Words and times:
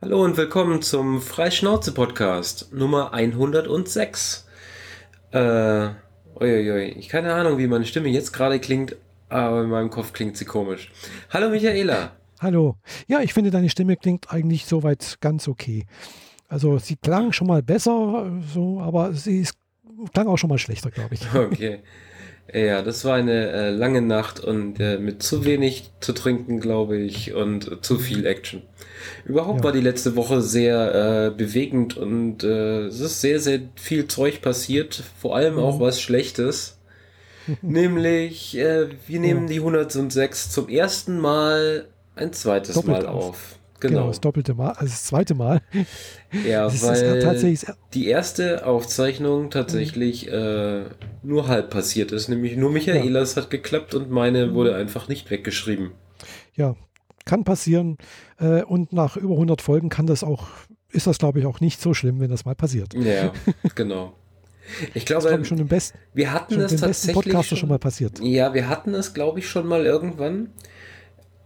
Hallo 0.00 0.22
und 0.22 0.36
willkommen 0.36 0.80
zum 0.80 1.20
Freischnauze-Podcast 1.20 2.72
Nummer 2.72 3.12
106. 3.12 4.46
Äh, 5.32 5.88
uiuiui, 6.40 6.90
ich 6.96 7.08
keine 7.08 7.34
Ahnung, 7.34 7.58
wie 7.58 7.66
meine 7.66 7.84
Stimme 7.84 8.08
jetzt 8.08 8.32
gerade 8.32 8.60
klingt, 8.60 8.94
aber 9.28 9.64
in 9.64 9.70
meinem 9.70 9.90
Kopf 9.90 10.12
klingt 10.12 10.36
sie 10.36 10.44
komisch. 10.44 10.92
Hallo 11.30 11.50
Michaela. 11.50 12.12
Hallo. 12.38 12.76
Ja, 13.08 13.22
ich 13.22 13.34
finde, 13.34 13.50
deine 13.50 13.70
Stimme 13.70 13.96
klingt 13.96 14.32
eigentlich 14.32 14.66
soweit 14.66 15.16
ganz 15.20 15.48
okay. 15.48 15.84
Also 16.46 16.78
sie 16.78 16.94
klang 16.94 17.32
schon 17.32 17.48
mal 17.48 17.64
besser, 17.64 18.30
so, 18.54 18.80
aber 18.80 19.12
sie 19.14 19.40
ist, 19.40 19.56
klang 20.14 20.28
auch 20.28 20.38
schon 20.38 20.50
mal 20.50 20.58
schlechter, 20.58 20.92
glaube 20.92 21.16
ich. 21.16 21.34
Okay. 21.34 21.82
Ja, 22.52 22.80
das 22.80 23.04
war 23.04 23.14
eine 23.14 23.50
äh, 23.50 23.70
lange 23.70 24.00
Nacht 24.00 24.40
und 24.40 24.80
äh, 24.80 24.98
mit 24.98 25.22
zu 25.22 25.44
wenig 25.44 25.90
zu 26.00 26.14
trinken, 26.14 26.60
glaube 26.60 26.96
ich, 26.96 27.34
und 27.34 27.70
äh, 27.70 27.80
zu 27.82 27.98
viel 27.98 28.24
Action. 28.24 28.62
Überhaupt 29.26 29.58
ja. 29.58 29.64
war 29.64 29.72
die 29.72 29.82
letzte 29.82 30.16
Woche 30.16 30.40
sehr 30.40 31.26
äh, 31.26 31.30
bewegend 31.30 31.98
und 31.98 32.44
äh, 32.44 32.86
es 32.86 33.00
ist 33.00 33.20
sehr, 33.20 33.38
sehr 33.38 33.60
viel 33.74 34.08
Zeug 34.08 34.40
passiert, 34.40 35.02
vor 35.20 35.36
allem 35.36 35.54
mhm. 35.54 35.60
auch 35.60 35.78
was 35.80 36.00
Schlechtes. 36.00 36.78
Nämlich, 37.62 38.56
äh, 38.56 38.88
wir 39.06 39.20
nehmen 39.20 39.42
ja. 39.42 39.54
die 39.54 39.58
106 39.60 40.50
zum 40.50 40.70
ersten 40.70 41.18
Mal 41.18 41.88
ein 42.16 42.32
zweites 42.32 42.76
Doppelt 42.76 43.02
Mal 43.02 43.06
auf. 43.06 43.57
Genau. 43.80 43.92
genau. 43.92 44.06
das 44.08 44.20
doppelte 44.20 44.54
Mal, 44.54 44.70
also 44.70 44.86
das 44.86 45.04
zweite 45.04 45.34
Mal. 45.34 45.62
Ja, 46.46 46.64
das 46.64 46.82
weil 46.82 47.72
die 47.94 48.08
erste 48.08 48.66
Aufzeichnung 48.66 49.50
tatsächlich 49.50 50.30
äh, 50.30 50.84
nur 51.22 51.48
halb 51.48 51.70
passiert 51.70 52.12
ist. 52.12 52.28
Nämlich 52.28 52.56
nur 52.56 52.70
Michaelas 52.70 53.34
ja. 53.34 53.42
hat 53.42 53.50
geklappt 53.50 53.94
und 53.94 54.10
meine 54.10 54.48
mhm. 54.48 54.54
wurde 54.54 54.74
einfach 54.74 55.08
nicht 55.08 55.30
weggeschrieben. 55.30 55.92
Ja, 56.54 56.76
kann 57.24 57.44
passieren. 57.44 57.98
Äh, 58.40 58.62
und 58.62 58.92
nach 58.92 59.16
über 59.16 59.34
100 59.34 59.62
Folgen 59.62 59.88
kann 59.88 60.06
das 60.06 60.24
auch, 60.24 60.48
ist 60.90 61.06
das 61.06 61.18
glaube 61.18 61.38
ich 61.38 61.46
auch 61.46 61.60
nicht 61.60 61.80
so 61.80 61.94
schlimm, 61.94 62.20
wenn 62.20 62.30
das 62.30 62.44
mal 62.44 62.54
passiert. 62.54 62.94
Ja, 62.94 63.32
genau. 63.74 64.14
Ich 64.92 65.06
glaube, 65.06 65.30
das 65.30 65.48
schon 65.48 65.58
im 65.58 65.68
besten, 65.68 65.96
wir 66.12 66.30
hatten 66.30 66.60
es 66.60 66.76
tatsächlich 66.76 67.14
Podcast 67.14 67.48
schon, 67.48 67.58
schon 67.58 67.68
mal 67.70 67.78
passiert. 67.78 68.20
Ja, 68.20 68.52
wir 68.52 68.68
hatten 68.68 68.92
es 68.92 69.14
glaube 69.14 69.38
ich 69.38 69.48
schon 69.48 69.66
mal 69.66 69.86
irgendwann 69.86 70.50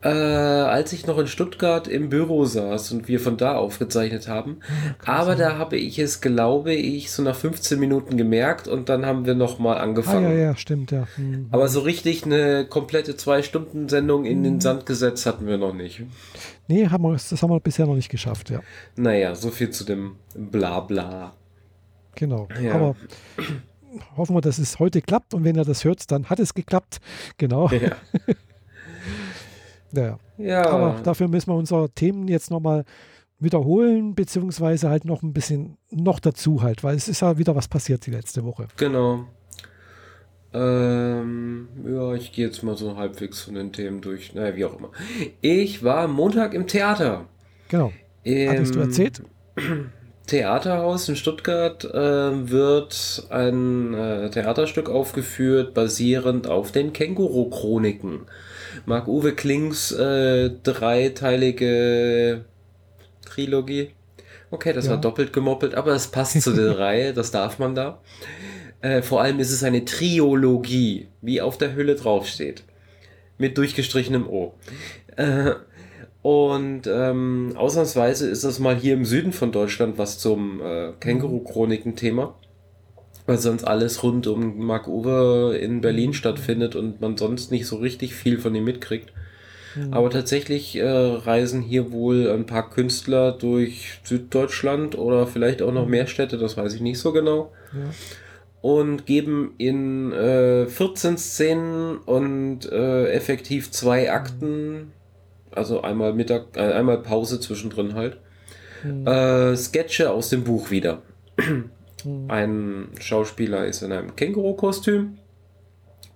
äh, 0.02 0.08
als 0.08 0.92
ich 0.92 1.06
noch 1.06 1.18
in 1.18 1.26
Stuttgart 1.26 1.86
im 1.86 2.08
Büro 2.08 2.44
saß 2.44 2.92
und 2.92 3.08
wir 3.08 3.20
von 3.20 3.36
da 3.36 3.54
aufgezeichnet 3.56 4.28
haben. 4.28 4.58
Ah, 5.04 5.20
Aber 5.20 5.36
da 5.36 5.58
habe 5.58 5.76
ich 5.76 5.98
es, 5.98 6.20
glaube 6.20 6.74
ich, 6.74 7.10
so 7.12 7.22
nach 7.22 7.36
15 7.36 7.78
Minuten 7.78 8.16
gemerkt 8.16 8.66
und 8.66 8.88
dann 8.88 9.06
haben 9.06 9.26
wir 9.26 9.34
nochmal 9.34 9.78
angefangen. 9.78 10.26
Ah, 10.26 10.32
ja, 10.32 10.38
ja, 10.38 10.56
stimmt, 10.56 10.90
ja. 10.90 11.06
Mhm. 11.16 11.46
Aber 11.50 11.68
so 11.68 11.80
richtig 11.80 12.24
eine 12.24 12.66
komplette 12.66 13.16
Zwei-Stunden-Sendung 13.16 14.24
in 14.24 14.40
mhm. 14.40 14.44
den 14.44 14.60
Sand 14.60 14.86
gesetzt 14.86 15.24
hatten 15.24 15.46
wir 15.46 15.58
noch 15.58 15.72
nicht. 15.72 16.02
Nee, 16.66 16.88
haben 16.88 17.02
wir, 17.04 17.12
das 17.12 17.42
haben 17.42 17.50
wir 17.50 17.60
bisher 17.60 17.86
noch 17.86 17.94
nicht 17.94 18.10
geschafft, 18.10 18.50
ja. 18.50 18.60
Naja, 18.96 19.34
so 19.34 19.50
viel 19.50 19.70
zu 19.70 19.84
dem 19.84 20.16
Blabla. 20.34 21.34
Genau. 22.16 22.48
Ja. 22.60 22.74
Aber 22.74 22.96
hoffen 24.16 24.34
wir, 24.34 24.40
dass 24.40 24.58
es 24.58 24.78
heute 24.78 25.00
klappt 25.00 25.34
und 25.34 25.44
wenn 25.44 25.56
ihr 25.56 25.64
das 25.64 25.84
hört, 25.84 26.10
dann 26.10 26.28
hat 26.28 26.40
es 26.40 26.54
geklappt. 26.54 27.00
Genau. 27.38 27.68
Ja. 27.68 27.92
Ja. 29.92 30.18
ja. 30.38 30.66
Aber 30.66 31.00
dafür 31.02 31.28
müssen 31.28 31.50
wir 31.50 31.56
unsere 31.56 31.90
Themen 31.90 32.28
jetzt 32.28 32.50
nochmal 32.50 32.84
wiederholen, 33.38 34.14
beziehungsweise 34.14 34.88
halt 34.88 35.04
noch 35.04 35.22
ein 35.22 35.32
bisschen 35.32 35.76
noch 35.90 36.20
dazu 36.20 36.62
halt, 36.62 36.84
weil 36.84 36.96
es 36.96 37.08
ist 37.08 37.22
ja 37.22 37.38
wieder 37.38 37.56
was 37.56 37.68
passiert 37.68 38.06
die 38.06 38.12
letzte 38.12 38.44
Woche. 38.44 38.68
Genau. 38.76 39.26
Ähm, 40.54 41.68
ja, 41.86 42.14
ich 42.14 42.32
gehe 42.32 42.46
jetzt 42.46 42.62
mal 42.62 42.76
so 42.76 42.96
halbwegs 42.96 43.40
von 43.40 43.54
den 43.54 43.72
Themen 43.72 44.00
durch. 44.00 44.34
Naja, 44.34 44.54
wie 44.54 44.64
auch 44.64 44.78
immer. 44.78 44.90
Ich 45.40 45.82
war 45.82 46.08
Montag 46.08 46.54
im 46.54 46.66
Theater. 46.66 47.26
Genau. 47.68 47.92
Im 48.22 48.50
Hattest 48.50 48.74
du 48.74 48.80
erzählt? 48.80 49.22
Theaterhaus 50.26 51.08
in 51.08 51.16
Stuttgart 51.16 51.84
äh, 51.84 52.50
wird 52.50 53.26
ein 53.30 53.92
äh, 53.94 54.30
Theaterstück 54.30 54.88
aufgeführt, 54.88 55.74
basierend 55.74 56.46
auf 56.46 56.70
den 56.70 56.92
Känguru-Chroniken. 56.92 58.20
Marc-Uwe 58.86 59.34
Klings 59.34 59.92
äh, 59.92 60.50
dreiteilige 60.62 62.44
Trilogie. 63.24 63.90
Okay, 64.50 64.72
das 64.72 64.86
ja. 64.86 64.92
war 64.92 65.00
doppelt 65.00 65.32
gemoppelt, 65.32 65.74
aber 65.74 65.92
es 65.92 66.08
passt 66.08 66.40
zu 66.42 66.52
der 66.52 66.78
Reihe, 66.78 67.14
das 67.14 67.30
darf 67.30 67.58
man 67.58 67.74
da. 67.74 68.00
Äh, 68.82 69.02
vor 69.02 69.22
allem 69.22 69.40
ist 69.40 69.50
es 69.50 69.64
eine 69.64 69.84
Triologie, 69.84 71.08
wie 71.20 71.40
auf 71.40 71.56
der 71.56 71.74
Hülle 71.74 71.94
draufsteht. 71.94 72.64
Mit 73.38 73.56
durchgestrichenem 73.56 74.28
O. 74.28 74.54
Äh, 75.16 75.52
und 76.22 76.86
ähm, 76.86 77.54
ausnahmsweise 77.56 78.28
ist 78.28 78.44
das 78.44 78.58
mal 78.58 78.76
hier 78.76 78.94
im 78.94 79.04
Süden 79.04 79.32
von 79.32 79.50
Deutschland 79.50 79.98
was 79.98 80.18
zum 80.18 80.60
äh, 80.60 80.92
Känguru-Chroniken-Thema 81.00 82.36
weil 83.26 83.38
sonst 83.38 83.64
alles 83.64 84.02
rund 84.02 84.26
um 84.26 84.66
Mark 84.66 84.88
Uwe 84.88 85.56
in 85.56 85.80
Berlin 85.80 86.10
mhm. 86.10 86.14
stattfindet 86.14 86.74
und 86.74 87.00
man 87.00 87.16
sonst 87.16 87.50
nicht 87.50 87.66
so 87.66 87.76
richtig 87.76 88.14
viel 88.14 88.38
von 88.38 88.54
ihm 88.54 88.64
mitkriegt. 88.64 89.12
Mhm. 89.74 89.92
Aber 89.92 90.10
tatsächlich 90.10 90.76
äh, 90.76 90.86
reisen 90.86 91.62
hier 91.62 91.92
wohl 91.92 92.30
ein 92.30 92.46
paar 92.46 92.70
Künstler 92.70 93.32
durch 93.32 94.00
Süddeutschland 94.04 94.98
oder 94.98 95.26
vielleicht 95.26 95.62
auch 95.62 95.72
noch 95.72 95.84
mhm. 95.84 95.90
mehr 95.90 96.06
Städte, 96.06 96.38
das 96.38 96.56
weiß 96.56 96.74
ich 96.74 96.80
nicht 96.80 96.98
so 96.98 97.12
genau. 97.12 97.52
Ja. 97.72 97.90
Und 98.60 99.06
geben 99.06 99.54
in 99.58 100.12
äh, 100.12 100.66
14 100.66 101.18
Szenen 101.18 101.98
und 101.98 102.70
äh, 102.70 103.10
effektiv 103.10 103.70
zwei 103.70 104.04
mhm. 104.04 104.10
Akten, 104.10 104.92
also 105.50 105.82
einmal 105.82 106.12
Mittag, 106.12 106.56
äh, 106.56 106.60
einmal 106.60 106.98
Pause 106.98 107.40
zwischendrin 107.40 107.94
halt, 107.94 108.18
mhm. 108.84 109.06
Äh, 109.06 109.56
Sketche 109.56 110.10
aus 110.10 110.28
dem 110.28 110.44
Buch 110.44 110.70
wieder. 110.70 111.02
Mhm. 112.04 112.30
Ein 112.30 112.88
Schauspieler 113.00 113.66
ist 113.66 113.82
in 113.82 113.92
einem 113.92 114.16
Känguru-Kostüm, 114.16 115.18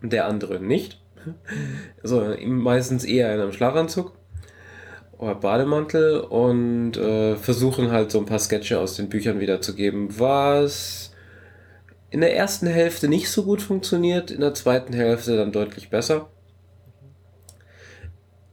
der 0.02 0.26
andere 0.26 0.60
nicht. 0.60 1.00
Also 2.02 2.34
meistens 2.44 3.04
eher 3.04 3.34
in 3.34 3.40
einem 3.40 3.52
Schlafanzug 3.52 4.12
oder 5.18 5.34
Bademantel 5.34 6.20
und 6.20 6.96
äh, 6.96 7.36
versuchen 7.36 7.90
halt 7.90 8.10
so 8.10 8.18
ein 8.18 8.26
paar 8.26 8.38
Sketche 8.38 8.78
aus 8.78 8.94
den 8.96 9.08
Büchern 9.08 9.40
wiederzugeben, 9.40 10.20
was 10.20 11.12
in 12.10 12.20
der 12.20 12.36
ersten 12.36 12.66
Hälfte 12.66 13.08
nicht 13.08 13.30
so 13.30 13.42
gut 13.42 13.60
funktioniert, 13.60 14.30
in 14.30 14.40
der 14.40 14.54
zweiten 14.54 14.92
Hälfte 14.92 15.36
dann 15.36 15.52
deutlich 15.52 15.90
besser 15.90 16.28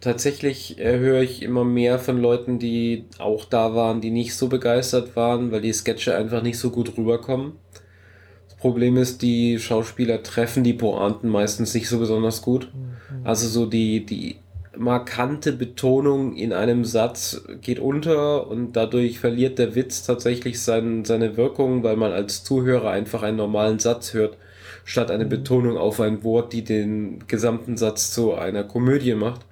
tatsächlich 0.03 0.80
äh, 0.80 1.00
höre 1.00 1.22
ich 1.22 1.41
immer 1.41 1.64
mehr 1.64 1.97
von 1.97 2.22
Leuten, 2.22 2.59
die 2.59 3.06
auch 3.19 3.46
da 3.46 3.74
waren, 3.74 4.02
die 4.02 4.12
nicht 4.12 4.36
so 4.36 4.50
begeistert 4.50 5.16
waren, 5.16 5.52
weil 5.52 5.62
die 5.62 5.72
Sketche 5.72 6.16
einfach 6.16 6.44
nicht 6.44 6.59
so 6.59 6.72
gut 6.72 6.97
rüberkommen. 6.97 7.53
Das 8.50 8.58
Problem 8.58 8.97
ist, 8.97 9.22
die 9.22 9.59
Schauspieler 9.59 10.22
treffen 10.22 10.63
die 10.63 10.74
Pointen 10.74 11.30
meistens 11.30 11.74
nicht 11.74 11.88
so 11.88 12.00
besonders 12.00 12.42
gut. 12.42 12.69
Mhm. 12.74 13.25
Also 13.25 13.47
so 13.47 13.66
die, 13.66 14.06
die 14.06 14.36
markante 14.75 15.53
Betonung 15.53 16.36
in 16.36 16.52
einem 16.52 16.84
Satz 16.84 17.42
geht 17.62 17.80
unter 17.80 18.47
und 18.47 18.74
dadurch 18.74 19.19
verliert 19.19 19.58
der 19.58 19.75
Witz 19.75 20.03
tatsächlich 20.03 20.62
sein, 20.62 21.06
seine 21.06 21.38
Wirkung, 21.38 21.84
weil 21.84 21.96
man 21.96 22.12
als 22.12 22.44
Zuhörer 22.44 22.92
einfach 22.92 23.24
einen 23.24 23.38
normalen 23.38 23.80
Satz 23.80 24.13
hört, 24.13 24.38
statt 24.84 25.12
eine 25.12 25.25
mhm. 25.25 25.30
Betonung 25.30 25.78
auf 25.78 26.02
ein 26.02 26.25
Wort, 26.25 26.52
die 26.52 26.66
den 26.66 27.25
gesamten 27.28 27.78
Satz 27.78 28.12
zu 28.12 28.34
einer 28.34 28.66
Komödie 28.66 29.16
macht. 29.16 29.46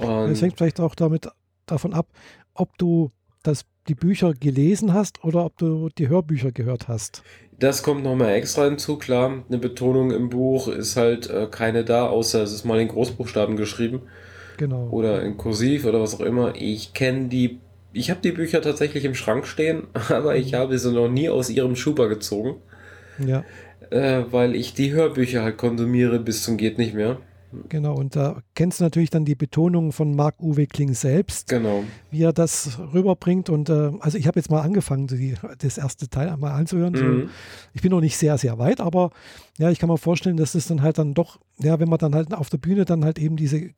Und 0.00 0.30
es 0.30 0.42
hängt 0.42 0.56
vielleicht 0.56 0.80
auch 0.80 0.94
damit 0.94 1.28
davon 1.66 1.94
ab, 1.94 2.08
ob 2.54 2.76
du 2.78 3.10
das, 3.42 3.64
die 3.88 3.94
Bücher 3.94 4.32
gelesen 4.32 4.94
hast 4.94 5.22
oder 5.24 5.44
ob 5.44 5.58
du 5.58 5.88
die 5.98 6.08
Hörbücher 6.08 6.52
gehört 6.52 6.88
hast. 6.88 7.22
Das 7.58 7.82
kommt 7.82 8.02
nochmal 8.02 8.32
extra 8.32 8.64
hinzu, 8.64 8.96
klar. 8.96 9.44
Eine 9.48 9.58
Betonung 9.58 10.10
im 10.10 10.28
Buch 10.28 10.68
ist 10.68 10.96
halt 10.96 11.30
äh, 11.30 11.46
keine 11.50 11.84
da, 11.84 12.08
außer 12.08 12.42
es 12.42 12.52
ist 12.52 12.64
mal 12.64 12.80
in 12.80 12.88
Großbuchstaben 12.88 13.56
geschrieben. 13.56 14.02
Genau. 14.56 14.88
Oder 14.90 15.22
in 15.22 15.36
Kursiv 15.36 15.84
oder 15.84 16.00
was 16.00 16.14
auch 16.14 16.24
immer. 16.24 16.54
Ich 16.56 16.94
kenne 16.94 17.28
die, 17.28 17.60
ich 17.92 18.10
habe 18.10 18.20
die 18.22 18.32
Bücher 18.32 18.62
tatsächlich 18.62 19.04
im 19.04 19.14
Schrank 19.14 19.46
stehen, 19.46 19.84
aber 20.08 20.36
ich 20.36 20.52
mhm. 20.52 20.56
habe 20.56 20.78
sie 20.78 20.92
noch 20.92 21.08
nie 21.08 21.28
aus 21.28 21.50
ihrem 21.50 21.76
Schuber 21.76 22.08
gezogen. 22.08 22.56
Ja. 23.24 23.44
Äh, 23.90 24.24
weil 24.30 24.56
ich 24.56 24.74
die 24.74 24.92
Hörbücher 24.92 25.42
halt 25.42 25.58
konsumiere 25.58 26.18
bis 26.18 26.42
zum 26.42 26.56
geht 26.56 26.78
nicht 26.78 26.94
mehr. 26.94 27.18
Genau, 27.68 27.94
und 27.94 28.16
da 28.16 28.42
kennst 28.54 28.80
du 28.80 28.84
natürlich 28.84 29.10
dann 29.10 29.24
die 29.24 29.34
Betonung 29.34 29.92
von 29.92 30.14
Marc-Uwe 30.14 30.66
Kling 30.66 30.94
selbst, 30.94 31.48
genau. 31.48 31.84
wie 32.10 32.22
er 32.22 32.32
das 32.32 32.78
rüberbringt. 32.92 33.50
Und 33.50 33.68
äh, 33.68 33.92
also 34.00 34.18
ich 34.18 34.26
habe 34.26 34.38
jetzt 34.38 34.50
mal 34.50 34.62
angefangen, 34.62 35.06
die, 35.06 35.34
das 35.58 35.78
erste 35.78 36.08
Teil 36.08 36.28
einmal 36.28 36.52
anzuhören. 36.52 36.92
Mhm. 36.92 37.30
Ich 37.72 37.82
bin 37.82 37.90
noch 37.90 38.00
nicht 38.00 38.16
sehr, 38.16 38.38
sehr 38.38 38.58
weit, 38.58 38.80
aber 38.80 39.10
ja, 39.58 39.70
ich 39.70 39.78
kann 39.78 39.88
mir 39.88 39.98
vorstellen, 39.98 40.36
dass 40.36 40.54
es 40.54 40.66
dann 40.66 40.82
halt 40.82 40.98
dann 40.98 41.14
doch, 41.14 41.38
ja, 41.58 41.78
wenn 41.80 41.88
man 41.88 41.98
dann 41.98 42.14
halt 42.14 42.34
auf 42.34 42.50
der 42.50 42.58
Bühne 42.58 42.84
dann 42.84 43.04
halt 43.04 43.18
eben 43.18 43.36
diese 43.36 43.70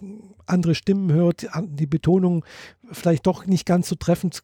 andere 0.46 0.74
Stimmen 0.74 1.12
hört, 1.12 1.46
die 1.64 1.86
Betonung 1.86 2.44
vielleicht 2.92 3.26
doch 3.26 3.46
nicht 3.46 3.66
ganz 3.66 3.88
so 3.88 3.94
treffend 3.96 4.42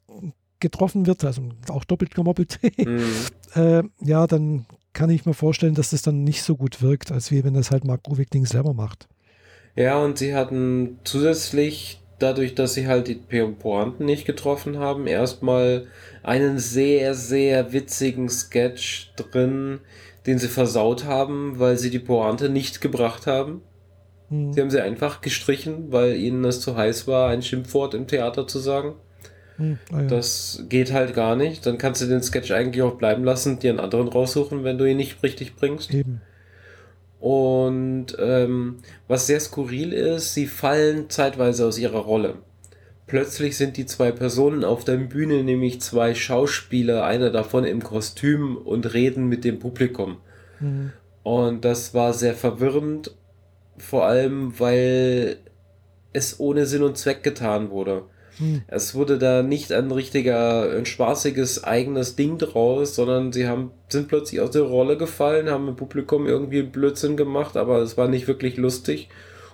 getroffen 0.60 1.06
wird, 1.06 1.24
also 1.24 1.42
auch 1.68 1.84
doppelt 1.84 2.14
gemoppelt, 2.14 2.58
mhm. 2.78 3.02
äh, 3.54 3.82
ja, 4.00 4.26
dann 4.26 4.66
kann 4.92 5.10
ich 5.10 5.26
mir 5.26 5.34
vorstellen, 5.34 5.74
dass 5.74 5.90
das 5.90 6.02
dann 6.02 6.24
nicht 6.24 6.42
so 6.42 6.56
gut 6.56 6.82
wirkt, 6.82 7.12
als 7.12 7.30
wie 7.30 7.44
wenn 7.44 7.54
das 7.54 7.70
halt 7.70 7.84
Mark 7.84 8.08
Uwe 8.08 8.24
Kling 8.24 8.46
selber 8.46 8.74
macht. 8.74 9.08
Ja, 9.74 9.98
und 9.98 10.18
sie 10.18 10.34
hatten 10.34 10.98
zusätzlich 11.04 12.00
dadurch, 12.18 12.54
dass 12.54 12.74
sie 12.74 12.86
halt 12.86 13.08
die 13.08 13.14
Pointen 13.14 14.04
nicht 14.04 14.24
getroffen 14.24 14.78
haben, 14.78 15.06
erstmal 15.06 15.86
einen 16.22 16.58
sehr, 16.58 17.14
sehr 17.14 17.72
witzigen 17.72 18.28
Sketch 18.28 19.12
drin, 19.16 19.80
den 20.26 20.38
sie 20.38 20.48
versaut 20.48 21.04
haben, 21.04 21.58
weil 21.58 21.76
sie 21.78 21.90
die 21.90 21.98
Pointe 21.98 22.48
nicht 22.48 22.80
gebracht 22.80 23.26
haben. 23.26 23.62
Hm. 24.28 24.52
Sie 24.52 24.60
haben 24.60 24.70
sie 24.70 24.80
einfach 24.80 25.20
gestrichen, 25.20 25.90
weil 25.90 26.16
ihnen 26.16 26.44
es 26.44 26.60
zu 26.60 26.76
heiß 26.76 27.08
war, 27.08 27.30
ein 27.30 27.42
Schimpfwort 27.42 27.94
im 27.94 28.06
Theater 28.06 28.46
zu 28.46 28.60
sagen. 28.60 28.94
Hm, 29.56 29.78
ja. 29.90 30.02
Das 30.02 30.64
geht 30.68 30.92
halt 30.92 31.14
gar 31.14 31.36
nicht. 31.36 31.66
Dann 31.66 31.78
kannst 31.78 32.00
du 32.02 32.06
den 32.06 32.22
Sketch 32.22 32.52
eigentlich 32.52 32.82
auch 32.82 32.94
bleiben 32.94 33.24
lassen, 33.24 33.58
dir 33.58 33.70
einen 33.70 33.80
anderen 33.80 34.08
raussuchen, 34.08 34.64
wenn 34.64 34.78
du 34.78 34.84
ihn 34.84 34.96
nicht 34.96 35.22
richtig 35.22 35.56
bringst. 35.56 35.92
Eben. 35.92 36.20
Und 37.22 38.16
ähm, 38.18 38.78
was 39.06 39.28
sehr 39.28 39.38
skurril 39.38 39.92
ist, 39.92 40.34
sie 40.34 40.48
fallen 40.48 41.08
zeitweise 41.08 41.64
aus 41.64 41.78
ihrer 41.78 42.00
Rolle. 42.00 42.38
Plötzlich 43.06 43.56
sind 43.56 43.76
die 43.76 43.86
zwei 43.86 44.10
Personen 44.10 44.64
auf 44.64 44.82
der 44.82 44.96
Bühne, 44.96 45.44
nämlich 45.44 45.80
zwei 45.80 46.16
Schauspieler, 46.16 47.04
einer 47.04 47.30
davon 47.30 47.62
im 47.62 47.80
Kostüm 47.80 48.56
und 48.56 48.92
reden 48.92 49.28
mit 49.28 49.44
dem 49.44 49.60
Publikum. 49.60 50.16
Mhm. 50.58 50.90
Und 51.22 51.64
das 51.64 51.94
war 51.94 52.12
sehr 52.12 52.34
verwirrend, 52.34 53.14
vor 53.78 54.04
allem 54.04 54.58
weil 54.58 55.36
es 56.12 56.40
ohne 56.40 56.66
Sinn 56.66 56.82
und 56.82 56.98
Zweck 56.98 57.22
getan 57.22 57.70
wurde. 57.70 58.02
Hm. 58.38 58.62
Es 58.66 58.94
wurde 58.94 59.18
da 59.18 59.42
nicht 59.42 59.72
ein 59.72 59.90
richtiger, 59.90 60.70
ein 60.70 60.86
spaßiges 60.86 61.64
eigenes 61.64 62.16
Ding 62.16 62.38
draus, 62.38 62.94
sondern 62.94 63.32
sie 63.32 63.46
haben, 63.46 63.72
sind 63.88 64.08
plötzlich 64.08 64.40
aus 64.40 64.50
der 64.50 64.62
Rolle 64.62 64.96
gefallen, 64.96 65.50
haben 65.50 65.68
im 65.68 65.76
Publikum 65.76 66.26
irgendwie 66.26 66.62
Blödsinn 66.62 67.16
gemacht, 67.16 67.56
aber 67.56 67.78
es 67.78 67.96
war 67.96 68.08
nicht 68.08 68.28
wirklich 68.28 68.56
lustig. 68.56 69.08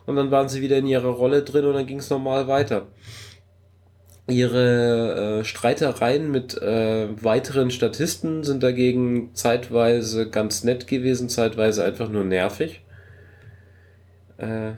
Und 0.06 0.16
dann 0.16 0.30
waren 0.30 0.48
sie 0.48 0.62
wieder 0.62 0.78
in 0.78 0.86
ihrer 0.86 1.10
Rolle 1.10 1.42
drin 1.42 1.64
und 1.64 1.74
dann 1.74 1.86
ging 1.86 1.98
es 1.98 2.08
normal 2.08 2.48
weiter. 2.48 2.86
Ihre 4.26 5.40
äh, 5.40 5.44
Streitereien 5.44 6.30
mit 6.30 6.56
äh, 6.60 7.08
weiteren 7.22 7.70
Statisten 7.70 8.44
sind 8.44 8.62
dagegen 8.62 9.34
zeitweise 9.34 10.28
ganz 10.28 10.64
nett 10.64 10.86
gewesen, 10.86 11.28
zeitweise 11.28 11.84
einfach 11.84 12.08
nur 12.10 12.24
nervig. 12.24 12.82
Äh, 14.36 14.72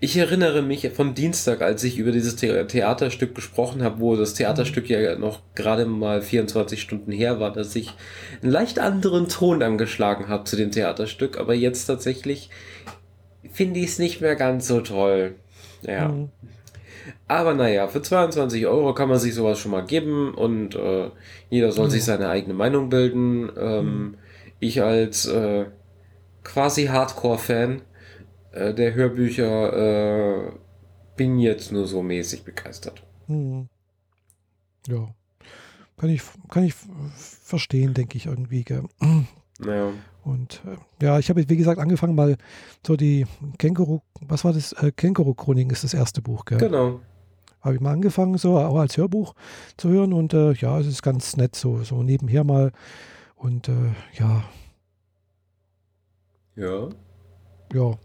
ich 0.00 0.16
erinnere 0.16 0.62
mich 0.62 0.90
von 0.94 1.14
Dienstag, 1.14 1.62
als 1.62 1.84
ich 1.84 1.98
über 1.98 2.12
dieses 2.12 2.38
The 2.38 2.64
Theaterstück 2.64 3.34
gesprochen 3.34 3.82
habe, 3.82 4.00
wo 4.00 4.16
das 4.16 4.34
Theaterstück 4.34 4.88
ja 4.88 5.16
noch 5.16 5.40
gerade 5.54 5.86
mal 5.86 6.22
24 6.22 6.80
Stunden 6.80 7.12
her 7.12 7.40
war, 7.40 7.52
dass 7.52 7.74
ich 7.76 7.94
einen 8.42 8.50
leicht 8.50 8.78
anderen 8.78 9.28
Ton 9.28 9.62
angeschlagen 9.62 10.28
habe 10.28 10.44
zu 10.44 10.56
dem 10.56 10.70
Theaterstück, 10.70 11.38
aber 11.38 11.54
jetzt 11.54 11.86
tatsächlich 11.86 12.50
finde 13.50 13.80
ich 13.80 13.86
es 13.86 13.98
nicht 13.98 14.20
mehr 14.20 14.36
ganz 14.36 14.66
so 14.66 14.80
toll. 14.80 15.36
Ja. 15.82 16.08
Mhm. 16.08 16.30
Aber 17.28 17.54
naja, 17.54 17.88
für 17.88 18.02
22 18.02 18.66
Euro 18.66 18.94
kann 18.94 19.08
man 19.08 19.18
sich 19.18 19.34
sowas 19.34 19.58
schon 19.58 19.72
mal 19.72 19.84
geben 19.84 20.34
und 20.34 20.74
äh, 20.74 21.10
jeder 21.50 21.72
soll 21.72 21.86
mhm. 21.86 21.90
sich 21.90 22.04
seine 22.04 22.28
eigene 22.28 22.54
Meinung 22.54 22.88
bilden. 22.88 23.50
Ähm, 23.58 23.84
mhm. 23.84 24.14
Ich 24.58 24.82
als 24.82 25.26
äh, 25.26 25.66
quasi 26.44 26.86
Hardcore-Fan 26.86 27.82
äh, 28.56 28.74
der 28.74 28.94
Hörbücher 28.94 30.46
äh, 30.46 30.52
bin 31.16 31.38
jetzt 31.38 31.72
nur 31.72 31.86
so 31.86 32.02
mäßig 32.02 32.44
begeistert. 32.44 33.02
Hm. 33.26 33.68
Ja. 34.86 35.08
Kann 35.96 36.10
ich, 36.10 36.22
kann 36.48 36.64
ich 36.64 36.74
verstehen, 37.14 37.94
denke 37.94 38.18
ich 38.18 38.26
irgendwie. 38.26 38.64
Gell? 38.64 38.84
Naja. 39.58 39.92
Und 40.24 40.60
äh, 40.66 41.04
ja, 41.04 41.18
ich 41.18 41.30
habe, 41.30 41.48
wie 41.48 41.56
gesagt, 41.56 41.80
angefangen 41.80 42.14
mal 42.14 42.36
so 42.86 42.96
die 42.96 43.26
Känguru, 43.58 44.00
was 44.20 44.44
war 44.44 44.52
das? 44.52 44.72
Äh, 44.72 44.92
Känguru-Chroniken 44.92 45.70
ist 45.70 45.84
das 45.84 45.94
erste 45.94 46.20
Buch, 46.20 46.44
gell? 46.44 46.58
Genau. 46.58 47.00
Habe 47.60 47.74
ich 47.74 47.80
mal 47.80 47.92
angefangen, 47.92 48.36
so 48.36 48.58
auch 48.58 48.78
als 48.78 48.96
Hörbuch 48.96 49.34
zu 49.76 49.88
hören 49.88 50.12
und 50.12 50.34
äh, 50.34 50.52
ja, 50.52 50.78
es 50.78 50.86
ist 50.86 51.02
ganz 51.02 51.36
nett, 51.36 51.56
so, 51.56 51.82
so 51.82 52.02
nebenher 52.02 52.44
mal. 52.44 52.72
Und 53.34 53.68
äh, 53.68 53.92
ja. 54.14 54.44
Ja. 56.54 56.88
Ja. 57.72 57.98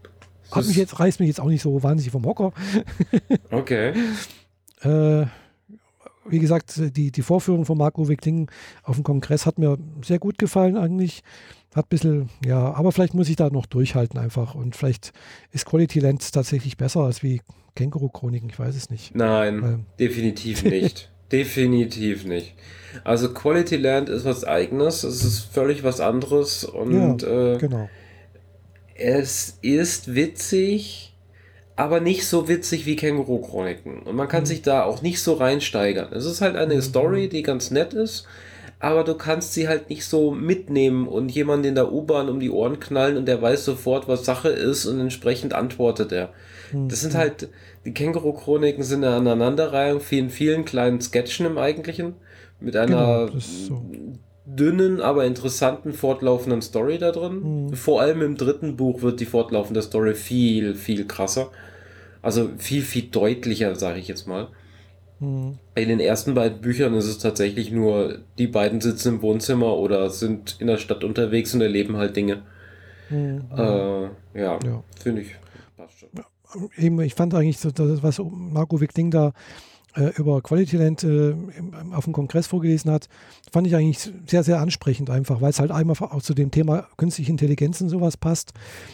Hat 0.52 0.68
mich 0.68 0.78
jetzt, 0.78 1.00
reißt 1.00 1.20
mich 1.20 1.28
jetzt 1.28 1.40
auch 1.40 1.48
nicht 1.48 1.62
so 1.62 1.82
wahnsinnig 1.84 2.12
vom 2.12 2.26
Hocker. 2.26 2.54
Okay. 3.52 3.94
äh, 4.82 5.26
wie 6.26 6.40
gesagt, 6.40 6.74
die, 6.96 7.12
die 7.12 7.22
Vorführung 7.22 7.66
von 7.66 7.78
Marco 7.78 8.04
Kling 8.04 8.50
auf 8.84 8.96
dem 8.96 9.04
Kongress 9.04 9.46
hat 9.46 9.58
mir 9.60 9.78
sehr 10.04 10.20
gut 10.20 10.38
gefallen 10.38 10.78
eigentlich. 10.78 11.24
Hat 11.76 11.86
ein 11.86 11.90
bisschen, 11.90 12.30
ja, 12.46 12.74
aber 12.74 12.92
vielleicht 12.92 13.14
muss 13.14 13.30
ich 13.30 13.38
da 13.38 13.50
noch 13.50 13.66
durchhalten 13.66 14.20
einfach. 14.20 14.56
Und 14.56 14.76
vielleicht 14.76 15.14
ist 15.52 15.66
Quality 15.66 16.00
Land 16.00 16.32
tatsächlich 16.32 16.78
besser 16.78 17.02
als 17.02 17.24
wie 17.24 17.42
Känguru-Chroniken, 17.76 18.50
ich 18.50 18.60
weiß 18.60 18.76
es 18.76 18.90
nicht. 18.90 19.16
Nein, 19.16 19.62
Weil, 19.62 19.80
definitiv 20.00 20.64
nicht. 20.66 21.10
definitiv 21.32 22.26
nicht. 22.26 22.56
Also 23.04 23.34
Quality 23.34 23.78
Land 23.78 24.10
ist 24.10 24.26
was 24.26 24.44
eigenes, 24.44 25.04
es 25.04 25.24
ist 25.24 25.40
völlig 25.40 25.84
was 25.84 26.02
anderes 26.02 26.66
und 26.66 27.22
ja, 27.24 27.54
äh, 27.54 27.58
genau 27.58 27.90
es 29.02 29.58
ist 29.62 30.14
witzig, 30.16 31.14
aber 31.76 32.00
nicht 32.00 32.28
so 32.28 32.48
witzig 32.48 32.86
wie 32.86 32.96
Känguru-Chroniken. 32.96 34.04
Und 34.04 34.16
man 34.16 34.28
kann 34.28 34.44
mhm. 34.44 34.48
sich 34.48 34.62
da 34.62 34.84
auch 34.84 35.02
nicht 35.02 35.22
so 35.22 35.34
reinsteigern. 35.34 36.14
Es 36.14 36.26
ist 36.26 36.42
halt 36.42 36.56
eine 36.56 36.76
mhm. 36.76 36.82
Story, 36.82 37.30
die 37.30 37.44
ganz 37.44 37.72
nett 37.72 37.94
ist, 37.94 38.28
aber 38.80 39.04
du 39.04 39.16
kannst 39.16 39.54
sie 39.54 39.68
halt 39.68 39.90
nicht 39.90 40.06
so 40.06 40.32
mitnehmen 40.32 41.08
und 41.08 41.30
jemanden 41.30 41.68
in 41.68 41.76
der 41.76 41.92
U-Bahn 41.92 42.30
um 42.30 42.40
die 42.40 42.50
Ohren 42.50 42.80
knallen 42.80 43.18
und 43.18 43.28
der 43.28 43.42
weiß 43.42 43.66
sofort, 43.66 44.08
was 44.08 44.26
Sache 44.26 44.50
ist 44.50 44.86
und 44.86 45.00
entsprechend 45.00 45.54
antwortet 45.54 46.12
er. 46.12 46.30
Mhm. 46.72 46.90
Das 46.90 47.02
sind 47.02 47.16
halt, 47.16 47.50
die 47.86 47.94
Känguru-Chroniken 47.94 48.84
sind 48.84 49.04
eine 49.04 49.16
Aneinanderreihung 49.16 50.02
vielen, 50.02 50.30
vielen 50.30 50.66
kleinen 50.66 51.02
Sketchen 51.02 51.46
im 51.46 51.58
Eigentlichen 51.58 52.16
mit 52.60 52.76
einer 52.76 53.28
genau, 53.28 53.40
so 53.40 53.82
dünnen, 54.56 55.02
aber 55.02 55.26
interessanten 55.26 55.94
fortlaufenden 55.94 56.62
Story 56.62 56.98
da 56.98 57.12
drin. 57.12 57.68
Mhm. 57.68 57.74
Vor 57.74 58.02
allem 58.02 58.22
im 58.22 58.38
dritten 58.38 58.76
Buch 58.76 59.02
wird 59.02 59.20
die 59.20 59.26
fortlaufende 59.26 59.82
Story 59.82 60.16
viel, 60.16 60.76
viel 60.76 61.06
krasser. 61.06 61.52
Also 62.22 62.50
viel, 62.58 62.82
viel 62.82 63.04
deutlicher, 63.04 63.76
sage 63.76 64.00
ich 64.00 64.08
jetzt 64.08 64.28
mal. 64.28 64.50
Mhm. 65.20 65.58
In 65.76 65.90
den 65.90 66.00
ersten 66.00 66.34
beiden 66.34 66.62
Büchern 66.62 66.94
ist 66.94 67.06
es 67.06 67.20
tatsächlich 67.20 67.72
nur, 67.72 68.20
die 68.38 68.48
beiden 68.48 68.82
sitzen 68.82 69.16
im 69.16 69.22
Wohnzimmer 69.22 69.78
oder 69.78 70.10
sind 70.10 70.58
in 70.60 70.68
der 70.68 70.78
Stadt 70.78 71.04
unterwegs 71.04 71.54
und 71.54 71.62
erleben 71.62 71.98
halt 71.98 72.16
Dinge. 72.16 72.44
Mhm. 73.10 73.44
Äh, 73.56 74.04
ja, 74.40 74.60
ja. 74.64 74.84
finde 75.02 75.22
ich. 75.22 75.36
Passt 75.78 76.00
schon. 76.00 76.10
Eben, 76.78 77.00
ich 77.02 77.16
fand 77.16 77.34
eigentlich, 77.34 77.60
so, 77.60 77.72
das, 77.72 78.04
was 78.04 78.20
Marco 78.20 78.82
Wickling 78.82 79.12
da 79.12 79.32
über 80.18 80.42
Quality 80.42 80.78
Land 80.78 81.04
äh, 81.04 81.34
auf 81.94 82.06
dem 82.06 82.14
Kongress 82.14 82.48
vorgelesen 82.48 82.92
hat, 82.92 83.08
fand 83.52 83.68
ich 83.68 83.76
eigentlich 83.76 84.12
sehr, 84.26 84.44
sehr 84.44 84.60
ansprechend 84.60 85.10
einfach, 85.10 85.42
weil 85.42 85.50
es 85.50 85.60
halt 85.60 85.72
einmal 85.72 85.98
auch 86.00 86.22
zu 86.22 86.34
dem 86.34 86.52
Thema 86.52 86.88
künstliche 86.98 87.32
Intelligenz 87.32 87.82
und 87.82 87.90
sowas 87.90 88.16
passt. 88.16 88.54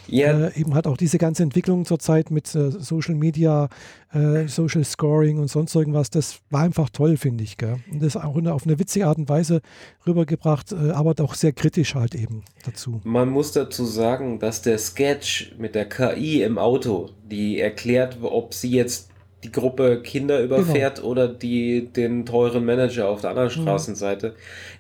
Yeah. 0.10 0.48
Äh, 0.48 0.60
eben 0.60 0.74
hat 0.74 0.88
auch 0.88 0.98
diese 0.98 1.18
ganze 1.18 1.44
Entwicklung 1.44 1.86
zurzeit 1.86 2.32
mit 2.32 2.54
äh, 2.56 2.72
Social 2.72 3.16
Media, 3.16 3.70
äh, 4.14 4.48
Social 4.48 4.84
Scoring 4.84 5.38
und 5.38 5.50
sonst 5.50 5.76
irgendwas, 5.76 6.10
das 6.10 6.40
war 6.50 6.62
einfach 6.62 6.90
toll, 6.90 7.18
finde 7.18 7.44
ich. 7.44 7.58
Gell? 7.58 7.78
Und 7.92 8.02
das 8.02 8.16
auch 8.16 8.36
auf 8.36 8.66
eine 8.66 8.80
witzige 8.80 9.08
Art 9.08 9.18
und 9.18 9.30
Weise 9.30 9.62
rübergebracht, 10.06 10.72
äh, 10.72 10.92
aber 10.92 11.14
doch 11.14 11.36
sehr 11.36 11.54
kritisch 11.54 11.96
halt 11.96 12.16
eben 12.16 12.44
dazu. 12.66 13.02
Man 13.04 13.30
muss 13.30 13.52
dazu 13.52 13.86
sagen, 13.86 14.40
dass 14.40 14.62
der 14.62 14.78
Sketch 14.78 15.54
mit 15.58 15.76
der 15.76 15.88
KI 15.88 16.42
im 16.42 16.58
Auto, 16.58 17.10
die 17.30 17.60
erklärt, 17.60 18.18
ob 18.22 18.54
sie 18.54 18.72
jetzt 18.72 19.10
die 19.48 19.52
Gruppe 19.52 20.02
Kinder 20.02 20.42
überfährt 20.42 20.98
genau. 20.98 21.08
oder 21.10 21.28
die 21.28 21.88
den 21.88 22.26
teuren 22.26 22.66
Manager 22.66 23.08
auf 23.08 23.22
der 23.22 23.32
anderen 23.32 23.50
mhm. 23.50 23.64
Straßenseite. 23.64 24.36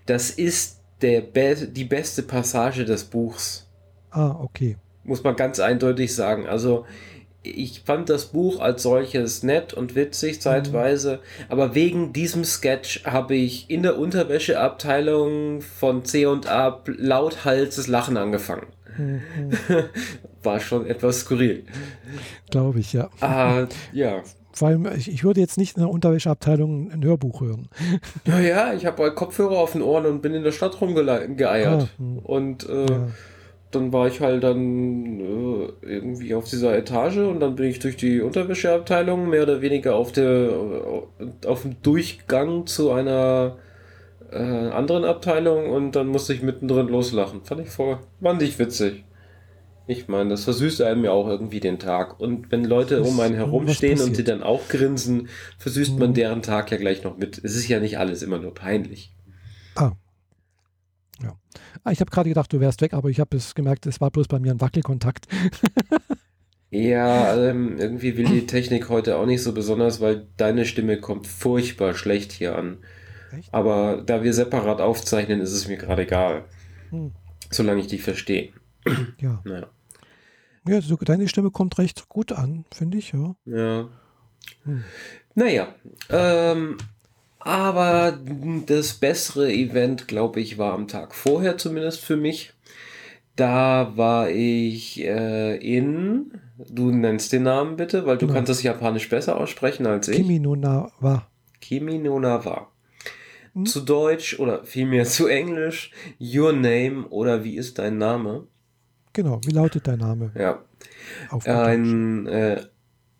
Das 0.05 0.29
ist 0.29 0.81
der 1.01 1.21
Be 1.21 1.55
die 1.55 1.85
beste 1.85 2.23
Passage 2.23 2.85
des 2.85 3.05
Buchs. 3.05 3.67
Ah, 4.11 4.35
okay. 4.41 4.77
Muss 5.03 5.23
man 5.23 5.35
ganz 5.35 5.59
eindeutig 5.59 6.13
sagen. 6.13 6.47
Also 6.47 6.85
ich 7.43 7.83
fand 7.85 8.09
das 8.09 8.25
Buch 8.25 8.59
als 8.59 8.83
solches 8.83 9.41
nett 9.41 9.73
und 9.73 9.95
witzig 9.95 10.41
zeitweise, 10.41 11.13
mhm. 11.13 11.45
aber 11.47 11.75
wegen 11.75 12.11
diesem 12.11 12.43
Sketch 12.43 13.05
habe 13.05 13.35
ich 13.35 13.69
in 13.69 13.83
der 13.83 13.97
Unterwäscheabteilung 13.97 15.61
von 15.61 16.03
C&A 16.03 16.83
lauthalses 16.85 17.87
Lachen 17.87 18.17
angefangen. 18.17 18.67
Mhm. 18.97 19.51
War 20.43 20.59
schon 20.59 20.87
etwas 20.87 21.21
skurril. 21.21 21.65
Glaube 22.49 22.79
ich, 22.79 22.91
ja. 22.91 23.09
Ah, 23.21 23.67
ja. 23.93 24.23
Vor 24.57 24.69
allem, 24.69 24.87
ich, 24.97 25.11
ich 25.11 25.23
würde 25.23 25.39
jetzt 25.39 25.59
nicht 25.59 25.77
in 25.77 25.83
der 25.83 25.91
Unterwäscheabteilung 25.91 26.91
ein 26.91 27.03
Hörbuch 27.03 27.41
hören. 27.41 27.69
Naja, 28.25 28.73
ich 28.73 28.87
habe 28.87 29.03
halt 29.03 29.15
Kopfhörer 29.15 29.57
auf 29.59 29.73
den 29.73 29.83
Ohren 29.83 30.07
und 30.07 30.23
bin 30.23 30.33
in 30.33 30.43
der 30.43 30.51
Stadt 30.51 30.81
rumgeeiert. 30.81 31.83
Ah, 31.83 31.87
hm. 31.97 32.17
und 32.19 32.67
äh, 32.67 32.85
ja. 32.89 33.07
dann 33.69 33.93
war 33.93 34.07
ich 34.07 34.19
halt 34.19 34.43
dann 34.43 35.19
äh, 35.19 35.67
irgendwie 35.81 36.33
auf 36.33 36.45
dieser 36.45 36.75
Etage 36.75 37.17
und 37.17 37.39
dann 37.39 37.55
bin 37.55 37.67
ich 37.67 37.77
durch 37.77 37.97
die 37.97 38.19
Unterwäscheabteilung 38.19 39.29
mehr 39.29 39.43
oder 39.43 39.61
weniger 39.61 39.95
auf 39.95 40.11
der 40.11 40.49
äh, 40.49 41.47
auf 41.47 41.61
dem 41.61 41.79
Durchgang 41.83 42.65
zu 42.65 42.91
einer 42.91 43.57
äh, 44.31 44.37
anderen 44.37 45.05
Abteilung 45.05 45.69
und 45.69 45.91
dann 45.91 46.07
musste 46.07 46.33
ich 46.33 46.41
mittendrin 46.41 46.87
loslachen. 46.87 47.41
Fand 47.43 47.61
ich 47.61 47.69
voll, 47.69 47.99
fand 48.21 48.41
ich 48.41 48.57
witzig. 48.57 49.03
Ich 49.89 50.09
meine, 50.09 50.29
das 50.29 50.43
versüßt 50.43 50.81
einem 50.81 51.05
ja 51.05 51.11
auch 51.11 51.27
irgendwie 51.27 51.61
den 51.61 51.79
Tag. 51.79 52.19
Und 52.19 52.51
wenn 52.51 52.65
Leute 52.65 53.01
um 53.03 53.17
einen 53.21 53.35
herumstehen 53.35 54.01
und 54.01 54.15
sie 54.15 54.25
dann 54.25 54.43
auch 54.43 54.67
grinsen, 54.67 55.29
versüßt 55.59 55.93
mhm. 55.93 55.99
man 55.99 56.13
deren 56.13 56.41
Tag 56.41 56.71
ja 56.71 56.77
gleich 56.77 57.05
noch 57.05 57.17
mit. 57.17 57.37
Es 57.37 57.55
ist 57.55 57.69
ja 57.69 57.79
nicht 57.79 57.97
alles 57.97 58.21
immer 58.21 58.37
nur 58.37 58.53
peinlich. 58.53 59.13
Ah. 59.75 59.93
Ja. 61.23 61.37
Ah, 61.85 61.91
ich 61.91 62.01
habe 62.01 62.11
gerade 62.11 62.27
gedacht, 62.27 62.51
du 62.51 62.59
wärst 62.59 62.81
weg, 62.81 62.93
aber 62.93 63.09
ich 63.09 63.21
habe 63.21 63.37
es 63.37 63.55
gemerkt, 63.55 63.85
es 63.85 64.01
war 64.01 64.11
bloß 64.11 64.27
bei 64.27 64.39
mir 64.39 64.51
ein 64.51 64.59
Wackelkontakt. 64.59 65.25
ja, 66.69 67.37
ähm, 67.37 67.77
irgendwie 67.77 68.17
will 68.17 68.25
die 68.25 68.45
Technik 68.45 68.89
heute 68.89 69.15
auch 69.17 69.25
nicht 69.25 69.41
so 69.41 69.53
besonders, 69.53 70.01
weil 70.01 70.27
deine 70.35 70.65
Stimme 70.65 70.99
kommt 70.99 71.27
furchtbar 71.27 71.93
schlecht 71.93 72.33
hier 72.33 72.57
an. 72.57 72.79
Echt? 73.31 73.53
Aber 73.53 74.03
da 74.05 74.21
wir 74.21 74.33
separat 74.33 74.81
aufzeichnen, 74.81 75.39
ist 75.39 75.53
es 75.53 75.69
mir 75.69 75.77
gerade 75.77 76.01
egal. 76.01 76.43
Hm. 76.89 77.13
Solange 77.49 77.79
ich 77.79 77.87
dich 77.87 78.01
verstehe. 78.01 78.51
Ja. 79.19 79.41
Naja. 79.45 79.69
Ja, 80.67 80.81
so, 80.81 80.95
deine 80.97 81.27
Stimme 81.27 81.51
kommt 81.51 81.77
recht 81.77 82.09
gut 82.09 82.31
an, 82.31 82.65
finde 82.73 82.97
ich, 82.97 83.13
ja. 83.13 83.35
Ja. 83.45 83.89
Hm. 84.63 84.83
Naja, 85.35 85.67
ähm, 86.09 86.77
aber 87.39 88.17
das 88.65 88.93
bessere 88.95 89.51
Event, 89.53 90.07
glaube 90.07 90.39
ich, 90.39 90.57
war 90.57 90.73
am 90.73 90.87
Tag 90.87 91.15
vorher 91.15 91.57
zumindest 91.57 92.01
für 92.01 92.17
mich. 92.17 92.53
Da 93.35 93.93
war 93.95 94.29
ich 94.29 95.03
äh, 95.03 95.55
in, 95.57 96.31
du 96.57 96.91
nennst 96.91 97.31
den 97.31 97.43
Namen 97.43 97.75
bitte, 97.75 98.05
weil 98.05 98.17
du 98.17 98.25
genau. 98.25 98.37
kannst 98.37 98.49
das 98.49 98.63
Japanisch 98.63 99.09
besser 99.09 99.39
aussprechen 99.39 99.85
als 99.85 100.07
ich. 100.07 100.17
Kimi 100.17 100.39
no 100.39 100.55
Na 100.55 100.91
wa. 100.99 101.27
Kimi 101.61 101.99
no 101.99 102.19
Na 102.19 102.43
wa. 102.43 102.67
Hm? 103.53 103.65
Zu 103.65 103.81
Deutsch 103.81 104.39
oder 104.39 104.65
vielmehr 104.65 105.05
zu 105.05 105.27
Englisch 105.27 105.91
Your 106.19 106.51
Name 106.51 107.05
oder 107.09 107.43
wie 107.43 107.57
ist 107.57 107.77
dein 107.77 107.97
Name? 107.99 108.47
Genau, 109.17 109.41
wie 109.47 109.51
lautet 109.51 109.87
dein 109.87 109.97
Name? 109.97 110.31
Ja. 110.35 110.63
Ein 111.43 112.27
äh, 112.27 112.61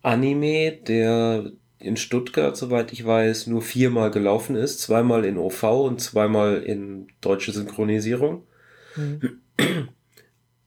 Anime, 0.00 0.70
der 0.70 1.50
in 1.80 1.96
Stuttgart, 1.96 2.56
soweit 2.56 2.92
ich 2.92 3.04
weiß, 3.04 3.48
nur 3.48 3.62
viermal 3.62 4.12
gelaufen 4.12 4.54
ist. 4.54 4.80
Zweimal 4.80 5.24
in 5.24 5.38
OV 5.38 5.64
und 5.64 6.00
zweimal 6.00 6.62
in 6.62 7.08
deutsche 7.20 7.50
Synchronisierung. 7.50 8.44
Mhm. 8.94 9.40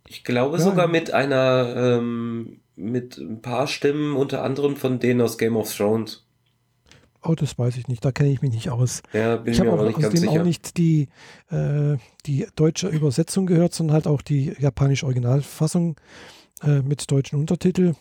Ich 0.06 0.26
glaube 0.26 0.58
ja, 0.58 0.64
sogar 0.64 0.90
mit 0.90 1.14
einer, 1.14 1.76
ähm, 1.78 2.60
mit 2.76 3.18
ein 3.18 3.42
paar 3.42 3.68
Stimmen, 3.68 4.18
unter 4.18 4.44
anderem 4.44 4.76
von 4.76 5.00
denen 5.00 5.22
aus 5.22 5.38
Game 5.38 5.56
of 5.56 5.74
Thrones. 5.74 6.28
Oh, 7.24 7.36
das 7.36 7.60
weiß 7.60 7.78
ich 7.78 7.88
nicht, 7.88 8.04
da 8.04 8.12
kenne 8.12 8.32
ich 8.32 8.42
mich 8.42 8.52
nicht 8.52 8.70
aus. 8.72 9.04
Ja, 9.14 9.36
bin 9.36 9.54
ich 9.54 9.60
habe 9.60 9.72
auch 9.74 9.86
nicht 9.86 10.00
ganz 10.00 10.20
sicher. 10.20 10.32
auch 10.32 10.44
nicht 10.44 10.78
die, 10.78 11.08
äh, 11.52 11.98
die 12.26 12.48
deutsche 12.56 12.88
Übersetzung 12.88 13.46
gehört, 13.46 13.76
sondern 13.76 13.94
halt 13.94 14.08
auch 14.08 14.24
die 14.24 14.54
japanische 14.58 15.06
Originalfassung 15.06 15.98
äh, 16.64 16.82
mit 16.82 17.12
deutschen 17.12 17.40
Untertitel. 17.40 17.94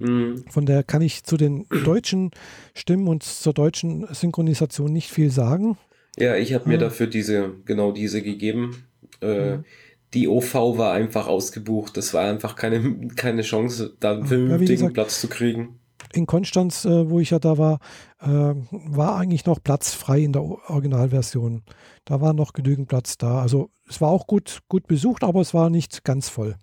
Mhm. 0.00 0.44
Von 0.50 0.66
daher 0.66 0.82
kann 0.82 1.00
ich 1.00 1.22
zu 1.22 1.36
den 1.36 1.66
deutschen 1.84 2.32
Stimmen 2.74 3.06
und 3.06 3.22
zur 3.22 3.54
deutschen 3.54 4.12
Synchronisation 4.12 4.92
nicht 4.92 5.10
viel 5.10 5.30
sagen. 5.30 5.78
Ja, 6.18 6.34
ich 6.34 6.54
habe 6.54 6.68
mir 6.68 6.76
äh, 6.76 6.78
dafür 6.78 7.06
diese, 7.06 7.52
genau 7.64 7.92
diese 7.92 8.20
gegeben. 8.20 8.84
Mhm. 9.22 9.64
Die 10.12 10.26
OV 10.26 10.54
war 10.54 10.92
einfach 10.92 11.28
ausgebucht. 11.28 11.96
Das 11.96 12.14
war 12.14 12.28
einfach 12.28 12.56
keine, 12.56 13.08
keine 13.14 13.42
Chance, 13.42 13.96
da 14.00 14.12
einen 14.12 14.26
vernünftigen 14.26 14.84
ja, 14.84 14.90
Platz 14.90 15.20
zu 15.20 15.28
kriegen 15.28 15.78
in 16.14 16.26
Konstanz, 16.26 16.84
äh, 16.84 17.10
wo 17.10 17.20
ich 17.20 17.30
ja 17.30 17.38
da 17.38 17.58
war, 17.58 17.78
äh, 18.20 18.28
war 18.28 19.16
eigentlich 19.16 19.46
noch 19.46 19.62
Platz 19.62 19.92
frei 19.92 20.20
in 20.20 20.32
der 20.32 20.42
Originalversion. 20.42 21.62
Da 22.04 22.20
war 22.20 22.32
noch 22.32 22.52
genügend 22.52 22.88
Platz 22.88 23.18
da. 23.18 23.40
Also 23.40 23.70
es 23.88 24.00
war 24.00 24.10
auch 24.10 24.26
gut, 24.26 24.60
gut 24.68 24.86
besucht, 24.86 25.24
aber 25.24 25.40
es 25.40 25.54
war 25.54 25.70
nicht 25.70 26.04
ganz 26.04 26.28
voll. 26.28 26.56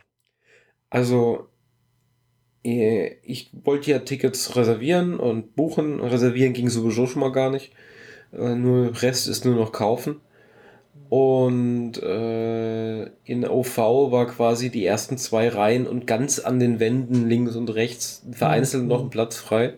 Also 0.90 1.48
äh, 2.64 3.16
ich 3.24 3.52
wollte 3.64 3.92
ja 3.92 4.00
Tickets 4.00 4.56
reservieren 4.56 5.20
und 5.20 5.56
buchen. 5.56 6.00
Reservieren 6.00 6.54
ging 6.54 6.70
sowieso 6.70 7.08
schon 7.08 7.22
mal 7.22 7.32
gar 7.32 7.50
nicht. 7.50 7.74
Äh, 8.32 8.56
nur 8.56 9.02
Rest 9.02 9.28
ist 9.28 9.46
nur 9.46 9.56
noch 9.56 9.72
kaufen. 9.72 10.22
Und 11.12 12.02
äh, 12.02 13.04
in 13.26 13.46
OV 13.46 13.78
war 14.12 14.28
quasi 14.28 14.70
die 14.70 14.86
ersten 14.86 15.18
zwei 15.18 15.50
Reihen 15.50 15.86
und 15.86 16.08
ganz 16.08 16.40
an 16.40 16.58
den 16.58 16.80
Wänden 16.80 17.28
links 17.28 17.58
und 17.58 17.68
rechts 17.76 18.26
vereinzelt 18.32 18.84
mhm. 18.84 18.88
noch 18.88 19.02
ein 19.02 19.10
Platz 19.10 19.36
frei. 19.36 19.74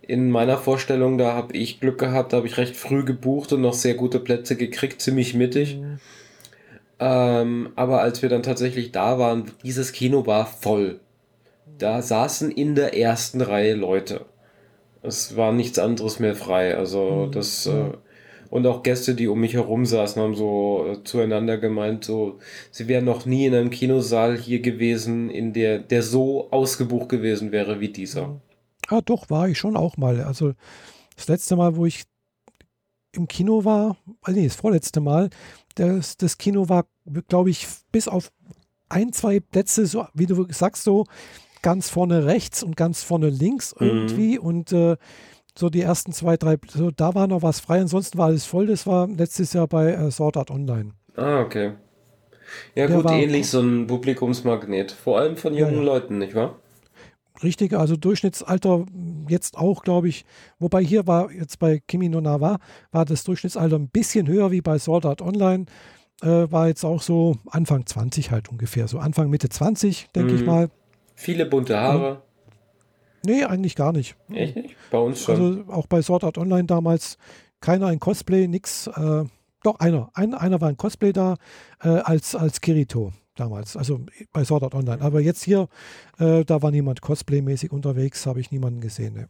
In 0.00 0.30
meiner 0.30 0.56
Vorstellung, 0.56 1.18
da 1.18 1.32
habe 1.32 1.56
ich 1.56 1.80
Glück 1.80 1.98
gehabt, 1.98 2.32
da 2.32 2.36
habe 2.36 2.46
ich 2.46 2.56
recht 2.56 2.76
früh 2.76 3.04
gebucht 3.04 3.52
und 3.52 3.62
noch 3.62 3.72
sehr 3.72 3.94
gute 3.94 4.20
Plätze 4.20 4.54
gekriegt, 4.54 5.02
ziemlich 5.02 5.34
mittig. 5.34 5.78
Mhm. 5.78 5.98
Ähm, 7.00 7.72
aber 7.74 8.02
als 8.02 8.22
wir 8.22 8.28
dann 8.28 8.44
tatsächlich 8.44 8.92
da 8.92 9.18
waren, 9.18 9.50
dieses 9.64 9.90
Kino 9.90 10.24
war 10.24 10.46
voll. 10.46 11.00
Da 11.78 12.00
saßen 12.00 12.52
in 12.52 12.76
der 12.76 12.96
ersten 12.96 13.40
Reihe 13.40 13.74
Leute. 13.74 14.24
Es 15.02 15.36
war 15.36 15.50
nichts 15.50 15.80
anderes 15.80 16.20
mehr 16.20 16.36
frei. 16.36 16.76
Also 16.76 17.26
mhm. 17.26 17.32
das 17.32 17.66
äh, 17.66 17.90
und 18.54 18.68
auch 18.68 18.84
Gäste, 18.84 19.16
die 19.16 19.26
um 19.26 19.40
mich 19.40 19.54
herum 19.54 19.84
saßen, 19.84 20.22
haben 20.22 20.36
so 20.36 20.86
äh, 20.86 21.02
zueinander 21.02 21.58
gemeint, 21.58 22.04
so, 22.04 22.38
sie 22.70 22.86
wären 22.86 23.04
noch 23.04 23.26
nie 23.26 23.46
in 23.46 23.54
einem 23.54 23.70
Kinosaal 23.70 24.38
hier 24.38 24.60
gewesen, 24.60 25.28
in 25.28 25.52
der, 25.52 25.80
der 25.80 26.04
so 26.04 26.52
ausgebucht 26.52 27.08
gewesen 27.08 27.50
wäre 27.50 27.80
wie 27.80 27.88
dieser. 27.88 28.40
Ah, 28.86 29.00
doch, 29.04 29.28
war 29.28 29.48
ich 29.48 29.58
schon 29.58 29.76
auch 29.76 29.96
mal. 29.96 30.20
Also 30.20 30.52
das 31.16 31.26
letzte 31.26 31.56
Mal, 31.56 31.74
wo 31.74 31.84
ich 31.84 32.04
im 33.10 33.26
Kino 33.26 33.64
war, 33.64 33.96
also 34.22 34.38
nee, 34.38 34.46
das 34.46 34.54
vorletzte 34.54 35.00
Mal, 35.00 35.30
das, 35.74 36.16
das 36.16 36.38
Kino 36.38 36.68
war, 36.68 36.86
glaube 37.26 37.50
ich, 37.50 37.66
bis 37.90 38.06
auf 38.06 38.30
ein, 38.88 39.12
zwei 39.12 39.40
Plätze, 39.40 39.84
so 39.86 40.06
wie 40.14 40.26
du 40.26 40.46
sagst, 40.50 40.84
so 40.84 41.06
ganz 41.60 41.88
vorne 41.88 42.24
rechts 42.24 42.62
und 42.62 42.76
ganz 42.76 43.02
vorne 43.02 43.30
links 43.30 43.74
mhm. 43.80 43.86
irgendwie. 43.88 44.38
Mhm. 44.38 44.44
Und 44.44 44.72
äh, 44.72 44.96
so 45.56 45.70
die 45.70 45.82
ersten 45.82 46.12
zwei, 46.12 46.36
drei, 46.36 46.56
so 46.68 46.90
da 46.90 47.14
war 47.14 47.26
noch 47.26 47.42
was 47.42 47.60
frei, 47.60 47.80
ansonsten 47.80 48.18
war 48.18 48.26
alles 48.26 48.44
voll. 48.44 48.66
Das 48.66 48.86
war 48.86 49.08
letztes 49.08 49.52
Jahr 49.52 49.68
bei 49.68 49.92
äh, 49.92 50.10
Sword 50.10 50.36
Art 50.36 50.50
Online. 50.50 50.92
Ah, 51.16 51.40
okay. 51.40 51.72
Ja, 52.74 52.86
Der 52.86 52.96
gut, 52.96 53.10
ähnlich 53.10 53.48
so 53.48 53.60
ein 53.60 53.86
Publikumsmagnet. 53.86 54.92
Vor 54.92 55.18
allem 55.18 55.36
von 55.36 55.54
jungen 55.54 55.72
ja, 55.74 55.78
ja. 55.78 55.84
Leuten, 55.84 56.18
nicht 56.18 56.34
wahr? 56.34 56.58
Richtig, 57.42 57.74
also 57.74 57.96
Durchschnittsalter 57.96 58.86
jetzt 59.28 59.56
auch, 59.58 59.82
glaube 59.82 60.08
ich, 60.08 60.24
wobei 60.58 60.82
hier 60.82 61.06
war 61.06 61.32
jetzt 61.32 61.58
bei 61.58 61.80
Kimi 61.86 62.08
no 62.08 62.20
Nawa, 62.20 62.58
war 62.92 63.04
das 63.04 63.24
Durchschnittsalter 63.24 63.76
ein 63.76 63.88
bisschen 63.88 64.28
höher 64.28 64.52
wie 64.52 64.60
bei 64.60 64.78
Sword 64.78 65.04
Art 65.04 65.20
Online. 65.20 65.66
Äh, 66.22 66.50
war 66.50 66.68
jetzt 66.68 66.84
auch 66.84 67.02
so 67.02 67.36
Anfang 67.50 67.86
20 67.86 68.30
halt 68.30 68.48
ungefähr, 68.50 68.86
so 68.86 68.98
Anfang 68.98 69.30
Mitte 69.30 69.48
20, 69.48 70.10
denke 70.14 70.32
mhm. 70.32 70.38
ich 70.38 70.46
mal. 70.46 70.70
Viele 71.16 71.46
bunte 71.46 71.76
Haare. 71.76 72.22
Nee, 73.24 73.44
eigentlich 73.44 73.74
gar 73.74 73.92
nicht. 73.92 74.16
Echt 74.32 74.56
nicht? 74.56 74.76
Bei 74.90 74.98
uns 74.98 75.22
schon. 75.22 75.34
Also 75.34 75.72
auch 75.72 75.86
bei 75.86 76.02
Sword 76.02 76.24
Art 76.24 76.38
Online 76.38 76.64
damals 76.64 77.18
keiner 77.60 77.90
in 77.90 78.00
Cosplay, 78.00 78.46
nix. 78.46 78.86
Äh, 78.86 79.24
doch, 79.62 79.78
einer. 79.78 80.10
Ein, 80.14 80.34
einer 80.34 80.60
war 80.60 80.68
in 80.68 80.76
Cosplay 80.76 81.12
da 81.12 81.36
äh, 81.82 81.88
als, 81.88 82.34
als 82.34 82.60
Kirito 82.60 83.12
damals. 83.34 83.76
Also 83.76 84.00
bei 84.32 84.44
Sword 84.44 84.64
Art 84.64 84.74
Online. 84.74 85.00
Aber 85.00 85.20
jetzt 85.20 85.42
hier, 85.42 85.68
äh, 86.18 86.44
da 86.44 86.62
war 86.62 86.70
niemand 86.70 87.00
Cosplay-mäßig 87.00 87.70
unterwegs, 87.70 88.26
habe 88.26 88.40
ich 88.40 88.50
niemanden 88.50 88.80
gesehen. 88.80 89.14
Ne. 89.14 89.28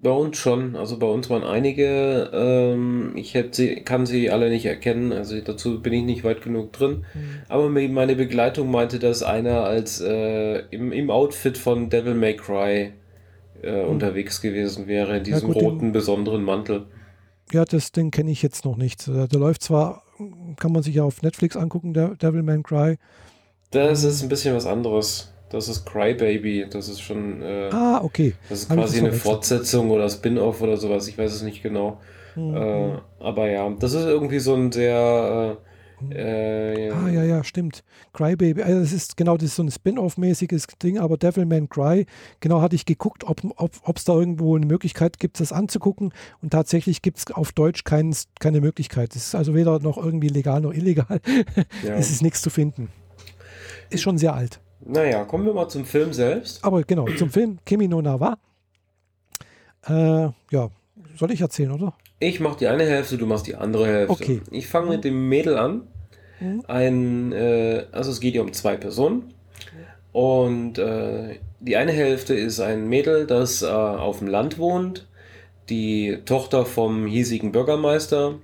Bei 0.00 0.10
uns 0.10 0.36
schon. 0.36 0.76
Also 0.76 0.98
bei 0.98 1.06
uns 1.06 1.28
waren 1.28 1.42
einige. 1.42 2.30
Ähm, 2.32 3.12
ich 3.16 3.36
sie, 3.52 3.76
kann 3.82 4.06
sie 4.06 4.30
alle 4.30 4.48
nicht 4.48 4.66
erkennen. 4.66 5.12
Also 5.12 5.40
dazu 5.40 5.82
bin 5.82 5.92
ich 5.92 6.04
nicht 6.04 6.24
weit 6.24 6.42
genug 6.42 6.72
drin. 6.72 7.04
Mhm. 7.14 7.42
Aber 7.48 7.68
meine 7.68 8.14
Begleitung 8.14 8.70
meinte, 8.70 8.98
dass 8.98 9.22
einer 9.22 9.64
als 9.64 10.00
äh, 10.00 10.60
im, 10.70 10.92
im 10.92 11.10
Outfit 11.10 11.58
von 11.58 11.90
Devil 11.90 12.14
May 12.14 12.36
Cry 12.36 12.92
äh, 13.62 13.82
hm. 13.82 13.88
unterwegs 13.88 14.40
gewesen 14.40 14.86
wäre, 14.86 15.18
in 15.18 15.24
diesem 15.24 15.48
ja, 15.48 15.54
gut, 15.54 15.62
roten 15.62 15.78
den, 15.80 15.92
besonderen 15.92 16.44
Mantel. 16.44 16.86
Ja, 17.52 17.64
das 17.64 17.92
Ding 17.92 18.10
kenne 18.10 18.30
ich 18.30 18.42
jetzt 18.42 18.64
noch 18.64 18.76
nicht. 18.76 19.06
Der, 19.06 19.26
der, 19.26 19.40
läuft 19.40 19.62
zwar, 19.62 20.02
kann 20.58 20.72
man 20.72 20.82
sich 20.82 20.96
ja 20.96 21.04
auf 21.04 21.22
Netflix 21.22 21.56
angucken, 21.56 21.94
der 21.94 22.14
Devilman 22.16 22.62
Cry. 22.62 22.98
Das 23.70 24.04
ist 24.04 24.22
ein 24.22 24.28
bisschen 24.28 24.54
was 24.54 24.66
anderes. 24.66 25.32
Das 25.50 25.68
ist 25.68 25.86
Crybaby. 25.86 26.66
Das 26.70 26.88
ist 26.88 27.00
schon. 27.00 27.42
Äh, 27.42 27.70
ah, 27.72 28.00
okay. 28.02 28.34
Das 28.48 28.60
ist 28.60 28.70
quasi 28.70 28.98
eine 28.98 29.12
Fortsetzung 29.12 29.90
oder 29.90 30.08
Spin-off 30.08 30.60
oder 30.60 30.76
sowas. 30.76 31.08
Ich 31.08 31.16
weiß 31.16 31.32
es 31.32 31.42
nicht 31.42 31.62
genau. 31.62 32.00
Mhm. 32.36 32.54
Äh, 32.54 32.92
aber 33.18 33.48
ja, 33.48 33.68
das 33.78 33.94
ist 33.94 34.04
irgendwie 34.04 34.38
so 34.38 34.54
ein 34.54 34.70
sehr. 34.72 35.58
Äh, 36.10 36.90
ah, 36.90 37.08
ja, 37.08 37.24
ja, 37.24 37.44
stimmt. 37.44 37.82
Crybaby, 38.12 38.62
also 38.62 38.80
das 38.80 38.92
ist 38.92 39.16
genau 39.16 39.36
das 39.36 39.50
ist 39.50 39.56
so 39.56 39.62
ein 39.62 39.70
Spin-off-mäßiges 39.70 40.66
Ding, 40.82 40.98
aber 40.98 41.16
Devilman 41.16 41.68
Cry, 41.68 42.06
genau 42.40 42.60
hatte 42.60 42.76
ich 42.76 42.86
geguckt, 42.86 43.24
ob 43.24 43.42
es 43.44 43.50
ob, 43.82 44.04
da 44.04 44.12
irgendwo 44.14 44.56
eine 44.56 44.66
Möglichkeit 44.66 45.18
gibt, 45.18 45.40
das 45.40 45.52
anzugucken 45.52 46.12
und 46.40 46.50
tatsächlich 46.50 47.02
gibt 47.02 47.18
es 47.18 47.26
auf 47.32 47.52
Deutsch 47.52 47.84
kein, 47.84 48.14
keine 48.40 48.60
Möglichkeit. 48.60 49.16
Es 49.16 49.28
ist 49.28 49.34
also 49.34 49.54
weder 49.54 49.80
noch 49.80 49.98
irgendwie 49.98 50.28
legal 50.28 50.60
noch 50.60 50.72
illegal. 50.72 51.20
Ja. 51.84 51.94
es 51.94 52.10
ist 52.10 52.22
nichts 52.22 52.42
zu 52.42 52.50
finden. 52.50 52.88
Ist 53.90 54.02
schon 54.02 54.18
sehr 54.18 54.34
alt. 54.34 54.60
Naja, 54.80 55.24
kommen 55.24 55.44
wir 55.44 55.52
mal 55.54 55.68
zum 55.68 55.84
Film 55.84 56.12
selbst. 56.12 56.64
Aber 56.64 56.82
genau, 56.82 57.06
zum 57.16 57.30
Film 57.30 57.58
Kimi 57.64 57.88
no 57.88 58.00
Nawa. 58.00 58.38
Äh, 59.86 60.28
ja, 60.50 60.70
soll 61.16 61.30
ich 61.32 61.40
erzählen, 61.40 61.72
oder? 61.72 61.94
Ich 62.20 62.40
mache 62.40 62.58
die 62.58 62.66
eine 62.66 62.84
Hälfte, 62.84 63.16
du 63.16 63.26
machst 63.26 63.46
die 63.46 63.54
andere 63.54 63.86
Hälfte. 63.86 64.12
Okay. 64.12 64.40
Ich 64.50 64.66
fange 64.66 64.90
mit 64.90 65.04
dem 65.04 65.28
Mädel 65.28 65.56
an. 65.56 65.82
Mhm. 66.40 66.64
Ein, 66.66 67.32
äh, 67.32 67.84
also 67.92 68.10
es 68.10 68.20
geht 68.20 68.34
ja 68.34 68.42
um 68.42 68.52
zwei 68.52 68.76
Personen. 68.76 69.34
Und 70.12 70.78
äh, 70.78 71.36
die 71.60 71.76
eine 71.76 71.92
Hälfte 71.92 72.34
ist 72.34 72.60
ein 72.60 72.88
Mädel, 72.88 73.26
das 73.26 73.62
äh, 73.62 73.66
auf 73.66 74.18
dem 74.18 74.28
Land 74.28 74.58
wohnt, 74.58 75.06
die 75.68 76.18
Tochter 76.24 76.64
vom 76.64 77.06
hiesigen 77.06 77.52
Bürgermeister, 77.52 78.36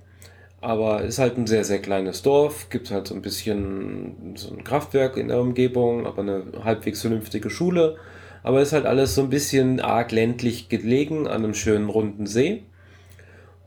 aber 0.61 1.01
ist 1.01 1.19
halt 1.19 1.37
ein 1.37 1.47
sehr, 1.47 1.63
sehr 1.63 1.79
kleines 1.79 2.21
Dorf, 2.21 2.69
gibt 2.69 2.91
halt 2.91 3.07
so 3.07 3.15
ein 3.15 3.21
bisschen 3.21 4.35
so 4.35 4.53
ein 4.53 4.63
Kraftwerk 4.63 5.17
in 5.17 5.27
der 5.27 5.39
Umgebung, 5.39 6.05
aber 6.05 6.21
eine 6.21 6.43
halbwegs 6.63 7.01
vernünftige 7.01 7.49
Schule. 7.49 7.97
Aber 8.43 8.61
ist 8.61 8.73
halt 8.73 8.85
alles 8.85 9.15
so 9.15 9.21
ein 9.21 9.29
bisschen 9.29 9.79
arg 9.79 10.11
ländlich 10.11 10.69
gelegen 10.69 11.27
an 11.27 11.43
einem 11.43 11.55
schönen 11.55 11.89
runden 11.89 12.27
See. 12.27 12.63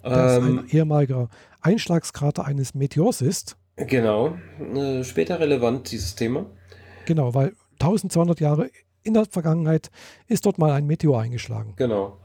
Das 0.02 0.38
ähm, 0.38 0.60
ein 0.60 0.68
ehemaliger 0.70 1.28
Einschlagskrater 1.60 2.44
eines 2.44 2.74
Meteors 2.74 3.20
ist. 3.20 3.56
Genau, 3.76 4.36
äh, 4.74 5.04
später 5.04 5.38
relevant 5.38 5.90
dieses 5.90 6.14
Thema. 6.16 6.46
Genau, 7.06 7.34
weil 7.34 7.52
1200 7.80 8.40
Jahre 8.40 8.70
in 9.02 9.14
der 9.14 9.26
Vergangenheit 9.26 9.90
ist 10.26 10.46
dort 10.46 10.58
mal 10.58 10.72
ein 10.72 10.86
Meteor 10.86 11.20
eingeschlagen. 11.20 11.74
Genau. 11.76 12.16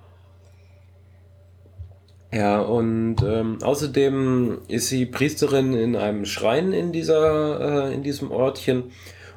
Ja, 2.33 2.61
und 2.61 3.17
ähm, 3.23 3.59
außerdem 3.61 4.61
ist 4.67 4.89
sie 4.89 5.05
Priesterin 5.05 5.73
in 5.73 5.95
einem 5.95 6.25
Schrein 6.25 6.73
in, 6.73 6.91
dieser, 6.91 7.89
äh, 7.89 7.93
in 7.93 8.01
diesem 8.01 8.31
Ortchen 8.31 8.85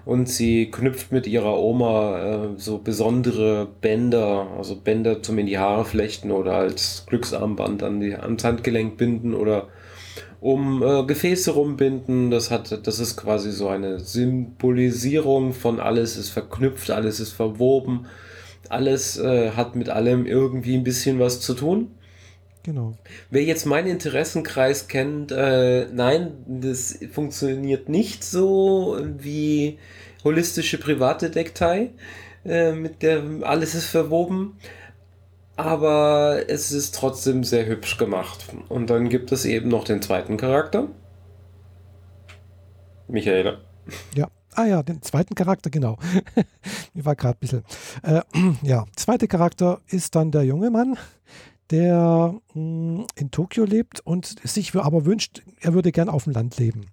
und 0.06 0.28
sie 0.28 0.70
knüpft 0.70 1.10
mit 1.10 1.26
ihrer 1.26 1.58
Oma 1.58 2.18
äh, 2.18 2.48
so 2.58 2.78
besondere 2.78 3.66
Bänder, 3.80 4.46
also 4.56 4.76
Bänder 4.76 5.20
zum 5.20 5.36
in 5.38 5.46
die 5.46 5.58
Haare 5.58 5.84
flechten 5.84 6.30
oder 6.30 6.54
als 6.54 7.04
Glücksarmband 7.08 7.82
an 7.82 8.00
die, 8.00 8.14
ans 8.14 8.44
Handgelenk 8.44 8.96
binden 8.96 9.34
oder 9.34 9.66
um 10.40 10.80
äh, 10.80 11.04
Gefäße 11.04 11.50
rumbinden. 11.50 12.30
Das 12.30 12.52
hat, 12.52 12.86
das 12.86 13.00
ist 13.00 13.16
quasi 13.16 13.50
so 13.50 13.66
eine 13.66 13.98
Symbolisierung 13.98 15.52
von 15.52 15.80
alles 15.80 16.16
ist 16.16 16.30
verknüpft, 16.30 16.92
alles 16.92 17.18
ist 17.18 17.32
verwoben, 17.32 18.06
alles 18.68 19.18
äh, 19.18 19.50
hat 19.56 19.74
mit 19.74 19.88
allem 19.88 20.24
irgendwie 20.24 20.76
ein 20.76 20.84
bisschen 20.84 21.18
was 21.18 21.40
zu 21.40 21.52
tun. 21.54 21.90
Genau. 22.66 22.94
Wer 23.30 23.44
jetzt 23.44 23.64
meinen 23.64 23.86
Interessenkreis 23.86 24.88
kennt, 24.88 25.30
äh, 25.30 25.86
nein, 25.86 26.32
das 26.46 26.98
funktioniert 27.12 27.88
nicht 27.88 28.24
so 28.24 28.98
wie 29.18 29.78
holistische 30.24 30.76
Privatdetektei, 30.76 31.90
äh, 32.44 32.72
mit 32.72 33.02
der 33.02 33.22
alles 33.42 33.76
ist 33.76 33.86
verwoben 33.86 34.58
aber 35.56 36.42
es 36.48 36.70
ist 36.70 36.94
trotzdem 36.94 37.42
sehr 37.42 37.66
hübsch 37.66 37.96
gemacht. 37.96 38.46
Und 38.68 38.90
dann 38.90 39.08
gibt 39.08 39.32
es 39.32 39.44
eben 39.46 39.70
noch 39.70 39.84
den 39.84 40.02
zweiten 40.02 40.36
Charakter. 40.36 40.88
Michaela. 43.08 43.58
Ja. 44.14 44.28
Ah 44.54 44.64
ja, 44.64 44.82
den 44.82 45.02
zweiten 45.02 45.34
Charakter, 45.34 45.70
genau. 45.70 45.98
Ich 46.94 47.04
war 47.04 47.14
gerade 47.14 47.36
ein 47.36 47.40
bisschen. 47.40 47.64
Äh, 48.02 48.22
ja, 48.62 48.86
zweiter 48.96 49.26
Charakter 49.26 49.80
ist 49.88 50.14
dann 50.14 50.30
der 50.30 50.44
junge 50.44 50.70
Mann, 50.70 50.96
der 51.70 52.34
mh, 52.54 52.98
hm, 52.98 53.06
in 53.14 53.30
Tokio 53.30 53.64
lebt 53.64 54.00
und 54.00 54.36
sich 54.44 54.74
aber 54.74 55.04
wünscht, 55.04 55.42
er 55.60 55.74
würde 55.74 55.92
gerne 55.92 56.12
auf 56.12 56.24
dem 56.24 56.32
Land 56.32 56.58
leben. 56.58 56.86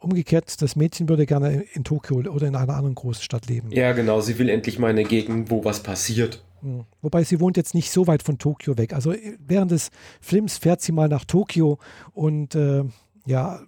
Umgekehrt, 0.00 0.62
das 0.62 0.76
Mädchen 0.76 1.08
würde 1.08 1.26
gerne 1.26 1.64
in 1.72 1.82
Tokio 1.82 2.18
oder 2.18 2.46
in 2.46 2.54
einer 2.54 2.74
anderen 2.74 2.94
großen 2.94 3.22
Stadt 3.22 3.46
leben. 3.46 3.72
Ja, 3.72 3.92
genau, 3.92 4.20
sie 4.20 4.38
will 4.38 4.48
endlich 4.48 4.78
mal 4.78 4.90
eine 4.90 5.02
Gegend, 5.02 5.50
wo 5.50 5.64
was 5.64 5.82
passiert. 5.82 6.44
Hm. 6.60 6.84
Wobei 7.02 7.24
sie 7.24 7.40
wohnt 7.40 7.56
jetzt 7.56 7.74
nicht 7.74 7.90
so 7.90 8.06
weit 8.06 8.22
von 8.22 8.38
Tokio 8.38 8.78
weg. 8.78 8.92
Also 8.92 9.12
äh, 9.12 9.36
während 9.44 9.70
des 9.70 9.90
Films 10.20 10.56
fährt 10.56 10.80
sie 10.80 10.92
mal 10.92 11.08
nach 11.08 11.24
Tokio 11.24 11.78
und 12.12 12.54
äh, 12.54 12.84
ja, 13.26 13.60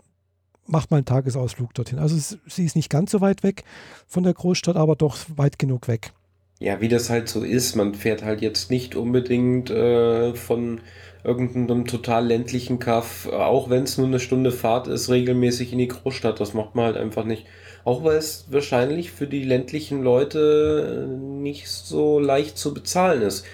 macht 0.67 0.91
mal 0.91 0.99
einen 0.99 1.07
Tagesausflug 1.07 1.75
dorthin. 1.75 1.99
Also 1.99 2.37
sie 2.47 2.65
ist 2.65 2.77
nicht 2.77 2.91
ganz 2.91 3.11
so 3.11 3.21
weit 3.21 3.43
weg 3.43 3.65
von 4.07 4.23
der 4.23 4.35
Großstadt, 4.35 4.77
aber 4.77 4.97
doch 4.97 5.17
weit 5.37 5.59
genug 5.59 5.89
weg. 5.89 6.13
Ja, 6.61 6.83
wie 6.83 6.89
das 6.89 7.09
halt 7.09 7.27
so 7.31 7.43
ist, 7.43 7.75
man 7.75 7.95
fährt 7.95 8.23
halt 8.23 8.43
jetzt 8.43 8.71
nicht 8.71 8.95
unbedingt 8.95 9.71
äh, 9.71 10.35
von 10.35 10.83
irgendeinem 11.25 11.87
total 11.87 12.27
ländlichen 12.27 12.79
Kaff, 12.79 13.27
auch 13.29 13.71
wenn 13.71 13.85
es 13.85 13.97
nur 13.97 14.07
eine 14.07 14.21
Stunde 14.21 14.53
Fahrt 14.53 14.87
ist, 14.87 15.09
regelmäßig 15.09 15.73
in 15.73 15.79
die 15.79 15.89
Großstadt. 15.89 16.39
Das 16.39 16.53
macht 16.53 16.75
man 16.75 16.85
halt 16.85 16.97
einfach 16.99 17.25
nicht. 17.25 17.47
Auch 17.85 18.05
weil 18.05 18.19
es 18.19 18.47
wahrscheinlich 18.51 19.11
für 19.11 19.27
die 19.27 19.43
ländlichen 19.43 20.03
Leute 20.03 21.09
äh, 21.09 21.17
nicht 21.17 21.67
so 21.69 22.19
leicht 22.19 22.59
zu 22.59 22.75
bezahlen 22.75 23.23
ist. 23.23 23.47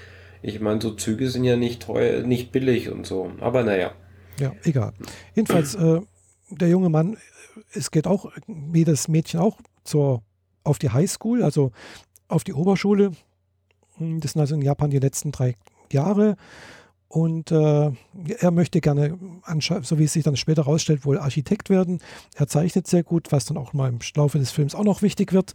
Ich 0.42 0.61
meine, 0.61 0.81
so 0.81 0.90
Züge 0.90 1.31
sind 1.31 1.45
ja 1.45 1.57
nicht 1.57 1.83
teuer, 1.83 2.23
nicht 2.23 2.51
billig 2.51 2.90
und 2.90 3.07
so. 3.07 3.31
Aber 3.40 3.62
naja. 3.62 3.92
Ja, 4.40 4.53
egal. 4.64 4.95
Jedenfalls, 5.37 5.77
äh, 5.77 6.01
der 6.51 6.69
junge 6.69 6.88
Mann, 6.88 7.16
es 7.73 7.92
geht 7.92 8.09
auch, 8.09 8.33
wie 8.49 8.85
das 8.85 9.07
Mädchen 9.07 9.38
auch, 9.38 9.59
zur, 9.85 10.23
auf 10.64 10.81
die 10.81 10.90
Highschool, 10.90 11.45
also 11.45 11.71
auf 12.29 12.45
die 12.45 12.55
Oberschule. 12.55 13.12
Das 13.99 14.33
sind 14.33 14.41
also 14.41 14.55
in 14.55 14.62
Japan 14.62 14.91
die 14.91 14.99
letzten 14.99 15.33
drei 15.33 15.55
Jahre. 15.93 16.37
Und 17.09 17.53
äh, 17.53 17.93
er 18.39 18.51
möchte 18.51 18.81
gerne, 18.81 19.17
so 19.83 19.99
wie 19.99 20.05
es 20.05 20.12
sich 20.12 20.25
dann 20.25 20.37
später 20.37 20.65
herausstellt, 20.65 21.07
wohl 21.07 21.19
Architekt 21.19 21.71
werden. 21.71 22.01
Er 22.35 22.49
zeichnet 22.49 22.87
sehr 22.89 23.05
gut, 23.05 23.31
was 23.31 23.45
dann 23.45 23.57
auch 23.57 23.73
mal 23.73 23.89
im 23.89 24.01
Laufe 24.17 24.39
des 24.39 24.51
Films 24.51 24.75
auch 24.75 24.85
noch 24.85 25.03
wichtig 25.03 25.33
wird. 25.33 25.53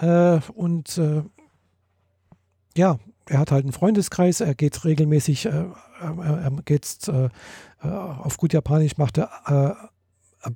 Äh, 0.00 0.40
und 0.54 0.96
äh, 0.98 1.22
ja, 2.76 2.98
er 3.28 3.38
hat 3.38 3.50
halt 3.50 3.64
einen 3.64 3.72
Freundeskreis, 3.72 4.40
er 4.40 4.54
geht 4.54 4.84
regelmäßig, 4.84 5.46
äh, 5.46 5.64
er, 6.00 6.18
er 6.20 6.50
geht 6.64 7.08
äh, 7.08 7.28
äh, 7.82 7.88
auf 7.88 8.36
gut 8.36 8.52
Japanisch, 8.52 8.96
macht 8.96 9.18
er 9.18 9.90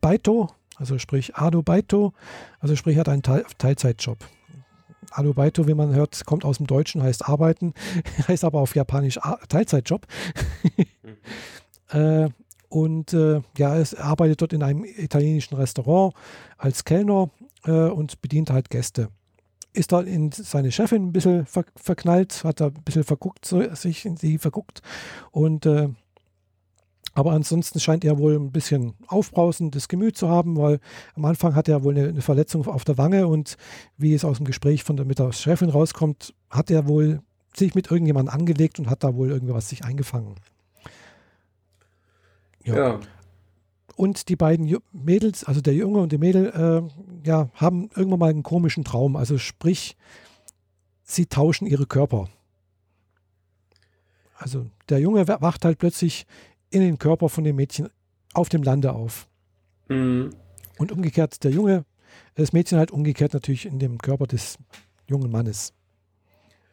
Baito, 0.00 0.50
also 0.76 0.98
sprich 0.98 1.34
Ado 1.34 1.62
Baito, 1.62 2.12
also 2.60 2.76
sprich 2.76 2.96
er 2.96 3.00
hat 3.00 3.08
einen 3.08 3.22
Teil 3.22 3.44
Teilzeitjob. 3.58 4.18
Alubaito, 5.10 5.66
wie 5.66 5.74
man 5.74 5.94
hört, 5.94 6.24
kommt 6.24 6.44
aus 6.44 6.58
dem 6.58 6.66
Deutschen, 6.66 7.02
heißt 7.02 7.28
arbeiten, 7.28 7.74
heißt 8.28 8.44
aber 8.44 8.60
auf 8.60 8.74
Japanisch 8.74 9.18
Teilzeitjob. 9.48 10.06
mhm. 11.92 11.98
äh, 11.98 12.28
und 12.68 13.12
äh, 13.12 13.40
ja, 13.58 13.74
er 13.74 14.04
arbeitet 14.04 14.40
dort 14.40 14.52
in 14.52 14.62
einem 14.62 14.84
italienischen 14.84 15.56
Restaurant 15.56 16.14
als 16.56 16.84
Kellner 16.84 17.28
äh, 17.64 17.88
und 17.88 18.22
bedient 18.22 18.50
halt 18.50 18.70
Gäste. 18.70 19.08
Ist 19.72 19.92
da 19.92 20.00
in 20.00 20.30
seine 20.32 20.70
Chefin 20.70 21.08
ein 21.08 21.12
bisschen 21.12 21.46
ver 21.46 21.64
verknallt, 21.76 22.42
hat 22.44 22.60
da 22.60 22.66
ein 22.66 22.82
bisschen 22.84 23.04
verguckt, 23.04 23.44
sich 23.46 24.04
in 24.04 24.16
sie 24.16 24.38
verguckt 24.38 24.82
und 25.32 25.66
äh, 25.66 25.88
aber 27.12 27.32
ansonsten 27.32 27.80
scheint 27.80 28.04
er 28.04 28.18
wohl 28.18 28.36
ein 28.36 28.52
bisschen 28.52 28.94
aufbrausendes 29.06 29.88
Gemüt 29.88 30.16
zu 30.16 30.28
haben, 30.28 30.56
weil 30.56 30.80
am 31.14 31.24
Anfang 31.24 31.54
hat 31.54 31.68
er 31.68 31.82
wohl 31.82 31.96
eine, 31.96 32.08
eine 32.08 32.22
Verletzung 32.22 32.66
auf 32.66 32.84
der 32.84 32.98
Wange 32.98 33.26
und 33.26 33.56
wie 33.96 34.14
es 34.14 34.24
aus 34.24 34.36
dem 34.36 34.46
Gespräch 34.46 34.84
von 34.84 34.96
der, 34.96 35.06
mit 35.06 35.18
der 35.18 35.32
Chefin 35.32 35.70
rauskommt, 35.70 36.34
hat 36.50 36.70
er 36.70 36.86
wohl 36.86 37.20
sich 37.54 37.74
mit 37.74 37.90
irgendjemandem 37.90 38.32
angelegt 38.34 38.78
und 38.78 38.88
hat 38.88 39.02
da 39.02 39.14
wohl 39.14 39.30
irgendwas 39.30 39.68
sich 39.68 39.84
eingefangen. 39.84 40.36
Ja. 42.64 42.76
ja. 42.76 43.00
Und 43.96 44.28
die 44.28 44.36
beiden 44.36 44.78
Mädels, 44.92 45.44
also 45.44 45.60
der 45.60 45.74
Junge 45.74 45.98
und 45.98 46.12
die 46.12 46.18
Mädel, 46.18 46.46
äh, 46.46 47.28
ja, 47.28 47.50
haben 47.54 47.90
irgendwann 47.94 48.18
mal 48.18 48.30
einen 48.30 48.42
komischen 48.42 48.84
Traum. 48.84 49.16
Also 49.16 49.36
sprich, 49.36 49.96
sie 51.02 51.26
tauschen 51.26 51.66
ihre 51.66 51.86
Körper. 51.86 52.28
Also 54.36 54.70
der 54.88 55.00
Junge 55.00 55.28
wacht 55.28 55.66
halt 55.66 55.78
plötzlich 55.78 56.26
in 56.70 56.80
den 56.80 56.98
Körper 56.98 57.28
von 57.28 57.44
dem 57.44 57.56
Mädchen 57.56 57.88
auf 58.32 58.48
dem 58.48 58.62
Lande 58.62 58.92
auf. 58.92 59.28
Mhm. 59.88 60.30
Und 60.78 60.92
umgekehrt 60.92 61.42
der 61.44 61.50
Junge, 61.50 61.84
das 62.36 62.52
Mädchen 62.52 62.78
halt 62.78 62.90
umgekehrt 62.90 63.34
natürlich 63.34 63.66
in 63.66 63.78
dem 63.78 63.98
Körper 63.98 64.26
des 64.26 64.56
jungen 65.06 65.30
Mannes. 65.30 65.72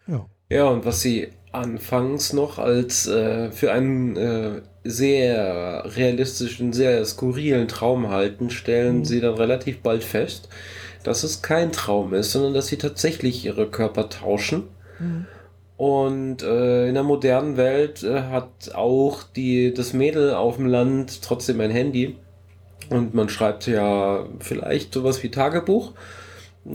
Ja. 0.08 0.26
Ja, 0.50 0.70
und 0.70 0.86
was 0.86 1.02
sie 1.02 1.28
anfangs 1.52 2.32
noch 2.32 2.58
als 2.58 3.08
äh, 3.08 3.52
für 3.52 3.72
einen 3.72 4.16
äh, 4.16 4.62
sehr 4.84 5.84
realistischen, 5.96 6.72
sehr 6.72 7.04
skurrilen 7.06 7.68
Traum 7.68 8.10
halten, 8.10 8.50
stellen 8.50 9.00
mhm. 9.00 9.06
sie 9.06 9.20
dann 9.20 9.36
relativ 9.36 9.82
bald 9.82 10.04
fest, 10.04 10.48
dass 11.04 11.24
es 11.24 11.42
kein 11.42 11.72
Traum 11.72 12.14
ist, 12.14 12.32
sondern 12.32 12.54
dass 12.54 12.68
sie 12.68 12.78
tatsächlich 12.78 13.44
ihre 13.44 13.70
Körper 13.70 14.10
tauschen. 14.10 14.64
Mhm. 15.00 15.26
Und 15.78 16.42
äh, 16.42 16.88
in 16.88 16.96
der 16.96 17.04
modernen 17.04 17.56
Welt 17.56 18.04
äh, 18.04 18.24
hat 18.24 18.74
auch 18.74 19.22
die, 19.24 19.74
das 19.74 19.94
Mädel 19.94 20.34
auf 20.34 20.56
dem 20.56 20.66
Land 20.66 21.22
trotzdem 21.22 21.62
ein 21.62 21.70
Handy. 21.70 22.16
Und 22.90 23.13
man 23.13 23.30
schreibt 23.30 23.68
ja 23.68 24.26
vielleicht 24.40 24.94
sowas 24.94 25.22
wie 25.22 25.30
Tagebuch. 25.30 25.94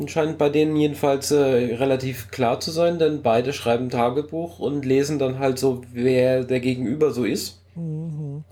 Scheint 0.07 0.39
bei 0.39 0.49
denen 0.49 0.77
jedenfalls 0.77 1.33
äh, 1.33 1.37
relativ 1.37 2.31
klar 2.31 2.61
zu 2.61 2.71
sein, 2.71 2.99
denn 2.99 3.23
beide 3.23 3.53
schreiben 3.53 3.91
Tagebuch 3.91 4.59
und 4.59 4.85
lesen 4.85 5.19
dann 5.19 5.39
halt 5.39 5.59
so, 5.59 5.83
wer 5.93 6.45
der 6.45 6.61
Gegenüber 6.61 7.11
so 7.11 7.25
ist. 7.25 7.61
Mhm. 7.75 8.45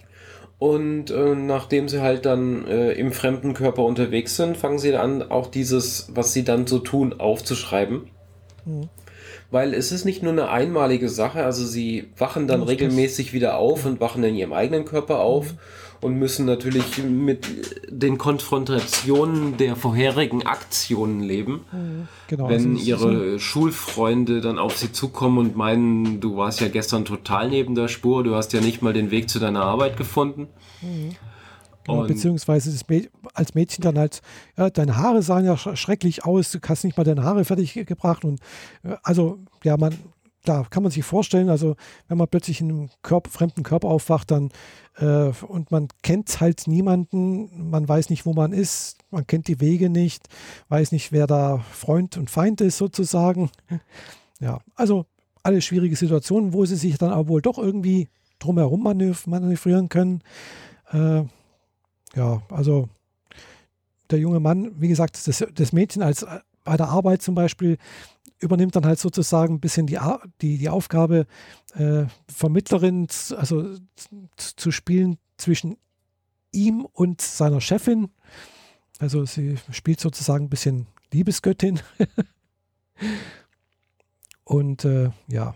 Und 0.58 1.10
äh, 1.10 1.34
nachdem 1.34 1.88
sie 1.88 2.02
halt 2.02 2.26
dann 2.26 2.66
äh, 2.66 2.92
im 2.92 3.12
fremden 3.12 3.54
Körper 3.54 3.84
unterwegs 3.84 4.36
sind, 4.36 4.58
fangen 4.58 4.78
sie 4.78 4.94
an, 4.94 5.22
auch 5.30 5.46
dieses, 5.46 6.10
was 6.14 6.34
sie 6.34 6.44
dann 6.44 6.66
so 6.66 6.80
tun, 6.80 7.18
aufzuschreiben. 7.18 8.10
Mhm. 8.66 8.88
Weil 9.50 9.74
es 9.74 9.92
ist 9.92 10.04
nicht 10.04 10.22
nur 10.22 10.32
eine 10.32 10.48
einmalige 10.48 11.08
Sache, 11.08 11.44
also 11.44 11.64
sie 11.64 12.08
wachen 12.16 12.46
dann 12.46 12.62
regelmäßig 12.62 13.32
wieder 13.32 13.56
auf 13.58 13.84
und 13.86 14.00
wachen 14.00 14.22
in 14.24 14.34
ihrem 14.34 14.52
eigenen 14.52 14.84
Körper 14.84 15.20
auf. 15.20 15.52
Mhm 15.52 15.58
und 16.00 16.18
müssen 16.18 16.46
natürlich 16.46 16.98
mit 16.98 17.46
den 17.88 18.16
Konfrontationen 18.16 19.56
der 19.58 19.76
vorherigen 19.76 20.46
Aktionen 20.46 21.20
leben. 21.20 21.64
Mhm. 21.72 22.08
Genau, 22.28 22.48
Wenn 22.48 22.76
also 22.76 22.86
ihre 22.86 23.32
so 23.32 23.38
Schulfreunde 23.38 24.40
dann 24.40 24.58
auf 24.58 24.76
sie 24.78 24.92
zukommen 24.92 25.38
und 25.38 25.56
meinen, 25.56 26.20
du 26.20 26.36
warst 26.36 26.60
ja 26.60 26.68
gestern 26.68 27.04
total 27.04 27.50
neben 27.50 27.74
der 27.74 27.88
Spur, 27.88 28.24
du 28.24 28.34
hast 28.34 28.52
ja 28.52 28.60
nicht 28.60 28.82
mal 28.82 28.92
den 28.92 29.10
Weg 29.10 29.28
zu 29.28 29.38
deiner 29.38 29.62
Arbeit 29.62 29.96
gefunden. 29.96 30.48
Mhm. 30.80 31.16
Genau, 31.84 32.06
beziehungsweise 32.06 32.70
als 33.34 33.54
Mädchen 33.54 33.82
dann 33.82 33.98
halt, 33.98 34.20
ja, 34.56 34.70
deine 34.70 34.96
Haare 34.96 35.22
sahen 35.22 35.46
ja 35.46 35.56
schrecklich 35.56 36.24
aus, 36.24 36.50
du 36.50 36.58
hast 36.66 36.84
nicht 36.84 36.96
mal 36.96 37.04
deine 37.04 37.24
Haare 37.24 37.44
fertig 37.44 37.74
gebracht 37.74 38.24
und 38.24 38.40
äh, 38.82 38.96
also 39.02 39.38
ja, 39.64 39.76
man 39.76 39.94
da 40.44 40.64
kann 40.68 40.82
man 40.82 40.90
sich 40.90 41.04
vorstellen, 41.04 41.50
also 41.50 41.76
wenn 42.08 42.18
man 42.18 42.28
plötzlich 42.28 42.60
in 42.60 42.70
einem 42.70 42.90
Körper, 43.02 43.30
fremden 43.30 43.62
Körper 43.62 43.88
aufwacht, 43.88 44.30
dann 44.30 44.50
äh, 44.96 45.32
und 45.46 45.70
man 45.70 45.88
kennt 46.02 46.40
halt 46.40 46.66
niemanden, 46.66 47.70
man 47.70 47.88
weiß 47.88 48.10
nicht, 48.10 48.24
wo 48.26 48.32
man 48.32 48.52
ist, 48.52 48.98
man 49.10 49.26
kennt 49.26 49.48
die 49.48 49.60
Wege 49.60 49.90
nicht, 49.90 50.28
weiß 50.68 50.92
nicht, 50.92 51.12
wer 51.12 51.26
da 51.26 51.58
Freund 51.72 52.16
und 52.16 52.30
Feind 52.30 52.60
ist 52.60 52.78
sozusagen. 52.78 53.50
Ja, 54.42 54.62
also 54.74 55.04
alle 55.42 55.60
schwierige 55.60 55.96
Situationen, 55.96 56.54
wo 56.54 56.64
sie 56.64 56.76
sich 56.76 56.96
dann 56.96 57.10
aber 57.10 57.28
wohl 57.28 57.42
doch 57.42 57.58
irgendwie 57.58 58.08
drumherum 58.38 58.82
manövrieren 58.82 59.90
können. 59.90 60.22
Äh, 60.90 61.24
ja, 62.14 62.42
also 62.50 62.88
der 64.10 64.18
junge 64.18 64.40
Mann, 64.40 64.72
wie 64.80 64.88
gesagt, 64.88 65.26
das, 65.26 65.44
das 65.54 65.72
Mädchen 65.72 66.02
als 66.02 66.26
bei 66.64 66.76
der 66.76 66.88
Arbeit 66.88 67.22
zum 67.22 67.34
Beispiel 67.34 67.78
übernimmt 68.38 68.74
dann 68.74 68.86
halt 68.86 68.98
sozusagen 68.98 69.54
ein 69.54 69.60
bisschen 69.60 69.86
die, 69.86 69.98
die, 70.40 70.58
die 70.58 70.68
Aufgabe, 70.68 71.26
äh, 71.74 72.04
Vermittlerin 72.28 73.06
also 73.36 73.76
zu 74.36 74.70
spielen 74.70 75.18
zwischen 75.36 75.76
ihm 76.52 76.86
und 76.92 77.20
seiner 77.20 77.60
Chefin. 77.60 78.10
Also 78.98 79.24
sie 79.24 79.58
spielt 79.70 80.00
sozusagen 80.00 80.46
ein 80.46 80.50
bisschen 80.50 80.86
Liebesgöttin. 81.12 81.80
und 84.44 84.84
äh, 84.84 85.10
ja. 85.28 85.54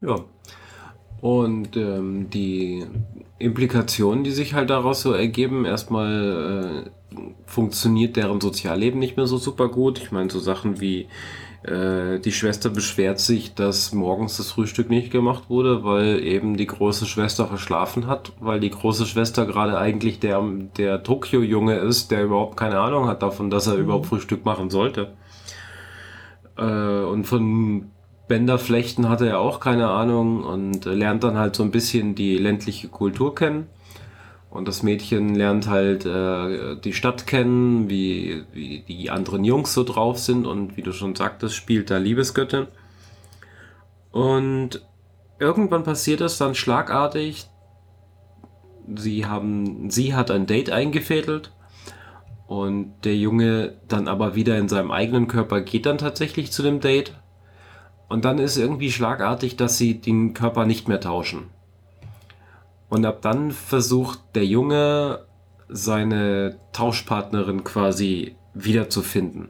Ja. 0.00 0.24
Und 1.20 1.76
ähm, 1.76 2.30
die 2.30 2.84
Implikationen, 3.38 4.24
die 4.24 4.30
sich 4.30 4.54
halt 4.54 4.70
daraus 4.70 5.02
so 5.02 5.12
ergeben, 5.12 5.64
erstmal 5.64 6.86
äh, 7.14 7.16
funktioniert 7.46 8.16
deren 8.16 8.40
Sozialleben 8.40 8.98
nicht 8.98 9.16
mehr 9.16 9.26
so 9.26 9.38
super 9.38 9.68
gut. 9.68 9.98
Ich 9.98 10.12
meine, 10.12 10.30
so 10.30 10.38
Sachen 10.38 10.80
wie 10.80 11.08
äh, 11.62 12.20
die 12.20 12.32
Schwester 12.32 12.70
beschwert 12.70 13.18
sich, 13.18 13.54
dass 13.54 13.92
morgens 13.92 14.36
das 14.36 14.52
Frühstück 14.52 14.90
nicht 14.90 15.10
gemacht 15.10 15.44
wurde, 15.48 15.82
weil 15.82 16.22
eben 16.22 16.56
die 16.56 16.66
große 16.66 17.06
Schwester 17.06 17.46
verschlafen 17.46 18.06
hat, 18.06 18.32
weil 18.38 18.60
die 18.60 18.70
große 18.70 19.06
Schwester 19.06 19.44
gerade 19.44 19.76
eigentlich 19.78 20.20
der, 20.20 20.42
der 20.76 21.02
Tokio-Junge 21.02 21.76
ist, 21.78 22.10
der 22.10 22.24
überhaupt 22.24 22.56
keine 22.56 22.78
Ahnung 22.78 23.08
hat 23.08 23.22
davon, 23.22 23.50
dass 23.50 23.66
er 23.66 23.74
mhm. 23.74 23.82
überhaupt 23.82 24.06
Frühstück 24.06 24.44
machen 24.44 24.70
sollte. 24.70 25.12
Äh, 26.56 26.62
und 26.62 27.24
von 27.24 27.90
Bänderflechten 28.28 29.08
hat 29.08 29.20
er 29.20 29.26
ja 29.26 29.38
auch 29.38 29.58
keine 29.58 29.88
Ahnung 29.88 30.44
und 30.44 30.84
lernt 30.84 31.24
dann 31.24 31.36
halt 31.36 31.56
so 31.56 31.62
ein 31.62 31.70
bisschen 31.70 32.14
die 32.14 32.36
ländliche 32.38 32.88
Kultur 32.88 33.34
kennen. 33.34 33.66
Und 34.50 34.66
das 34.66 34.82
Mädchen 34.82 35.34
lernt 35.34 35.68
halt 35.68 36.06
äh, 36.06 36.76
die 36.76 36.94
Stadt 36.94 37.26
kennen, 37.26 37.90
wie, 37.90 38.44
wie 38.52 38.80
die 38.80 39.10
anderen 39.10 39.44
Jungs 39.44 39.74
so 39.74 39.84
drauf 39.84 40.18
sind 40.18 40.46
und 40.46 40.76
wie 40.76 40.82
du 40.82 40.92
schon 40.92 41.14
sagtest, 41.14 41.54
spielt 41.54 41.90
da 41.90 41.98
Liebesgöttin. 41.98 42.66
Und 44.10 44.82
irgendwann 45.38 45.84
passiert 45.84 46.20
es 46.22 46.38
dann 46.38 46.54
schlagartig. 46.54 47.48
Sie 48.96 49.26
haben, 49.26 49.90
sie 49.90 50.14
hat 50.14 50.30
ein 50.30 50.46
Date 50.46 50.70
eingefädelt 50.70 51.52
und 52.46 52.94
der 53.04 53.16
Junge 53.16 53.74
dann 53.86 54.08
aber 54.08 54.34
wieder 54.34 54.56
in 54.56 54.68
seinem 54.68 54.90
eigenen 54.90 55.28
Körper 55.28 55.60
geht 55.60 55.84
dann 55.84 55.98
tatsächlich 55.98 56.50
zu 56.50 56.62
dem 56.62 56.80
Date. 56.80 57.12
Und 58.08 58.24
dann 58.24 58.38
ist 58.38 58.56
irgendwie 58.56 58.90
schlagartig, 58.90 59.56
dass 59.56 59.78
sie 59.78 60.00
den 60.00 60.34
Körper 60.34 60.64
nicht 60.64 60.88
mehr 60.88 61.00
tauschen. 61.00 61.50
Und 62.88 63.04
ab 63.04 63.20
dann 63.20 63.52
versucht 63.52 64.20
der 64.34 64.46
Junge 64.46 65.26
seine 65.68 66.58
Tauschpartnerin 66.72 67.64
quasi 67.64 68.36
wiederzufinden. 68.54 69.48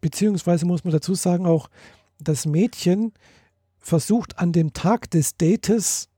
Beziehungsweise 0.00 0.64
muss 0.64 0.84
man 0.84 0.92
dazu 0.92 1.14
sagen, 1.14 1.46
auch 1.46 1.68
das 2.20 2.46
Mädchen 2.46 3.12
versucht 3.80 4.38
an 4.38 4.52
dem 4.52 4.72
Tag 4.72 5.10
des 5.10 5.36
Dates 5.36 6.08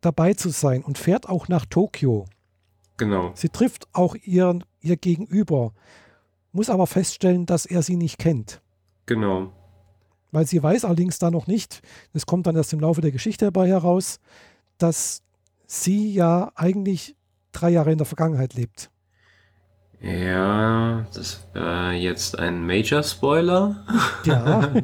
dabei 0.00 0.34
zu 0.34 0.48
sein 0.48 0.82
und 0.82 0.96
fährt 0.96 1.28
auch 1.28 1.48
nach 1.48 1.66
Tokio. 1.66 2.26
Genau. 2.96 3.32
Sie 3.34 3.48
trifft 3.48 3.88
auch 3.92 4.14
ihr, 4.14 4.58
ihr 4.80 4.96
Gegenüber, 4.96 5.72
muss 6.52 6.70
aber 6.70 6.86
feststellen, 6.86 7.46
dass 7.46 7.66
er 7.66 7.82
sie 7.82 7.96
nicht 7.96 8.18
kennt. 8.18 8.62
Genau. 9.06 9.52
Weil 10.34 10.46
sie 10.46 10.60
weiß 10.60 10.84
allerdings 10.84 11.20
da 11.20 11.30
noch 11.30 11.46
nicht, 11.46 11.80
das 12.12 12.26
kommt 12.26 12.48
dann 12.48 12.56
erst 12.56 12.72
im 12.72 12.80
Laufe 12.80 13.00
der 13.00 13.12
Geschichte 13.12 13.44
dabei 13.44 13.68
heraus, 13.68 14.18
dass 14.78 15.22
sie 15.64 16.12
ja 16.12 16.50
eigentlich 16.56 17.14
drei 17.52 17.70
Jahre 17.70 17.92
in 17.92 17.98
der 17.98 18.06
Vergangenheit 18.06 18.54
lebt. 18.54 18.90
Ja, 20.00 21.06
das 21.14 21.46
wäre 21.52 21.92
jetzt 21.92 22.36
ein 22.36 22.66
Major-Spoiler. 22.66 23.86
Ja. 24.24 24.74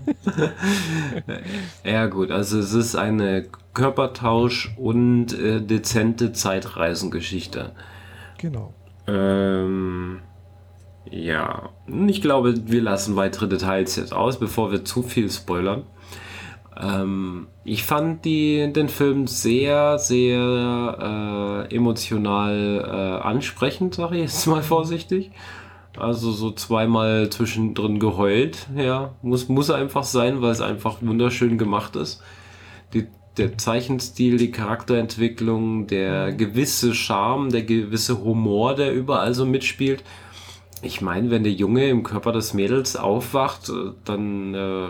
ja, 1.85 2.07
gut, 2.07 2.31
also 2.31 2.61
es 2.61 2.73
ist 2.73 2.95
eine 2.95 3.49
Körpertausch- 3.75 4.71
und 4.79 5.37
äh, 5.37 5.61
dezente 5.61 6.33
Zeitreisengeschichte. 6.33 7.73
Genau. 8.39 8.73
Ähm, 9.09 10.23
ja, 11.09 11.71
ich 12.07 12.21
glaube, 12.21 12.55
wir 12.67 12.83
lassen 12.83 13.17
weitere 13.17 13.49
Details 13.49 13.97
jetzt 13.97 14.13
aus, 14.13 14.39
bevor 14.39 14.71
wir 14.71 14.85
zu 14.85 15.03
viel 15.03 15.31
spoilern. 15.31 15.85
Ähm, 16.81 17.49
ich 17.65 17.85
fand 17.85 18.25
die, 18.25 18.73
den 18.73 18.89
Film 18.89 19.27
sehr, 19.27 19.99
sehr 19.99 21.67
äh, 21.71 21.75
emotional 21.75 22.85
äh, 22.85 23.27
ansprechend, 23.27 23.95
sage 23.95 24.17
ich 24.17 24.23
jetzt 24.23 24.47
mal 24.49 24.63
vorsichtig. 24.63 25.31
Also 25.99 26.31
so 26.31 26.53
zweimal 26.53 27.29
zwischendrin 27.31 27.99
geheult, 27.99 28.69
ja, 28.77 29.15
muss, 29.23 29.49
muss 29.49 29.71
einfach 29.71 30.05
sein, 30.05 30.41
weil 30.41 30.53
es 30.53 30.61
einfach 30.61 31.03
wunderschön 31.03 31.59
gemacht 31.59 31.97
ist. 31.97 32.23
Die, 32.95 33.09
der 33.37 33.59
Zeichenstil, 33.59 34.37
die 34.37 34.53
Charakterentwicklung, 34.53 35.89
der 35.89 36.33
gewisse 36.33 36.95
Charme, 36.95 37.51
der 37.51 37.65
gewisse 37.65 38.23
Humor, 38.23 38.77
der 38.77 38.95
überall 38.95 39.35
so 39.35 39.45
mitspielt. 39.45 40.05
Ich 40.83 41.01
meine, 41.01 41.31
wenn 41.31 41.43
der 41.43 41.53
Junge 41.53 41.89
im 41.89 42.03
Körper 42.03 42.33
des 42.33 42.55
Mädels 42.55 42.97
aufwacht, 42.97 43.69
äh, 43.69 43.93
dann 44.05 44.55
äh, 44.55 44.89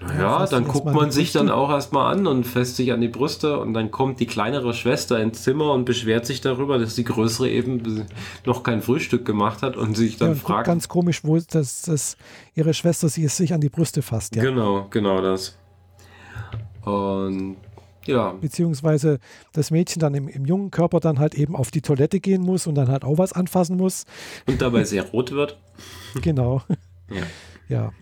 naja, 0.00 0.46
dann 0.46 0.68
guckt 0.68 0.86
man 0.86 1.10
sich 1.10 1.32
dann 1.32 1.50
auch 1.50 1.70
erstmal 1.70 2.12
an 2.12 2.28
und 2.28 2.44
fässt 2.44 2.76
sich 2.76 2.92
an 2.92 3.00
die 3.00 3.08
Brüste 3.08 3.58
und 3.58 3.74
dann 3.74 3.90
kommt 3.90 4.20
die 4.20 4.26
kleinere 4.26 4.72
Schwester 4.72 5.20
ins 5.20 5.42
Zimmer 5.42 5.72
und 5.72 5.86
beschwert 5.86 6.24
sich 6.24 6.40
darüber, 6.40 6.78
dass 6.78 6.94
die 6.94 7.02
größere 7.02 7.48
eben 7.48 8.06
noch 8.44 8.62
kein 8.62 8.80
Frühstück 8.80 9.24
gemacht 9.24 9.62
hat 9.62 9.76
und 9.76 9.96
sich 9.96 10.16
dann 10.16 10.30
ja, 10.30 10.34
fragt. 10.36 10.68
Ganz 10.68 10.86
komisch, 10.86 11.24
wo 11.24 11.36
das, 11.38 11.82
das 11.82 12.16
ihre 12.54 12.74
Schwester 12.74 13.08
sie 13.08 13.26
sich 13.26 13.52
an 13.52 13.60
die 13.60 13.70
Brüste 13.70 14.02
fasst. 14.02 14.36
Ja. 14.36 14.44
Genau, 14.44 14.86
genau 14.90 15.20
das. 15.20 15.56
Und 16.84 17.56
ja. 18.08 18.32
Beziehungsweise 18.32 19.18
das 19.52 19.70
Mädchen 19.70 20.00
dann 20.00 20.14
im, 20.14 20.28
im 20.28 20.44
jungen 20.44 20.70
Körper 20.70 21.00
dann 21.00 21.18
halt 21.18 21.34
eben 21.34 21.54
auf 21.54 21.70
die 21.70 21.82
Toilette 21.82 22.20
gehen 22.20 22.42
muss 22.42 22.66
und 22.66 22.74
dann 22.74 22.88
halt 22.88 23.04
auch 23.04 23.18
was 23.18 23.32
anfassen 23.32 23.76
muss. 23.76 24.04
Und 24.46 24.60
dabei 24.60 24.84
sehr 24.84 25.04
rot 25.04 25.30
wird. 25.32 25.58
Genau. 26.22 26.62
Ja. 27.10 27.22
Ja. 27.68 27.92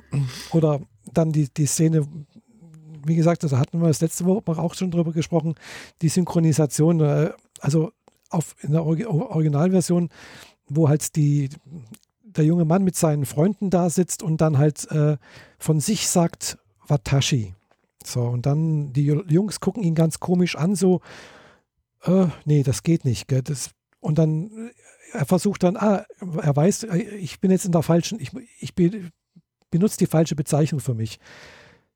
Oder 0.52 0.80
dann 1.12 1.32
die, 1.32 1.48
die 1.52 1.66
Szene, 1.66 2.06
wie 3.04 3.16
gesagt, 3.16 3.42
da 3.44 3.58
hatten 3.58 3.80
wir 3.80 3.88
das 3.88 4.00
letzte 4.00 4.24
Woche 4.24 4.42
auch 4.46 4.74
schon 4.74 4.90
drüber 4.90 5.12
gesprochen, 5.12 5.54
die 6.02 6.08
Synchronisation, 6.08 7.00
äh, 7.00 7.30
also 7.60 7.92
auf, 8.30 8.54
in 8.62 8.72
der 8.72 8.84
Originalversion, 8.84 10.08
wo 10.68 10.88
halt 10.88 11.16
die, 11.16 11.48
der 12.22 12.44
junge 12.44 12.64
Mann 12.64 12.84
mit 12.84 12.96
seinen 12.96 13.26
Freunden 13.26 13.70
da 13.70 13.90
sitzt 13.90 14.22
und 14.22 14.40
dann 14.40 14.58
halt 14.58 14.90
äh, 14.90 15.16
von 15.58 15.80
sich 15.80 16.08
sagt, 16.08 16.58
Watashi. 16.86 17.54
So, 18.06 18.22
und 18.22 18.46
dann 18.46 18.92
die 18.92 19.04
Jungs 19.04 19.60
gucken 19.60 19.82
ihn 19.82 19.94
ganz 19.94 20.20
komisch 20.20 20.56
an, 20.56 20.76
so, 20.76 21.00
äh, 22.02 22.26
nee, 22.44 22.62
das 22.62 22.82
geht 22.82 23.04
nicht. 23.04 23.28
Gell? 23.28 23.42
Das, 23.42 23.70
und 24.00 24.18
dann, 24.18 24.50
äh, 24.50 24.70
er 25.12 25.26
versucht 25.26 25.62
dann, 25.62 25.76
ah, 25.76 26.04
er 26.20 26.56
weiß, 26.56 26.84
äh, 26.84 26.98
ich 26.98 27.40
bin 27.40 27.50
jetzt 27.50 27.64
in 27.64 27.72
der 27.72 27.82
falschen, 27.82 28.20
ich, 28.20 28.30
ich 28.60 28.74
bin, 28.74 29.10
benutzt 29.70 30.00
die 30.00 30.06
falsche 30.06 30.36
Bezeichnung 30.36 30.80
für 30.80 30.94
mich. 30.94 31.18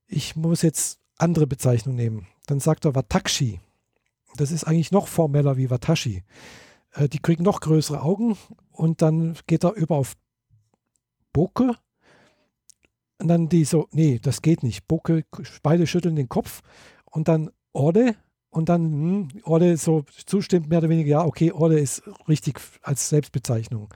Ich 0.07 0.37
muss 0.37 0.62
jetzt 0.62 1.01
andere 1.18 1.46
Bezeichnung 1.46 1.94
nehmen. 1.94 2.27
Dann 2.46 2.61
sagt 2.61 2.85
er 2.85 2.94
Watashi. 2.94 3.61
Das 4.37 4.51
ist 4.51 4.64
eigentlich 4.64 4.92
noch 4.92 5.09
formeller 5.09 5.57
wie 5.57 5.70
Watashi. 5.70 6.25
Äh, 6.92 7.09
die 7.09 7.20
kriegen 7.20 7.44
noch 7.44 7.61
größere 7.61 8.03
Augen 8.03 8.37
und 8.73 9.03
dann 9.03 9.37
geht 9.46 9.64
er 9.64 9.75
über 9.75 9.96
auf 9.96 10.14
Boke. 11.33 11.77
Und 13.20 13.28
dann 13.28 13.48
die 13.48 13.64
so, 13.64 13.87
nee, 13.92 14.18
das 14.20 14.40
geht 14.40 14.62
nicht. 14.62 14.88
Bucke, 14.88 15.24
beide 15.62 15.87
schütteln 15.87 16.16
den 16.16 16.28
Kopf 16.28 16.62
und 17.04 17.28
dann 17.28 17.50
Orde 17.72 18.16
und 18.48 18.68
dann 18.68 18.83
hm, 18.83 19.28
Orde 19.44 19.76
so 19.76 20.04
zustimmt, 20.26 20.68
mehr 20.68 20.78
oder 20.78 20.88
weniger, 20.88 21.11
ja, 21.11 21.24
okay, 21.24 21.52
Orde 21.52 21.78
ist 21.78 22.02
richtig 22.28 22.59
als 22.83 23.09
Selbstbezeichnung. 23.11 23.92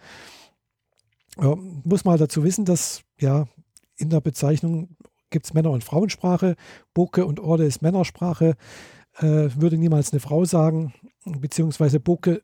Ja, 1.40 1.56
muss 1.56 2.04
mal 2.04 2.18
dazu 2.18 2.44
wissen, 2.44 2.64
dass 2.64 3.02
ja 3.18 3.48
in 3.96 4.10
der 4.10 4.20
Bezeichnung 4.20 4.96
gibt 5.30 5.46
es 5.46 5.54
Männer- 5.54 5.70
und 5.70 5.82
Frauensprache. 5.82 6.54
Bucke 6.92 7.26
und 7.26 7.40
Orde 7.40 7.64
ist 7.64 7.82
Männersprache. 7.82 8.56
Äh, 9.16 9.48
würde 9.56 9.78
niemals 9.78 10.12
eine 10.12 10.20
Frau 10.20 10.44
sagen, 10.44 10.92
beziehungsweise 11.24 11.98
Bucke 11.98 12.42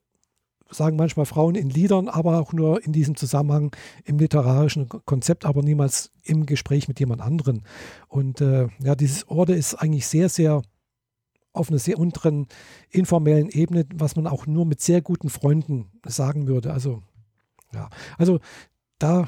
sagen 0.70 0.96
manchmal 0.96 1.26
Frauen 1.26 1.54
in 1.54 1.70
Liedern, 1.70 2.09
aber 2.09 2.40
auch 2.40 2.52
nur 2.52 2.85
in 2.85 2.92
diesem 2.92 3.16
Zusammenhang 3.16 3.74
im 4.04 4.18
literarischen 4.18 4.88
Konzept, 4.88 5.44
aber 5.44 5.62
niemals 5.62 6.12
im 6.22 6.46
Gespräch 6.46 6.88
mit 6.88 7.00
jemand 7.00 7.20
anderen. 7.20 7.62
Und 8.09 8.40
äh, 8.40 8.68
ja, 8.83 8.94
dieses 8.94 9.28
Orde 9.28 9.54
ist 9.54 9.74
eigentlich 9.74 10.06
sehr, 10.06 10.28
sehr 10.28 10.62
auf 11.52 11.68
einer 11.68 11.78
sehr 11.78 11.98
unteren 11.98 12.46
informellen 12.90 13.50
Ebene, 13.50 13.85
was 13.94 14.16
man 14.16 14.26
auch 14.26 14.46
nur 14.46 14.66
mit 14.66 14.80
sehr 14.80 15.02
guten 15.02 15.30
Freunden 15.30 15.90
sagen 16.06 16.46
würde. 16.46 16.72
Also, 16.72 17.02
ja, 17.74 17.88
also 18.18 18.38
da 18.98 19.26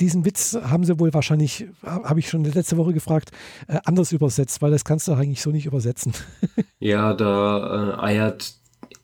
diesen 0.00 0.24
Witz 0.24 0.56
haben 0.62 0.84
sie 0.84 0.98
wohl 0.98 1.12
wahrscheinlich, 1.12 1.66
habe 1.82 2.20
ich 2.20 2.28
schon 2.28 2.44
letzte 2.44 2.76
Woche 2.76 2.92
gefragt, 2.92 3.30
äh, 3.68 3.78
anders 3.84 4.12
übersetzt, 4.12 4.62
weil 4.62 4.70
das 4.70 4.84
kannst 4.84 5.08
du 5.08 5.12
eigentlich 5.12 5.42
so 5.42 5.50
nicht 5.50 5.66
übersetzen. 5.66 6.14
ja, 6.78 7.12
da 7.14 7.98
äh, 7.98 8.02
eiert 8.02 8.54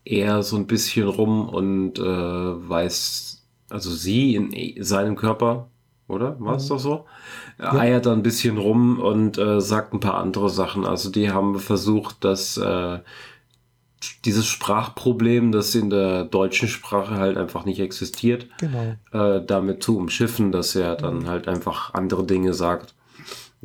er 0.07 0.43
so 0.43 0.57
ein 0.57 0.67
bisschen 0.67 1.09
rum 1.09 1.49
und 1.49 1.99
äh, 1.99 2.03
weiß, 2.03 3.43
also 3.69 3.91
sie 3.91 4.35
in 4.35 4.83
seinem 4.83 5.17
Körper, 5.17 5.69
oder? 6.09 6.37
War 6.39 6.57
es 6.57 6.65
mhm. 6.65 6.69
doch 6.69 6.79
so? 6.79 7.05
Ja. 7.59 7.73
eiert 7.73 8.07
da 8.07 8.13
ein 8.13 8.23
bisschen 8.23 8.59
rum 8.59 9.01
und 9.01 9.39
äh, 9.39 9.61
sagt 9.61 9.95
ein 9.95 10.01
paar 10.01 10.19
andere 10.19 10.51
Sachen. 10.51 10.85
Also 10.85 11.11
die 11.11 11.31
haben 11.31 11.59
versucht, 11.59 12.23
dass 12.23 12.57
äh, 12.59 12.99
dieses 14.25 14.47
Sprachproblem, 14.47 15.53
das 15.53 15.75
in 15.75 15.91
der 15.91 16.25
deutschen 16.25 16.69
Sprache 16.69 17.17
halt 17.17 17.37
einfach 17.37 17.65
nicht 17.65 17.81
existiert, 17.81 18.47
genau. 18.59 18.95
äh, 19.13 19.45
damit 19.45 19.83
zu 19.83 19.97
umschiffen, 19.97 20.53
dass 20.53 20.77
er 20.77 20.97
dann 20.97 21.21
mhm. 21.21 21.29
halt 21.29 21.49
einfach 21.49 21.95
andere 21.95 22.25
Dinge 22.25 22.55
sagt 22.55 22.96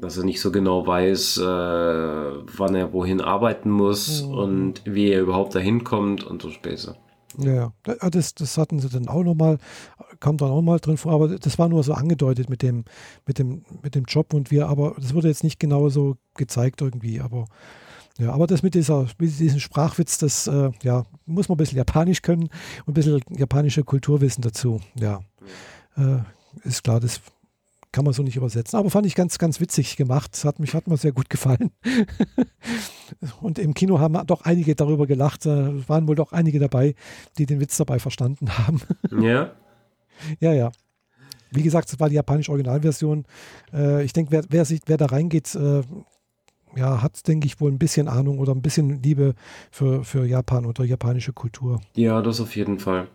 dass 0.01 0.17
er 0.17 0.25
nicht 0.25 0.41
so 0.41 0.51
genau 0.51 0.85
weiß, 0.85 1.37
äh, 1.37 1.41
wann 1.43 2.75
er 2.75 2.91
wohin 2.91 3.21
arbeiten 3.21 3.69
muss 3.69 4.23
mhm. 4.23 4.33
und 4.33 4.81
wie 4.85 5.09
er 5.09 5.21
überhaupt 5.21 5.55
dahin 5.55 5.83
kommt 5.83 6.23
und 6.23 6.41
so 6.41 6.49
Späße. 6.49 6.95
Ja, 7.37 7.71
das, 8.09 8.33
das 8.35 8.57
hatten 8.57 8.79
sie 8.79 8.89
dann 8.89 9.07
auch 9.07 9.23
nochmal, 9.23 9.57
kam 10.19 10.35
dann 10.35 10.49
auch 10.49 10.61
mal 10.61 10.79
drin 10.79 10.97
vor, 10.97 11.13
aber 11.13 11.29
das 11.39 11.57
war 11.57 11.69
nur 11.69 11.81
so 11.83 11.93
angedeutet 11.93 12.49
mit 12.49 12.61
dem, 12.61 12.83
mit 13.25 13.39
dem, 13.39 13.63
mit 13.81 13.95
dem 13.95 14.03
Job 14.03 14.33
und 14.33 14.51
wir, 14.51 14.67
aber 14.67 14.95
das 14.99 15.13
wurde 15.13 15.29
jetzt 15.29 15.43
nicht 15.43 15.59
genau 15.59 15.87
so 15.87 16.17
gezeigt 16.35 16.81
irgendwie, 16.81 17.21
aber 17.21 17.45
ja, 18.17 18.33
aber 18.33 18.47
das 18.47 18.63
mit, 18.63 18.75
dieser, 18.75 19.07
mit 19.17 19.39
diesem 19.39 19.59
Sprachwitz, 19.59 20.17
das 20.17 20.47
äh, 20.47 20.71
ja, 20.83 21.05
muss 21.25 21.47
man 21.47 21.55
ein 21.55 21.57
bisschen 21.57 21.77
Japanisch 21.77 22.21
können 22.21 22.49
und 22.85 22.89
ein 22.89 22.93
bisschen 22.93 23.21
japanische 23.29 23.83
Kulturwissen 23.83 24.41
dazu. 24.41 24.81
Ja, 24.99 25.21
äh, 25.95 26.19
ist 26.63 26.83
klar, 26.83 26.99
das 26.99 27.21
kann 27.91 28.05
man 28.05 28.13
so 28.13 28.23
nicht 28.23 28.37
übersetzen. 28.37 28.79
Aber 28.79 28.89
fand 28.89 29.05
ich 29.05 29.15
ganz, 29.15 29.37
ganz 29.37 29.59
witzig 29.59 29.97
gemacht. 29.97 30.39
Hat, 30.45 30.59
mich, 30.59 30.73
hat 30.73 30.87
mir 30.87 30.97
sehr 30.97 31.11
gut 31.11 31.29
gefallen. 31.29 31.71
und 33.41 33.59
im 33.59 33.73
Kino 33.73 33.99
haben 33.99 34.17
doch 34.27 34.43
einige 34.43 34.75
darüber 34.75 35.07
gelacht. 35.07 35.45
Es 35.45 35.89
waren 35.89 36.07
wohl 36.07 36.15
doch 36.15 36.31
einige 36.31 36.59
dabei, 36.59 36.95
die 37.37 37.45
den 37.45 37.59
Witz 37.59 37.77
dabei 37.77 37.99
verstanden 37.99 38.57
haben. 38.57 38.81
ja. 39.21 39.51
Ja, 40.39 40.53
ja. 40.53 40.71
Wie 41.49 41.63
gesagt, 41.63 41.89
es 41.91 41.99
war 41.99 42.07
die 42.07 42.15
japanische 42.15 42.51
Originalversion. 42.51 43.25
Äh, 43.73 44.03
ich 44.03 44.13
denke, 44.13 44.31
wer, 44.31 44.43
wer, 44.49 44.65
wer 44.85 44.97
da 44.97 45.07
reingeht, 45.07 45.53
äh, 45.55 45.81
ja, 46.75 47.01
hat, 47.01 47.27
denke 47.27 47.47
ich, 47.47 47.59
wohl 47.59 47.71
ein 47.71 47.79
bisschen 47.79 48.07
Ahnung 48.07 48.39
oder 48.39 48.53
ein 48.53 48.61
bisschen 48.61 49.01
Liebe 49.01 49.33
für, 49.71 50.05
für 50.05 50.25
Japan 50.25 50.65
oder 50.65 50.85
japanische 50.85 51.33
Kultur. 51.33 51.81
Ja, 51.95 52.21
das 52.21 52.39
auf 52.39 52.55
jeden 52.55 52.79
Fall. 52.79 53.09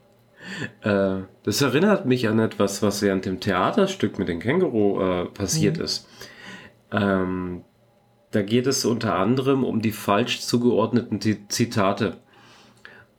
Äh, 0.83 1.23
das 1.43 1.63
erinnert 1.63 2.07
mich 2.07 2.29
an 2.29 2.39
etwas, 2.39 2.83
was 2.83 3.03
während 3.03 3.25
dem 3.25 3.41
Theaterstück 3.41 4.19
mit 4.19 4.29
dem 4.29 4.41
Känguru 4.41 5.01
äh, 5.01 5.25
passiert 5.27 5.79
mhm. 5.79 5.85
ist. 5.85 6.09
Ähm, 6.93 7.65
da 8.31 8.43
geht 8.43 8.67
es 8.67 8.85
unter 8.85 9.15
anderem 9.17 9.65
um 9.65 9.81
die 9.81 9.93
falsch 9.93 10.41
zugeordneten 10.41 11.21
Zitate. 11.49 12.19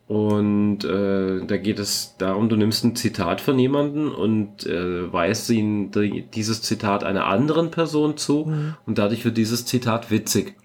Und 0.07 0.85
äh, 0.85 1.45
da 1.45 1.57
geht 1.57 1.79
es 1.79 2.15
darum, 2.17 2.47
du 2.47 2.55
nimmst 2.55 2.85
ein 2.85 2.95
Zitat 2.95 3.41
von 3.41 3.59
jemandem 3.59 4.13
und 4.13 4.65
äh, 4.65 5.11
weist 5.11 5.49
ihn 5.49 5.91
die, 5.91 6.25
dieses 6.33 6.61
Zitat 6.61 7.03
einer 7.03 7.25
anderen 7.25 7.71
Person 7.71 8.15
zu 8.15 8.45
mhm. 8.45 8.75
und 8.85 8.97
dadurch 8.97 9.25
wird 9.25 9.35
dieses 9.35 9.65
Zitat 9.65 10.09
witzig. 10.09 10.55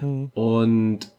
Mhm. 0.00 0.30
Und 0.32 1.10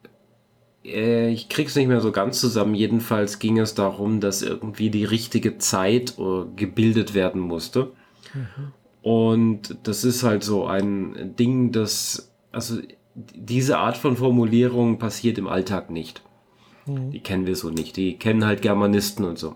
ich 0.83 1.49
krieg's 1.49 1.75
nicht 1.75 1.87
mehr 1.87 2.01
so 2.01 2.11
ganz 2.11 2.39
zusammen. 2.39 2.73
Jedenfalls 2.73 3.39
ging 3.39 3.59
es 3.59 3.75
darum, 3.75 4.19
dass 4.19 4.41
irgendwie 4.41 4.89
die 4.89 5.05
richtige 5.05 5.57
Zeit 5.57 6.17
uh, 6.17 6.45
gebildet 6.55 7.13
werden 7.13 7.41
musste. 7.41 7.91
Mhm. 8.33 8.73
Und 9.01 9.77
das 9.83 10.03
ist 10.03 10.23
halt 10.23 10.43
so 10.43 10.65
ein 10.65 11.35
Ding, 11.37 11.71
das, 11.71 12.33
also 12.51 12.79
diese 13.15 13.77
Art 13.77 13.97
von 13.97 14.17
Formulierung 14.17 14.99
passiert 14.99 15.37
im 15.37 15.47
Alltag 15.47 15.89
nicht. 15.89 16.21
Mhm. 16.85 17.11
Die 17.11 17.19
kennen 17.19 17.45
wir 17.45 17.55
so 17.55 17.69
nicht. 17.69 17.97
Die 17.97 18.17
kennen 18.17 18.45
halt 18.45 18.61
Germanisten 18.61 19.25
und 19.25 19.37
so. 19.37 19.55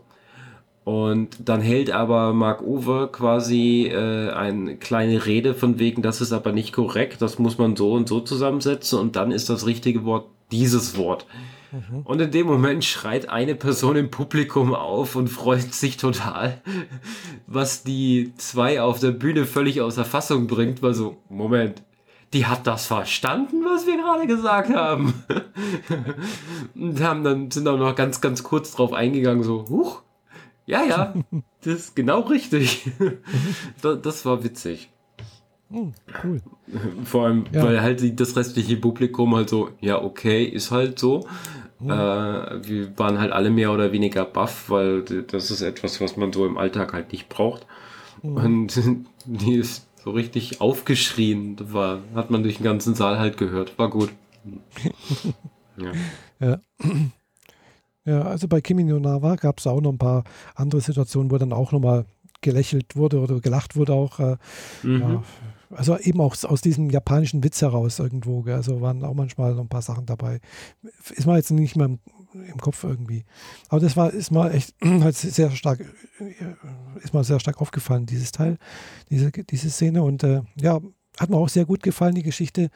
Und 0.83 1.37
dann 1.47 1.61
hält 1.61 1.91
aber 1.91 2.33
Mark 2.33 2.61
Uwe 2.61 3.09
quasi 3.11 3.87
äh, 3.87 4.31
eine 4.31 4.75
kleine 4.75 5.25
Rede 5.25 5.53
von 5.55 5.79
wegen, 5.79 6.01
das 6.01 6.19
ist 6.19 6.33
aber 6.33 6.51
nicht 6.51 6.73
korrekt, 6.73 7.21
das 7.21 7.39
muss 7.39 7.57
man 7.57 7.77
so 7.77 7.93
und 7.93 8.09
so 8.09 8.19
zusammensetzen 8.19 8.99
und 8.99 9.15
dann 9.15 9.31
ist 9.31 9.49
das 9.49 9.65
richtige 9.65 10.03
Wort 10.03 10.27
dieses 10.51 10.97
Wort. 10.97 11.25
Mhm. 11.71 12.01
Und 12.03 12.21
in 12.21 12.31
dem 12.31 12.47
Moment 12.47 12.83
schreit 12.83 13.29
eine 13.29 13.55
Person 13.55 13.95
im 13.95 14.11
Publikum 14.11 14.75
auf 14.75 15.15
und 15.15 15.29
freut 15.29 15.73
sich 15.73 15.95
total, 15.95 16.61
was 17.47 17.83
die 17.83 18.33
zwei 18.37 18.81
auf 18.81 18.99
der 18.99 19.11
Bühne 19.11 19.45
völlig 19.45 19.81
außer 19.81 20.03
Fassung 20.03 20.47
bringt, 20.47 20.81
weil 20.81 20.93
so, 20.93 21.17
Moment, 21.29 21.81
die 22.33 22.45
hat 22.45 22.67
das 22.67 22.87
verstanden, 22.87 23.63
was 23.63 23.87
wir 23.87 23.97
gerade 23.97 24.27
gesagt 24.27 24.73
haben. 24.73 25.13
und 26.75 27.01
haben 27.01 27.23
dann, 27.23 27.51
sind 27.51 27.67
auch 27.67 27.77
noch 27.77 27.95
ganz, 27.95 28.21
ganz 28.21 28.43
kurz 28.43 28.73
drauf 28.75 28.91
eingegangen, 28.91 29.43
so, 29.43 29.65
huch, 29.69 30.01
ja, 30.65 30.83
ja, 30.83 31.13
das 31.63 31.73
ist 31.73 31.95
genau 31.95 32.21
richtig. 32.21 32.91
das, 33.81 34.25
war 34.25 34.43
witzig. 34.43 34.89
Oh, 35.71 35.91
cool. 36.23 36.41
Vor 37.03 37.25
allem, 37.25 37.45
ja. 37.51 37.63
weil 37.63 37.81
halt 37.81 38.19
das 38.19 38.35
restliche 38.35 38.77
Publikum 38.77 39.35
halt 39.35 39.49
so, 39.49 39.71
ja, 39.81 40.01
okay, 40.01 40.43
ist 40.43 40.71
halt 40.71 40.99
so. 40.99 41.27
Oh. 41.81 41.89
Äh, 41.89 42.67
wir 42.67 42.97
waren 42.97 43.19
halt 43.19 43.31
alle 43.31 43.49
mehr 43.49 43.71
oder 43.71 43.91
weniger 43.91 44.23
baff, 44.23 44.69
weil 44.69 45.01
das 45.01 45.51
ist 45.51 45.61
etwas, 45.61 45.99
was 45.99 46.15
man 46.15 46.31
so 46.31 46.45
im 46.45 46.57
Alltag 46.57 46.93
halt 46.93 47.11
nicht 47.11 47.27
braucht. 47.27 47.65
Oh. 48.21 48.27
Und 48.29 48.79
die 49.25 49.55
ist 49.55 49.87
so 50.03 50.11
richtig 50.11 50.61
aufgeschrien. 50.61 51.55
Das 51.55 51.73
war, 51.73 51.99
hat 52.15 52.29
man 52.29 52.43
durch 52.43 52.57
den 52.57 52.65
ganzen 52.65 52.95
Saal 52.95 53.19
halt 53.19 53.37
gehört. 53.37 53.77
War 53.77 53.89
gut. 53.89 54.11
ja. 55.77 55.91
ja. 56.39 56.59
Ja, 58.05 58.23
also 58.23 58.47
bei 58.47 58.61
Kimi 58.61 58.83
no 58.83 58.99
Nawa 58.99 59.35
gab 59.35 59.59
es 59.59 59.67
auch 59.67 59.81
noch 59.81 59.91
ein 59.91 59.97
paar 59.97 60.23
andere 60.55 60.81
Situationen, 60.81 61.31
wo 61.31 61.37
dann 61.37 61.53
auch 61.53 61.71
nochmal 61.71 62.05
gelächelt 62.41 62.95
wurde 62.95 63.19
oder 63.19 63.39
gelacht 63.39 63.75
wurde 63.75 63.93
auch. 63.93 64.19
Äh, 64.19 64.37
mhm. 64.83 65.01
ja, 65.01 65.23
also 65.71 65.97
eben 65.97 66.21
auch 66.21 66.35
aus 66.43 66.61
diesem 66.61 66.89
japanischen 66.89 67.43
Witz 67.43 67.61
heraus 67.61 67.99
irgendwo. 67.99 68.41
Gell? 68.41 68.55
Also 68.55 68.81
waren 68.81 69.03
auch 69.03 69.13
manchmal 69.13 69.55
noch 69.55 69.63
ein 69.63 69.69
paar 69.69 69.81
Sachen 69.81 70.05
dabei. 70.05 70.39
Ist 71.15 71.25
mal 71.25 71.37
jetzt 71.37 71.51
nicht 71.51 71.75
mehr 71.75 71.87
im, 71.87 71.99
im, 72.33 72.57
Kopf 72.57 72.83
irgendwie. 72.83 73.25
Aber 73.69 73.79
das 73.79 73.97
war, 73.97 74.11
ist 74.11 74.31
mal 74.31 74.53
echt 74.53 74.75
halt 74.83 75.15
sehr 75.15 75.51
stark, 75.51 75.79
ist 77.01 77.13
mal 77.13 77.23
sehr 77.23 77.39
stark 77.39 77.61
aufgefallen, 77.61 78.05
dieses 78.05 78.31
Teil, 78.31 78.57
diese, 79.09 79.31
diese 79.31 79.69
Szene. 79.69 80.03
Und 80.03 80.23
äh, 80.23 80.41
ja, 80.59 80.79
hat 81.19 81.29
mir 81.29 81.37
auch 81.37 81.49
sehr 81.49 81.65
gut 81.65 81.83
gefallen, 81.83 82.15
die 82.15 82.23
Geschichte. 82.23 82.69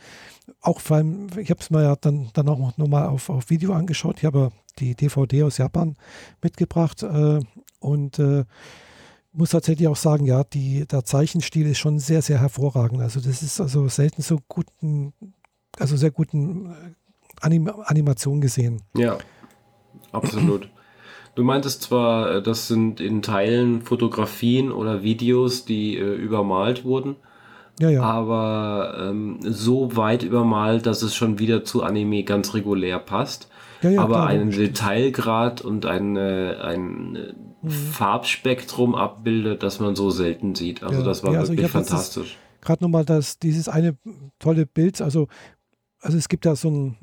Auch 0.62 0.80
vor 0.80 0.98
allem, 0.98 1.28
ich 1.38 1.50
habe 1.50 1.60
es 1.60 1.70
mir 1.70 1.84
ja 1.84 1.96
dann, 1.96 2.30
dann 2.34 2.50
auch 2.50 2.78
nochmal 2.78 3.08
auf, 3.08 3.30
auf 3.30 3.50
Video 3.50 3.74
angeschaut. 3.74 4.18
Ich 4.20 4.26
habe 4.26 4.52
die 4.80 4.96
DVD 4.96 5.44
aus 5.44 5.58
Japan 5.58 5.96
mitgebracht 6.42 7.04
äh, 7.04 7.40
und 7.80 8.20
äh, 8.20 8.46
muss 9.34 9.52
tatsächlich 9.52 9.88
auch 9.88 9.96
sagen, 9.96 10.26
ja, 10.26 10.44
die, 10.44 10.88
der 10.88 11.06
Zeichenstil 11.06 11.68
ist 11.68 11.78
schon 11.78 12.00
sehr, 12.00 12.22
sehr 12.22 12.40
hervorragend. 12.40 13.02
Also 13.02 13.20
das 13.20 13.44
ist 13.44 13.62
also 13.62 13.88
selten 13.88 14.22
so 14.22 14.40
guten, 14.48 15.14
also 15.78 15.96
sehr 15.96 16.12
guten 16.12 16.68
äh, 16.68 16.74
Anim 17.42 17.70
Animation 17.86 18.42
gesehen. 18.42 18.82
Ja, 18.96 19.18
absolut. 20.12 20.70
Du 21.36 21.44
meintest 21.44 21.84
zwar, 21.84 22.38
äh, 22.38 22.42
das 22.42 22.68
sind 22.68 23.00
in 23.00 23.22
Teilen 23.22 23.84
Fotografien 23.84 24.72
oder 24.72 25.04
Videos, 25.04 25.66
die 25.66 25.96
äh, 25.96 26.16
übermalt 26.16 26.84
wurden. 26.84 27.16
Ja, 27.80 27.92
ja. 27.92 28.02
Aber 28.02 28.98
ähm, 29.00 29.38
so 29.42 29.96
weit 29.96 30.24
übermalt, 30.24 30.88
dass 30.88 31.04
es 31.04 31.14
schon 31.14 31.38
wieder 31.38 31.64
zu 31.64 31.84
Anime 31.84 32.24
ganz 32.24 32.56
regulär 32.56 32.98
passt. 32.98 33.50
Ja, 33.82 33.90
ja, 33.90 34.02
aber 34.02 34.16
klar, 34.16 34.28
einen 34.28 34.52
Detailgrad 34.52 35.62
und 35.62 35.86
ein, 35.86 36.18
ein 36.18 37.12
mhm. 37.62 37.70
Farbspektrum 37.70 38.96
abbildet, 38.96 39.64
das 39.64 39.80
man 39.80 39.96
so 39.96 40.10
selten 40.10 40.56
sieht. 40.56 40.84
Also 40.84 41.00
ja, 41.00 41.06
das 41.06 41.24
war 41.24 41.34
wirklich 41.34 41.60
also 41.64 41.68
fantastisch. 41.68 42.38
gerade 42.62 42.84
nochmal 42.84 43.06
das, 43.06 43.40
dieses 43.40 43.70
eine 43.70 43.98
tolle 44.40 44.66
Bild, 44.66 45.02
also, 45.02 45.28
also 46.00 46.18
es 46.18 46.30
gibt 46.30 46.46
da 46.46 46.56
so 46.56 46.70
ein, 46.70 46.98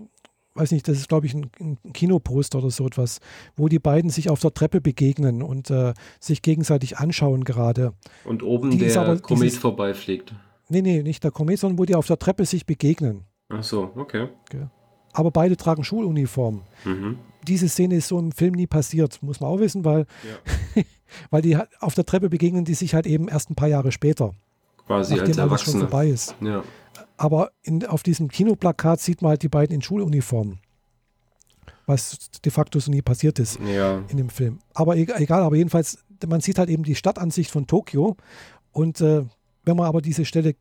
weiß 0.55 0.73
nicht, 0.73 0.87
das 0.89 0.99
ist 0.99 1.09
glaube 1.09 1.27
ich 1.27 1.35
ein, 1.35 1.51
ein, 1.61 1.79
Kinoposter 1.93 2.59
oder 2.59 2.71
so 2.71 2.87
etwas, 2.87 3.21
wo 3.57 3.69
die 3.69 3.79
beiden 3.79 4.11
sich 4.11 4.31
auf 4.31 4.41
der 4.41 4.55
Treppe 4.55 4.81
begegnen 4.81 5.43
und 5.43 5.71
äh, 5.71 5.95
sich 6.21 6.43
gegenseitig 6.43 6.99
anschauen 6.99 7.45
gerade. 7.45 7.93
Und 8.25 8.43
oben 8.43 8.71
die 8.71 8.79
der 8.79 9.01
aber, 9.01 9.19
Komet 9.19 9.45
dieses, 9.45 9.59
vorbeifliegt. 9.59 10.35
Nee, 10.69 10.83
nee, 10.83 11.03
nicht 11.03 11.23
der 11.23 11.31
Komet, 11.31 11.59
sondern 11.59 11.79
wo 11.79 11.85
die 11.85 11.95
auf 11.95 12.07
der 12.07 12.19
Treppe 12.19 12.45
sich 12.47 12.67
begegnen. 12.67 13.25
Ach 13.49 13.63
so, 13.63 13.93
okay. 13.97 14.29
okay. 14.49 14.67
Aber 15.15 15.31
beide 15.31 15.57
tragen 15.57 15.85
Schuluniformen. 15.85 16.63
Mhm. 16.85 17.19
Diese 17.47 17.69
Szene 17.69 17.97
ist 17.97 18.09
so 18.09 18.19
im 18.19 18.33
Film 18.33 18.55
nie 18.55 18.67
passiert, 18.67 19.23
muss 19.23 19.41
man 19.41 19.51
auch 19.51 19.61
wissen, 19.61 19.85
weil, 19.85 20.07
ja. 20.75 20.83
weil 21.31 21.41
die 21.41 21.57
auf 21.81 21.95
der 21.95 22.05
Treppe 22.05 22.29
begegnen 22.29 22.65
die 22.65 22.75
sich 22.75 22.95
halt 22.95 23.07
eben 23.07 23.29
erst 23.29 23.51
ein 23.51 23.55
paar 23.55 23.69
Jahre 23.69 23.93
später. 23.93 24.35
Quasi 24.87 25.19
als 25.19 25.39
Erwachsene. 25.39 25.73
schon 25.73 25.81
vorbei 25.89 26.09
ist. 26.09 26.35
Ja. 26.41 26.63
Aber 27.17 27.53
in, 27.63 27.87
auf 27.87 28.03
diesem 28.03 28.29
Kinoplakat 28.29 29.01
sieht 29.01 29.23
man 29.23 29.31
halt 29.31 29.43
die 29.43 29.49
beiden 29.49 29.75
in 29.75 29.83
Schuluniformen. 29.83 30.59
Was 31.87 32.31
de 32.45 32.51
facto 32.51 32.81
so 32.81 32.91
nie 32.91 33.03
passiert 33.03 33.39
ist 33.39 33.61
ja. 33.61 34.03
in 34.09 34.17
dem 34.17 34.31
Film. 34.31 34.59
Aber 34.73 34.97
egal, 34.97 35.43
aber 35.43 35.57
jedenfalls, 35.57 35.99
man 36.27 36.41
sieht 36.41 36.59
halt 36.59 36.71
eben 36.71 36.83
die 36.83 36.95
Stadtansicht 36.95 37.51
von 37.51 37.67
Tokio. 37.67 38.17
Und 38.73 39.01
äh, 39.01 39.25
wenn 39.65 39.77
man 39.77 39.87
aber 39.87 40.03
diese 40.03 40.25
Stelle 40.25 40.57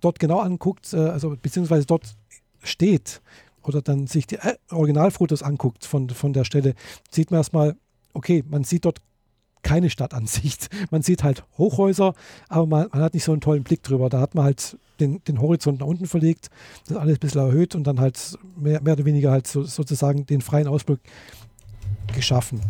dort 0.00 0.18
genau 0.18 0.40
anguckt, 0.40 0.92
äh, 0.92 0.96
also 0.96 1.36
beziehungsweise 1.40 1.86
dort 1.86 2.16
steht 2.62 3.20
oder 3.62 3.82
dann 3.82 4.06
sich 4.06 4.26
die 4.26 4.36
äh, 4.36 4.56
Originalfotos 4.70 5.42
anguckt 5.42 5.84
von, 5.84 6.08
von 6.10 6.32
der 6.32 6.44
Stelle, 6.44 6.74
sieht 7.10 7.30
man 7.30 7.38
erstmal, 7.38 7.76
okay, 8.12 8.44
man 8.48 8.64
sieht 8.64 8.84
dort 8.84 9.00
keine 9.62 9.90
Stadtansicht. 9.90 10.68
Man 10.90 11.02
sieht 11.02 11.22
halt 11.22 11.44
Hochhäuser, 11.56 12.14
aber 12.48 12.66
man, 12.66 12.88
man, 12.92 13.00
hat 13.00 13.14
nicht 13.14 13.22
so 13.22 13.30
einen 13.30 13.40
tollen 13.40 13.62
Blick 13.62 13.84
drüber. 13.84 14.08
Da 14.08 14.20
hat 14.20 14.34
man 14.34 14.44
halt 14.44 14.76
den, 14.98 15.22
den 15.24 15.40
Horizont 15.40 15.78
nach 15.78 15.86
unten 15.86 16.06
verlegt, 16.06 16.50
das 16.88 16.96
alles 16.96 17.18
ein 17.18 17.20
bisschen 17.20 17.42
erhöht 17.42 17.76
und 17.76 17.84
dann 17.84 18.00
halt 18.00 18.36
mehr, 18.56 18.82
mehr 18.82 18.94
oder 18.94 19.04
weniger 19.04 19.30
halt 19.30 19.46
so, 19.46 19.62
sozusagen 19.62 20.26
den 20.26 20.40
freien 20.40 20.66
Ausblick 20.66 20.98
geschaffen. 22.12 22.60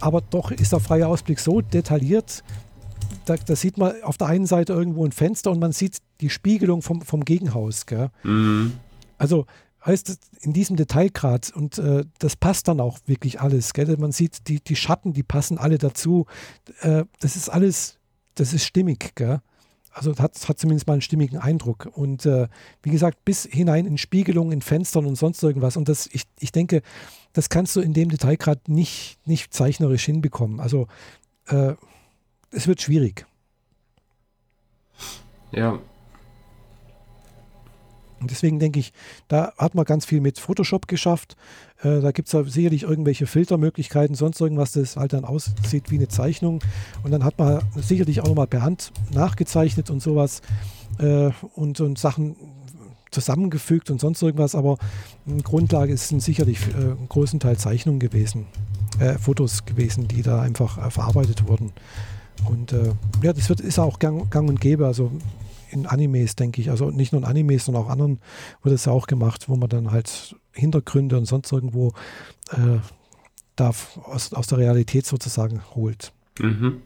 Aber 0.00 0.22
doch 0.22 0.50
ist 0.50 0.72
der 0.72 0.80
freie 0.80 1.06
Ausblick 1.06 1.38
so 1.38 1.60
detailliert, 1.60 2.42
da, 3.26 3.36
da, 3.36 3.56
sieht 3.56 3.76
man 3.76 4.02
auf 4.02 4.16
der 4.16 4.28
einen 4.28 4.46
Seite 4.46 4.72
irgendwo 4.72 5.04
ein 5.04 5.12
Fenster 5.12 5.50
und 5.50 5.58
man 5.58 5.72
sieht 5.72 5.98
die 6.20 6.30
Spiegelung 6.30 6.82
vom, 6.82 7.02
vom 7.02 7.24
Gegenhaus. 7.24 7.84
Mhm. 8.22 8.72
Also 9.18 9.46
heißt 9.84 10.18
in 10.40 10.52
diesem 10.52 10.76
Detailgrad 10.76 11.50
und 11.54 11.78
äh, 11.78 12.04
das 12.18 12.36
passt 12.36 12.68
dann 12.68 12.80
auch 12.80 12.98
wirklich 13.06 13.40
alles. 13.40 13.72
Gell? 13.72 13.96
Man 13.98 14.12
sieht 14.12 14.48
die, 14.48 14.60
die 14.60 14.76
Schatten, 14.76 15.12
die 15.12 15.22
passen 15.22 15.58
alle 15.58 15.78
dazu. 15.78 16.26
Äh, 16.80 17.04
das 17.20 17.36
ist 17.36 17.48
alles, 17.48 17.98
das 18.34 18.52
ist 18.52 18.64
stimmig. 18.64 19.14
Gell? 19.14 19.40
Also 19.92 20.14
hat, 20.18 20.48
hat 20.48 20.58
zumindest 20.58 20.86
mal 20.86 20.94
einen 20.94 21.02
stimmigen 21.02 21.38
Eindruck. 21.38 21.88
Und 21.94 22.26
äh, 22.26 22.48
wie 22.82 22.90
gesagt, 22.90 23.24
bis 23.24 23.44
hinein 23.44 23.86
in 23.86 23.96
Spiegelungen, 23.96 24.52
in 24.52 24.60
Fenstern 24.60 25.06
und 25.06 25.16
sonst 25.16 25.42
irgendwas. 25.42 25.76
Und 25.76 25.88
das, 25.88 26.08
ich, 26.12 26.24
ich 26.40 26.52
denke, 26.52 26.82
das 27.32 27.48
kannst 27.48 27.76
du 27.76 27.80
in 27.80 27.94
dem 27.94 28.10
Detailgrad 28.10 28.68
nicht, 28.68 29.18
nicht 29.24 29.54
zeichnerisch 29.54 30.04
hinbekommen. 30.04 30.60
Also 30.60 30.88
äh, 31.46 31.74
es 32.50 32.66
wird 32.66 32.82
schwierig. 32.82 33.26
Ja. 35.52 35.78
Und 38.20 38.30
deswegen 38.30 38.58
denke 38.58 38.80
ich, 38.80 38.92
da 39.28 39.52
hat 39.58 39.74
man 39.74 39.84
ganz 39.84 40.06
viel 40.06 40.20
mit 40.20 40.38
Photoshop 40.38 40.88
geschafft. 40.88 41.36
Äh, 41.82 42.00
da 42.00 42.12
gibt 42.12 42.28
es 42.28 42.32
ja 42.32 42.42
sicherlich 42.44 42.84
irgendwelche 42.84 43.26
Filtermöglichkeiten, 43.26 44.14
sonst 44.14 44.40
irgendwas, 44.40 44.72
das 44.72 44.96
halt 44.96 45.12
dann 45.12 45.24
aussieht 45.24 45.90
wie 45.90 45.96
eine 45.96 46.08
Zeichnung. 46.08 46.60
Und 47.02 47.10
dann 47.10 47.24
hat 47.24 47.38
man 47.38 47.62
sicherlich 47.76 48.20
auch 48.20 48.28
nochmal 48.28 48.46
per 48.46 48.62
Hand 48.62 48.92
nachgezeichnet 49.12 49.90
und 49.90 50.00
sowas 50.00 50.40
äh, 50.98 51.30
und, 51.54 51.80
und 51.80 51.98
Sachen 51.98 52.36
zusammengefügt 53.10 53.90
und 53.90 54.00
sonst 54.00 54.22
irgendwas. 54.22 54.54
Aber 54.54 54.78
in 55.26 55.42
Grundlage 55.42 55.96
sind 55.96 56.22
sicherlich 56.22 56.58
äh, 56.68 56.94
großen 57.08 57.40
Teil 57.40 57.58
Zeichnungen 57.58 58.00
gewesen, 58.00 58.46
äh, 58.98 59.18
Fotos 59.18 59.64
gewesen, 59.64 60.08
die 60.08 60.22
da 60.22 60.40
einfach 60.40 60.78
äh, 60.78 60.90
verarbeitet 60.90 61.46
wurden. 61.46 61.72
Und 62.44 62.72
äh, 62.72 62.92
ja, 63.22 63.32
das 63.32 63.48
wird, 63.48 63.60
ist 63.60 63.78
auch 63.78 63.98
gang, 63.98 64.30
gang 64.30 64.48
und 64.48 64.60
gäbe. 64.60 64.86
Also 64.86 65.10
in 65.76 65.86
Animes, 65.86 66.36
denke 66.36 66.60
ich. 66.60 66.70
Also 66.70 66.90
nicht 66.90 67.12
nur 67.12 67.22
in 67.22 67.28
Animes, 67.28 67.64
sondern 67.64 67.84
auch 67.84 67.88
anderen 67.88 68.20
wird 68.62 68.74
es 68.74 68.84
ja 68.84 68.92
auch 68.92 69.06
gemacht, 69.06 69.48
wo 69.48 69.56
man 69.56 69.68
dann 69.68 69.90
halt 69.90 70.36
Hintergründe 70.52 71.16
und 71.16 71.26
sonst 71.26 71.52
irgendwo 71.52 71.92
äh, 72.50 72.78
da 73.56 73.68
aus, 74.04 74.32
aus 74.32 74.46
der 74.46 74.58
Realität 74.58 75.06
sozusagen 75.06 75.62
holt. 75.74 76.12
Mhm. 76.38 76.82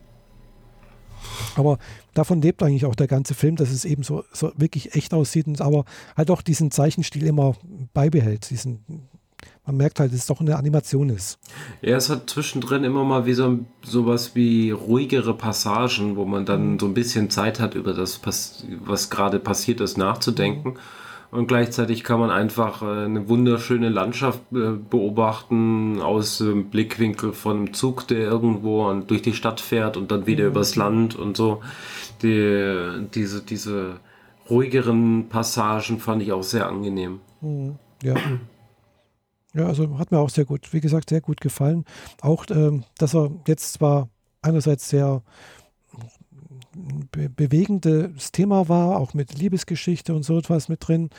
Aber 1.55 1.79
davon 2.14 2.40
lebt 2.40 2.62
eigentlich 2.62 2.87
auch 2.87 2.94
der 2.94 3.07
ganze 3.07 3.35
Film, 3.35 3.57
dass 3.57 3.70
es 3.70 3.85
eben 3.85 4.03
so, 4.03 4.24
so 4.33 4.53
wirklich 4.57 4.94
echt 4.94 5.12
aussieht, 5.12 5.46
und 5.46 5.61
aber 5.61 5.85
halt 6.16 6.31
auch 6.31 6.42
diesen 6.42 6.70
Zeichenstil 6.70 7.26
immer 7.26 7.57
beibehält, 7.92 8.50
diesen 8.50 9.09
man 9.71 9.77
merkt 9.77 10.01
halt, 10.01 10.13
dass 10.13 10.21
es 10.21 10.27
doch 10.27 10.41
eine 10.41 10.57
Animation 10.57 11.11
ist. 11.11 11.39
Ja, 11.81 11.97
es 11.97 12.11
hat 12.11 12.29
zwischendrin 12.29 12.83
immer 12.83 13.05
mal 13.05 13.25
wie 13.25 13.35
so 13.35 13.61
sowas 13.83 14.35
wie 14.35 14.73
ruhigere 14.73 15.35
Passagen, 15.35 16.17
wo 16.17 16.25
man 16.25 16.45
dann 16.45 16.79
so 16.81 16.87
ein 16.87 16.95
bisschen 16.95 17.31
Zeit 17.31 17.61
hat, 17.61 17.77
über 17.77 17.95
das, 17.95 18.21
was 18.25 19.11
gerade 19.11 19.39
passiert 19.39 19.81
ist, 19.81 19.97
nachzudenken. 19.97 20.75
Und 21.31 21.47
gleichzeitig 21.47 22.03
kann 22.03 22.19
man 22.19 22.31
einfach 22.31 22.83
äh, 22.83 23.05
eine 23.05 23.29
wunderschöne 23.29 23.89
Landschaft 23.89 24.41
äh, 24.53 24.73
beobachten 24.73 26.03
aus 26.03 26.39
dem 26.39 26.71
Blickwinkel 26.71 27.33
von 27.33 27.57
einem 27.57 27.73
Zug, 27.73 28.09
der 28.09 28.19
irgendwo 28.19 28.93
durch 28.95 29.23
die 29.23 29.35
Stadt 29.35 29.61
fährt 29.61 29.97
und 29.97 30.11
dann 30.11 30.27
wieder 30.27 30.43
mhm. 30.43 30.51
übers 30.51 30.75
Land 30.75 31.15
und 31.15 31.37
so. 31.37 31.61
Die, 32.23 33.07
diese, 33.15 33.43
diese 33.43 34.01
ruhigeren 34.51 35.29
Passagen 35.29 36.01
fand 36.01 36.23
ich 36.23 36.33
auch 36.33 36.43
sehr 36.43 36.67
angenehm. 36.67 37.21
Mhm. 37.41 37.77
Ja. 38.03 38.17
Ja, 39.55 39.67
also 39.67 39.99
hat 39.99 40.11
mir 40.13 40.19
auch 40.19 40.31
sehr 40.31 40.45
gut, 40.45 40.73
wie 40.73 40.81
gesagt, 40.81 41.11
sehr 41.11 41.21
gut 41.21 41.41
gefallen. 41.41 41.85
Auch, 42.21 42.47
ähm, 42.51 42.85
dass 42.99 43.15
er 43.15 43.31
jetzt 43.47 43.73
zwar 43.73 44.09
einerseits 44.43 44.89
sehr 44.89 45.23
be 47.11 47.29
bewegendes 47.29 48.31
Thema 48.33 48.69
war, 48.69 48.99
auch 48.99 49.13
mit 49.15 49.37
Liebesgeschichte 49.37 50.15
und 50.15 50.23
so 50.23 50.39
etwas 50.39 50.69
mit 50.69 50.87
drin, 50.87 51.11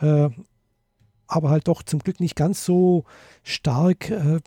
äh, 0.00 0.28
aber 1.26 1.50
halt 1.50 1.68
doch 1.68 1.82
zum 1.82 2.00
Glück 2.00 2.20
nicht 2.20 2.36
ganz 2.36 2.64
so 2.64 3.04
stark 3.42 4.10
äh, 4.10 4.40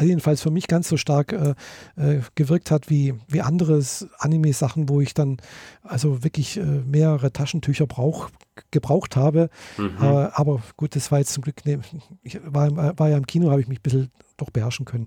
jedenfalls 0.00 0.42
für 0.42 0.50
mich 0.50 0.66
ganz 0.68 0.88
so 0.88 0.96
stark 0.96 1.32
äh, 1.32 1.54
äh, 1.96 2.20
gewirkt 2.34 2.70
hat 2.70 2.90
wie, 2.90 3.14
wie 3.28 3.40
andere 3.40 3.82
Anime-Sachen, 4.18 4.88
wo 4.88 5.00
ich 5.00 5.14
dann 5.14 5.38
also 5.82 6.22
wirklich 6.24 6.56
äh, 6.56 6.62
mehrere 6.62 7.32
Taschentücher 7.32 7.86
brauch, 7.86 8.30
gebraucht 8.70 9.16
habe. 9.16 9.50
Mhm. 9.76 9.96
aber 9.98 10.62
gut, 10.76 10.96
das 10.96 11.12
war 11.12 11.18
jetzt 11.18 11.32
zum 11.32 11.42
Glück, 11.42 11.64
ne, 11.66 11.80
ich 12.22 12.40
war, 12.44 12.98
war 12.98 13.08
ja 13.08 13.16
im 13.16 13.26
Kino, 13.26 13.50
habe 13.50 13.60
ich 13.60 13.68
mich 13.68 13.80
ein 13.80 13.82
bisschen 13.82 14.10
doch 14.36 14.50
beherrschen 14.50 14.86
können. 14.86 15.06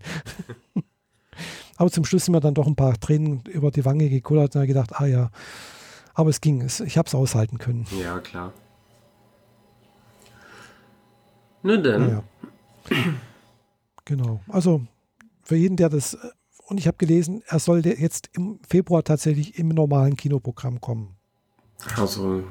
aber 1.78 1.90
zum 1.90 2.06
Schluss 2.06 2.26
sind 2.26 2.34
mir 2.34 2.42
dann 2.42 2.54
doch 2.54 2.68
ein 2.68 2.76
paar 2.76 3.00
Tränen 3.00 3.42
über 3.48 3.72
die 3.72 3.86
Wange 3.86 4.10
gekullert 4.10 4.56
und 4.56 4.62
habe 4.62 4.68
gedacht, 4.68 5.00
ah 5.00 5.06
ja, 5.06 5.32
aber 6.14 6.30
es 6.30 6.42
ging, 6.42 6.66
ich 6.66 6.98
habe 6.98 7.08
es 7.08 7.16
aushalten 7.16 7.58
können. 7.58 7.86
Ja, 8.00 8.20
klar. 8.20 8.54
Nun 11.64 11.84
denn. 11.84 12.10
Ja. 12.10 12.24
Genau. 14.10 14.42
Also 14.48 14.82
für 15.44 15.56
jeden, 15.56 15.78
der 15.78 15.90
das, 15.90 16.18
und 16.66 16.80
ich 16.80 16.88
habe 16.88 16.98
gelesen, 16.98 17.44
er 17.46 17.60
soll 17.60 17.86
jetzt 17.86 18.32
im 18.34 18.60
Februar 18.68 19.04
tatsächlich 19.04 19.60
im 19.60 19.70
normalen 19.70 20.18
Kinoprogramm 20.18 20.82
kommen. 20.82 21.16
Also 21.96 22.44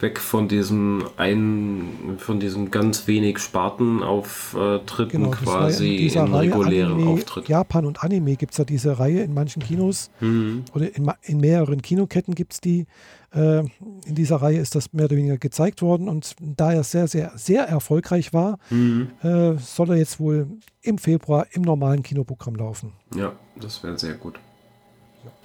weg 0.00 0.18
von 0.18 0.48
diesem 0.48 1.04
einen, 1.18 2.16
von 2.18 2.40
diesem 2.40 2.70
ganz 2.70 3.06
wenig 3.06 3.40
Spartenauftritten 3.40 5.24
genau, 5.24 5.30
quasi 5.30 6.06
in, 6.06 6.14
in 6.14 6.34
regulären 6.34 6.92
Anime, 6.94 7.10
Auftritt. 7.10 7.48
Japan 7.48 7.84
und 7.84 8.02
Anime 8.02 8.36
gibt 8.36 8.52
es 8.52 8.58
ja 8.58 8.64
diese 8.64 8.98
Reihe 8.98 9.22
in 9.22 9.34
manchen 9.34 9.62
Kinos 9.62 10.10
mhm. 10.20 10.64
oder 10.72 10.96
in, 10.96 11.10
in, 11.22 11.40
mehreren 11.40 11.82
Kinoketten 11.82 12.34
gibt 12.34 12.54
es 12.54 12.60
die. 12.62 12.86
Äh, 13.34 13.60
in 13.60 14.14
dieser 14.14 14.36
Reihe 14.36 14.58
ist 14.58 14.74
das 14.74 14.92
mehr 14.92 15.06
oder 15.06 15.16
weniger 15.16 15.38
gezeigt 15.38 15.82
worden 15.82 16.08
und 16.08 16.34
da 16.40 16.72
er 16.72 16.84
sehr, 16.84 17.08
sehr, 17.08 17.32
sehr 17.36 17.64
erfolgreich 17.64 18.32
war, 18.32 18.58
mhm. 18.70 19.08
äh, 19.22 19.54
soll 19.58 19.90
er 19.90 19.96
jetzt 19.96 20.20
wohl 20.20 20.46
im 20.82 20.98
Februar 20.98 21.46
im 21.52 21.62
normalen 21.62 22.02
Kinoprogramm 22.02 22.56
laufen. 22.56 22.92
Ja, 23.14 23.32
das 23.60 23.82
wäre 23.82 23.98
sehr 23.98 24.14
gut. 24.14 24.38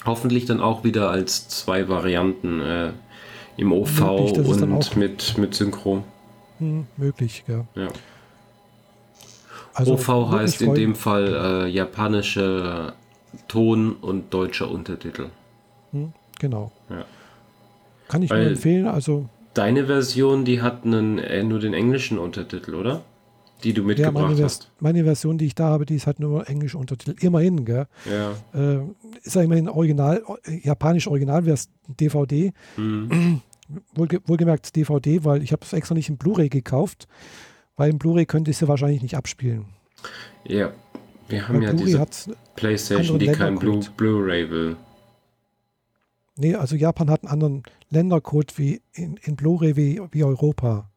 Hoffentlich 0.06 0.46
dann 0.46 0.60
auch 0.60 0.84
wieder 0.84 1.10
als 1.10 1.48
zwei 1.50 1.88
Varianten. 1.88 2.62
Äh, 2.62 2.92
im 3.58 3.72
OV 3.72 4.00
möglich, 4.00 4.62
und 4.62 4.96
mit, 4.96 5.38
mit 5.38 5.56
Synchro. 5.56 6.04
Hm, 6.60 6.88
möglich, 6.96 7.44
ja. 7.48 7.66
ja. 7.76 7.88
Also, 9.74 9.94
OV 9.94 10.32
heißt 10.32 10.62
in 10.62 10.74
dem 10.76 10.96
Fall 10.96 11.66
äh, 11.66 11.68
japanische 11.68 12.94
Ton 13.48 13.94
und 13.94 14.34
deutscher 14.34 14.70
Untertitel. 14.70 15.30
Hm, 15.92 16.14
genau. 16.40 16.72
Ja. 16.90 17.06
Kann 18.08 18.22
ich 18.22 18.30
Weil 18.30 18.44
nur 18.44 18.52
empfehlen. 18.52 18.88
Also 18.88 19.30
deine 19.54 19.86
Version, 19.86 20.46
die 20.46 20.62
hat 20.62 20.86
einen, 20.86 21.18
äh, 21.18 21.44
nur 21.44 21.60
den 21.60 21.74
englischen 21.74 22.18
Untertitel, 22.18 22.76
oder? 22.76 23.04
die 23.64 23.74
du 23.74 23.84
mitgebracht 23.84 24.16
ja, 24.16 24.28
meine 24.30 24.44
hast. 24.44 24.70
Meine 24.80 25.04
Version, 25.04 25.38
die 25.38 25.46
ich 25.46 25.56
da 25.56 25.70
habe, 25.70 25.86
die 25.86 25.96
ist 25.96 26.06
halt 26.06 26.20
nur 26.20 26.48
englisch 26.48 26.76
untertitelt. 26.76 27.24
Immerhin, 27.24 27.66
gell? 27.66 27.88
Ja. 28.06 28.32
Äh, 28.54 28.82
ist 29.24 29.36
ja 29.36 29.42
immerhin 29.42 29.68
Original, 29.68 30.24
japanisch 30.64 31.08
Original 31.08 31.44
DVD. 31.88 32.54
Mhm. 32.76 33.42
Wohlge 33.96 34.22
wohlgemerkt 34.26 34.76
DVD, 34.76 35.26
weil 35.26 35.44
ich 35.44 35.52
habe 35.52 35.64
es 35.66 35.74
extra 35.74 35.94
nicht 35.94 36.08
in 36.08 36.18
Blu-ray 36.18 36.50
gekauft, 36.50 37.08
weil 37.76 37.90
in 37.90 37.98
Blu-ray 37.98 38.26
könnte 38.26 38.52
ich 38.52 38.58
sie 38.58 38.68
wahrscheinlich 38.68 39.02
nicht 39.02 39.18
abspielen. 39.18 39.66
Ja, 40.46 40.72
wir 41.28 41.48
haben 41.48 41.58
weil 41.58 41.64
ja 41.64 41.74
diese 41.74 42.06
Playstation, 42.56 43.20
die 43.20 43.28
kein 43.28 43.58
Blu-ray 43.58 44.46
Blu 44.46 44.56
will. 44.56 44.76
Nee, 46.38 46.56
also 46.56 46.76
Japan 46.76 47.10
hat 47.10 47.24
einen 47.24 47.32
anderen 47.32 47.64
Ländercode 47.90 48.58
wie 48.58 48.82
in, 48.94 49.18
in 49.24 49.36
Blu-ray 49.36 49.76
wie, 49.76 50.02
wie 50.12 50.24
Europa. 50.24 50.90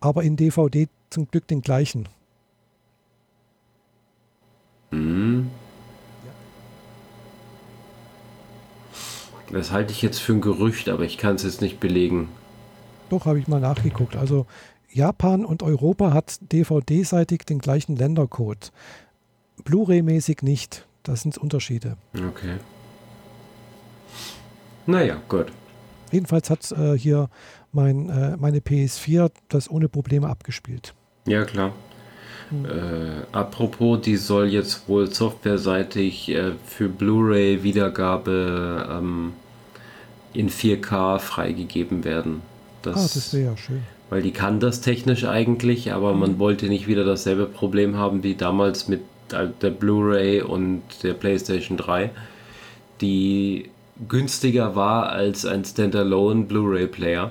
Aber 0.00 0.22
in 0.24 0.36
DVD 0.36 0.88
zum 1.10 1.28
Glück 1.28 1.46
den 1.46 1.62
gleichen. 1.62 2.08
Mhm. 4.90 5.50
Das 9.52 9.70
halte 9.70 9.92
ich 9.92 10.02
jetzt 10.02 10.18
für 10.18 10.32
ein 10.32 10.40
Gerücht, 10.40 10.88
aber 10.88 11.04
ich 11.04 11.16
kann 11.16 11.36
es 11.36 11.44
jetzt 11.44 11.60
nicht 11.60 11.78
belegen. 11.78 12.28
Doch, 13.08 13.26
habe 13.26 13.38
ich 13.38 13.46
mal 13.46 13.60
nachgeguckt. 13.60 14.16
Also 14.16 14.46
Japan 14.90 15.44
und 15.44 15.62
Europa 15.62 16.12
hat 16.12 16.38
DVD-seitig 16.52 17.42
den 17.42 17.60
gleichen 17.60 17.94
Ländercode. 17.94 18.72
Blu-ray-mäßig 19.62 20.42
nicht. 20.42 20.86
Das 21.04 21.22
sind 21.22 21.38
Unterschiede. 21.38 21.96
Okay. 22.14 22.56
Naja, 24.86 25.16
gut. 25.28 25.46
Jedenfalls 26.12 26.50
hat 26.50 26.70
äh, 26.72 26.96
hier 26.96 27.28
mein, 27.72 28.08
äh, 28.08 28.36
meine 28.36 28.58
PS4 28.58 29.30
das 29.48 29.70
ohne 29.70 29.88
Probleme 29.88 30.28
abgespielt. 30.28 30.94
Ja, 31.26 31.44
klar. 31.44 31.72
Mhm. 32.50 32.66
Äh, 32.66 33.22
apropos, 33.32 34.00
die 34.02 34.16
soll 34.16 34.48
jetzt 34.48 34.88
wohl 34.88 35.12
softwareseitig 35.12 36.30
äh, 36.30 36.52
für 36.66 36.88
Blu-ray-Wiedergabe 36.88 38.88
ähm, 38.90 39.32
in 40.32 40.50
4K 40.50 41.18
freigegeben 41.18 42.04
werden. 42.04 42.42
Das, 42.82 42.96
ah, 42.96 43.10
das 43.14 43.32
wäre 43.32 43.52
ja 43.52 43.56
schön. 43.56 43.82
Weil 44.10 44.22
die 44.22 44.32
kann 44.32 44.60
das 44.60 44.82
technisch 44.82 45.24
eigentlich, 45.24 45.92
aber 45.92 46.14
man 46.14 46.38
wollte 46.38 46.66
nicht 46.66 46.86
wieder 46.86 47.04
dasselbe 47.04 47.46
Problem 47.46 47.96
haben 47.96 48.22
wie 48.22 48.34
damals 48.34 48.86
mit 48.86 49.00
der 49.30 49.70
Blu-ray 49.70 50.42
und 50.42 50.82
der 51.02 51.14
PlayStation 51.14 51.78
3, 51.78 52.10
die 53.00 53.70
günstiger 54.08 54.74
war 54.74 55.10
als 55.10 55.46
ein 55.46 55.64
Standalone 55.64 56.44
Blu-ray-Player 56.44 57.30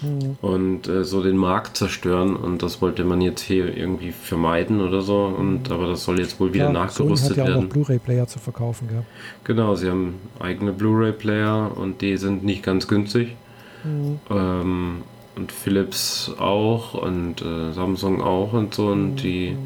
mhm. 0.00 0.38
und 0.40 0.88
äh, 0.88 1.04
so 1.04 1.22
den 1.22 1.36
Markt 1.36 1.76
zerstören 1.76 2.34
und 2.36 2.62
das 2.62 2.80
wollte 2.80 3.04
man 3.04 3.20
jetzt 3.20 3.42
hier 3.42 3.76
irgendwie 3.76 4.12
vermeiden 4.12 4.80
oder 4.80 5.02
so 5.02 5.24
und 5.24 5.70
aber 5.70 5.88
das 5.88 6.04
soll 6.04 6.18
jetzt 6.20 6.40
wohl 6.40 6.54
wieder 6.54 6.66
ja, 6.66 6.72
nachgerüstet 6.72 7.34
Sony 7.34 7.40
hat 7.40 7.48
ja 7.48 7.54
werden. 7.54 7.66
Auch 7.66 7.72
Blu-ray-Player 7.72 8.26
zu 8.26 8.38
verkaufen, 8.38 8.88
gell? 8.88 9.02
Genau, 9.44 9.74
sie 9.74 9.90
haben 9.90 10.14
eigene 10.40 10.72
Blu-ray-Player 10.72 11.76
und 11.76 12.00
die 12.00 12.16
sind 12.16 12.44
nicht 12.44 12.62
ganz 12.62 12.88
günstig. 12.88 13.36
Mhm. 13.84 14.18
Ähm, 14.30 15.02
und 15.36 15.52
Philips 15.52 16.32
auch 16.38 16.94
und 16.94 17.42
äh, 17.42 17.72
Samsung 17.72 18.20
auch 18.20 18.52
und 18.54 18.74
so 18.74 18.88
und 18.88 19.10
mhm. 19.10 19.16
die 19.16 19.56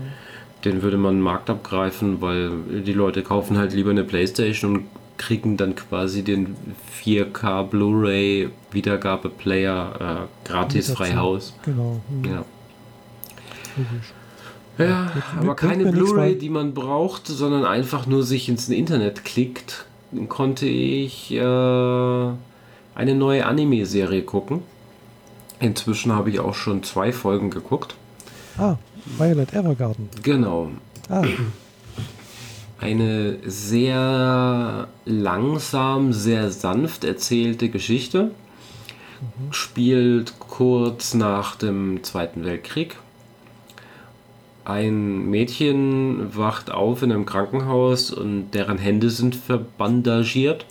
den 0.65 0.83
würde 0.83 0.97
man 0.97 1.17
den 1.17 1.23
Markt 1.23 1.51
abgreifen, 1.51 2.21
weil 2.21 2.51
die 2.87 2.93
Leute 2.93 3.23
kaufen 3.23 3.59
halt 3.59 3.73
lieber 3.73 3.91
eine 3.91 4.05
Playstation 4.05 4.77
und 4.77 4.85
kriegen 5.23 5.57
dann 5.57 5.77
quasi 5.77 6.23
den 6.23 6.57
4K 7.03 7.65
Blu-ray 7.65 8.51
Wiedergabeplayer 8.73 10.29
äh, 10.29 10.49
gratis 10.49 10.91
frei 10.91 11.15
Haus. 11.15 11.55
Genau. 11.65 12.01
Mhm. 12.11 12.25
Ja. 12.25 12.45
Logisch. 13.77 14.13
Ja, 14.79 15.13
aber 15.39 15.55
keine 15.55 15.93
Blu-ray, 15.93 16.37
die 16.37 16.49
man 16.49 16.75
braucht, 16.75 17.27
sondern 17.27 17.65
einfach 17.65 18.07
nur 18.07 18.25
sich 18.25 18.49
ins 18.49 18.69
Internet 18.69 19.25
klickt, 19.25 19.85
konnte 20.29 20.67
ich 20.67 21.31
äh, 21.31 21.39
eine 21.41 23.15
neue 23.15 23.47
Anime-Serie 23.47 24.23
gucken. 24.23 24.63
Inzwischen 25.61 26.13
habe 26.13 26.31
ich 26.31 26.41
auch 26.41 26.55
schon 26.55 26.83
zwei 26.83 27.13
Folgen 27.13 27.51
geguckt. 27.51 27.95
Ah, 28.59 28.77
Violet 29.19 29.53
Evergarden. 29.53 30.09
Genau. 30.23 30.71
Ah 31.09 31.25
eine 32.83 33.39
sehr 33.45 34.89
langsam, 35.05 36.13
sehr 36.13 36.51
sanft 36.51 37.05
erzählte 37.05 37.69
Geschichte. 37.69 38.33
Mhm. 39.21 39.53
Spielt 39.53 40.35
kurz 40.41 41.15
nach 41.15 41.55
dem 41.57 42.03
Zweiten 42.03 42.45
Weltkrieg. 42.45 42.97
Ein 44.65 45.31
Mädchen 45.31 46.37
wacht 46.37 46.71
auf 46.71 47.03
in 47.03 47.13
einem 47.13 47.27
Krankenhaus 47.27 48.13
und 48.13 48.53
deren 48.53 48.79
Hände 48.79 49.11
sind 49.11 49.35
verbandagiert 49.35 50.67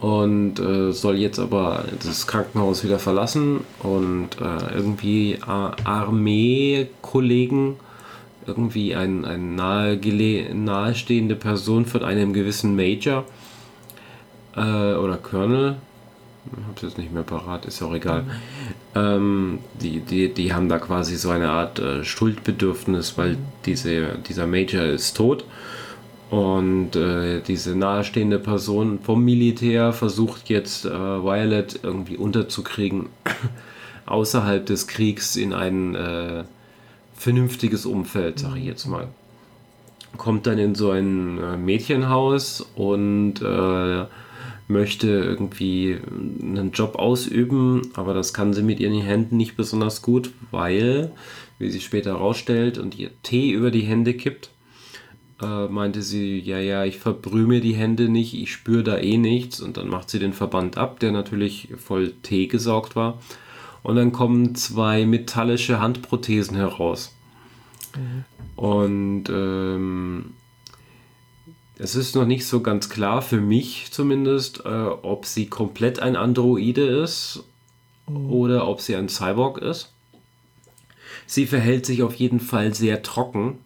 und 0.00 0.60
äh, 0.60 0.92
soll 0.92 1.16
jetzt 1.16 1.40
aber 1.40 1.84
das 2.04 2.28
Krankenhaus 2.28 2.84
wieder 2.84 2.98
verlassen 2.98 3.60
und 3.82 4.28
äh, 4.40 4.74
irgendwie 4.74 5.38
Armeekollegen 5.44 7.76
irgendwie 8.48 8.94
ein, 8.94 9.24
ein 9.24 9.54
nahe 9.54 10.00
nahestehende 10.54 11.36
Person 11.36 11.86
von 11.86 12.02
einem 12.02 12.32
gewissen 12.32 12.74
Major 12.74 13.24
äh, 14.56 14.94
oder 14.94 15.16
Colonel, 15.16 15.76
hab's 16.68 16.82
jetzt 16.82 16.98
nicht 16.98 17.12
mehr 17.12 17.22
parat, 17.22 17.66
ist 17.66 17.82
auch 17.82 17.94
egal. 17.94 18.22
Mhm. 18.22 18.30
Ähm, 18.94 19.58
die, 19.80 20.00
die, 20.00 20.32
die 20.32 20.52
haben 20.52 20.68
da 20.68 20.78
quasi 20.78 21.16
so 21.16 21.30
eine 21.30 21.50
Art 21.50 21.78
äh, 21.78 22.04
Schuldbedürfnis, 22.04 23.18
weil 23.18 23.32
mhm. 23.32 23.38
diese, 23.66 24.18
dieser 24.28 24.46
Major 24.46 24.84
ist 24.84 25.16
tot. 25.16 25.44
Und 26.30 26.94
äh, 26.94 27.40
diese 27.40 27.74
nahestehende 27.74 28.38
Person 28.38 28.98
vom 29.02 29.24
Militär 29.24 29.94
versucht 29.94 30.50
jetzt 30.50 30.84
äh, 30.84 30.90
Violet 30.90 31.80
irgendwie 31.82 32.18
unterzukriegen, 32.18 33.08
außerhalb 34.06 34.66
des 34.66 34.86
Kriegs 34.88 35.36
in 35.36 35.54
einen 35.54 35.94
äh, 35.94 36.44
vernünftiges 37.18 37.84
Umfeld, 37.84 38.38
sage 38.38 38.60
ich 38.60 38.64
jetzt 38.64 38.86
mal. 38.86 39.08
Kommt 40.16 40.46
dann 40.46 40.58
in 40.58 40.74
so 40.74 40.90
ein 40.90 41.38
äh, 41.38 41.56
Mädchenhaus 41.56 42.66
und 42.76 43.42
äh, 43.42 44.04
möchte 44.68 45.08
irgendwie 45.08 45.98
einen 46.40 46.70
Job 46.72 46.96
ausüben, 46.96 47.90
aber 47.94 48.14
das 48.14 48.32
kann 48.32 48.54
sie 48.54 48.62
mit 48.62 48.80
ihren 48.80 49.00
Händen 49.00 49.36
nicht 49.36 49.56
besonders 49.56 50.02
gut, 50.02 50.30
weil, 50.50 51.10
wie 51.58 51.70
sie 51.70 51.80
später 51.80 52.12
herausstellt 52.12 52.78
und 52.78 52.98
ihr 52.98 53.10
Tee 53.22 53.50
über 53.50 53.70
die 53.70 53.82
Hände 53.82 54.14
kippt, 54.14 54.50
äh, 55.42 55.66
meinte 55.66 56.02
sie, 56.02 56.38
ja, 56.38 56.58
ja, 56.58 56.84
ich 56.84 56.98
verbrühe 56.98 57.46
mir 57.46 57.60
die 57.60 57.74
Hände 57.74 58.08
nicht, 58.08 58.34
ich 58.34 58.52
spüre 58.52 58.84
da 58.84 58.98
eh 58.98 59.18
nichts 59.18 59.60
und 59.60 59.76
dann 59.76 59.88
macht 59.88 60.10
sie 60.10 60.18
den 60.18 60.32
Verband 60.32 60.78
ab, 60.78 61.00
der 61.00 61.12
natürlich 61.12 61.68
voll 61.76 62.12
Tee 62.22 62.46
gesaugt 62.46 62.94
war 62.94 63.18
und 63.82 63.96
dann 63.96 64.12
kommen 64.12 64.54
zwei 64.54 65.06
metallische 65.06 65.80
Handprothesen 65.80 66.56
heraus. 66.56 67.14
Mhm. 67.96 68.24
Und 68.56 69.24
ähm, 69.30 70.34
es 71.78 71.94
ist 71.94 72.16
noch 72.16 72.26
nicht 72.26 72.44
so 72.46 72.60
ganz 72.60 72.88
klar, 72.88 73.22
für 73.22 73.40
mich 73.40 73.88
zumindest, 73.90 74.64
äh, 74.64 74.68
ob 74.68 75.26
sie 75.26 75.46
komplett 75.46 76.00
ein 76.00 76.16
Androide 76.16 76.82
ist 76.82 77.44
mhm. 78.08 78.30
oder 78.30 78.66
ob 78.66 78.80
sie 78.80 78.96
ein 78.96 79.08
Cyborg 79.08 79.58
ist. 79.58 79.92
Sie 81.26 81.46
verhält 81.46 81.86
sich 81.86 82.02
auf 82.02 82.14
jeden 82.14 82.40
Fall 82.40 82.74
sehr 82.74 83.02
trocken. 83.02 83.58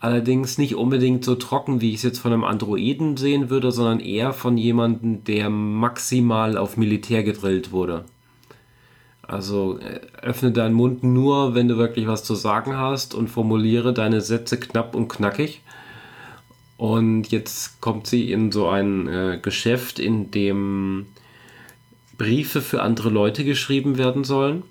Allerdings 0.00 0.58
nicht 0.58 0.74
unbedingt 0.74 1.24
so 1.24 1.34
trocken, 1.34 1.80
wie 1.80 1.90
ich 1.90 1.96
es 1.96 2.02
jetzt 2.02 2.18
von 2.18 2.32
einem 2.32 2.44
Androiden 2.44 3.16
sehen 3.16 3.48
würde, 3.48 3.70
sondern 3.70 4.00
eher 4.00 4.32
von 4.32 4.58
jemandem, 4.58 5.24
der 5.24 5.50
maximal 5.50 6.58
auf 6.58 6.76
Militär 6.76 7.22
gedrillt 7.22 7.70
wurde. 7.72 8.04
Also 9.26 9.78
äh, 9.78 10.00
öffne 10.22 10.52
deinen 10.52 10.74
Mund 10.74 11.02
nur, 11.02 11.54
wenn 11.54 11.68
du 11.68 11.76
wirklich 11.76 12.06
was 12.06 12.24
zu 12.24 12.34
sagen 12.34 12.76
hast 12.76 13.14
und 13.14 13.28
formuliere 13.28 13.92
deine 13.92 14.20
Sätze 14.20 14.58
knapp 14.58 14.94
und 14.94 15.08
knackig. 15.08 15.62
Und 16.76 17.30
jetzt 17.30 17.80
kommt 17.80 18.06
sie 18.06 18.32
in 18.32 18.52
so 18.52 18.68
ein 18.68 19.06
äh, 19.08 19.38
Geschäft, 19.40 19.98
in 19.98 20.30
dem 20.30 21.06
Briefe 22.18 22.60
für 22.60 22.82
andere 22.82 23.10
Leute 23.10 23.44
geschrieben 23.44 23.96
werden 23.96 24.24
sollen. 24.24 24.62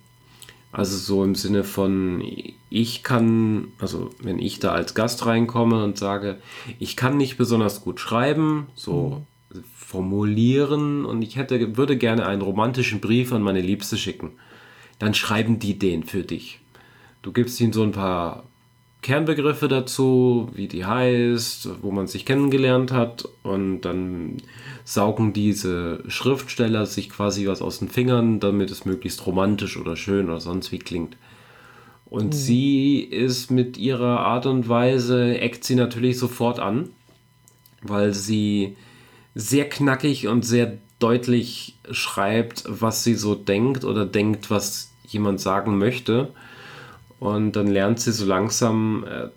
Also 0.72 0.98
so 0.98 1.24
im 1.24 1.36
Sinne 1.36 1.64
von, 1.64 2.24
ich 2.70 3.04
kann, 3.04 3.68
also 3.80 4.10
wenn 4.22 4.40
ich 4.40 4.60
da 4.60 4.72
als 4.72 4.96
Gast 4.96 5.26
reinkomme 5.26 5.84
und 5.84 5.98
sage, 5.98 6.38
ich 6.80 6.96
kann 6.96 7.18
nicht 7.18 7.38
besonders 7.38 7.82
gut 7.82 8.00
schreiben, 8.00 8.68
so 8.76 9.10
mhm 9.10 9.33
formulieren 9.76 11.06
und 11.06 11.22
ich 11.22 11.36
hätte, 11.36 11.78
würde 11.78 11.98
gerne 11.98 12.26
einen 12.26 12.42
romantischen 12.42 13.00
Brief 13.00 13.32
an 13.34 13.42
meine 13.42 13.62
Liebste 13.62 13.98
schicken. 13.98 14.32
Dann 15.00 15.14
schreiben 15.14 15.60
die 15.60 15.78
den 15.78 16.04
für 16.04 16.24
dich. 16.24 16.60
Du 17.22 17.32
gibst 17.32 17.60
ihnen 17.60 17.74
so 17.74 17.84
ein 17.84 17.92
paar 17.92 18.44
Kernbegriffe 19.04 19.68
dazu, 19.68 20.50
wie 20.54 20.68
die 20.68 20.86
heißt, 20.86 21.82
wo 21.82 21.92
man 21.92 22.08
sich 22.08 22.26
kennengelernt 22.26 22.92
hat 22.92 23.28
und 23.44 23.82
dann 23.82 24.38
saugen 24.86 25.34
diese 25.34 26.04
Schriftsteller 26.08 26.86
sich 26.86 27.10
quasi 27.10 27.48
was 27.48 27.62
aus 27.62 27.80
den 27.80 27.90
Fingern, 27.90 28.40
damit 28.40 28.72
es 28.72 28.86
möglichst 28.86 29.26
romantisch 29.28 29.78
oder 29.78 29.96
schön 29.96 30.30
oder 30.30 30.40
sonst 30.40 30.72
wie 30.72 30.80
klingt. 30.80 31.18
Und 32.06 32.28
mhm. 32.28 32.32
sie 32.32 33.00
ist 33.00 33.52
mit 33.52 33.78
ihrer 33.78 34.22
Art 34.22 34.46
und 34.46 34.70
Weise, 34.70 35.38
eckt 35.38 35.64
sie 35.64 35.76
natürlich 35.76 36.18
sofort 36.18 36.60
an, 36.60 36.90
weil 37.82 38.14
sie 38.14 38.78
sehr 39.36 39.68
knackig 39.68 40.28
und 40.28 40.46
sehr 40.46 40.78
deutlich 41.00 41.76
schreibt, 41.92 42.64
was 42.68 43.04
sie 43.04 43.16
so 43.16 43.36
denkt 43.36 43.84
oder 43.84 44.06
denkt, 44.06 44.50
was 44.50 44.92
jemand 45.08 45.42
sagen 45.42 45.78
möchte. 45.78 46.30
Und 47.20 47.56
dann 47.56 47.68
lernt 47.68 48.00
sie 48.00 48.12
so 48.12 48.26
langsam 48.26 49.06
äh, 49.10 49.28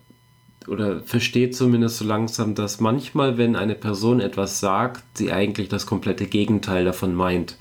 oder 0.68 1.00
versteht 1.00 1.54
zumindest 1.54 1.98
so 1.98 2.04
langsam, 2.04 2.54
dass 2.54 2.80
manchmal, 2.80 3.38
wenn 3.38 3.56
eine 3.56 3.74
Person 3.74 4.20
etwas 4.20 4.60
sagt, 4.60 5.04
sie 5.14 5.32
eigentlich 5.32 5.68
das 5.68 5.86
komplette 5.86 6.26
Gegenteil 6.26 6.84
davon 6.84 7.14
meint. 7.14 7.56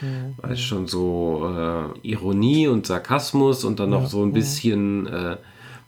Mhm. 0.00 0.34
Weißt 0.38 0.62
schon 0.62 0.86
so 0.86 1.52
äh, 1.56 2.08
Ironie 2.08 2.68
und 2.68 2.86
Sarkasmus 2.86 3.64
und 3.64 3.80
dann 3.80 3.92
ja, 3.92 4.00
noch 4.00 4.08
so 4.08 4.22
ein 4.22 4.32
bisschen, 4.32 5.06
äh, 5.06 5.36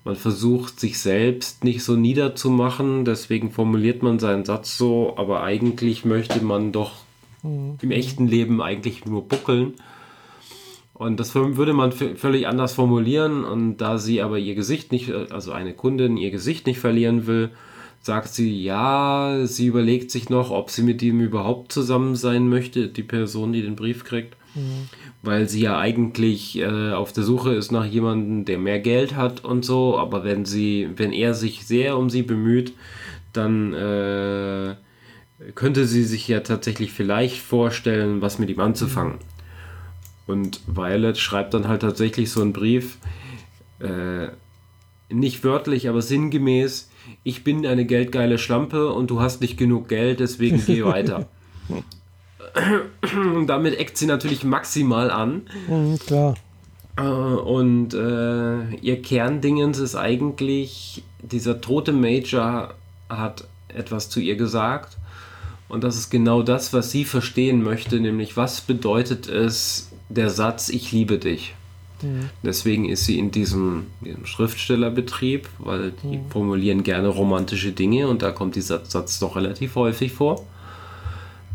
man 0.04 0.16
versucht 0.16 0.80
sich 0.80 0.98
selbst 0.98 1.62
nicht 1.62 1.84
so 1.84 1.94
niederzumachen, 1.94 3.04
deswegen 3.04 3.50
formuliert 3.50 4.02
man 4.02 4.18
seinen 4.18 4.44
Satz 4.44 4.78
so, 4.78 5.14
aber 5.16 5.42
eigentlich 5.42 6.04
möchte 6.04 6.42
man 6.42 6.72
doch 6.72 6.92
mhm. 7.42 7.78
im 7.82 7.90
echten 7.90 8.26
Leben 8.26 8.62
eigentlich 8.62 9.04
nur 9.04 9.28
buckeln. 9.28 9.74
Und 10.94 11.18
das 11.18 11.34
würde 11.34 11.72
man 11.72 11.92
völlig 11.92 12.46
anders 12.46 12.74
formulieren. 12.74 13.44
Und 13.44 13.78
da 13.78 13.96
sie 13.96 14.20
aber 14.20 14.38
ihr 14.38 14.54
Gesicht 14.54 14.92
nicht, 14.92 15.10
also 15.10 15.50
eine 15.50 15.72
Kundin 15.72 16.18
ihr 16.18 16.30
Gesicht 16.30 16.66
nicht 16.66 16.78
verlieren 16.78 17.26
will, 17.26 17.52
sagt 18.02 18.28
sie, 18.28 18.62
ja, 18.62 19.40
sie 19.44 19.66
überlegt 19.66 20.10
sich 20.10 20.28
noch, 20.28 20.50
ob 20.50 20.68
sie 20.68 20.82
mit 20.82 21.00
ihm 21.00 21.20
überhaupt 21.20 21.72
zusammen 21.72 22.16
sein 22.16 22.50
möchte, 22.50 22.88
die 22.88 23.02
Person, 23.02 23.54
die 23.54 23.62
den 23.62 23.76
Brief 23.76 24.04
kriegt. 24.04 24.36
Mhm. 24.54 24.88
Weil 25.22 25.48
sie 25.48 25.60
ja 25.60 25.78
eigentlich 25.78 26.58
äh, 26.58 26.92
auf 26.92 27.12
der 27.12 27.24
Suche 27.24 27.54
ist 27.54 27.70
nach 27.72 27.84
jemandem, 27.84 28.44
der 28.44 28.58
mehr 28.58 28.80
Geld 28.80 29.16
hat 29.16 29.44
und 29.44 29.64
so. 29.64 29.98
Aber 29.98 30.24
wenn 30.24 30.44
sie, 30.44 30.88
wenn 30.96 31.12
er 31.12 31.34
sich 31.34 31.66
sehr 31.66 31.96
um 31.96 32.10
sie 32.10 32.22
bemüht, 32.22 32.72
dann 33.32 33.72
äh, 33.74 34.74
könnte 35.54 35.86
sie 35.86 36.04
sich 36.04 36.26
ja 36.28 36.40
tatsächlich 36.40 36.92
vielleicht 36.92 37.38
vorstellen, 37.38 38.20
was 38.22 38.38
mit 38.38 38.50
ihm 38.50 38.60
anzufangen. 38.60 39.14
Mhm. 39.14 39.18
Und 40.26 40.60
Violet 40.66 41.18
schreibt 41.18 41.54
dann 41.54 41.66
halt 41.66 41.82
tatsächlich 41.82 42.30
so 42.30 42.40
einen 42.40 42.52
Brief, 42.52 42.98
äh, 43.80 44.28
nicht 45.08 45.42
wörtlich, 45.42 45.88
aber 45.88 46.02
sinngemäß, 46.02 46.88
ich 47.24 47.42
bin 47.42 47.66
eine 47.66 47.84
geldgeile 47.84 48.38
Schlampe 48.38 48.92
und 48.92 49.10
du 49.10 49.20
hast 49.20 49.40
nicht 49.40 49.56
genug 49.56 49.88
Geld, 49.88 50.20
deswegen 50.20 50.62
geh 50.64 50.84
weiter. 50.84 51.28
und 53.34 53.46
damit 53.46 53.78
eckt 53.78 53.96
sie 53.96 54.06
natürlich 54.06 54.44
maximal 54.44 55.10
an. 55.10 55.42
Mhm, 55.68 55.98
klar. 55.98 56.34
Äh, 56.96 57.02
und 57.02 57.94
äh, 57.94 58.74
ihr 58.76 59.02
Kerndingens 59.02 59.78
ist 59.78 59.96
eigentlich, 59.96 61.02
dieser 61.22 61.60
tote 61.60 61.92
Major 61.92 62.74
hat 63.08 63.44
etwas 63.68 64.10
zu 64.10 64.20
ihr 64.20 64.36
gesagt. 64.36 64.96
Und 65.68 65.84
das 65.84 65.96
ist 65.96 66.10
genau 66.10 66.42
das, 66.42 66.72
was 66.72 66.90
sie 66.90 67.04
verstehen 67.04 67.62
möchte, 67.62 68.00
nämlich 68.00 68.36
was 68.36 68.60
bedeutet 68.60 69.28
es, 69.28 69.90
der 70.08 70.28
Satz, 70.28 70.68
ich 70.68 70.90
liebe 70.90 71.18
dich. 71.18 71.54
Mhm. 72.02 72.30
Deswegen 72.42 72.88
ist 72.88 73.04
sie 73.04 73.18
in 73.18 73.30
diesem, 73.30 73.86
diesem 74.00 74.26
Schriftstellerbetrieb, 74.26 75.48
weil 75.58 75.92
die 76.02 76.18
mhm. 76.18 76.30
formulieren 76.30 76.82
gerne 76.82 77.08
romantische 77.08 77.72
Dinge 77.72 78.08
und 78.08 78.22
da 78.22 78.32
kommt 78.32 78.56
dieser 78.56 78.84
Satz 78.84 79.20
doch 79.20 79.36
relativ 79.36 79.76
häufig 79.76 80.12
vor. 80.12 80.44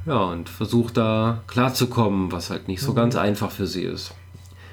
Ja, 0.06 0.24
und 0.26 0.50
versucht 0.50 0.98
da 0.98 1.42
klarzukommen, 1.48 2.32
was 2.32 2.50
halt 2.50 2.68
nicht 2.68 2.82
so 2.82 2.92
mhm. 2.92 2.96
ganz 2.96 3.16
einfach 3.16 3.52
für 3.52 3.66
sie 3.66 3.84
ist. 3.84 4.14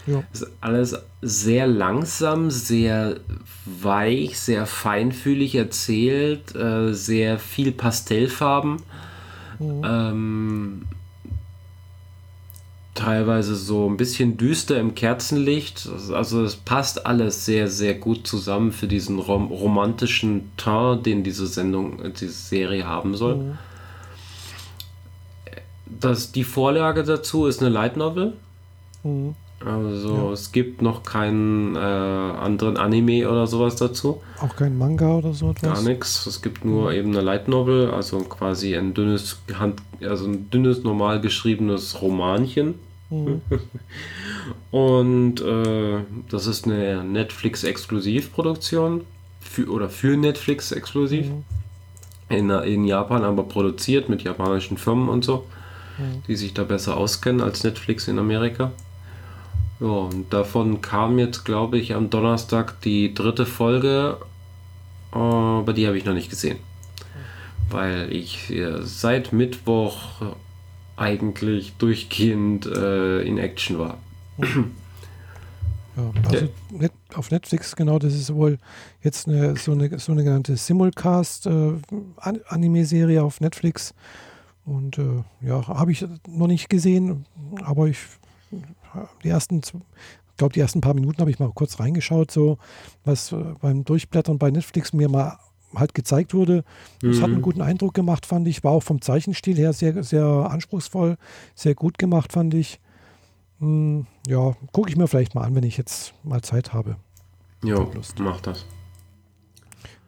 Ja. 0.06 0.22
Ist 0.32 0.46
alles 0.60 0.96
sehr 1.22 1.66
langsam, 1.66 2.50
sehr 2.50 3.20
weich, 3.64 4.38
sehr 4.38 4.66
feinfühlig 4.66 5.54
erzählt, 5.54 6.54
äh, 6.56 6.92
sehr 6.92 7.38
viel 7.38 7.72
Pastellfarben. 7.72 8.82
Mhm. 9.58 9.82
Ähm, 9.84 10.82
teilweise 12.94 13.54
so 13.54 13.88
ein 13.88 13.96
bisschen 13.96 14.36
düster 14.36 14.78
im 14.78 14.94
Kerzenlicht. 14.94 15.88
Also 16.12 16.42
es 16.42 16.56
passt 16.56 17.06
alles 17.06 17.46
sehr, 17.46 17.68
sehr 17.68 17.94
gut 17.94 18.26
zusammen 18.26 18.72
für 18.72 18.86
diesen 18.86 19.18
rom 19.18 19.46
romantischen 19.46 20.50
Teint, 20.56 21.06
den 21.06 21.22
diese 21.22 21.46
Sendung, 21.46 21.98
diese 22.20 22.32
Serie 22.32 22.86
haben 22.86 23.14
soll. 23.14 23.36
Mhm. 23.36 23.58
Das, 26.00 26.32
die 26.32 26.44
Vorlage 26.44 27.02
dazu 27.04 27.46
ist 27.46 27.60
eine 27.60 27.70
Light 27.70 27.96
Novel. 27.96 28.34
Mhm. 29.02 29.34
Also 29.64 30.14
ja. 30.14 30.32
es 30.32 30.52
gibt 30.52 30.82
noch 30.82 31.02
keinen 31.04 31.76
äh, 31.76 31.78
anderen 31.78 32.76
Anime 32.76 33.28
oder 33.28 33.46
sowas 33.46 33.76
dazu. 33.76 34.20
Auch 34.40 34.56
kein 34.56 34.76
Manga 34.76 35.16
oder 35.16 35.32
so 35.32 35.50
etwas? 35.50 35.84
Gar 35.84 35.88
nichts. 35.88 36.26
Es 36.26 36.42
gibt 36.42 36.64
nur 36.64 36.90
mhm. 36.90 36.96
eben 36.96 37.10
eine 37.10 37.20
Light 37.20 37.48
Novel, 37.48 37.90
also 37.90 38.18
quasi 38.20 38.76
ein 38.76 38.94
dünnes, 38.94 39.38
Hand, 39.58 39.80
also 40.00 40.26
ein 40.26 40.50
dünnes, 40.50 40.82
normal 40.82 41.20
geschriebenes 41.20 42.02
Romanchen. 42.02 42.74
Mhm. 43.10 43.42
Und 44.70 45.40
äh, 45.40 45.98
das 46.30 46.46
ist 46.46 46.66
eine 46.66 47.04
Netflix-Exklusivproduktion 47.04 49.02
für, 49.40 49.68
oder 49.70 49.88
für 49.88 50.16
Netflix 50.16 50.72
exklusiv. 50.72 51.26
Mhm. 51.26 51.44
In, 52.28 52.50
in 52.50 52.84
Japan 52.86 53.24
aber 53.24 53.42
produziert 53.42 54.08
mit 54.08 54.22
japanischen 54.22 54.78
Firmen 54.78 55.10
und 55.10 55.22
so, 55.22 55.44
mhm. 55.98 56.22
die 56.26 56.36
sich 56.36 56.54
da 56.54 56.64
besser 56.64 56.96
auskennen 56.96 57.40
als 57.40 57.64
Netflix 57.64 58.08
in 58.08 58.18
Amerika. 58.18 58.72
Ja, 59.80 59.88
und 59.88 60.32
davon 60.32 60.80
kam 60.80 61.18
jetzt, 61.18 61.44
glaube 61.44 61.78
ich, 61.78 61.94
am 61.94 62.10
Donnerstag 62.10 62.80
die 62.82 63.14
dritte 63.14 63.46
Folge, 63.46 64.18
aber 65.10 65.72
die 65.72 65.86
habe 65.86 65.98
ich 65.98 66.04
noch 66.04 66.14
nicht 66.14 66.30
gesehen. 66.30 66.58
Weil 67.68 68.12
ich 68.12 68.50
äh, 68.50 68.82
seit 68.82 69.32
Mittwoch 69.32 70.34
eigentlich 70.96 71.72
durchgehend 71.78 72.66
äh, 72.66 73.22
in 73.22 73.38
Action 73.38 73.78
war. 73.78 73.98
Ja, 75.96 76.10
also 76.30 76.48
net, 76.70 76.92
auf 77.14 77.30
Netflix, 77.30 77.76
genau, 77.76 77.98
das 77.98 78.14
ist 78.14 78.32
wohl 78.32 78.58
jetzt 79.02 79.28
eine, 79.28 79.54
so, 79.56 79.72
eine, 79.72 79.98
so 79.98 80.12
eine 80.12 80.24
genannte 80.24 80.56
Simulcast-Anime-Serie 80.56 83.18
äh, 83.18 83.20
auf 83.20 83.42
Netflix. 83.42 83.92
Und 84.64 84.98
äh, 84.98 85.22
ja, 85.40 85.66
habe 85.66 85.92
ich 85.92 86.06
noch 86.28 86.46
nicht 86.46 86.68
gesehen, 86.68 87.26
aber 87.64 87.88
ich 87.88 87.98
die 89.24 89.28
ersten, 89.28 89.58
ich 89.58 90.36
glaube, 90.36 90.52
die 90.52 90.60
ersten 90.60 90.80
paar 90.80 90.94
Minuten 90.94 91.18
habe 91.20 91.30
ich 91.30 91.38
mal 91.38 91.50
kurz 91.52 91.80
reingeschaut, 91.80 92.30
so 92.30 92.58
was 93.04 93.32
äh, 93.32 93.36
beim 93.60 93.84
Durchblättern 93.84 94.38
bei 94.38 94.50
Netflix 94.50 94.92
mir 94.92 95.08
mal 95.08 95.38
halt 95.74 95.94
gezeigt 95.94 96.34
wurde. 96.34 96.64
Das 97.00 97.16
mhm. 97.16 97.20
hat 97.20 97.24
einen 97.24 97.36
mhm. 97.36 97.42
guten 97.42 97.62
Eindruck 97.62 97.94
gemacht, 97.94 98.26
fand 98.26 98.46
ich. 98.46 98.62
War 98.62 98.72
auch 98.72 98.82
vom 98.82 99.00
Zeichenstil 99.00 99.56
her 99.56 99.72
sehr, 99.72 100.02
sehr 100.04 100.26
anspruchsvoll, 100.26 101.16
sehr 101.54 101.74
gut 101.74 101.98
gemacht, 101.98 102.32
fand 102.32 102.54
ich. 102.54 102.78
Hm, 103.58 104.06
ja, 104.26 104.54
gucke 104.72 104.90
ich 104.90 104.96
mir 104.96 105.08
vielleicht 105.08 105.34
mal 105.34 105.44
an, 105.44 105.54
wenn 105.54 105.64
ich 105.64 105.76
jetzt 105.76 106.14
mal 106.24 106.42
Zeit 106.42 106.72
habe. 106.72 106.96
Ja, 107.64 107.86
mach 108.18 108.40
das. 108.40 108.66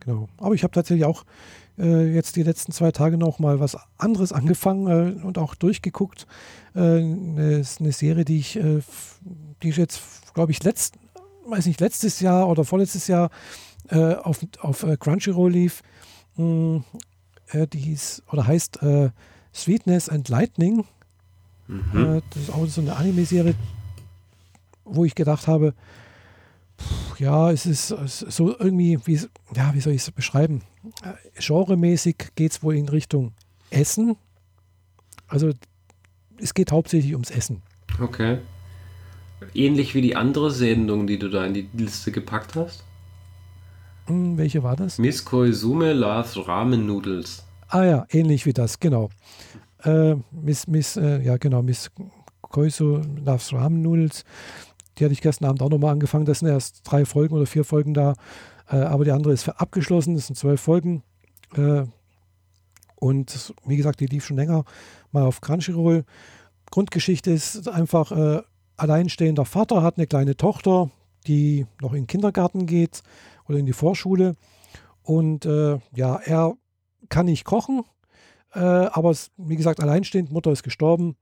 Genau. 0.01 0.29
Aber 0.37 0.55
ich 0.55 0.65
habe 0.65 0.73
tatsächlich 0.73 1.07
auch 1.07 1.25
äh, 1.79 2.13
jetzt 2.13 2.37
die 2.37 2.43
letzten 2.43 2.73
zwei 2.73 2.93
Tage 2.93 3.17
noch 3.17 3.39
mal 3.39 3.61
was 3.61 3.77
anderes 3.99 4.33
angefangen 4.33 4.87
äh, 4.87 5.25
und 5.25 5.39
auch 5.39 5.55
durchgeguckt. 5.55 6.27
Äh, 6.75 6.81
eine, 6.81 7.63
eine, 7.81 7.93
Serie, 7.93 8.25
die 8.25 8.39
ich, 8.39 8.57
äh, 8.57 8.81
die 9.63 9.71
ich 9.71 9.77
jetzt, 9.77 10.01
glaube 10.35 10.53
ich, 10.53 10.63
letzt, 10.63 10.97
weiß 11.47 11.67
nicht, 11.67 11.81
letztes 11.81 12.21
Jahr 12.21 12.49
oder 12.49 12.65
vorletztes 12.65 13.07
Jahr 13.07 13.31
äh, 13.89 14.15
auf, 14.15 14.41
auf 14.61 14.87
Crunchyroll 14.99 15.53
lief. 15.53 15.83
Mh, 16.37 16.83
hm, 17.47 17.71
die 17.73 17.79
hieß 17.79 18.23
oder 18.33 18.47
heißt 18.47 18.81
Sweetness 19.55 20.09
and 20.09 20.29
Lightning. 20.29 20.85
Mhm. 21.69 22.23
das 22.31 22.43
ist 22.43 22.51
auch 22.51 22.67
so 22.67 22.81
eine 22.81 22.97
Anime-Serie, 22.97 23.55
wo 24.85 25.05
ich 25.05 25.15
gedacht 25.15 25.47
habe, 25.47 25.75
ja, 27.19 27.51
es 27.51 27.67
ist 27.67 27.89
so 27.89 28.59
irgendwie, 28.59 28.99
wie, 29.05 29.21
ja, 29.55 29.73
wie 29.75 29.81
soll 29.81 29.93
ich 29.93 30.03
es 30.03 30.11
beschreiben? 30.11 30.63
Genremäßig 31.39 32.17
geht 32.35 32.53
es 32.53 32.63
wohl 32.63 32.77
in 32.77 32.89
Richtung 32.89 33.33
Essen. 33.71 34.17
Also 35.29 35.51
es 36.39 36.55
geht 36.55 36.73
hauptsächlich 36.73 37.13
ums 37.13 37.31
Essen. 37.31 37.63
Okay. 38.01 38.39
Ähnlich 39.55 39.95
wie 39.95 40.03
die 40.03 40.17
andere 40.17 40.51
Sendung, 40.51 41.07
die 41.07 41.19
du 41.19 41.29
da 41.29 41.45
in 41.45 41.55
die 41.55 41.69
Liste 41.73 42.13
gepackt 42.13 42.55
hast? 42.55 42.85
Hm, 44.07 44.37
welche 44.37 44.63
war 44.63 44.77
das? 44.77 44.99
Miss 44.99 45.25
Koizume 45.25 45.93
Loves 45.93 46.37
Ramen 46.47 46.87
Noodles. 46.87 47.45
Ah 47.69 47.85
ja, 47.85 48.07
ähnlich 48.11 48.47
wie 48.47 48.53
das, 48.53 48.79
genau. 48.79 49.11
Äh, 49.83 50.17
Miss, 50.31 50.67
Miss, 50.67 50.97
äh, 50.97 51.23
ja 51.23 51.37
genau, 51.37 51.63
Miss 51.63 51.91
Koizu 52.43 53.01
Loves 53.25 53.53
Ramen 53.53 53.83
Noodles. 53.83 54.25
Die 54.99 55.05
hatte 55.05 55.13
ich 55.13 55.21
gestern 55.21 55.47
Abend 55.47 55.63
auch 55.63 55.71
nochmal 55.71 55.93
angefangen. 55.93 56.25
Das 56.25 56.41
sind 56.41 56.49
erst 56.49 56.81
drei 56.85 57.05
Folgen 57.05 57.35
oder 57.35 57.47
vier 57.47 57.65
Folgen 57.65 57.95
da. 57.95 58.15
Äh, 58.69 58.77
aber 58.77 59.05
die 59.05 59.11
andere 59.11 59.33
ist 59.33 59.49
abgeschlossen. 59.49 60.15
Das 60.15 60.27
sind 60.27 60.37
zwölf 60.37 60.61
Folgen. 60.61 61.03
Äh, 61.57 61.85
und 62.97 63.55
wie 63.67 63.77
gesagt, 63.77 64.01
die 64.01 64.07
lief 64.07 64.25
schon 64.25 64.37
länger 64.37 64.65
mal 65.13 65.25
auf 65.25 65.41
Crunchyroll. 65.41 66.05
Grundgeschichte 66.71 67.31
ist 67.31 67.69
einfach, 67.69 68.13
äh, 68.13 68.43
alleinstehender 68.77 69.45
Vater 69.45 69.83
hat 69.83 69.99
eine 69.99 70.07
kleine 70.07 70.37
Tochter, 70.37 70.91
die 71.27 71.67
noch 71.81 71.93
in 71.93 72.03
den 72.03 72.07
Kindergarten 72.07 72.67
geht 72.67 73.03
oder 73.49 73.59
in 73.59 73.67
die 73.67 73.73
Vorschule. 73.73 74.37
Und 75.03 75.45
äh, 75.45 75.79
ja, 75.95 76.17
er 76.17 76.55
kann 77.09 77.27
nicht 77.27 77.45
kochen, 77.45 77.83
äh, 78.55 78.59
aber 78.59 79.15
wie 79.37 79.57
gesagt, 79.57 79.81
alleinstehend, 79.81 80.31
Mutter 80.31 80.53
ist 80.53 80.63
gestorben, 80.63 81.17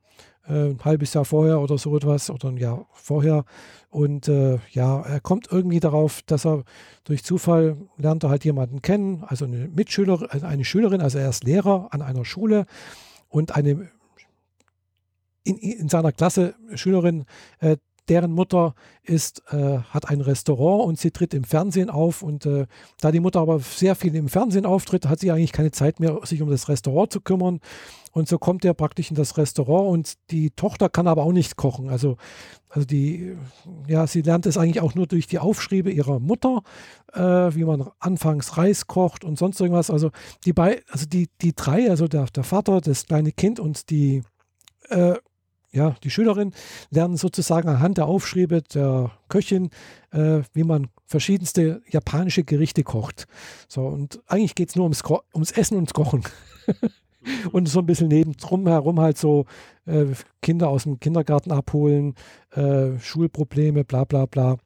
äh, 0.47 0.70
ein 0.70 0.85
halbes 0.85 1.14
Jahr 1.14 1.24
vorher 1.24 1.61
oder 1.61 1.78
so 1.78 1.97
etwas 1.97 2.30
oder 2.30 2.49
ein 2.49 2.57
Jahr 2.57 2.87
vorher. 2.93 3.45
Und 3.91 4.28
äh, 4.28 4.59
ja, 4.70 5.01
er 5.01 5.20
kommt 5.20 5.49
irgendwie 5.51 5.80
darauf, 5.80 6.22
dass 6.22 6.47
er 6.47 6.64
durch 7.05 7.24
Zufall 7.24 7.76
lernt 7.97 8.24
er 8.24 8.30
halt 8.30 8.45
jemanden 8.45 8.83
kennen, 8.83 9.24
also 9.26 9.45
eine 9.45 9.68
Mitschülerin, 9.68 10.28
also 10.30 10.47
eine 10.47 10.64
Schülerin, 10.64 11.01
also 11.01 11.18
er 11.18 11.30
ist 11.30 11.45
Lehrer 11.45 11.89
an 11.91 12.03
einer 12.03 12.24
Schule 12.24 12.66
und 13.28 13.55
eine 13.57 13.91
in, 15.45 15.57
in 15.57 15.89
seiner 15.89 16.12
Klasse 16.12 16.55
Schülerin, 16.74 17.24
äh, 17.59 17.76
deren 18.09 18.32
Mutter 18.32 18.74
ist, 19.03 19.42
äh, 19.50 19.78
hat 19.78 20.09
ein 20.09 20.20
Restaurant 20.20 20.84
und 20.84 20.98
sie 20.98 21.11
tritt 21.11 21.34
im 21.34 21.44
Fernsehen 21.44 21.90
auf. 21.90 22.22
Und 22.22 22.46
äh, 22.46 22.66
da 23.00 23.12
die 23.12 23.20
Mutter 23.20 23.40
aber 23.40 23.61
sehr 23.61 23.94
viel 23.94 24.14
im 24.14 24.28
Fernsehen 24.28 24.66
auftritt, 24.66 25.09
hat 25.09 25.20
sie 25.20 25.30
eigentlich 25.30 25.53
keine 25.53 25.70
Zeit 25.70 26.00
mehr, 26.00 26.18
sich 26.24 26.42
um 26.42 26.50
das 26.50 26.68
Restaurant 26.68 27.12
zu 27.12 27.20
kümmern. 27.20 27.61
Und 28.12 28.28
so 28.28 28.38
kommt 28.38 28.64
er 28.64 28.74
praktisch 28.74 29.11
in 29.11 29.16
das 29.16 29.38
Restaurant 29.38 29.90
und 29.90 30.14
die 30.30 30.50
Tochter 30.50 30.90
kann 30.90 31.07
aber 31.07 31.22
auch 31.22 31.32
nicht 31.32 31.57
kochen. 31.57 31.88
Also, 31.88 32.18
also 32.68 32.86
die, 32.86 33.36
ja, 33.86 34.07
sie 34.07 34.20
lernt 34.20 34.44
es 34.44 34.59
eigentlich 34.59 34.82
auch 34.82 34.94
nur 34.94 35.07
durch 35.07 35.26
die 35.26 35.38
Aufschriebe 35.38 35.90
ihrer 35.90 36.20
Mutter, 36.20 36.62
äh, 37.14 37.20
wie 37.20 37.64
man 37.64 37.88
anfangs 38.00 38.59
Reis 38.59 38.86
kocht 38.86 39.24
und 39.24 39.38
sonst 39.38 39.61
irgendwas. 39.61 39.90
Also 39.90 40.11
die 40.44 40.53
bei, 40.53 40.82
also 40.90 41.07
die, 41.07 41.30
die 41.40 41.55
drei, 41.55 41.88
also 41.88 42.07
der, 42.07 42.26
der 42.26 42.44
Vater, 42.44 42.82
das 42.82 43.07
kleine 43.07 43.32
Kind 43.32 43.59
und 43.59 43.88
die 43.88 44.22
äh, 44.90 45.14
ja, 45.73 45.97
die 46.05 46.11
Schülerin 46.11 46.53
lernen 46.91 47.16
sozusagen 47.16 47.68
anhand 47.68 47.99
der 47.99 48.07
Aufschriebe 48.07 48.62
der 48.62 49.11
Köchin, 49.29 49.70
äh, 50.11 50.43
wie 50.53 50.64
man 50.64 50.89
verschiedenste 51.07 51.83
japanische 51.89 52.45
Gerichte 52.45 52.83
kocht. 52.83 53.27
So, 53.68 53.87
und 53.87 54.20
eigentlich 54.27 54.55
geht 54.55 54.68
es 54.68 54.77
nur 54.77 54.85
ums, 54.85 55.03
ums 55.35 55.51
Essen 55.51 55.79
und 55.79 55.95
Kochen. 55.95 56.23
und 57.53 57.68
so 57.68 57.81
ein 57.81 57.87
bisschen 57.87 58.09
nebendrum 58.09 58.66
herum 58.66 59.01
halt 59.01 59.16
so 59.16 59.47
äh, 59.87 60.07
Kinder 60.43 60.68
aus 60.68 60.85
dem 60.85 61.01
Kindergarten 61.01 61.53
abholen, 61.53 62.14
äh, 62.51 62.99
Schulprobleme, 62.99 63.85
bla 63.85 64.05
bla 64.05 64.27
bla. 64.27 64.59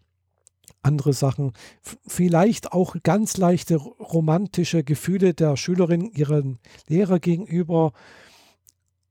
Andere 0.82 1.12
Sachen, 1.12 1.52
vielleicht 2.06 2.72
auch 2.72 2.94
ganz 3.02 3.36
leichte 3.38 3.74
romantische 3.74 4.84
Gefühle 4.84 5.34
der 5.34 5.56
Schülerin 5.56 6.10
ihren 6.12 6.60
Lehrer 6.86 7.18
gegenüber, 7.18 7.92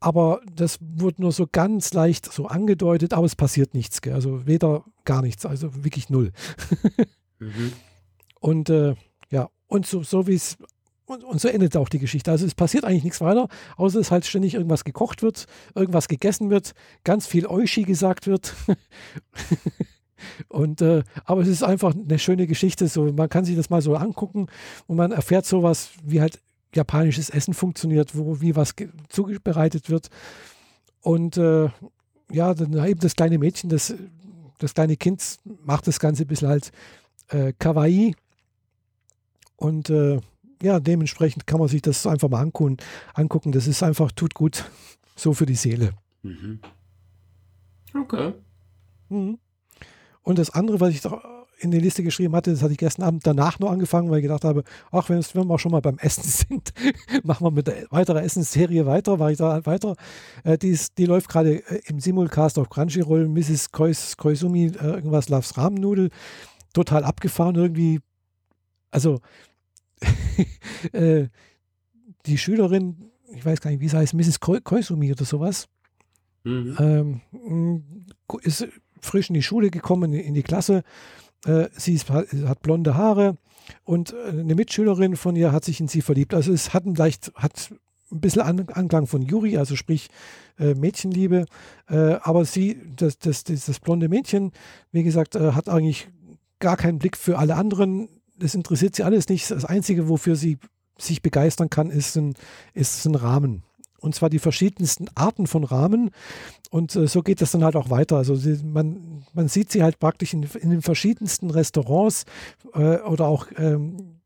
aber 0.05 0.41
das 0.55 0.77
wurde 0.79 1.23
nur 1.23 1.31
so 1.31 1.47
ganz 1.51 1.91
leicht 1.91 2.31
so 2.31 2.45
angedeutet, 2.45 3.11
aber 3.11 3.25
es 3.25 3.35
passiert 3.35 3.73
nichts. 3.73 4.03
Gell? 4.03 4.13
Also 4.13 4.45
weder 4.45 4.85
gar 5.03 5.23
nichts, 5.23 5.47
also 5.47 5.83
wirklich 5.83 6.11
null. 6.11 6.31
mhm. 7.39 7.73
Und 8.39 8.69
äh, 8.69 8.93
ja, 9.31 9.49
und 9.65 9.87
so, 9.87 10.03
so 10.03 10.27
wie 10.27 10.35
es 10.35 10.57
und, 11.05 11.23
und, 11.23 11.41
so 11.41 11.47
endet 11.47 11.75
auch 11.75 11.89
die 11.89 11.97
Geschichte. 11.97 12.29
Also 12.29 12.45
es 12.45 12.53
passiert 12.53 12.85
eigentlich 12.85 13.03
nichts 13.03 13.21
weiter, 13.21 13.47
außer 13.77 13.97
dass 13.97 14.11
halt 14.11 14.25
ständig 14.25 14.53
irgendwas 14.53 14.83
gekocht 14.83 15.23
wird, 15.23 15.47
irgendwas 15.73 16.07
gegessen 16.07 16.51
wird, 16.51 16.73
ganz 17.03 17.25
viel 17.25 17.47
Oishi 17.47 17.83
gesagt 17.83 18.27
wird. 18.27 18.53
und 20.49 20.81
äh, 20.83 21.01
aber 21.23 21.41
es 21.41 21.47
ist 21.47 21.63
einfach 21.63 21.95
eine 21.95 22.19
schöne 22.19 22.45
Geschichte. 22.45 22.87
So, 22.87 23.11
man 23.11 23.29
kann 23.29 23.45
sich 23.45 23.55
das 23.55 23.71
mal 23.71 23.81
so 23.81 23.95
angucken 23.95 24.45
und 24.85 24.97
man 24.97 25.11
erfährt 25.11 25.47
sowas, 25.47 25.89
wie 26.03 26.21
halt 26.21 26.39
japanisches 26.75 27.29
Essen 27.29 27.53
funktioniert, 27.53 28.15
wo 28.15 28.41
wie 28.41 28.55
was 28.55 28.75
zubereitet 29.09 29.89
wird. 29.89 30.09
Und 31.01 31.37
äh, 31.37 31.69
ja, 32.31 32.53
dann 32.53 32.73
eben 32.85 32.99
das 32.99 33.15
kleine 33.15 33.37
Mädchen, 33.37 33.69
das, 33.69 33.93
das 34.59 34.73
kleine 34.73 34.97
Kind 34.97 35.39
macht 35.63 35.87
das 35.87 35.99
Ganze 35.99 36.23
ein 36.23 36.27
bisschen 36.27 36.47
halt 36.47 36.71
äh, 37.29 37.53
kawaii. 37.57 38.15
Und 39.55 39.89
äh, 39.89 40.19
ja, 40.61 40.79
dementsprechend 40.79 41.47
kann 41.47 41.59
man 41.59 41.67
sich 41.67 41.81
das 41.81 42.05
einfach 42.07 42.29
mal 42.29 42.41
angucken. 42.41 42.77
angucken. 43.13 43.51
Das 43.51 43.67
ist 43.67 43.83
einfach, 43.83 44.11
tut 44.11 44.33
gut, 44.33 44.69
so 45.15 45.33
für 45.33 45.45
die 45.45 45.55
Seele. 45.55 45.93
Mhm. 46.23 46.59
Okay. 47.93 48.33
Mhm. 49.09 49.37
Und 50.23 50.39
das 50.39 50.49
andere, 50.49 50.79
was 50.79 50.89
ich 50.89 51.01
doch 51.01 51.23
in 51.59 51.71
die 51.71 51.79
Liste 51.79 52.03
geschrieben 52.03 52.35
hatte, 52.35 52.51
das 52.51 52.61
hatte 52.61 52.73
ich 52.73 52.77
gestern 52.77 53.03
Abend 53.03 53.25
danach 53.25 53.59
nur 53.59 53.71
angefangen, 53.71 54.09
weil 54.09 54.17
ich 54.17 54.23
gedacht 54.23 54.43
habe, 54.43 54.63
ach, 54.91 55.09
wenn, 55.09 55.19
wir 55.19 55.59
schon 55.59 55.71
mal 55.71 55.81
beim 55.81 55.97
Essen 55.99 56.23
sind, 56.49 56.73
machen 57.23 57.45
wir 57.45 57.51
mit 57.51 57.67
der 57.67 57.85
weiteren 57.91 58.23
Essensserie 58.23 58.85
weiter, 58.85 59.17
da 59.17 59.65
weiter. 59.65 59.95
Äh, 60.43 60.57
die, 60.57 60.69
ist, 60.69 60.97
die 60.97 61.05
läuft 61.05 61.29
gerade 61.29 61.57
äh, 61.69 61.81
im 61.85 61.99
Simulcast 61.99 62.59
auf 62.59 62.69
Crunchyroll, 62.69 63.27
Mrs. 63.27 63.71
Kois, 63.71 64.15
Koizumi, 64.17 64.67
äh, 64.67 64.85
irgendwas 64.85 65.29
Loves 65.29 65.57
Rahmennudel, 65.57 66.09
total 66.73 67.03
abgefahren 67.03 67.55
irgendwie. 67.55 67.99
Also, 68.91 69.19
äh, 70.91 71.27
die 72.25 72.37
Schülerin, 72.37 73.11
ich 73.33 73.45
weiß 73.45 73.61
gar 73.61 73.71
nicht, 73.71 73.81
wie 73.81 73.89
sie 73.89 73.97
heißt, 73.97 74.13
Mrs. 74.13 74.39
Koizumi 74.39 75.11
oder 75.11 75.25
sowas, 75.25 75.67
mhm. 76.43 76.75
ähm, 76.79 78.05
ist 78.41 78.67
frisch 79.01 79.29
in 79.29 79.35
die 79.35 79.43
Schule 79.43 79.69
gekommen, 79.69 80.13
in 80.13 80.33
die 80.33 80.43
Klasse 80.43 80.83
sie 81.77 81.93
ist, 81.93 82.09
hat 82.09 82.61
blonde 82.61 82.95
Haare 82.95 83.37
und 83.83 84.13
äh, 84.13 84.29
eine 84.29 84.55
Mitschülerin 84.55 85.15
von 85.15 85.35
ihr 85.35 85.51
hat 85.51 85.65
sich 85.65 85.79
in 85.79 85.87
sie 85.87 86.01
verliebt. 86.01 86.33
Also 86.33 86.51
es 86.53 86.73
hat 86.73 86.85
ein 86.85 86.95
leicht, 86.95 87.31
hat 87.35 87.71
ein 88.11 88.21
bisschen 88.21 88.41
Anklang 88.41 89.07
von 89.07 89.21
Yuri, 89.21 89.57
also 89.57 89.75
sprich 89.75 90.09
äh, 90.59 90.73
Mädchenliebe. 90.73 91.45
Äh, 91.89 92.15
aber 92.21 92.45
sie, 92.45 92.79
das, 92.95 93.17
das, 93.17 93.43
das, 93.43 93.65
das, 93.65 93.79
blonde 93.79 94.09
Mädchen, 94.09 94.51
wie 94.91 95.03
gesagt, 95.03 95.35
äh, 95.35 95.53
hat 95.53 95.69
eigentlich 95.69 96.09
gar 96.59 96.77
keinen 96.77 96.99
Blick 96.99 97.17
für 97.17 97.37
alle 97.37 97.55
anderen. 97.55 98.09
Das 98.37 98.55
interessiert 98.55 98.95
sie 98.95 99.03
alles 99.03 99.29
nicht. 99.29 99.49
Das 99.49 99.65
Einzige, 99.65 100.07
wofür 100.07 100.35
sie 100.35 100.59
sich 100.97 101.21
begeistern 101.21 101.69
kann, 101.69 101.89
ist 101.89 102.15
ein, 102.15 102.35
ist 102.73 103.05
ein 103.05 103.15
Rahmen 103.15 103.63
und 104.05 104.15
zwar 104.15 104.29
die 104.29 104.39
verschiedensten 104.39 105.07
Arten 105.15 105.47
von 105.47 105.63
Rahmen. 105.63 106.11
Und 106.69 106.95
äh, 106.95 107.07
so 107.07 107.23
geht 107.23 107.41
das 107.41 107.51
dann 107.51 107.63
halt 107.63 107.75
auch 107.75 107.89
weiter. 107.89 108.17
Also 108.17 108.35
sie, 108.35 108.59
man, 108.63 109.23
man 109.33 109.47
sieht 109.47 109.71
sie 109.71 109.83
halt 109.83 109.99
praktisch 109.99 110.33
in, 110.33 110.43
in 110.43 110.69
den 110.69 110.81
verschiedensten 110.81 111.49
Restaurants 111.49 112.25
äh, 112.73 112.99
oder 112.99 113.27
auch 113.27 113.47
ähm, 113.57 114.19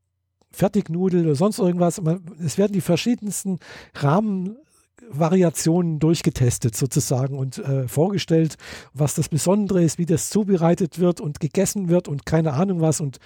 Fertignudel 0.50 1.24
oder 1.24 1.34
sonst 1.34 1.58
irgendwas. 1.58 2.00
Man, 2.00 2.22
es 2.44 2.58
werden 2.58 2.72
die 2.72 2.82
verschiedensten 2.82 3.58
Rahmenvariationen 3.94 5.98
durchgetestet 5.98 6.76
sozusagen 6.76 7.38
und 7.38 7.58
äh, 7.58 7.88
vorgestellt, 7.88 8.56
was 8.92 9.14
das 9.14 9.28
Besondere 9.28 9.82
ist, 9.82 9.98
wie 9.98 10.06
das 10.06 10.30
zubereitet 10.30 10.98
wird 10.98 11.20
und 11.20 11.40
gegessen 11.40 11.88
wird 11.88 12.08
und 12.08 12.26
keine 12.26 12.52
Ahnung 12.52 12.80
was. 12.80 13.00
Und 13.00 13.18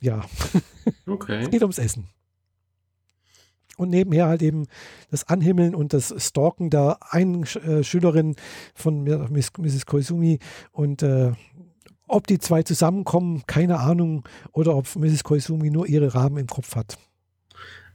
ja, 0.00 0.24
okay. 1.06 1.42
es 1.42 1.50
geht 1.50 1.62
ums 1.62 1.78
Essen 1.78 2.08
und 3.82 3.90
nebenher 3.90 4.26
halt 4.26 4.42
eben 4.42 4.66
das 5.10 5.28
Anhimmeln 5.28 5.74
und 5.74 5.92
das 5.92 6.14
Stalken 6.18 6.70
der 6.70 6.98
einen 7.10 7.44
äh, 7.44 7.82
Schülerin 7.84 8.36
von 8.74 9.04
Mrs. 9.04 9.86
Koizumi 9.86 10.38
und 10.72 11.02
äh, 11.02 11.32
ob 12.08 12.26
die 12.26 12.38
zwei 12.38 12.62
zusammenkommen, 12.62 13.44
keine 13.46 13.80
Ahnung, 13.80 14.24
oder 14.52 14.76
ob 14.76 14.94
Mrs. 14.96 15.24
Koizumi 15.24 15.70
nur 15.70 15.86
ihre 15.86 16.14
Rahmen 16.14 16.36
im 16.36 16.46
Kopf 16.46 16.76
hat. 16.76 16.98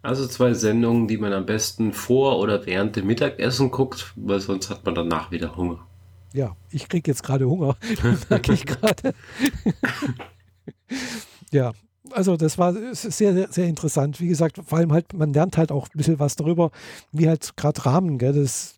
Also 0.01 0.27
zwei 0.27 0.53
Sendungen, 0.53 1.07
die 1.07 1.17
man 1.17 1.33
am 1.33 1.45
besten 1.45 1.93
vor 1.93 2.39
oder 2.39 2.65
während 2.65 2.95
dem 2.95 3.07
Mittagessen 3.07 3.71
guckt, 3.71 4.13
weil 4.15 4.39
sonst 4.39 4.69
hat 4.69 4.85
man 4.85 4.95
danach 4.95 5.31
wieder 5.31 5.55
Hunger. 5.55 5.85
Ja, 6.33 6.55
ich 6.71 6.87
kriege 6.87 7.11
jetzt 7.11 7.23
gerade 7.23 7.47
Hunger, 7.47 7.77
merke 8.29 8.53
ich 8.53 8.65
gerade. 8.65 9.13
ja, 11.51 11.73
also 12.11 12.37
das 12.37 12.57
war 12.57 12.73
sehr, 12.93 13.51
sehr, 13.51 13.65
interessant. 13.65 14.19
Wie 14.19 14.27
gesagt, 14.27 14.59
vor 14.65 14.77
allem 14.77 14.91
halt, 14.91 15.13
man 15.13 15.33
lernt 15.33 15.57
halt 15.57 15.71
auch 15.71 15.87
ein 15.87 15.97
bisschen 15.97 16.19
was 16.19 16.35
darüber, 16.35 16.71
wie 17.11 17.27
halt 17.27 17.55
gerade 17.57 17.85
Rahmen, 17.85 18.17
gell, 18.17 18.33
das 18.33 18.77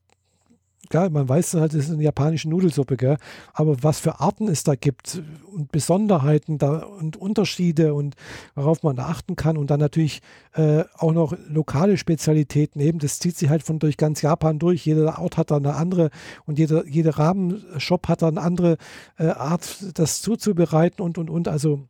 Gell, 0.90 1.12
man 1.12 1.30
weiß 1.30 1.54
halt, 1.54 1.74
das 1.74 1.86
ist 1.86 1.92
eine 1.92 2.02
japanische 2.02 2.50
Nudelsuppe, 2.50 2.98
gell? 2.98 3.18
aber 3.54 3.84
was 3.84 4.00
für 4.00 4.20
Arten 4.20 4.48
es 4.48 4.64
da 4.64 4.74
gibt 4.74 5.22
und 5.54 5.72
Besonderheiten 5.72 6.58
da 6.58 6.80
und 6.80 7.16
Unterschiede 7.16 7.94
und 7.94 8.16
worauf 8.56 8.82
man 8.82 8.98
achten 8.98 9.36
kann 9.36 9.56
und 9.56 9.70
dann 9.70 9.80
natürlich 9.80 10.22
äh, 10.54 10.84
auch 10.98 11.14
noch 11.14 11.36
lokale 11.48 11.98
Spezialitäten 11.98 12.82
eben, 12.82 12.98
das 12.98 13.20
zieht 13.20 13.38
sich 13.38 13.50
halt 13.50 13.62
von 13.62 13.78
durch 13.78 13.98
ganz 13.98 14.24
Japan 14.24 14.58
durch. 14.58 14.84
Jeder 14.84 15.20
Ort 15.20 15.38
hat 15.38 15.52
da 15.52 15.58
eine 15.58 15.76
andere 15.76 16.10
und 16.48 16.58
jeder, 16.58 16.88
jeder 16.88 17.20
Rahmenshop 17.20 18.08
hat 18.08 18.24
da 18.24 18.28
eine 18.30 18.42
andere 18.42 18.78
äh, 19.20 19.28
Art, 19.28 19.86
das 19.94 20.24
zuzubereiten 20.24 21.04
und 21.04 21.20
und 21.20 21.30
und. 21.30 21.48
Also 21.48 21.82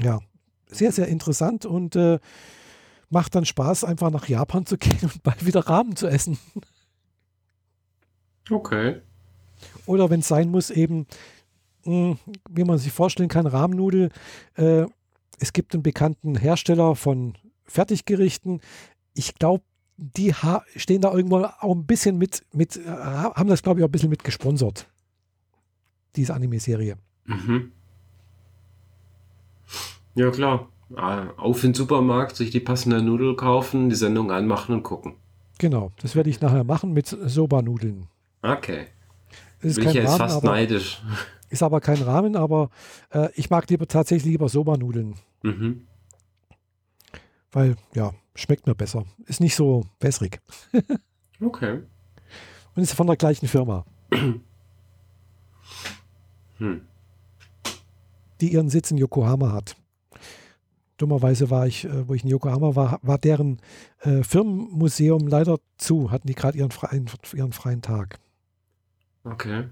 ja, 0.00 0.20
sehr, 0.66 0.92
sehr 0.92 1.08
interessant 1.08 1.64
und 1.64 1.96
äh, 1.96 2.18
macht 3.10 3.34
dann 3.34 3.44
Spaß, 3.44 3.84
einfach 3.84 4.10
nach 4.10 4.28
Japan 4.28 4.66
zu 4.66 4.78
gehen 4.78 4.98
und 5.02 5.22
bald 5.22 5.46
wieder 5.46 5.60
Rahmen 5.60 5.96
zu 5.96 6.06
essen. 6.06 6.38
Okay. 8.50 9.00
Oder 9.86 10.10
wenn 10.10 10.20
es 10.20 10.28
sein 10.28 10.50
muss, 10.50 10.70
eben, 10.70 11.06
mh, 11.84 11.92
hm, 11.92 12.18
wie 12.50 12.64
man 12.64 12.78
sich 12.78 12.92
vorstellen 12.92 13.28
kann, 13.28 13.46
Rahmennudel. 13.46 14.10
Äh, 14.54 14.86
es 15.38 15.52
gibt 15.52 15.74
einen 15.74 15.82
bekannten 15.82 16.36
Hersteller 16.36 16.94
von 16.94 17.34
Fertiggerichten. 17.64 18.60
Ich 19.14 19.34
glaube, 19.34 19.64
die 19.96 20.34
stehen 20.76 21.00
da 21.00 21.12
irgendwo 21.12 21.38
auch 21.38 21.74
ein 21.74 21.86
bisschen 21.86 22.18
mit, 22.18 22.44
mit 22.52 22.76
äh, 22.76 22.86
haben 22.86 23.48
das, 23.48 23.62
glaube 23.62 23.80
ich, 23.80 23.84
auch 23.84 23.88
ein 23.88 23.92
bisschen 23.92 24.10
mit 24.10 24.24
gesponsert. 24.24 24.88
Diese 26.16 26.34
Anime-Serie. 26.34 26.96
Mhm. 27.24 27.72
Ja, 30.16 30.30
klar. 30.30 30.68
Ah, 30.94 31.28
auf 31.36 31.62
in 31.64 31.70
den 31.70 31.74
Supermarkt, 31.74 32.36
sich 32.36 32.50
die 32.50 32.60
passende 32.60 33.02
Nudel 33.02 33.34
kaufen, 33.36 33.88
die 33.88 33.94
Sendung 33.96 34.30
anmachen 34.32 34.74
und 34.74 34.82
gucken. 34.82 35.14
Genau, 35.58 35.90
das 36.00 36.14
werde 36.16 36.30
ich 36.30 36.40
nachher 36.40 36.64
machen 36.64 36.92
mit 36.92 37.06
Soba-Nudeln. 37.08 38.08
Okay. 38.42 38.86
Ist 39.60 39.76
Bin 39.76 39.88
ich 39.88 39.94
jetzt 39.94 40.08
Rahmen, 40.08 40.18
fast 40.18 40.36
aber, 40.36 40.50
neidisch. 40.50 41.02
ist 41.50 41.62
aber 41.62 41.80
kein 41.80 42.00
Rahmen, 42.02 42.36
aber 42.36 42.70
äh, 43.10 43.28
ich 43.34 43.50
mag 43.50 43.68
lieber 43.70 43.86
tatsächlich 43.88 44.32
lieber 44.32 44.48
Soba-Nudeln, 44.48 45.14
Mhm. 45.42 45.86
weil 47.52 47.76
ja, 47.94 48.12
schmeckt 48.34 48.66
mir 48.66 48.74
besser. 48.74 49.04
Ist 49.26 49.40
nicht 49.40 49.54
so 49.56 49.84
wässrig 50.00 50.40
Okay. 51.40 51.80
und 52.74 52.82
ist 52.82 52.92
von 52.94 53.06
der 53.06 53.16
gleichen 53.16 53.48
Firma, 53.48 53.84
Hm. 56.58 56.80
die 58.40 58.52
ihren 58.52 58.68
Sitz 58.70 58.90
in 58.90 58.96
Yokohama 58.98 59.52
hat. 59.52 59.76
Dummerweise 60.96 61.50
war 61.50 61.66
ich, 61.66 61.84
äh, 61.84 62.08
wo 62.08 62.14
ich 62.14 62.24
in 62.24 62.30
Yokohama 62.30 62.74
war, 62.74 62.98
war 63.02 63.18
deren 63.18 63.60
äh, 64.00 64.22
Firmenmuseum 64.22 65.28
leider 65.28 65.58
zu, 65.76 66.10
hatten 66.10 66.26
die 66.26 66.34
gerade 66.34 66.56
ihren 66.58 66.70
freien, 66.70 67.10
ihren 67.34 67.52
freien 67.52 67.82
Tag. 67.82 68.18
Okay. 69.24 69.64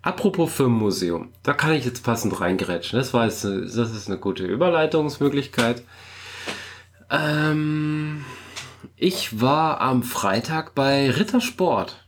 Apropos 0.00 0.52
Firmenmuseum, 0.52 1.28
da 1.42 1.52
kann 1.52 1.72
ich 1.72 1.84
jetzt 1.84 2.02
passend 2.02 2.40
reingerätschen. 2.40 2.98
Das 2.98 3.12
war 3.12 3.26
jetzt, 3.26 3.44
das 3.44 3.92
ist 3.92 4.08
eine 4.08 4.18
gute 4.18 4.46
Überleitungsmöglichkeit. 4.46 5.82
Ähm, 7.10 8.24
ich 8.96 9.40
war 9.40 9.80
am 9.80 10.02
Freitag 10.02 10.74
bei 10.74 11.10
Rittersport. 11.10 12.01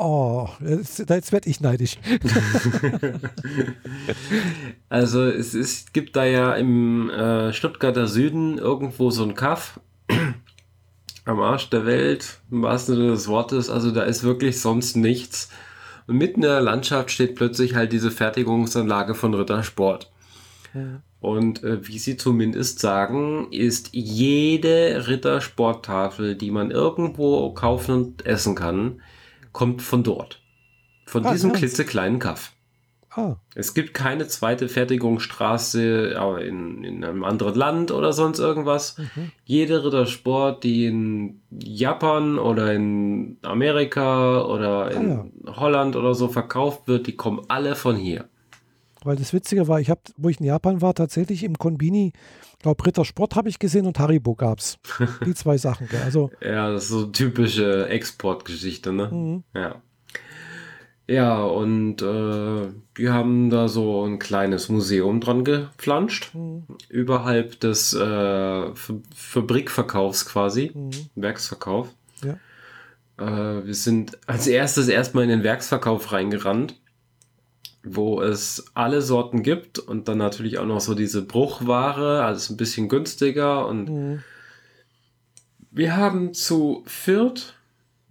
Oh, 0.00 0.48
jetzt, 0.64 1.00
jetzt 1.10 1.32
werde 1.32 1.50
ich 1.50 1.60
neidisch. 1.60 1.98
Also 4.90 5.22
es 5.24 5.54
ist, 5.54 5.92
gibt 5.92 6.16
da 6.16 6.24
ja 6.24 6.54
im 6.54 7.10
äh, 7.10 7.52
Stuttgarter 7.52 8.06
Süden 8.06 8.56
irgendwo 8.56 9.10
so 9.10 9.22
ein 9.22 9.34
Kaff 9.34 9.78
am 11.26 11.40
Arsch 11.40 11.68
der 11.68 11.84
Welt, 11.84 12.38
im 12.50 12.62
wahrsten 12.62 12.94
Sinne 12.96 13.10
des 13.10 13.28
Wortes. 13.28 13.68
Also 13.68 13.90
da 13.90 14.04
ist 14.04 14.24
wirklich 14.24 14.60
sonst 14.60 14.96
nichts. 14.96 15.50
Und 16.06 16.16
mitten 16.16 16.42
in 16.42 16.48
der 16.48 16.62
Landschaft 16.62 17.10
steht 17.10 17.34
plötzlich 17.34 17.74
halt 17.74 17.92
diese 17.92 18.10
Fertigungsanlage 18.10 19.14
von 19.14 19.34
Rittersport. 19.34 20.10
Und 21.20 21.62
äh, 21.64 21.86
wie 21.86 21.98
sie 21.98 22.16
zumindest 22.16 22.78
sagen, 22.78 23.48
ist 23.50 23.90
jede 23.92 25.06
Rittersporttafel, 25.06 26.34
die 26.34 26.50
man 26.50 26.70
irgendwo 26.70 27.50
kaufen 27.52 27.94
und 27.94 28.26
essen 28.26 28.54
kann, 28.54 29.02
kommt 29.52 29.82
von 29.82 30.02
dort. 30.02 30.40
Von 31.06 31.24
Ah, 31.24 31.32
diesem 31.32 31.52
klitzekleinen 31.52 32.18
Kaff. 32.18 32.52
Ah, 33.10 33.36
Es 33.54 33.72
gibt 33.72 33.94
keine 33.94 34.28
zweite 34.28 34.68
Fertigungsstraße 34.68 36.14
aber 36.18 36.44
in, 36.44 36.84
in 36.84 37.04
einem 37.04 37.24
anderen 37.24 37.54
Land 37.54 37.90
oder 37.90 38.12
sonst 38.12 38.38
irgendwas. 38.38 38.98
mhm. 38.98 39.32
Jede 39.44 39.82
Rittersport, 39.84 40.62
die 40.62 40.86
in 40.86 41.40
Japan 41.50 42.38
oder 42.38 42.72
in 42.74 43.38
Amerika 43.42 44.42
oder 44.44 44.90
in 44.90 45.32
Holland 45.46 45.96
oder 45.96 46.14
so 46.14 46.28
verkauft 46.28 46.86
wird, 46.86 47.06
die 47.06 47.16
kommen 47.16 47.40
alle 47.48 47.74
von 47.74 47.96
hier. 47.96 48.28
Weil 49.08 49.16
das 49.16 49.32
Witzige 49.32 49.66
war, 49.66 49.80
ich 49.80 49.90
habe, 49.90 50.00
wo 50.16 50.28
ich 50.28 50.38
in 50.38 50.46
Japan 50.46 50.80
war, 50.82 50.94
tatsächlich 50.94 51.42
im 51.42 51.58
Konbini, 51.58 52.12
glaube 52.60 52.84
Ritter 52.86 53.04
Sport 53.04 53.34
habe 53.34 53.48
ich 53.48 53.58
gesehen 53.58 53.86
und 53.86 53.98
Haribo 53.98 54.34
gab's. 54.36 54.78
Die 55.26 55.34
zwei 55.34 55.58
Sachen. 55.58 55.88
Gell? 55.88 56.02
Also, 56.04 56.30
Ja, 56.40 56.70
das 56.70 56.84
ist 56.84 56.88
so 56.90 57.06
typische 57.06 57.88
Exportgeschichte, 57.88 58.92
ne? 58.92 59.08
mhm. 59.10 59.42
Ja. 59.54 59.76
Ja, 61.10 61.42
und 61.42 62.02
äh, 62.02 62.68
die 62.98 63.08
haben 63.08 63.48
da 63.48 63.66
so 63.68 64.04
ein 64.04 64.18
kleines 64.18 64.68
Museum 64.68 65.20
dran 65.22 65.42
gepflanscht, 65.42 66.34
Mhm. 66.34 66.64
überhalb 66.90 67.58
des 67.60 67.94
äh, 67.94 68.66
Fabrikverkaufs 69.14 70.26
quasi, 70.26 70.70
Mhm. 70.74 70.90
Werksverkauf. 71.14 71.88
Ja. 72.22 72.34
Äh, 73.18 73.66
wir 73.66 73.74
sind 73.74 74.18
als 74.26 74.46
erstes 74.46 74.88
erstmal 74.88 75.24
in 75.24 75.30
den 75.30 75.42
Werksverkauf 75.44 76.12
reingerannt, 76.12 76.78
wo 77.96 78.22
es 78.22 78.66
alle 78.74 79.02
Sorten 79.02 79.42
gibt 79.42 79.78
und 79.78 80.08
dann 80.08 80.18
natürlich 80.18 80.58
auch 80.58 80.66
noch 80.66 80.80
so 80.80 80.94
diese 80.94 81.22
Bruchware, 81.22 82.24
alles 82.24 82.50
ein 82.50 82.56
bisschen 82.56 82.88
günstiger 82.88 83.66
und 83.66 83.88
Mhm. 83.88 84.22
wir 85.70 85.96
haben 85.96 86.34
zu 86.34 86.82
viert 86.86 87.54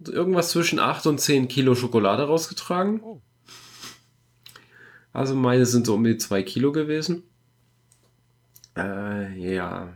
irgendwas 0.06 0.50
zwischen 0.50 0.78
8 0.78 1.06
und 1.06 1.20
10 1.20 1.48
Kilo 1.48 1.74
Schokolade 1.74 2.22
rausgetragen. 2.24 3.00
Oh. 3.02 3.20
Also 5.12 5.34
meine 5.34 5.66
sind 5.66 5.86
so 5.86 5.94
um 5.94 6.04
die 6.04 6.16
2 6.16 6.42
Kilo 6.44 6.70
gewesen. 6.72 7.24
Äh, 8.76 9.36
ja. 9.38 9.92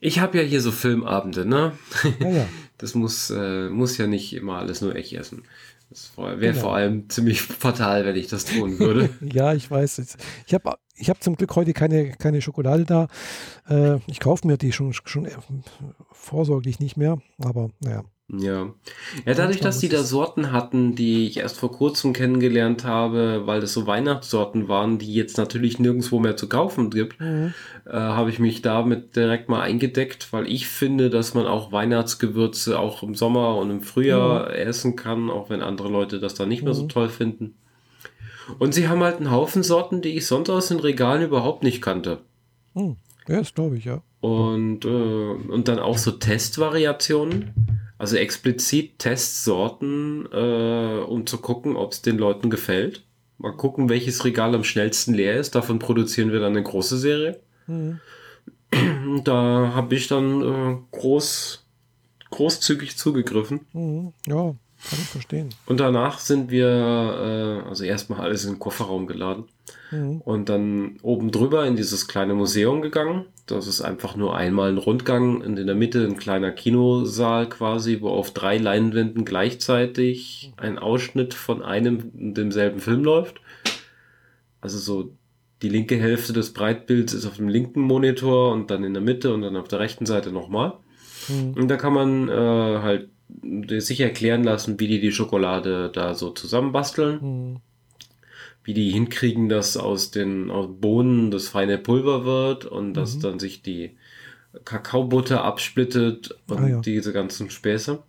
Ich 0.00 0.18
habe 0.18 0.38
ja 0.38 0.44
hier 0.44 0.60
so 0.60 0.72
Filmabende, 0.72 1.46
ne? 1.46 1.72
Ja, 2.20 2.28
ja. 2.28 2.48
Das 2.78 2.94
muss, 2.94 3.30
äh, 3.30 3.70
muss 3.70 3.96
ja 3.96 4.06
nicht 4.06 4.34
immer 4.34 4.58
alles 4.58 4.82
nur 4.82 4.94
ich 4.96 5.16
essen. 5.16 5.44
Das 5.88 6.12
wäre 6.16 6.36
Genau. 6.38 6.60
vor 6.60 6.74
allem 6.74 7.08
ziemlich 7.08 7.42
fatal, 7.42 8.04
wenn 8.04 8.16
ich 8.16 8.28
das 8.28 8.44
tun 8.44 8.78
würde. 8.78 9.10
ja, 9.20 9.54
ich 9.54 9.70
weiß. 9.70 10.16
Ich 10.46 10.54
habe 10.54 10.76
ich 10.94 11.10
hab 11.10 11.22
zum 11.22 11.36
Glück 11.36 11.54
heute 11.56 11.72
keine, 11.72 12.12
keine 12.12 12.40
Schokolade 12.42 12.84
da. 12.84 13.08
Äh, 13.68 13.98
ich 14.06 14.18
kaufe 14.20 14.46
mir 14.46 14.56
die 14.56 14.72
schon, 14.72 14.92
schon 14.92 15.26
äh, 15.26 15.30
vorsorglich 16.10 16.80
nicht 16.80 16.96
mehr, 16.96 17.18
aber 17.38 17.70
naja. 17.80 18.04
Ja. 18.28 18.72
Ja, 19.24 19.34
dadurch, 19.34 19.60
dass 19.60 19.78
die 19.78 19.88
da 19.88 20.02
Sorten 20.02 20.50
hatten, 20.50 20.96
die 20.96 21.28
ich 21.28 21.36
erst 21.36 21.58
vor 21.58 21.70
kurzem 21.70 22.12
kennengelernt 22.12 22.84
habe, 22.84 23.42
weil 23.46 23.60
das 23.60 23.72
so 23.72 23.86
Weihnachtssorten 23.86 24.66
waren, 24.66 24.98
die 24.98 25.14
jetzt 25.14 25.38
natürlich 25.38 25.78
nirgendwo 25.78 26.18
mehr 26.18 26.36
zu 26.36 26.48
kaufen 26.48 26.90
gibt, 26.90 27.20
Mhm. 27.20 27.54
äh, 27.86 27.92
habe 27.92 28.30
ich 28.30 28.40
mich 28.40 28.62
damit 28.62 29.14
direkt 29.14 29.48
mal 29.48 29.60
eingedeckt, 29.60 30.32
weil 30.32 30.50
ich 30.50 30.66
finde, 30.66 31.08
dass 31.08 31.34
man 31.34 31.46
auch 31.46 31.70
Weihnachtsgewürze 31.70 32.80
auch 32.80 33.04
im 33.04 33.14
Sommer 33.14 33.56
und 33.58 33.70
im 33.70 33.82
Frühjahr 33.82 34.52
essen 34.56 34.96
kann, 34.96 35.30
auch 35.30 35.48
wenn 35.48 35.62
andere 35.62 35.88
Leute 35.88 36.18
das 36.18 36.34
dann 36.34 36.48
nicht 36.48 36.64
mehr 36.64 36.74
so 36.74 36.82
Mhm. 36.82 36.88
toll 36.88 37.08
finden. 37.08 37.54
Und 38.58 38.74
sie 38.74 38.88
haben 38.88 39.02
halt 39.04 39.18
einen 39.18 39.30
Haufen 39.30 39.62
Sorten, 39.62 40.02
die 40.02 40.16
ich 40.16 40.26
sonst 40.26 40.50
aus 40.50 40.66
den 40.68 40.80
Regalen 40.80 41.22
überhaupt 41.22 41.62
nicht 41.62 41.80
kannte. 41.80 42.18
Mhm. 42.74 42.96
Ja, 43.28 43.38
das 43.38 43.54
glaube 43.54 43.76
ich, 43.76 43.84
ja. 43.84 44.02
Und, 44.20 44.84
äh, 44.84 44.88
und 44.88 45.68
dann 45.68 45.78
auch 45.78 45.98
so 45.98 46.10
Testvariationen, 46.12 47.52
also 47.98 48.16
explizit 48.16 48.98
Testsorten, 48.98 50.28
äh, 50.32 51.04
um 51.06 51.26
zu 51.26 51.38
gucken, 51.38 51.76
ob 51.76 51.92
es 51.92 52.02
den 52.02 52.18
Leuten 52.18 52.50
gefällt. 52.50 53.04
Mal 53.38 53.52
gucken, 53.52 53.88
welches 53.88 54.24
Regal 54.24 54.54
am 54.54 54.64
schnellsten 54.64 55.14
leer 55.14 55.38
ist. 55.38 55.54
Davon 55.54 55.78
produzieren 55.78 56.32
wir 56.32 56.40
dann 56.40 56.52
eine 56.52 56.62
große 56.62 56.98
Serie. 56.98 57.40
Mhm. 57.66 58.00
Da 59.24 59.72
habe 59.74 59.94
ich 59.94 60.08
dann 60.08 60.42
äh, 60.42 60.76
groß, 60.90 61.64
großzügig 62.30 62.96
zugegriffen. 62.96 63.60
Mhm. 63.72 64.12
Ja, 64.26 64.54
kann 64.88 64.98
ich 65.00 65.08
verstehen. 65.08 65.48
Und 65.66 65.80
danach 65.80 66.18
sind 66.18 66.50
wir, 66.50 66.66
äh, 66.66 67.68
also 67.68 67.84
erstmal 67.84 68.20
alles 68.20 68.44
in 68.44 68.54
den 68.54 68.58
Kofferraum 68.58 69.06
geladen. 69.06 69.44
Mhm. 69.90 70.20
Und 70.20 70.48
dann 70.48 70.98
oben 71.02 71.30
drüber 71.30 71.66
in 71.66 71.76
dieses 71.76 72.08
kleine 72.08 72.34
Museum 72.34 72.82
gegangen. 72.82 73.26
Das 73.46 73.66
ist 73.66 73.80
einfach 73.80 74.16
nur 74.16 74.36
einmal 74.36 74.70
ein 74.70 74.78
Rundgang 74.78 75.40
und 75.40 75.58
in 75.58 75.66
der 75.66 75.76
Mitte 75.76 76.04
ein 76.04 76.16
kleiner 76.16 76.50
Kinosaal 76.50 77.48
quasi, 77.48 78.00
wo 78.00 78.08
auf 78.08 78.32
drei 78.32 78.58
Leinwänden 78.58 79.24
gleichzeitig 79.24 80.52
ein 80.56 80.78
Ausschnitt 80.78 81.34
von 81.34 81.62
einem 81.62 82.10
und 82.18 82.34
demselben 82.34 82.80
Film 82.80 83.04
läuft. 83.04 83.40
Also 84.60 84.78
so 84.78 85.12
die 85.62 85.68
linke 85.68 85.96
Hälfte 85.96 86.32
des 86.32 86.52
Breitbilds 86.52 87.14
ist 87.14 87.26
auf 87.26 87.36
dem 87.36 87.48
linken 87.48 87.80
Monitor 87.80 88.52
und 88.52 88.70
dann 88.70 88.84
in 88.84 88.94
der 88.94 89.02
Mitte 89.02 89.32
und 89.32 89.42
dann 89.42 89.56
auf 89.56 89.68
der 89.68 89.78
rechten 89.78 90.06
Seite 90.06 90.32
nochmal. 90.32 90.74
Mhm. 91.28 91.54
Und 91.54 91.68
da 91.68 91.76
kann 91.76 91.92
man 91.92 92.28
äh, 92.28 92.32
halt 92.32 93.10
sich 93.78 94.00
erklären 94.00 94.44
lassen, 94.44 94.78
wie 94.78 94.86
die 94.88 95.00
die 95.00 95.12
Schokolade 95.12 95.90
da 95.92 96.14
so 96.14 96.30
zusammenbasteln 96.30 97.18
Mhm. 97.22 97.56
wie 98.64 98.74
die 98.74 98.90
hinkriegen, 98.90 99.48
dass 99.48 99.76
aus 99.76 100.10
den 100.10 100.50
aus 100.50 100.68
Bohnen 100.80 101.30
das 101.30 101.48
feine 101.48 101.78
Pulver 101.78 102.24
wird 102.24 102.64
und 102.64 102.94
dass 102.94 103.16
Mhm. 103.16 103.20
dann 103.20 103.38
sich 103.38 103.62
die 103.62 103.96
Kakaobutter 104.64 105.44
absplittet 105.44 106.34
und 106.48 106.58
Ah, 106.58 106.68
ja. 106.68 106.80
diese 106.80 107.12
ganzen 107.12 107.50
Späße. 107.50 108.02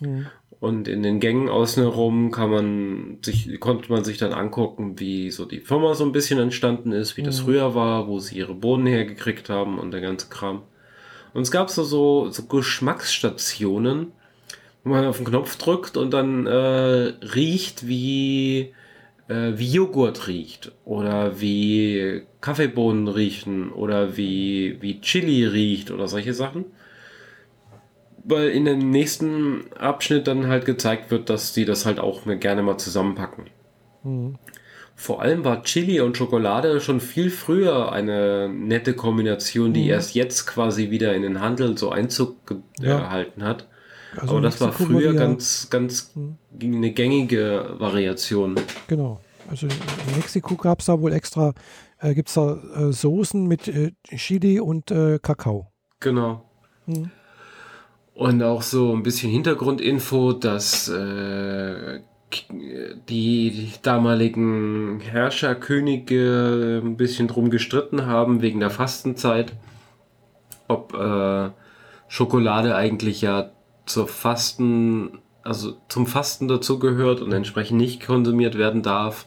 Mhm. 0.00 0.26
Und 0.60 0.86
in 0.88 1.02
den 1.02 1.18
Gängen 1.20 1.48
außen 1.48 1.82
herum 1.82 2.30
kann 2.30 2.50
man 2.50 3.18
sich, 3.22 3.58
konnte 3.60 3.90
man 3.92 4.04
sich 4.04 4.16
dann 4.18 4.32
angucken, 4.32 4.98
wie 5.00 5.30
so 5.30 5.44
die 5.44 5.60
Firma 5.60 5.94
so 5.94 6.04
ein 6.04 6.12
bisschen 6.12 6.38
entstanden 6.38 6.92
ist, 6.92 7.16
wie 7.16 7.22
das 7.22 7.40
Mhm. 7.40 7.44
früher 7.44 7.74
war, 7.74 8.06
wo 8.08 8.18
sie 8.18 8.36
ihre 8.38 8.54
Bohnen 8.54 8.86
hergekriegt 8.86 9.50
haben 9.50 9.78
und 9.78 9.90
der 9.90 10.00
ganze 10.00 10.28
Kram. 10.28 10.62
Und 11.32 11.42
es 11.42 11.50
gab 11.50 11.70
so, 11.70 11.82
so, 11.82 12.30
so 12.30 12.44
Geschmacksstationen, 12.46 14.12
wo 14.84 14.90
man 14.90 15.06
auf 15.06 15.16
den 15.16 15.26
Knopf 15.26 15.56
drückt 15.56 15.96
und 15.96 16.12
dann 16.12 16.46
äh, 16.46 16.52
riecht, 16.52 17.88
wie, 17.88 18.74
äh, 19.28 19.52
wie 19.54 19.72
Joghurt 19.72 20.28
riecht 20.28 20.72
oder 20.84 21.40
wie 21.40 22.22
Kaffeebohnen 22.42 23.08
riechen 23.08 23.72
oder 23.72 24.16
wie, 24.16 24.76
wie 24.80 25.00
Chili 25.00 25.46
riecht 25.46 25.90
oder 25.90 26.06
solche 26.06 26.34
Sachen. 26.34 26.66
Weil 28.22 28.50
in 28.50 28.66
dem 28.66 28.90
nächsten 28.90 29.72
Abschnitt 29.78 30.26
dann 30.26 30.48
halt 30.48 30.66
gezeigt 30.66 31.10
wird, 31.10 31.28
dass 31.30 31.52
die 31.52 31.64
das 31.64 31.86
halt 31.86 31.98
auch 31.98 32.22
gerne 32.40 32.62
mal 32.62 32.78
zusammenpacken. 32.78 33.44
Mhm. 34.02 34.38
Vor 34.96 35.22
allem 35.22 35.44
war 35.44 35.64
Chili 35.64 36.00
und 36.00 36.16
Schokolade 36.16 36.80
schon 36.80 37.00
viel 37.00 37.30
früher 37.30 37.90
eine 37.90 38.48
nette 38.48 38.94
Kombination, 38.94 39.72
die 39.72 39.84
mhm. 39.84 39.90
erst 39.90 40.14
jetzt 40.14 40.46
quasi 40.46 40.90
wieder 40.90 41.14
in 41.14 41.22
den 41.22 41.40
Handel 41.40 41.76
so 41.76 41.90
Einzug 41.90 42.36
ja. 42.80 42.98
erhalten 42.98 43.42
hat. 43.42 43.66
Also 44.18 44.34
Aber 44.34 44.42
das 44.42 44.60
war 44.60 44.72
früher 44.72 45.14
ganz, 45.14 45.68
ganz 45.70 46.12
mhm. 46.14 46.36
eine 46.60 46.92
gängige 46.92 47.74
Variation. 47.78 48.56
Genau. 48.86 49.20
Also 49.48 49.66
in 49.66 50.16
Mexiko 50.16 50.56
gab 50.56 50.80
es 50.80 50.86
da 50.86 51.00
wohl 51.00 51.12
extra, 51.12 51.52
äh, 52.00 52.14
gibt 52.14 52.28
es 52.28 52.34
da 52.34 52.58
äh, 52.76 52.92
Soßen 52.92 53.46
mit 53.46 53.68
äh, 53.68 53.92
Chili 54.16 54.60
und 54.60 54.90
äh, 54.90 55.18
Kakao. 55.18 55.70
Genau. 56.00 56.42
Mhm. 56.86 57.10
Und 58.14 58.42
auch 58.42 58.62
so 58.62 58.94
ein 58.94 59.02
bisschen 59.02 59.30
Hintergrundinfo, 59.30 60.32
dass 60.34 60.88
äh, 60.88 62.00
die 63.08 63.72
damaligen 63.82 65.00
Herrscherkönige 65.00 66.80
ein 66.82 66.96
bisschen 66.96 67.28
drum 67.28 67.50
gestritten 67.50 68.06
haben 68.06 68.40
wegen 68.40 68.60
der 68.60 68.70
Fastenzeit, 68.70 69.52
ob 70.68 70.94
äh, 70.94 71.50
Schokolade 72.08 72.76
eigentlich 72.76 73.20
ja 73.20 73.50
zur 73.86 74.08
Fasten, 74.08 75.18
also 75.42 75.76
zum 75.88 76.06
Fasten 76.06 76.48
dazugehört 76.48 77.20
und 77.20 77.32
entsprechend 77.32 77.78
nicht 77.78 78.06
konsumiert 78.06 78.58
werden 78.58 78.82
darf. 78.82 79.26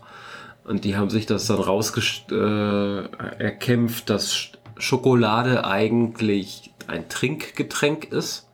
Und 0.64 0.84
die 0.84 0.98
haben 0.98 1.10
sich 1.10 1.26
das 1.26 1.48
dann 1.48 1.60
rausgekämpft, 1.60 4.10
äh, 4.10 4.14
dass 4.14 4.52
Schokolade 4.78 5.66
eigentlich 5.66 6.74
ein 6.88 7.10
Trinkgetränk 7.10 8.12
ist 8.12 8.48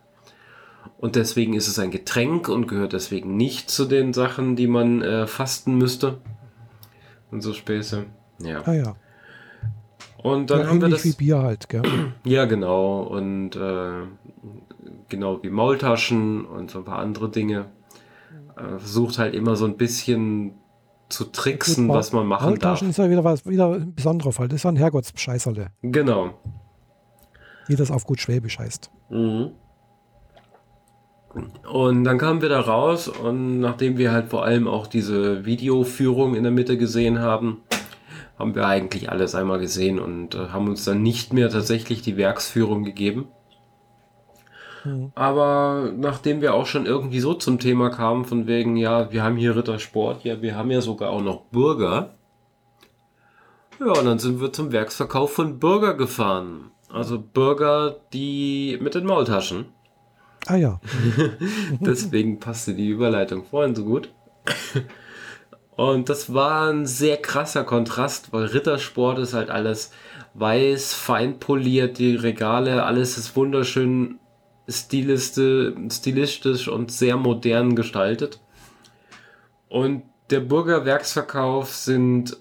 und 1.04 1.18
deswegen 1.18 1.54
ist 1.54 1.68
es 1.68 1.80
ein 1.80 1.91
Getränk 1.91 2.47
und 2.47 2.68
gehört 2.68 2.93
deswegen 2.93 3.36
nicht 3.36 3.70
zu 3.70 3.84
den 3.84 4.14
Sachen, 4.14 4.56
die 4.56 4.68
man 4.68 5.01
äh, 5.01 5.28
fasten 5.28 5.78
müsste. 5.78 6.20
Und 7.30 7.41
so 7.41 7.51
Späße. 7.51 8.06
Ja. 8.39 8.62
Ah 8.64 8.72
ja. 8.72 8.95
Und 10.24 10.49
dann 10.49 10.62
ja, 10.62 10.68
haben 10.68 10.82
wir 10.82 10.88
das. 10.88 11.04
wie 11.04 11.12
Bier 11.12 11.39
halt, 11.39 11.68
gell? 11.68 11.84
Ja, 12.24 12.45
genau. 12.45 13.01
Und 13.01 13.58
äh, 13.58 14.04
genau 15.14 15.41
wie 15.43 15.49
Maultaschen 15.49 16.45
und 16.45 16.72
so 16.72 16.80
ein 16.80 16.86
paar 16.86 16.99
andere 16.99 17.30
Dinge. 17.30 17.66
Äh, 18.57 18.80
versucht 18.80 19.20
halt 19.20 19.34
immer 19.34 19.55
so 19.55 19.66
ein 19.66 19.78
bisschen 19.78 20.55
zu 21.09 21.26
tricksen, 21.26 21.88
was 21.89 22.11
man 22.11 22.26
machen 22.26 22.49
Maultaschen 22.49 22.88
darf. 22.88 22.89
ist 22.89 22.97
ja 22.97 23.09
wieder 23.09 23.24
was 23.24 23.45
wieder 23.45 23.74
ein 23.74 23.93
besonderer 23.93 24.32
Fall. 24.32 24.47
Das 24.47 24.57
ist 24.57 24.66
ein 24.66 24.76
Herrgottsscheißerle. 24.76 25.68
Genau. 25.84 26.34
Wie 27.68 27.76
das 27.76 27.91
auf 27.91 28.05
gut 28.05 28.20
Schwäbisch 28.20 28.59
heißt. 28.59 28.89
Mhm. 29.09 29.51
Und 31.72 32.03
dann 32.03 32.18
kamen 32.18 32.41
wir 32.41 32.49
da 32.49 32.59
raus 32.59 33.07
und 33.07 33.59
nachdem 33.59 33.97
wir 33.97 34.11
halt 34.11 34.30
vor 34.30 34.45
allem 34.45 34.68
auch 34.68 34.86
diese 34.86 35.45
Videoführung 35.45 36.36
in 36.36 36.43
der 36.43 36.51
Mitte 36.51 36.78
gesehen 36.78 37.20
haben, 37.20 37.64
haben 38.38 38.55
wir 38.55 38.68
eigentlich 38.68 39.09
alles 39.09 39.34
einmal 39.34 39.59
gesehen 39.59 39.99
und 39.99 40.36
äh, 40.36 40.49
haben 40.49 40.68
uns 40.68 40.86
dann 40.86 41.01
nicht 41.01 41.34
mehr 41.34 41.49
tatsächlich 41.49 42.01
die 42.01 42.18
Werksführung 42.18 42.84
gegeben. 42.84 43.28
Mhm. 44.84 45.12
Aber 45.16 45.92
nachdem 45.96 46.42
wir 46.42 46.54
auch 46.54 46.66
schon 46.66 46.86
irgendwie 46.86 47.20
so 47.20 47.34
zum 47.34 47.60
Thema 47.60 47.90
kamen, 47.90 48.26
von 48.26 48.48
wegen, 48.48 48.76
ja, 48.76 49.12
wir 49.12 49.24
haben 49.24 49.38
hier 49.38 49.56
Rittersport, 49.56 50.24
ja, 50.24 50.42
wir 50.42 50.56
haben 50.56 50.72
ja 50.72 50.82
sogar 50.82 51.12
auch 51.12 51.22
noch 51.22 51.42
Burger. 51.52 52.16
Ja, 53.80 53.88
und 53.88 54.06
dann 54.06 54.20
sind 54.20 54.40
wir 54.40 54.54
zum 54.54 54.72
Werksverkauf 54.72 55.34
von 55.34 55.60
Burger 55.60 55.94
gefahren. 55.96 56.72
Also 56.92 57.22
Burger, 57.22 57.98
die 58.14 58.78
mit 58.82 58.96
den 58.96 59.06
Maultaschen. 59.06 59.66
Ah 60.46 60.58
ja. 60.58 60.80
Deswegen 61.80 62.40
passte 62.40 62.74
die 62.74 62.90
Überleitung 62.90 63.46
vorhin 63.46 63.76
so 63.76 63.86
gut. 63.86 64.10
Und 65.76 66.10
das 66.10 66.34
war 66.34 66.70
ein 66.70 66.86
sehr 66.86 67.18
krasser 67.18 67.64
Kontrast, 67.64 68.32
weil 68.32 68.46
Rittersport 68.46 69.18
ist 69.20 69.34
halt 69.34 69.50
alles 69.50 69.92
weiß, 70.36 70.94
fein 70.94 71.40
poliert, 71.40 71.98
die 71.98 72.16
Regale, 72.16 72.84
alles 72.84 73.18
ist 73.18 73.36
wunderschön 73.36 74.20
stilistisch 74.68 76.68
und 76.68 76.91
sehr 76.91 77.18
modern 77.18 77.76
gestaltet. 77.76 78.39
Und 79.70 80.03
der 80.30 80.39
Burger 80.39 80.86
Werksverkauf 80.86 81.74
sind 81.74 82.38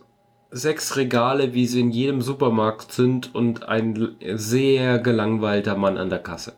sechs 0.50 0.96
Regale, 0.96 1.54
wie 1.54 1.66
sie 1.66 1.80
in 1.80 1.90
jedem 1.90 2.20
Supermarkt 2.20 2.92
sind 2.92 3.34
und 3.34 3.68
ein 3.68 4.16
sehr 4.34 4.98
gelangweilter 4.98 5.76
Mann 5.76 5.96
an 5.96 6.10
der 6.10 6.18
Kasse. 6.18 6.54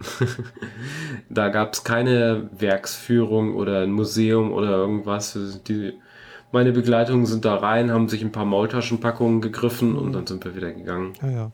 da 1.30 1.48
gab 1.48 1.72
es 1.72 1.82
keine 1.82 2.50
Werksführung 2.56 3.56
oder 3.56 3.80
ein 3.80 3.90
Museum 3.90 4.52
oder 4.52 4.70
irgendwas. 4.70 5.36
Die, 5.66 5.94
meine 6.52 6.72
Begleitungen 6.72 7.26
sind 7.26 7.44
da 7.44 7.56
rein, 7.56 7.90
haben 7.90 8.08
sich 8.08 8.22
ein 8.22 8.32
paar 8.32 8.44
Maultaschenpackungen 8.44 9.40
gegriffen 9.40 9.92
mhm. 9.92 9.98
und 9.98 10.12
dann 10.12 10.26
sind 10.26 10.44
wir 10.44 10.54
wieder 10.54 10.72
gegangen. 10.72 11.14
Ja, 11.22 11.30
ja. 11.30 11.52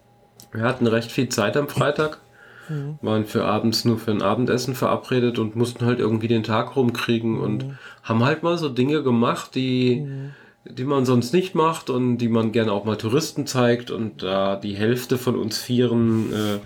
Wir 0.53 0.63
hatten 0.63 0.87
recht 0.87 1.11
viel 1.11 1.29
Zeit 1.29 1.57
am 1.57 1.69
Freitag, 1.69 2.21
mhm. 2.69 2.99
waren 3.03 3.25
für 3.25 3.45
abends 3.45 3.85
nur 3.85 3.99
für 3.99 4.11
ein 4.11 4.23
Abendessen 4.23 4.75
verabredet 4.75 5.39
und 5.39 5.57
mussten 5.57 5.85
halt 5.85 5.99
irgendwie 5.99 6.29
den 6.29 6.43
Tag 6.43 6.77
rumkriegen 6.77 7.33
mhm. 7.33 7.41
und 7.41 7.65
haben 8.03 8.25
halt 8.25 8.43
mal 8.43 8.59
so 8.59 8.69
Dinge 8.69 9.03
gemacht, 9.03 9.55
die, 9.55 10.01
mhm. 10.01 10.31
die 10.65 10.85
man 10.85 11.05
sonst 11.05 11.33
nicht 11.33 11.55
macht 11.55 11.91
und 11.91 12.19
die 12.19 12.29
man 12.29 12.53
gerne 12.53 12.73
auch 12.73 12.85
mal 12.85 12.97
Touristen 12.97 13.47
zeigt 13.47 13.91
und 13.91 14.23
da 14.23 14.57
die 14.57 14.75
Hälfte 14.75 15.19
von 15.19 15.37
uns 15.37 15.59
Vieren 15.59 16.33
äh, 16.33 16.59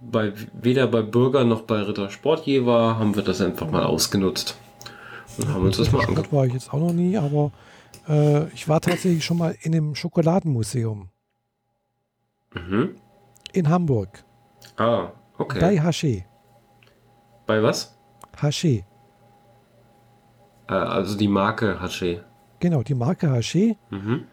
bei, 0.00 0.32
weder 0.52 0.86
bei 0.86 1.02
Bürger 1.02 1.44
noch 1.44 1.62
bei 1.62 1.82
Ritter 1.82 2.10
Sportje 2.10 2.66
war, 2.66 2.98
haben 2.98 3.14
wir 3.14 3.22
das 3.22 3.40
einfach 3.40 3.70
mal 3.70 3.84
ausgenutzt. 3.84 4.56
Und 5.38 5.48
haben 5.48 5.64
uns 5.64 5.76
das 5.76 5.92
mal 5.92 6.04
angeguckt. 6.04 6.32
war 6.32 6.44
ich 6.44 6.52
jetzt 6.52 6.72
auch 6.72 6.80
noch 6.80 6.92
nie, 6.92 7.16
aber 7.16 7.52
äh, 8.08 8.48
ich 8.52 8.68
war 8.68 8.80
tatsächlich 8.80 9.24
schon 9.24 9.38
mal 9.38 9.56
in 9.62 9.74
einem 9.74 9.94
Schokoladenmuseum. 9.94 11.08
Mhm. 12.54 12.96
In 13.52 13.68
Hamburg. 13.68 14.24
Ah, 14.76 15.10
okay. 15.42 15.60
Bei 15.60 15.80
Haché. 15.80 16.24
Bei 17.46 17.62
was? 17.62 17.96
Haché. 18.36 18.84
Äh, 20.68 20.72
also 20.72 21.16
die 21.16 21.28
Marke 21.28 21.80
Haché. 21.80 22.20
Genau, 22.60 22.82
die 22.82 22.94
Marke 22.94 23.28
Haché. 23.28 23.76
Mhm. 23.90 24.24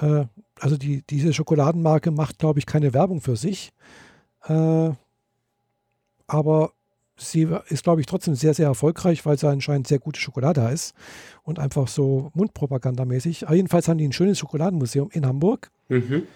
Äh, 0.00 0.26
also 0.60 0.76
die, 0.76 1.02
diese 1.08 1.32
Schokoladenmarke 1.32 2.10
macht, 2.10 2.38
glaube 2.38 2.58
ich, 2.58 2.66
keine 2.66 2.92
Werbung 2.94 3.20
für 3.20 3.36
sich. 3.36 3.72
Äh, 4.46 4.90
aber 6.26 6.72
sie 7.16 7.48
ist, 7.68 7.82
glaube 7.82 8.00
ich, 8.00 8.06
trotzdem 8.06 8.34
sehr, 8.34 8.54
sehr 8.54 8.66
erfolgreich, 8.66 9.24
weil 9.26 9.38
sie 9.38 9.48
anscheinend 9.48 9.88
sehr 9.88 9.98
gute 9.98 10.20
Schokolade 10.20 10.60
ist 10.68 10.94
und 11.42 11.58
einfach 11.58 11.88
so 11.88 12.30
mundpropagandamäßig. 12.34 13.46
Aber 13.46 13.56
jedenfalls 13.56 13.88
haben 13.88 13.98
die 13.98 14.06
ein 14.06 14.12
schönes 14.12 14.38
Schokoladenmuseum 14.38 15.10
in 15.12 15.26
Hamburg. 15.26 15.70
Mhm. 15.88 16.26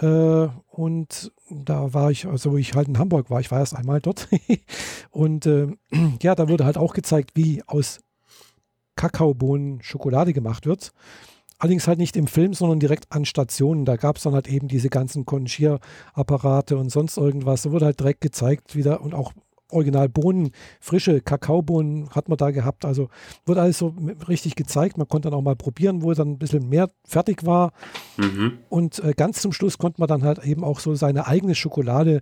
Äh, 0.00 0.48
und 0.72 1.32
da 1.50 1.92
war 1.92 2.10
ich, 2.10 2.26
also 2.26 2.52
wo 2.52 2.56
ich 2.56 2.74
halt 2.74 2.88
in 2.88 2.98
Hamburg 2.98 3.28
war, 3.28 3.40
ich 3.40 3.50
war 3.50 3.58
erst 3.58 3.76
einmal 3.76 4.00
dort. 4.00 4.26
und 5.10 5.44
äh, 5.44 5.68
ja, 6.22 6.34
da 6.34 6.48
wurde 6.48 6.64
halt 6.64 6.78
auch 6.78 6.94
gezeigt, 6.94 7.32
wie 7.34 7.62
aus 7.66 8.00
Kakaobohnen 8.96 9.82
Schokolade 9.82 10.32
gemacht 10.32 10.64
wird. 10.64 10.92
Allerdings 11.58 11.86
halt 11.86 11.98
nicht 11.98 12.16
im 12.16 12.26
Film, 12.26 12.54
sondern 12.54 12.80
direkt 12.80 13.12
an 13.12 13.26
Stationen. 13.26 13.84
Da 13.84 13.96
gab 13.96 14.16
es 14.16 14.22
dann 14.22 14.32
halt 14.32 14.48
eben 14.48 14.66
diese 14.66 14.88
ganzen 14.88 15.26
Konchierapparate 15.26 16.78
und 16.78 16.88
sonst 16.88 17.18
irgendwas. 17.18 17.62
Da 17.62 17.70
wurde 17.70 17.84
halt 17.84 18.00
direkt 18.00 18.22
gezeigt 18.22 18.74
wieder 18.74 19.02
und 19.02 19.12
auch 19.12 19.32
original 19.72 20.08
Bohnen, 20.08 20.50
frische 20.80 21.20
Kakaobohnen 21.20 22.10
hat 22.10 22.28
man 22.28 22.38
da 22.38 22.50
gehabt. 22.50 22.84
Also 22.84 23.08
wurde 23.46 23.62
alles 23.62 23.78
so 23.78 23.94
richtig 24.28 24.56
gezeigt. 24.56 24.98
Man 24.98 25.08
konnte 25.08 25.30
dann 25.30 25.38
auch 25.38 25.42
mal 25.42 25.56
probieren, 25.56 26.02
wo 26.02 26.12
dann 26.12 26.32
ein 26.32 26.38
bisschen 26.38 26.68
mehr 26.68 26.88
fertig 27.04 27.44
war. 27.44 27.72
Mhm. 28.16 28.58
Und 28.68 29.02
äh, 29.02 29.12
ganz 29.16 29.40
zum 29.40 29.52
Schluss 29.52 29.78
konnte 29.78 30.00
man 30.00 30.08
dann 30.08 30.22
halt 30.22 30.44
eben 30.44 30.64
auch 30.64 30.80
so 30.80 30.94
seine 30.94 31.26
eigene 31.26 31.54
Schokolade 31.54 32.20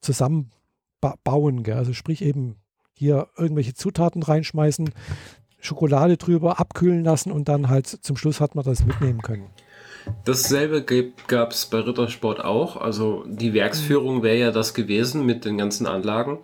zusammenbauen. 0.00 1.62
Gell? 1.62 1.76
Also 1.76 1.92
sprich 1.92 2.22
eben 2.22 2.56
hier 2.92 3.28
irgendwelche 3.36 3.74
Zutaten 3.74 4.22
reinschmeißen, 4.22 4.90
Schokolade 5.60 6.16
drüber 6.16 6.60
abkühlen 6.60 7.04
lassen 7.04 7.32
und 7.32 7.48
dann 7.48 7.68
halt 7.68 7.86
zum 7.86 8.16
Schluss 8.16 8.40
hat 8.40 8.54
man 8.54 8.64
das 8.64 8.84
mitnehmen 8.84 9.22
können. 9.22 9.48
Dasselbe 10.24 10.84
gab 11.26 11.52
es 11.52 11.66
bei 11.66 11.78
Rittersport 11.80 12.44
auch. 12.44 12.76
Also 12.76 13.24
die 13.26 13.54
Werksführung 13.54 14.22
wäre 14.22 14.38
ja 14.38 14.50
das 14.50 14.74
gewesen 14.74 15.24
mit 15.24 15.44
den 15.44 15.56
ganzen 15.56 15.86
Anlagen. 15.86 16.38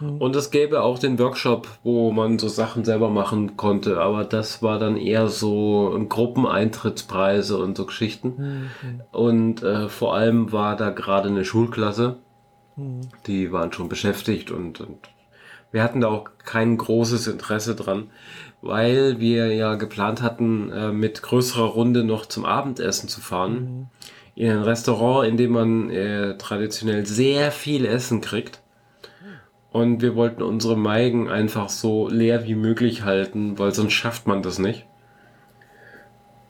Mhm. 0.00 0.18
Und 0.18 0.36
es 0.36 0.50
gäbe 0.50 0.82
auch 0.82 0.98
den 0.98 1.18
Workshop, 1.18 1.68
wo 1.82 2.10
man 2.12 2.38
so 2.38 2.48
Sachen 2.48 2.84
selber 2.84 3.10
machen 3.10 3.56
konnte. 3.56 4.00
Aber 4.00 4.24
das 4.24 4.62
war 4.62 4.78
dann 4.78 4.96
eher 4.96 5.28
so 5.28 5.98
Gruppeneintrittspreise 6.08 7.58
und 7.58 7.76
so 7.76 7.86
Geschichten. 7.86 8.70
Mhm. 8.82 9.02
Und 9.12 9.62
äh, 9.62 9.88
vor 9.88 10.14
allem 10.14 10.52
war 10.52 10.76
da 10.76 10.90
gerade 10.90 11.28
eine 11.28 11.44
Schulklasse. 11.44 12.16
Mhm. 12.76 13.02
Die 13.26 13.52
waren 13.52 13.72
schon 13.72 13.88
beschäftigt 13.88 14.50
und, 14.50 14.80
und 14.80 14.98
wir 15.72 15.82
hatten 15.82 16.00
da 16.00 16.08
auch 16.08 16.28
kein 16.44 16.76
großes 16.76 17.26
Interesse 17.26 17.74
dran 17.74 18.08
weil 18.66 19.20
wir 19.20 19.54
ja 19.54 19.74
geplant 19.74 20.22
hatten, 20.22 20.70
äh, 20.70 20.92
mit 20.92 21.22
größerer 21.22 21.66
Runde 21.66 22.04
noch 22.04 22.26
zum 22.26 22.44
Abendessen 22.44 23.08
zu 23.08 23.20
fahren. 23.20 23.52
Mhm. 23.52 23.86
In 24.34 24.50
ein 24.50 24.62
Restaurant, 24.62 25.26
in 25.28 25.36
dem 25.36 25.52
man 25.52 25.90
äh, 25.90 26.36
traditionell 26.36 27.06
sehr 27.06 27.50
viel 27.50 27.86
Essen 27.86 28.20
kriegt. 28.20 28.60
Und 29.76 30.00
wir 30.00 30.16
wollten 30.16 30.42
unsere 30.42 30.74
Meigen 30.74 31.28
einfach 31.28 31.68
so 31.68 32.08
leer 32.08 32.46
wie 32.46 32.54
möglich 32.54 33.02
halten, 33.02 33.58
weil 33.58 33.74
sonst 33.74 33.92
schafft 33.92 34.26
man 34.26 34.40
das 34.42 34.58
nicht. 34.58 34.86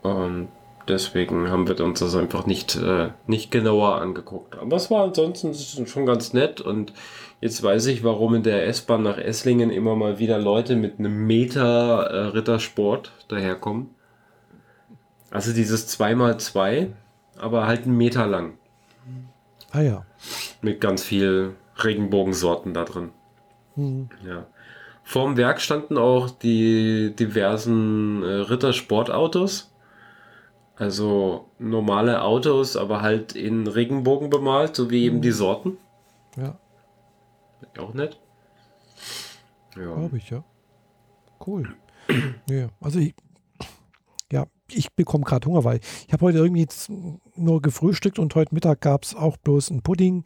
Und 0.01 0.47
deswegen 0.87 1.49
haben 1.49 1.67
wir 1.67 1.77
uns 1.81 1.99
das 1.99 2.15
einfach 2.15 2.45
nicht, 2.45 2.77
äh, 2.77 3.09
nicht 3.25 3.51
genauer 3.51 3.99
angeguckt. 3.99 4.57
Aber 4.57 4.77
es 4.77 4.89
war 4.89 5.03
ansonsten 5.03 5.53
schon 5.53 6.05
ganz 6.05 6.31
nett 6.31 6.61
und 6.61 6.93
jetzt 7.41 7.61
weiß 7.61 7.87
ich, 7.87 8.01
warum 8.01 8.33
in 8.33 8.43
der 8.43 8.65
S-Bahn 8.65 9.03
nach 9.03 9.17
Esslingen 9.17 9.71
immer 9.71 9.97
mal 9.97 10.19
wieder 10.19 10.39
Leute 10.39 10.77
mit 10.77 10.97
einem 10.97 11.27
Meter 11.27 12.09
äh, 12.09 12.17
Rittersport 12.27 13.11
daherkommen. 13.27 13.89
Also 15.31 15.51
dieses 15.51 15.99
2x2, 15.99 16.91
aber 17.37 17.67
halt 17.67 17.83
einen 17.83 17.97
Meter 17.97 18.25
lang. 18.25 18.53
Ah 19.71 19.81
ja. 19.81 20.05
Mit 20.61 20.79
ganz 20.79 21.03
viel 21.03 21.55
Regenbogensorten 21.75 22.73
da 22.73 22.85
drin. 22.85 23.11
Mhm. 23.77 24.09
Ja. 24.25 24.45
Vorm 25.03 25.37
Werk 25.37 25.61
standen 25.61 25.97
auch 25.97 26.29
die 26.29 27.15
diversen 27.15 28.23
äh, 28.23 28.27
Ritter-Sportautos. 28.27 29.73
Also 30.75 31.49
normale 31.57 32.21
Autos, 32.21 32.75
aber 32.75 33.01
halt 33.01 33.33
in 33.33 33.65
Regenbogen 33.65 34.29
bemalt, 34.29 34.75
so 34.75 34.91
wie 34.91 35.05
eben 35.05 35.21
die 35.21 35.31
Sorten. 35.31 35.77
Ja. 36.35 36.59
Auch 37.79 37.93
nett. 37.93 38.19
Ja. 39.75 39.95
Glaube 39.95 40.17
ich, 40.17 40.29
ja. 40.29 40.43
Cool. 41.45 41.73
ja, 42.49 42.67
also 42.81 42.99
ich, 42.99 43.15
ja, 44.31 44.45
ich 44.69 44.91
bekomme 44.93 45.23
gerade 45.23 45.47
Hunger, 45.47 45.63
weil 45.63 45.79
ich 46.05 46.13
habe 46.13 46.25
heute 46.25 46.39
irgendwie 46.39 46.67
nur 47.35 47.61
gefrühstückt 47.61 48.19
und 48.19 48.35
heute 48.35 48.53
Mittag 48.53 48.81
gab 48.81 49.03
es 49.03 49.15
auch 49.15 49.37
bloß 49.37 49.71
ein 49.71 49.81
Pudding. 49.81 50.23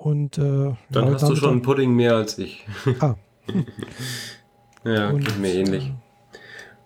Und, 0.00 0.38
äh, 0.38 0.72
Dann 0.88 1.12
hast 1.12 1.28
du 1.28 1.36
schon 1.36 1.50
einen 1.50 1.62
Pudding 1.62 1.92
mehr 1.92 2.16
als 2.16 2.38
ich. 2.38 2.64
Ah, 3.00 3.16
ja, 4.84 5.10
und, 5.10 5.26
geht 5.26 5.38
mir 5.38 5.52
ähnlich. 5.52 5.92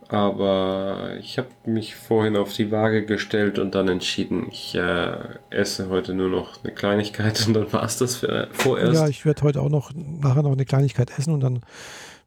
Aber 0.08 1.12
ich 1.20 1.38
habe 1.38 1.48
mich 1.64 1.94
vorhin 1.94 2.36
auf 2.36 2.52
die 2.52 2.72
Waage 2.72 3.06
gestellt 3.06 3.60
und 3.60 3.76
dann 3.76 3.86
entschieden, 3.86 4.48
ich 4.50 4.74
äh, 4.74 5.16
esse 5.50 5.90
heute 5.90 6.12
nur 6.12 6.28
noch 6.28 6.64
eine 6.64 6.74
Kleinigkeit 6.74 7.46
und 7.46 7.54
dann 7.54 7.72
war 7.72 7.84
es 7.84 7.98
das 7.98 8.16
für, 8.16 8.48
vorerst. 8.50 8.94
Ja, 8.94 9.06
ich 9.06 9.24
werde 9.24 9.42
heute 9.42 9.62
auch 9.62 9.70
noch 9.70 9.92
nachher 9.94 10.42
noch 10.42 10.50
eine 10.50 10.64
Kleinigkeit 10.64 11.16
essen 11.16 11.32
und 11.32 11.40
dann 11.40 11.60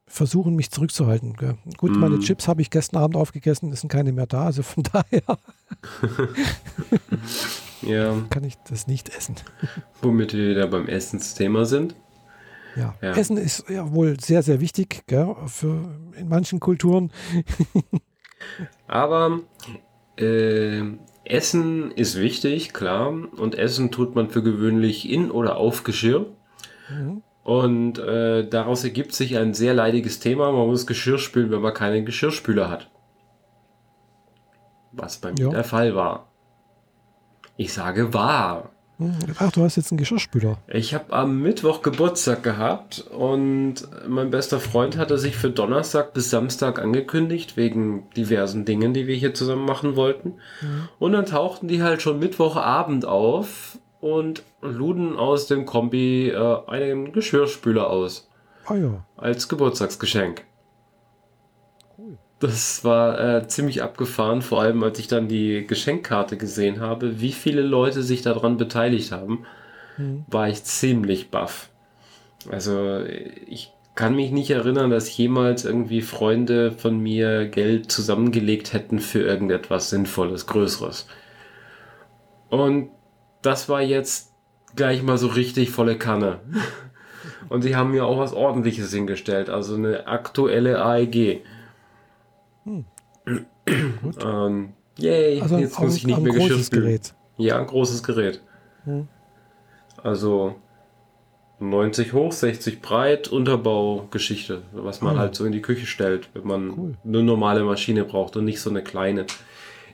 versuchen, 0.06 0.56
mich 0.56 0.72
zurückzuhalten. 0.72 1.34
Gell. 1.34 1.58
Gut, 1.76 1.92
mm. 1.92 2.00
meine 2.00 2.20
Chips 2.20 2.48
habe 2.48 2.62
ich 2.62 2.70
gestern 2.70 3.04
Abend 3.04 3.18
aufgegessen, 3.18 3.74
es 3.74 3.82
sind 3.82 3.90
keine 3.90 4.14
mehr 4.14 4.26
da, 4.26 4.46
also 4.46 4.64
von 4.64 4.84
daher 4.94 5.22
ja. 7.82 8.16
kann 8.30 8.44
ich 8.44 8.56
das 8.70 8.88
nicht 8.88 9.16
essen. 9.16 9.36
Womit 10.02 10.34
wir 10.34 10.50
wieder 10.50 10.68
beim 10.68 10.88
Essensthema 10.88 11.66
sind. 11.66 11.96
Ja. 12.76 12.96
ja. 13.02 13.12
Essen 13.14 13.38
ist 13.38 13.70
ja 13.70 13.92
wohl 13.94 14.20
sehr, 14.20 14.44
sehr 14.44 14.62
wichtig 14.62 15.04
gell, 15.08 15.36
für, 15.48 16.00
in 16.16 16.28
manchen 16.30 16.60
Kulturen. 16.60 17.12
Aber 18.88 19.42
äh, 20.18 20.84
Essen 21.24 21.92
ist 21.92 22.20
wichtig, 22.20 22.74
klar. 22.74 23.10
Und 23.10 23.56
Essen 23.56 23.92
tut 23.92 24.16
man 24.16 24.30
für 24.30 24.44
gewöhnlich 24.44 25.10
in 25.10 25.32
oder 25.32 25.58
auf 25.58 25.84
Geschirr. 25.84 26.28
Mhm. 26.90 27.24
Und 27.44 27.98
äh, 27.98 28.48
daraus 28.48 28.84
ergibt 28.84 29.14
sich 29.14 29.38
ein 29.38 29.54
sehr 29.54 29.74
leidiges 29.74 30.20
Thema. 30.20 30.52
Man 30.52 30.68
muss 30.68 30.86
Geschirr 30.86 31.18
spülen, 31.18 31.50
wenn 31.50 31.62
man 31.62 31.74
keinen 31.74 32.06
Geschirrspüler 32.06 32.70
hat. 32.70 32.90
Was 34.92 35.18
bei 35.18 35.32
mir 35.32 35.46
ja. 35.46 35.50
der 35.50 35.64
Fall 35.64 35.96
war. 35.96 36.27
Ich 37.58 37.74
sage 37.74 38.14
war. 38.14 38.70
Ach, 39.38 39.52
du 39.52 39.64
hast 39.64 39.76
jetzt 39.76 39.92
einen 39.92 40.00
Geschirrspüler. 40.00 40.58
Ich 40.68 40.96
habe 40.96 41.14
am 41.14 41.42
Mittwoch 41.42 41.84
Geburtstag 41.84 42.42
gehabt 42.42 43.06
und 43.12 43.76
mein 44.08 44.32
bester 44.32 44.60
Freund 44.60 44.98
hatte 44.98 45.20
sich 45.20 45.36
für 45.36 45.52
Donnerstag 45.52 46.14
bis 46.14 46.32
Samstag 46.32 46.80
angekündigt, 46.80 47.58
wegen 47.58 48.10
diversen 48.16 48.66
Dingen, 48.66 48.94
die 48.94 49.06
wir 49.06 49.16
hier 49.16 49.36
zusammen 49.36 49.66
machen 49.66 49.96
wollten. 49.96 50.36
Mhm. 50.62 50.90
Und 50.98 51.12
dann 51.12 51.28
tauchten 51.28 51.68
die 51.68 51.84
halt 51.84 52.02
schon 52.02 52.18
Mittwochabend 52.18 53.06
auf 53.06 53.78
und 54.00 54.44
luden 54.62 55.16
aus 55.16 55.46
dem 55.46 55.66
Kombi 55.66 56.30
äh, 56.30 56.58
einen 56.68 57.12
Geschirrspüler 57.12 57.90
aus. 57.90 58.30
Ah 58.66 58.76
ja. 58.76 59.06
Als 59.16 59.48
Geburtstagsgeschenk. 59.48 60.44
Das 62.40 62.84
war 62.84 63.20
äh, 63.20 63.48
ziemlich 63.48 63.82
abgefahren, 63.82 64.42
vor 64.42 64.62
allem 64.62 64.84
als 64.84 65.00
ich 65.00 65.08
dann 65.08 65.28
die 65.28 65.66
Geschenkkarte 65.66 66.38
gesehen 66.38 66.80
habe, 66.80 67.20
wie 67.20 67.32
viele 67.32 67.64
Leute 67.64 68.04
sich 68.04 68.22
daran 68.22 68.58
beteiligt 68.58 69.12
haben, 69.12 69.46
mhm. 69.98 70.24
war 70.28 70.48
ich 70.48 70.64
ziemlich 70.64 71.32
baff. 71.32 71.70
Also 72.50 73.02
ich 73.48 73.72
kann 73.96 74.16
mich 74.16 74.32
nicht 74.32 74.52
erinnern, 74.52 74.92
dass 74.92 75.18
jemals 75.18 75.66
irgendwie 75.66 76.02
Freunde 76.02 76.72
von 76.72 77.00
mir 77.00 77.48
Geld 77.48 77.92
zusammengelegt 77.92 78.72
hätten 78.72 79.00
für 79.00 79.22
irgendetwas 79.22 79.90
Sinnvolles, 79.90 80.46
Größeres. 80.46 81.08
Und 82.50 82.92
das 83.42 83.68
war 83.70 83.82
jetzt 83.82 84.34
gleich 84.76 85.02
mal 85.02 85.18
so 85.18 85.28
richtig 85.28 85.72
volle 85.72 85.98
Kanne. 85.98 86.40
Und 87.50 87.64
sie 87.64 87.76
haben 87.76 87.92
mir 87.92 88.06
auch 88.06 88.20
was 88.20 88.34
Ordentliches 88.34 88.94
hingestellt, 88.94 89.50
also 89.50 89.76
eine 89.76 90.06
aktuelle 90.08 90.84
AEG. 90.84 91.44
Hm. 92.68 92.86
ähm, 94.24 94.74
yay, 94.98 95.42
also 95.42 95.58
jetzt 95.58 95.80
muss 95.80 95.96
ich 95.96 96.06
nicht 96.06 96.20
mehr 96.20 96.34
Geschirr 96.34 96.60
spülen. 96.60 97.00
Ja, 97.38 97.60
ein 97.60 97.68
großes 97.68 98.04
Gerät. 98.04 98.42
Hm. 98.84 99.08
Also 100.04 100.56
90 101.60 102.14
hoch, 102.14 102.32
60 102.32 102.82
breit, 102.82 103.30
Unterbaugeschichte, 103.30 104.64
was 104.74 105.02
man 105.02 105.16
ah. 105.16 105.20
halt 105.20 105.36
so 105.36 105.46
in 105.46 105.52
die 105.52 105.62
Küche 105.62 105.86
stellt, 105.86 106.30
wenn 106.34 106.46
man 106.46 106.70
cool. 106.72 106.98
eine 107.04 107.24
normale 107.24 107.64
Maschine 107.64 108.04
braucht 108.04 108.36
und 108.36 108.46
nicht 108.46 108.62
so 108.62 108.70
eine 108.70 108.84
kleine. 108.84 109.26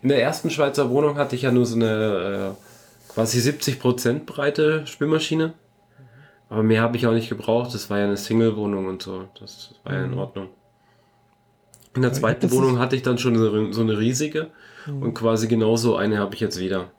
In 0.01 0.09
der 0.09 0.21
ersten 0.21 0.49
Schweizer 0.49 0.89
Wohnung 0.89 1.17
hatte 1.17 1.35
ich 1.35 1.43
ja 1.43 1.51
nur 1.51 1.65
so 1.65 1.75
eine 1.75 2.55
äh, 2.57 3.11
quasi 3.13 3.39
70% 3.39 4.25
breite 4.25 4.85
Spülmaschine. 4.87 5.53
Aber 6.49 6.63
mehr 6.63 6.81
habe 6.81 6.97
ich 6.97 7.07
auch 7.07 7.13
nicht 7.13 7.29
gebraucht. 7.29 7.73
Das 7.73 7.89
war 7.89 7.99
ja 7.99 8.05
eine 8.05 8.17
Single-Wohnung 8.17 8.85
und 8.87 9.01
so. 9.01 9.29
Das 9.39 9.73
war 9.83 9.93
ja 9.93 10.03
in 10.03 10.11
mhm. 10.11 10.17
Ordnung. 10.17 10.49
In 11.95 12.01
der 12.01 12.13
zweiten 12.13 12.51
Wohnung 12.51 12.79
hatte 12.79 12.95
ich 12.95 13.03
dann 13.03 13.17
schon 13.17 13.71
so 13.71 13.81
eine 13.81 13.97
riesige 13.97 14.51
mhm. 14.87 15.03
und 15.03 15.13
quasi 15.13 15.47
genauso 15.47 15.95
eine 15.95 16.17
habe 16.17 16.33
ich 16.35 16.41
jetzt 16.41 16.59
wieder. 16.59 16.91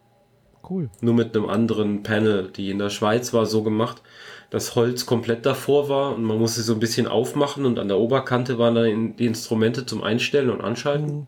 Cool. 0.68 0.88
Nur 1.00 1.14
mit 1.14 1.36
einem 1.36 1.48
anderen 1.48 2.02
Panel. 2.02 2.50
Die 2.50 2.70
in 2.70 2.78
der 2.78 2.90
Schweiz 2.90 3.34
war 3.34 3.44
so 3.44 3.62
gemacht, 3.62 4.02
dass 4.50 4.76
Holz 4.76 5.04
komplett 5.04 5.44
davor 5.44 5.88
war 5.88 6.14
und 6.14 6.24
man 6.24 6.38
musste 6.38 6.62
so 6.62 6.74
ein 6.74 6.80
bisschen 6.80 7.06
aufmachen 7.06 7.66
und 7.66 7.78
an 7.78 7.88
der 7.88 7.98
Oberkante 7.98 8.58
waren 8.58 8.74
dann 8.74 9.16
die 9.16 9.26
Instrumente 9.26 9.84
zum 9.84 10.02
Einstellen 10.02 10.50
und 10.50 10.60
Anschalten. 10.60 11.16
Mhm. 11.16 11.26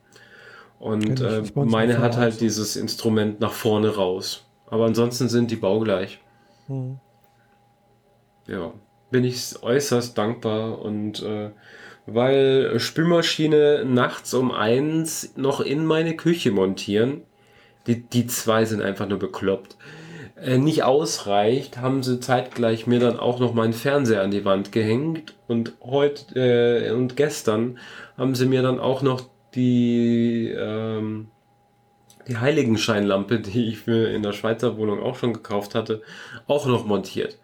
Und 0.79 1.21
äh, 1.21 1.43
meine 1.55 1.99
hat 1.99 2.17
halt 2.17 2.41
dieses 2.41 2.77
Instrument 2.77 3.41
nach 3.41 3.53
vorne 3.53 3.97
raus. 3.97 4.45
Aber 4.67 4.85
ansonsten 4.85 5.29
sind 5.29 5.51
die 5.51 5.57
baugleich. 5.57 6.21
Mhm. 6.69 6.99
Ja, 8.47 8.73
bin 9.11 9.25
ich 9.25 9.63
äußerst 9.63 10.17
dankbar 10.17 10.81
und 10.81 11.23
äh, 11.23 11.51
weil 12.07 12.79
Spülmaschine 12.79 13.85
nachts 13.85 14.33
um 14.33 14.53
eins 14.53 15.35
noch 15.37 15.61
in 15.61 15.85
meine 15.85 16.17
Küche 16.17 16.51
montieren. 16.53 17.23
Die, 17.87 18.01
die 18.01 18.27
zwei 18.27 18.65
sind 18.65 18.83
einfach 18.83 19.09
nur 19.09 19.19
bekloppt. 19.19 19.77
Äh, 20.41 20.59
nicht 20.59 20.83
ausreicht, 20.83 21.79
haben 21.79 22.03
sie 22.03 22.21
zeitgleich 22.21 22.87
mir 22.87 23.01
dann 23.01 23.19
auch 23.19 23.41
noch 23.41 23.55
meinen 23.55 23.73
Fernseher 23.73 24.23
an 24.23 24.31
die 24.31 24.45
Wand 24.45 24.71
gehängt 24.71 25.35
und 25.49 25.75
heute 25.83 26.39
äh, 26.39 26.91
und 26.93 27.17
gestern 27.17 27.79
haben 28.19 28.35
sie 28.35 28.47
mir 28.47 28.63
dann 28.63 28.79
auch 28.79 29.03
noch 29.03 29.23
die 29.55 30.55
ähm, 30.57 31.29
die 32.29 32.37
Heiligenscheinlampe, 32.37 33.39
die 33.41 33.69
ich 33.69 33.87
mir 33.87 34.11
in 34.11 34.23
der 34.23 34.33
Schweizer 34.33 34.77
Wohnung 34.77 35.01
auch 35.01 35.17
schon 35.17 35.33
gekauft 35.33 35.75
hatte, 35.75 36.03
auch 36.47 36.67
noch 36.67 36.85
montiert. 36.85 37.39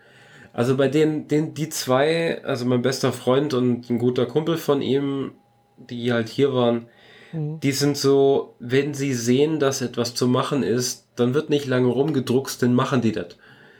Also 0.52 0.76
bei 0.76 0.88
denen, 0.88 1.28
den, 1.28 1.54
die 1.54 1.68
zwei, 1.68 2.42
also 2.44 2.64
mein 2.66 2.82
bester 2.82 3.12
Freund 3.12 3.54
und 3.54 3.88
ein 3.88 3.98
guter 3.98 4.26
Kumpel 4.26 4.56
von 4.56 4.82
ihm, 4.82 5.32
die 5.76 6.12
halt 6.12 6.28
hier 6.28 6.52
waren, 6.52 6.86
mhm. 7.32 7.60
die 7.60 7.72
sind 7.72 7.96
so, 7.96 8.54
wenn 8.58 8.92
sie 8.94 9.14
sehen, 9.14 9.58
dass 9.58 9.80
etwas 9.80 10.14
zu 10.14 10.28
machen 10.28 10.62
ist, 10.62 11.08
dann 11.16 11.34
wird 11.34 11.50
nicht 11.50 11.66
lange 11.66 11.88
rumgedruckst, 11.88 12.62
dann 12.62 12.74
machen 12.74 13.00
die 13.00 13.12
das. 13.12 13.36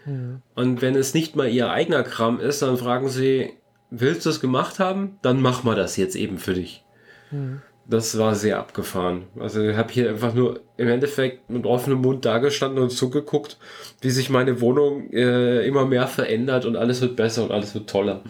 Mhm. 0.07 0.41
Und 0.55 0.83
wenn 0.83 0.95
es 0.95 1.15
nicht 1.15 1.37
mal 1.37 1.49
ihr 1.49 1.71
eigener 1.71 2.03
Kram 2.03 2.41
ist, 2.41 2.63
dann 2.63 2.79
fragen 2.79 3.09
sie, 3.09 3.53
willst 3.91 4.25
du 4.25 4.31
es 4.31 4.41
gemacht 4.41 4.79
haben? 4.79 5.19
Dann 5.21 5.43
mach 5.43 5.65
mal 5.65 5.77
das 5.77 5.97
jetzt 5.97 6.17
eben 6.17 6.39
für 6.39 6.55
dich. 6.55 6.85
Mhm 7.31 7.61
das 7.87 8.17
war 8.17 8.35
sehr 8.35 8.59
abgefahren. 8.59 9.25
Also 9.39 9.63
ich 9.63 9.77
habe 9.77 9.93
hier 9.93 10.11
einfach 10.11 10.35
nur 10.35 10.61
im 10.77 10.89
Endeffekt 10.89 11.51
mit 11.51 11.67
offenem 11.67 12.01
Mund 12.01 12.25
dagestanden 12.25 12.83
und 12.83 12.91
zugeguckt, 12.91 13.59
wie 14.01 14.11
sich 14.11 14.31
meine 14.31 14.61
Wohnung 14.61 15.11
äh, 15.13 15.67
immer 15.67 15.85
mehr 15.85 16.07
verändert 16.07 16.65
und 16.65 16.77
alles 16.77 17.01
wird 17.01 17.17
besser 17.17 17.45
und 17.45 17.51
alles 17.51 17.75
wird 17.75 17.91
toller. 17.91 18.23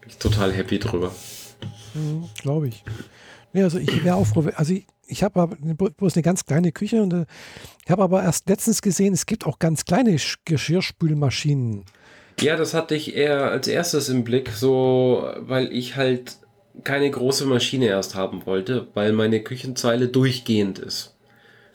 Bin 0.00 0.10
ich 0.10 0.18
total 0.18 0.52
happy 0.52 0.78
drüber. 0.78 1.12
Mhm, 1.94 2.28
Glaube 2.40 2.68
ich. 2.68 2.84
Ja, 3.52 3.64
also 3.64 3.78
ich 3.78 4.04
wäre 4.04 4.16
auch 4.16 4.26
froh, 4.26 4.44
also 4.56 4.74
ich, 4.74 4.86
ich 5.06 5.22
habe 5.22 5.56
bloß 5.96 6.14
eine 6.16 6.22
ganz 6.22 6.44
kleine 6.44 6.72
Küche 6.72 7.02
und 7.02 7.12
äh, 7.12 7.26
ich 7.84 7.90
habe 7.90 8.02
aber 8.02 8.22
erst 8.22 8.48
letztens 8.48 8.82
gesehen, 8.82 9.14
es 9.14 9.26
gibt 9.26 9.46
auch 9.46 9.58
ganz 9.60 9.84
kleine 9.84 10.16
Geschirrspülmaschinen. 10.44 11.84
Ja, 12.40 12.56
das 12.56 12.74
hatte 12.74 12.96
ich 12.96 13.14
eher 13.14 13.50
als 13.50 13.68
erstes 13.68 14.08
im 14.08 14.24
Blick, 14.24 14.50
so, 14.50 15.30
weil 15.38 15.72
ich 15.72 15.94
halt 15.94 16.38
keine 16.82 17.10
große 17.10 17.46
Maschine 17.46 17.86
erst 17.86 18.14
haben 18.14 18.46
wollte, 18.46 18.88
weil 18.94 19.12
meine 19.12 19.42
Küchenzeile 19.42 20.08
durchgehend 20.08 20.78
ist. 20.78 21.16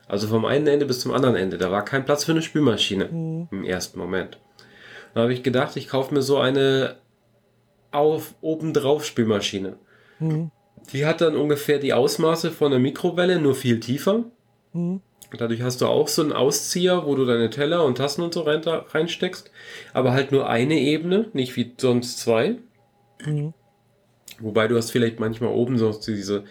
Also 0.07 0.27
vom 0.27 0.45
einen 0.45 0.67
Ende 0.67 0.85
bis 0.85 0.99
zum 1.01 1.13
anderen 1.13 1.35
Ende. 1.35 1.57
Da 1.57 1.71
war 1.71 1.85
kein 1.85 2.03
Platz 2.03 2.25
für 2.25 2.31
eine 2.31 2.41
Spülmaschine 2.41 3.05
mhm. 3.05 3.47
im 3.51 3.63
ersten 3.63 3.99
Moment. 3.99 4.39
Da 5.13 5.21
habe 5.21 5.33
ich 5.33 5.43
gedacht, 5.43 5.75
ich 5.77 5.87
kaufe 5.87 6.13
mir 6.13 6.21
so 6.21 6.39
eine 6.39 6.95
auf 7.91 8.35
obendrauf 8.41 9.05
Spülmaschine. 9.05 9.77
Mhm. 10.19 10.51
Die 10.93 11.05
hat 11.05 11.21
dann 11.21 11.35
ungefähr 11.35 11.79
die 11.79 11.93
Ausmaße 11.93 12.51
von 12.51 12.71
einer 12.71 12.81
Mikrowelle, 12.81 13.39
nur 13.39 13.55
viel 13.55 13.79
tiefer. 13.79 14.25
Mhm. 14.73 15.01
Dadurch 15.37 15.61
hast 15.61 15.81
du 15.81 15.85
auch 15.85 16.07
so 16.07 16.23
einen 16.23 16.33
Auszieher, 16.33 17.05
wo 17.05 17.13
du 17.15 17.25
deine 17.25 17.51
Teller 17.51 17.85
und 17.85 17.99
Tassen 17.99 18.23
und 18.23 18.33
so 18.33 18.41
rein, 18.41 18.61
reinsteckst. 18.63 19.51
Aber 19.93 20.11
halt 20.11 20.31
nur 20.31 20.49
eine 20.49 20.79
Ebene, 20.79 21.27
nicht 21.33 21.55
wie 21.55 21.73
sonst 21.77 22.19
zwei. 22.19 22.55
Mhm. 23.23 23.53
Wobei 24.39 24.67
du 24.67 24.77
hast 24.77 24.91
vielleicht 24.91 25.19
manchmal 25.19 25.51
oben 25.51 25.77
so 25.77 25.91
diese 25.91 26.43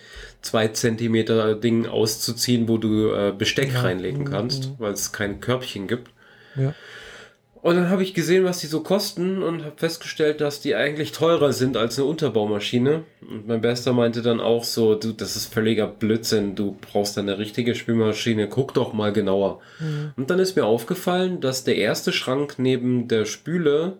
zwei 0.43 0.69
Zentimeter 0.69 1.55
Ding 1.55 1.87
auszuziehen, 1.87 2.69
wo 2.69 2.79
du 2.79 3.13
äh, 3.13 3.33
Besteck 3.37 3.73
ja. 3.73 3.81
reinlegen 3.81 4.21
mhm. 4.21 4.31
kannst, 4.31 4.73
weil 4.79 4.93
es 4.93 5.13
kein 5.13 5.41
Körbchen 5.41 5.87
gibt. 5.87 6.11
Ja. 6.57 6.75
Und 7.61 7.75
dann 7.75 7.91
habe 7.91 8.03
ich 8.03 8.15
gesehen, 8.15 8.45
was 8.45 8.61
die 8.61 8.67
so 8.69 8.81
kosten 8.81 9.43
und 9.43 9.65
habe 9.65 9.77
festgestellt, 9.77 10.41
dass 10.41 10.61
die 10.61 10.75
eigentlich 10.75 11.13
teurer 11.13 11.53
sind 11.53 11.77
als 11.77 11.99
eine 11.99 12.07
Unterbaumaschine. 12.07 13.05
Und 13.21 13.49
mein 13.49 13.61
Bester 13.61 13.93
meinte 13.93 14.23
dann 14.23 14.41
auch 14.41 14.63
so, 14.63 14.95
du, 14.95 15.13
das 15.13 15.35
ist 15.35 15.53
völliger 15.53 15.87
Blödsinn, 15.89 16.55
du 16.55 16.77
brauchst 16.81 17.19
eine 17.19 17.39
richtige 17.39 17.75
Spülmaschine, 17.75 18.49
guck 18.49 18.75
doch 18.75 18.93
mal 18.93 19.13
genauer. 19.13 19.61
Mhm. 19.81 20.13
Und 20.17 20.31
dann 20.31 20.39
ist 20.39 20.55
mir 20.55 20.67
aufgefallen, 20.67 21.41
dass 21.41 21.65
der 21.65 21.77
erste 21.77 22.13
Schrank 22.13 22.55
neben 22.59 23.09
der 23.09 23.25
Spüle 23.25 23.99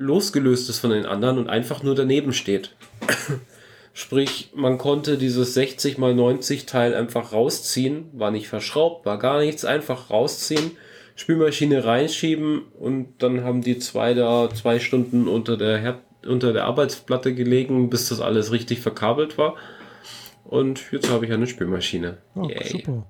losgelöst 0.00 0.68
ist 0.70 0.78
von 0.78 0.90
den 0.90 1.06
anderen 1.06 1.38
und 1.38 1.48
einfach 1.48 1.82
nur 1.82 1.94
daneben 1.94 2.32
steht. 2.32 2.74
Sprich, 3.92 4.50
man 4.54 4.78
konnte 4.78 5.18
dieses 5.18 5.54
60 5.54 5.92
x 5.92 6.00
90 6.00 6.66
Teil 6.66 6.94
einfach 6.94 7.32
rausziehen, 7.32 8.08
war 8.12 8.30
nicht 8.30 8.48
verschraubt, 8.48 9.04
war 9.04 9.18
gar 9.18 9.40
nichts, 9.40 9.64
einfach 9.64 10.10
rausziehen, 10.10 10.72
Spülmaschine 11.16 11.84
reinschieben 11.84 12.62
und 12.78 13.22
dann 13.22 13.44
haben 13.44 13.60
die 13.60 13.78
zwei 13.78 14.14
da 14.14 14.48
zwei 14.54 14.78
Stunden 14.78 15.28
unter 15.28 15.56
der 15.56 15.78
Herd, 15.78 15.98
unter 16.26 16.52
der 16.52 16.64
Arbeitsplatte 16.64 17.34
gelegen, 17.34 17.90
bis 17.90 18.08
das 18.08 18.20
alles 18.20 18.52
richtig 18.52 18.80
verkabelt 18.80 19.36
war. 19.36 19.56
Und 20.44 20.90
jetzt 20.92 21.10
habe 21.10 21.26
ich 21.26 21.32
eine 21.32 21.46
Spülmaschine. 21.46 22.18
Oh, 22.34 22.48
super. 22.64 23.06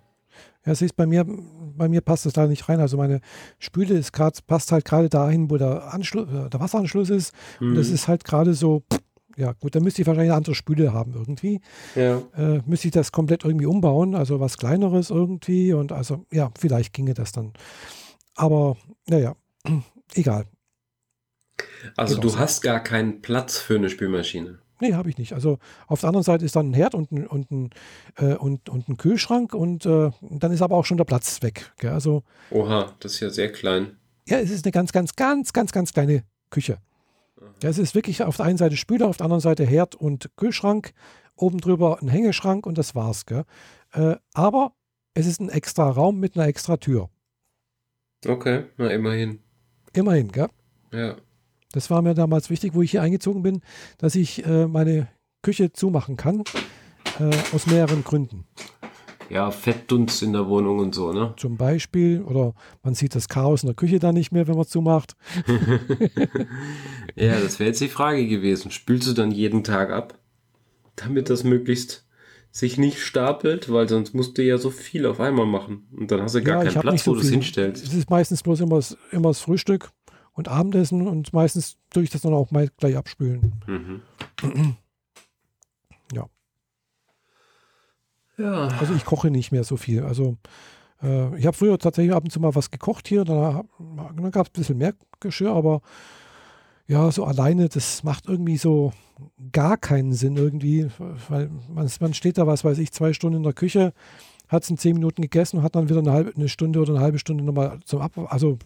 Ja, 0.67 0.75
siehst 0.75 0.97
bei 0.97 1.07
mir, 1.07 1.25
bei 1.27 1.89
mir 1.89 2.03
passt 2.03 2.27
das 2.27 2.35
da 2.35 2.47
nicht 2.47 2.69
rein. 2.69 2.81
Also 2.81 2.97
meine 2.97 3.21
Spüle 3.59 3.95
ist 3.95 4.13
grad, 4.13 4.47
passt 4.47 4.73
halt 4.73 4.85
gerade 4.85 5.09
dahin, 5.09 5.51
wo 5.51 5.57
der, 5.57 5.93
Anschluss, 5.93 6.29
äh, 6.29 6.51
der 6.51 6.61
Wasseranschluss 6.61 7.11
ist. 7.11 7.33
Mhm. 7.61 7.71
Und 7.71 7.75
das 7.77 7.89
mhm. 7.89 7.95
ist 7.95 8.09
halt 8.09 8.25
gerade 8.25 8.53
so, 8.53 8.83
ja 9.37 9.53
gut, 9.53 9.75
dann 9.75 9.83
müsste 9.83 10.03
ich 10.03 10.07
wahrscheinlich 10.07 10.31
eine 10.31 10.37
andere 10.37 10.55
Spüle 10.55 10.93
haben 10.93 11.15
irgendwie. 11.15 11.61
Ja. 11.95 12.23
Äh, 12.37 12.61
müsste 12.67 12.89
ich 12.89 12.93
das 12.93 13.11
komplett 13.11 13.45
irgendwie 13.45 13.67
umbauen, 13.67 14.15
also 14.15 14.39
was 14.39 14.59
kleineres 14.59 15.11
irgendwie. 15.11 15.73
Und 15.73 15.93
also, 15.93 16.27
ja, 16.31 16.51
vielleicht 16.59 16.93
ginge 16.93 17.15
das 17.15 17.33
dann. 17.33 17.53
Aber, 18.35 18.77
naja, 19.09 19.35
egal. 20.15 20.45
Also 21.97 22.17
Geht 22.17 22.25
du 22.25 22.39
hast 22.39 22.61
gar 22.63 22.81
keinen 22.81 23.23
Platz 23.23 23.59
für 23.59 23.77
eine 23.77 23.89
Spülmaschine. 23.89 24.59
Nee, 24.81 24.95
habe 24.95 25.11
ich 25.11 25.19
nicht. 25.19 25.33
Also 25.33 25.59
auf 25.87 26.01
der 26.01 26.09
anderen 26.09 26.25
Seite 26.25 26.45
ist 26.45 26.57
dann 26.57 26.71
ein 26.71 26.75
Herd 26.75 26.95
und 26.95 27.13
ein, 27.13 27.27
und 27.27 27.51
ein, 27.51 27.71
äh, 28.17 28.35
und, 28.35 28.69
und 28.69 28.89
ein 28.89 28.97
Kühlschrank 28.97 29.55
und 29.55 29.87
äh, 29.87 30.11
dann 30.21 30.53
ist 30.53 30.63
aber 30.63 30.77
auch 30.77 30.85
schon 30.85 30.97
der 30.97 31.05
Platz 31.05 31.43
weg. 31.43 31.73
Gell? 31.79 31.91
Also, 31.91 32.23
Oha, 32.51 32.93
das 33.01 33.15
ist 33.15 33.21
ja 33.21 33.31
sehr 33.31 33.53
klein. 33.53 33.97
Ja, 34.27 34.39
es 34.39 34.51
ist 34.51 34.65
eine 34.65 34.73
ganz, 34.73 34.93
ganz, 34.93 35.17
ganz, 35.17 35.53
ganz, 35.53 35.73
ganz 35.73 35.93
kleine 35.93 36.25
Küche. 36.51 36.79
Ja, 37.63 37.69
es 37.71 37.79
ist 37.79 37.95
wirklich 37.95 38.23
auf 38.23 38.37
der 38.37 38.47
einen 38.47 38.59
Seite 38.59 38.77
Spüler, 38.77 39.07
auf 39.09 39.17
der 39.17 39.25
anderen 39.25 39.41
Seite 39.41 39.65
Herd 39.65 39.95
und 39.95 40.31
Kühlschrank, 40.37 40.93
oben 41.37 41.59
drüber 41.59 41.99
ein 42.01 42.09
Hängeschrank 42.09 42.67
und 42.67 42.79
das 42.79 42.95
war's. 42.95 43.25
Äh, 43.93 44.17
aber 44.35 44.73
es 45.15 45.27
ist 45.27 45.41
ein 45.41 45.49
extra 45.49 45.91
Raum 45.91 46.21
mit 46.21 46.37
einer 46.37 46.47
extra 46.47 46.77
Tür. 46.77 47.11
Okay, 48.27 48.65
na 48.77 48.89
immerhin. 48.89 49.41
Immerhin, 49.95 50.31
gell? 50.31 50.49
Ja. 50.93 51.17
Das 51.73 51.91
war 51.91 52.03
mir 52.03 52.15
damals 52.15 52.51
wichtig, 52.51 52.75
wo 52.75 52.83
ich 52.83 52.91
hier 52.91 53.03
eingezogen 53.03 53.43
bin, 53.43 53.61
dass 53.99 54.15
ich 54.15 54.45
äh, 54.45 54.67
meine 54.67 55.09
Küche 55.43 55.73
zumachen 55.73 56.17
kann. 56.17 56.43
Äh, 57.19 57.31
aus 57.55 57.67
mehreren 57.67 58.05
Gründen. 58.05 58.45
Ja, 59.29 59.51
Fettdunst 59.51 60.23
in 60.23 60.33
der 60.33 60.49
Wohnung 60.49 60.81
und 60.81 60.95
so, 60.95 61.13
ne? 61.13 61.35
Zum 61.37 61.57
Beispiel. 61.57 62.23
Oder 62.23 62.55
man 62.83 62.95
sieht 62.95 63.15
das 63.15 63.29
Chaos 63.29 63.63
in 63.63 63.69
der 63.69 63.77
Küche 63.77 63.99
dann 63.99 64.15
nicht 64.15 64.33
mehr, 64.33 64.49
wenn 64.49 64.57
man 64.57 64.67
zumacht. 64.67 65.17
ja, 67.15 67.39
das 67.41 67.61
wäre 67.61 67.69
jetzt 67.69 67.81
die 67.81 67.89
Frage 67.89 68.27
gewesen. 68.27 68.71
Spülst 68.71 69.09
du 69.09 69.13
dann 69.13 69.31
jeden 69.31 69.63
Tag 69.63 69.91
ab? 69.91 70.19
Damit 70.97 71.31
das 71.31 71.45
möglichst 71.45 72.07
sich 72.51 72.79
nicht 72.79 72.99
stapelt, 73.01 73.71
weil 73.73 73.89
sonst 73.89 74.15
musst 74.15 74.37
du 74.37 74.43
ja 74.43 74.59
so 74.59 74.71
viel 74.71 75.07
auf 75.07 75.21
einmal 75.21 75.47
machen. 75.47 75.87
Und 75.97 76.11
dann 76.11 76.23
hast 76.23 76.35
du 76.35 76.43
gar 76.43 76.65
ja, 76.65 76.71
keinen 76.71 76.81
Platz, 76.81 77.05
so 77.05 77.13
wo 77.13 77.15
du 77.15 77.21
es 77.21 77.31
hinstellst. 77.31 77.87
Es 77.87 77.95
ist 77.95 78.11
meistens 78.11 78.43
bloß 78.43 78.61
immer, 78.61 78.81
immer 79.13 79.29
das 79.29 79.41
Frühstück 79.41 79.93
und 80.33 80.49
Abendessen 80.49 81.07
und 81.07 81.33
meistens 81.33 81.77
tue 81.91 82.03
ich 82.03 82.11
das 82.11 82.23
dann 82.23 82.35
auch 82.35 82.51
mal 82.51 82.69
gleich 82.77 82.97
abspülen. 82.97 83.53
Mhm. 83.67 84.03
ja. 86.13 86.27
Ja. 88.39 88.69
Also 88.79 88.95
ich 88.95 89.05
koche 89.05 89.31
nicht 89.31 89.53
mehr 89.53 89.65
so 89.65 89.77
viel. 89.77 90.03
Also 90.03 90.37
äh, 91.03 91.37
ich 91.39 91.47
habe 91.47 91.57
früher 91.57 91.79
tatsächlich 91.79 92.15
ab 92.15 92.25
und 92.25 92.31
zu 92.31 92.41
mal 92.41 92.55
was 92.55 92.71
gekocht 92.71 93.09
hier, 93.09 93.25
dann, 93.25 93.69
dann 93.79 94.31
gab 94.31 94.47
es 94.47 94.51
ein 94.51 94.61
bisschen 94.61 94.79
mehr 94.79 94.95
Geschirr, 95.21 95.53
aber 95.53 95.83
ja, 96.87 97.11
so 97.13 97.25
alleine, 97.25 97.69
das 97.69 98.03
macht 98.03 98.27
irgendwie 98.27 98.57
so 98.57 98.93
gar 99.53 99.77
keinen 99.77 100.13
Sinn 100.13 100.37
irgendwie, 100.37 100.89
weil 101.29 101.51
man, 101.73 101.89
man 102.01 102.15
steht 102.15 102.39
da, 102.39 102.47
was 102.47 102.65
weiß 102.65 102.79
ich, 102.79 102.91
zwei 102.93 103.13
Stunden 103.13 103.39
in 103.39 103.43
der 103.45 103.53
Küche, 103.53 103.93
hat 104.49 104.65
es 104.65 104.71
in 104.71 104.77
zehn 104.77 104.95
Minuten 104.95 105.23
gegessen 105.23 105.59
und 105.59 105.63
hat 105.63 105.77
dann 105.77 105.89
wieder 105.89 106.01
eine 106.01 106.11
halbe 106.11 106.33
eine 106.35 106.49
Stunde 106.49 106.81
oder 106.81 106.95
eine 106.95 107.03
halbe 107.03 107.21
Stunde 107.21 107.45
nochmal 107.45 107.79
zum 107.85 108.01
Ab. 108.01 108.13
Also 108.27 108.59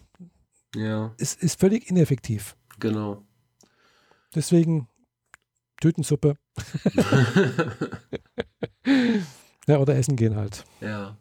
ja. 0.75 1.13
es 1.17 1.33
ist 1.35 1.59
völlig 1.59 1.89
ineffektiv. 1.89 2.55
Genau. 2.79 3.23
Deswegen 4.33 4.87
Tütensuppe. 5.81 6.37
ja, 9.67 9.77
oder 9.77 9.95
essen 9.95 10.15
gehen 10.15 10.35
halt. 10.35 10.65
Ja. 10.81 11.17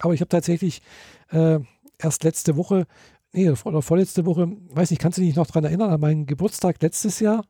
Aber 0.00 0.14
ich 0.14 0.20
habe 0.20 0.28
tatsächlich 0.28 0.82
äh, 1.30 1.60
erst 1.98 2.24
letzte 2.24 2.56
Woche 2.56 2.86
nee, 3.34 3.50
oder 3.50 3.82
vorletzte 3.82 4.24
Woche, 4.24 4.48
weiß 4.70 4.90
nicht, 4.90 5.00
kannst 5.00 5.18
du 5.18 5.22
dich 5.22 5.36
noch 5.36 5.46
daran 5.46 5.64
erinnern, 5.64 5.90
an 5.90 6.00
meinen 6.00 6.26
Geburtstag 6.26 6.80
letztes 6.80 7.20
Jahr? 7.20 7.44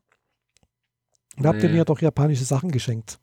Da 1.37 1.41
nee. 1.41 1.47
habt 1.47 1.63
ihr 1.63 1.69
mir 1.69 1.85
doch 1.85 2.01
japanische 2.01 2.43
Sachen 2.43 2.71
geschenkt. 2.71 3.19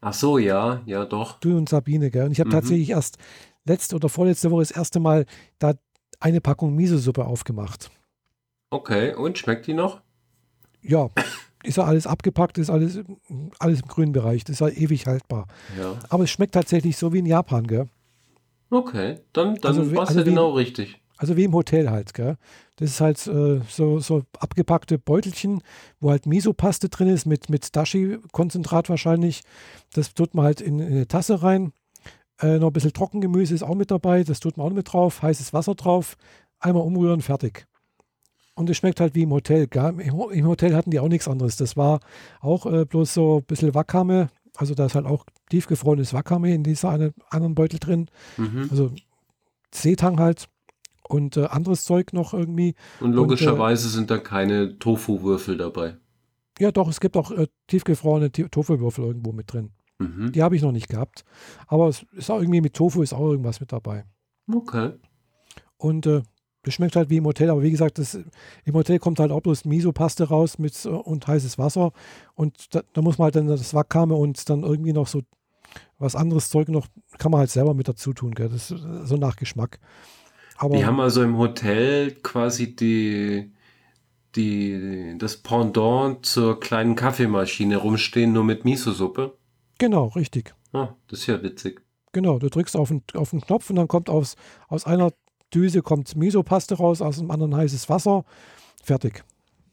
Ach 0.00 0.14
so, 0.14 0.38
ja, 0.38 0.82
ja, 0.86 1.04
doch. 1.04 1.40
Du 1.40 1.56
und 1.56 1.68
Sabine, 1.68 2.10
gell? 2.10 2.26
Und 2.26 2.32
ich 2.32 2.40
habe 2.40 2.48
mhm. 2.48 2.54
tatsächlich 2.54 2.90
erst 2.90 3.18
letzte 3.64 3.96
oder 3.96 4.08
vorletzte 4.08 4.50
Woche 4.50 4.62
das 4.62 4.70
erste 4.70 5.00
Mal 5.00 5.26
da 5.58 5.74
eine 6.20 6.40
Packung 6.40 6.74
Miso-Suppe 6.74 7.24
aufgemacht. 7.24 7.90
Okay, 8.70 9.14
und 9.14 9.38
schmeckt 9.38 9.66
die 9.66 9.74
noch? 9.74 10.00
Ja, 10.82 11.08
ist 11.62 11.76
ja 11.76 11.84
alles 11.84 12.06
abgepackt, 12.06 12.58
ist 12.58 12.70
alles, 12.70 13.00
alles 13.58 13.80
im 13.80 13.88
grünen 13.88 14.12
Bereich, 14.12 14.44
das 14.44 14.54
ist 14.54 14.60
ja 14.60 14.68
ewig 14.68 15.06
haltbar. 15.06 15.46
Ja. 15.78 15.98
Aber 16.08 16.24
es 16.24 16.30
schmeckt 16.30 16.54
tatsächlich 16.54 16.96
so 16.96 17.12
wie 17.12 17.20
in 17.20 17.26
Japan, 17.26 17.66
gell? 17.66 17.88
Okay, 18.70 19.20
dann, 19.32 19.56
dann 19.56 19.78
also, 19.78 19.94
war 19.94 20.02
es 20.02 20.08
also 20.10 20.20
ja 20.20 20.24
genau 20.24 20.50
richtig. 20.52 21.00
Also 21.16 21.36
wie 21.36 21.44
im 21.44 21.54
Hotel 21.54 21.90
halt, 21.90 22.12
gell? 22.12 22.36
Das 22.76 22.90
ist 22.90 23.00
halt 23.00 23.24
äh, 23.28 23.60
so, 23.68 24.00
so 24.00 24.22
abgepackte 24.40 24.98
Beutelchen, 24.98 25.62
wo 26.00 26.10
halt 26.10 26.26
Miso-Paste 26.26 26.88
drin 26.88 27.08
ist, 27.08 27.24
mit, 27.24 27.48
mit 27.48 27.76
Dashi-Konzentrat 27.76 28.88
wahrscheinlich. 28.88 29.42
Das 29.92 30.12
tut 30.14 30.34
man 30.34 30.44
halt 30.44 30.60
in, 30.60 30.80
in 30.80 30.88
eine 30.88 31.06
Tasse 31.06 31.42
rein. 31.42 31.72
Äh, 32.40 32.58
noch 32.58 32.68
ein 32.68 32.72
bisschen 32.72 32.92
Trockengemüse 32.92 33.54
ist 33.54 33.62
auch 33.62 33.74
mit 33.74 33.90
dabei, 33.90 34.24
das 34.24 34.40
tut 34.40 34.56
man 34.56 34.66
auch 34.66 34.72
mit 34.72 34.92
drauf. 34.92 35.22
Heißes 35.22 35.52
Wasser 35.52 35.74
drauf, 35.74 36.16
einmal 36.58 36.82
umrühren, 36.82 37.20
fertig. 37.20 37.66
Und 38.54 38.70
es 38.70 38.76
schmeckt 38.76 39.00
halt 39.00 39.14
wie 39.14 39.22
im 39.22 39.32
Hotel. 39.32 39.66
Gell? 39.66 40.00
Im 40.00 40.46
Hotel 40.46 40.74
hatten 40.74 40.90
die 40.90 41.00
auch 41.00 41.08
nichts 41.08 41.28
anderes. 41.28 41.56
Das 41.56 41.76
war 41.76 42.00
auch 42.40 42.66
äh, 42.66 42.84
bloß 42.84 43.14
so 43.14 43.38
ein 43.38 43.44
bisschen 43.44 43.74
Wakame. 43.74 44.28
Also 44.56 44.74
da 44.74 44.86
ist 44.86 44.94
halt 44.94 45.06
auch 45.06 45.24
tiefgefrorenes 45.50 46.14
Wakame 46.14 46.54
in 46.54 46.62
dieser 46.62 46.90
eine, 46.90 47.12
anderen 47.30 47.54
Beutel 47.54 47.80
drin. 47.80 48.06
Mhm. 48.36 48.68
Also 48.70 48.92
Seetang 49.72 50.20
halt 50.20 50.48
und 51.08 51.36
äh, 51.36 51.46
anderes 51.46 51.84
Zeug 51.84 52.12
noch 52.12 52.32
irgendwie. 52.32 52.74
Und 53.00 53.12
logischerweise 53.12 53.86
und, 53.86 53.92
äh, 53.92 53.94
sind 53.94 54.10
da 54.10 54.18
keine 54.18 54.78
Tofu-Würfel 54.78 55.56
dabei. 55.56 55.96
Ja, 56.60 56.70
doch, 56.70 56.88
es 56.88 57.00
gibt 57.00 57.16
auch 57.16 57.32
äh, 57.32 57.48
tiefgefrorene 57.66 58.30
Tofu-Würfel 58.30 59.04
irgendwo 59.04 59.32
mit 59.32 59.52
drin. 59.52 59.72
Mhm. 59.98 60.32
Die 60.32 60.42
habe 60.42 60.56
ich 60.56 60.62
noch 60.62 60.72
nicht 60.72 60.88
gehabt. 60.88 61.24
Aber 61.66 61.88
es 61.88 62.04
ist 62.12 62.30
auch 62.30 62.40
irgendwie 62.40 62.60
mit 62.60 62.74
Tofu 62.74 63.02
ist 63.02 63.12
auch 63.12 63.30
irgendwas 63.30 63.60
mit 63.60 63.72
dabei. 63.72 64.04
Okay. 64.52 64.92
Und 65.76 66.06
äh, 66.06 66.22
das 66.62 66.74
schmeckt 66.74 66.96
halt 66.96 67.10
wie 67.10 67.18
im 67.18 67.26
Hotel, 67.26 67.50
aber 67.50 67.62
wie 67.62 67.70
gesagt, 67.70 67.98
das, 67.98 68.18
im 68.64 68.74
Hotel 68.74 68.98
kommt 68.98 69.20
halt 69.20 69.30
auch 69.30 69.42
bloß 69.42 69.66
Miso-Paste 69.66 70.24
raus 70.24 70.58
mit, 70.58 70.84
äh, 70.84 70.88
und 70.88 71.26
heißes 71.26 71.58
Wasser. 71.58 71.92
Und 72.34 72.74
da, 72.74 72.82
da, 72.92 73.02
muss 73.02 73.18
man 73.18 73.26
halt 73.26 73.36
dann 73.36 73.46
das 73.46 73.74
Wakame 73.74 74.14
und 74.14 74.48
dann 74.48 74.62
irgendwie 74.62 74.92
noch 74.92 75.06
so 75.06 75.22
was 75.98 76.16
anderes 76.16 76.50
Zeug 76.50 76.68
noch, 76.68 76.86
kann 77.18 77.30
man 77.30 77.40
halt 77.40 77.50
selber 77.50 77.74
mit 77.74 77.88
dazu 77.88 78.12
tun. 78.12 78.34
Gell? 78.34 78.48
Das 78.48 78.70
ist 78.70 78.84
so 79.04 79.16
nach 79.16 79.36
Geschmack. 79.36 79.78
Aber 80.56 80.76
die 80.76 80.84
haben 80.84 81.00
also 81.00 81.22
im 81.22 81.36
Hotel 81.36 82.12
quasi 82.22 82.76
die, 82.76 83.52
die, 84.36 85.16
das 85.18 85.36
Pendant 85.38 86.24
zur 86.24 86.60
kleinen 86.60 86.94
Kaffeemaschine 86.94 87.76
rumstehen, 87.76 88.32
nur 88.32 88.44
mit 88.44 88.64
Miso-Suppe. 88.64 89.36
Genau, 89.78 90.06
richtig. 90.08 90.54
Ah, 90.72 90.94
das 91.08 91.20
ist 91.20 91.26
ja 91.26 91.42
witzig. 91.42 91.82
Genau, 92.12 92.38
du 92.38 92.48
drückst 92.48 92.76
auf 92.76 92.88
den, 92.88 93.02
auf 93.14 93.30
den 93.30 93.40
Knopf 93.40 93.70
und 93.70 93.76
dann 93.76 93.88
kommt 93.88 94.08
aus, 94.08 94.36
aus 94.68 94.86
einer 94.86 95.12
Düse 95.52 95.82
kommt 95.82 96.16
Miso-Paste 96.16 96.76
raus, 96.76 97.00
aus 97.02 97.18
dem 97.18 97.30
anderen 97.30 97.56
heißes 97.56 97.88
Wasser. 97.88 98.24
Fertig. 98.82 99.24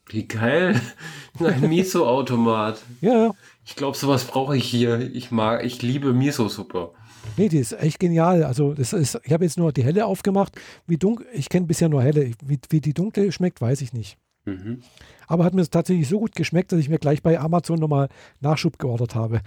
Wie 0.07 0.27
geil. 0.27 0.79
Ein 1.39 1.69
Miso-Automat. 1.69 2.81
Ja, 3.01 3.25
ja. 3.25 3.31
Ich 3.65 3.75
glaube, 3.75 3.97
sowas 3.97 4.25
brauche 4.25 4.57
ich 4.57 4.65
hier. 4.65 4.99
Ich 5.13 5.31
mag, 5.31 5.63
ich 5.63 5.81
liebe 5.81 6.13
Miso-Suppe. 6.13 6.91
Nee, 7.37 7.49
die 7.49 7.59
ist 7.59 7.73
echt 7.73 7.99
genial. 7.99 8.43
Also, 8.43 8.73
das 8.73 8.93
ist, 8.93 9.19
ich 9.23 9.31
habe 9.31 9.43
jetzt 9.43 9.57
nur 9.57 9.71
die 9.71 9.83
helle 9.83 10.05
aufgemacht. 10.05 10.59
Wie 10.87 10.97
dunkel, 10.97 11.27
ich 11.33 11.49
kenne 11.49 11.67
bisher 11.67 11.89
nur 11.89 12.01
helle. 12.01 12.31
Wie, 12.43 12.59
wie 12.69 12.81
die 12.81 12.93
dunkle 12.93 13.31
schmeckt, 13.31 13.61
weiß 13.61 13.81
ich 13.81 13.93
nicht. 13.93 14.17
Mhm. 14.45 14.81
Aber 15.27 15.43
hat 15.43 15.53
mir 15.53 15.65
tatsächlich 15.67 16.07
so 16.07 16.19
gut 16.19 16.35
geschmeckt, 16.35 16.71
dass 16.71 16.79
ich 16.79 16.89
mir 16.89 16.99
gleich 16.99 17.21
bei 17.21 17.39
Amazon 17.39 17.79
nochmal 17.79 18.09
Nachschub 18.39 18.79
geordert 18.79 19.15
habe. 19.15 19.41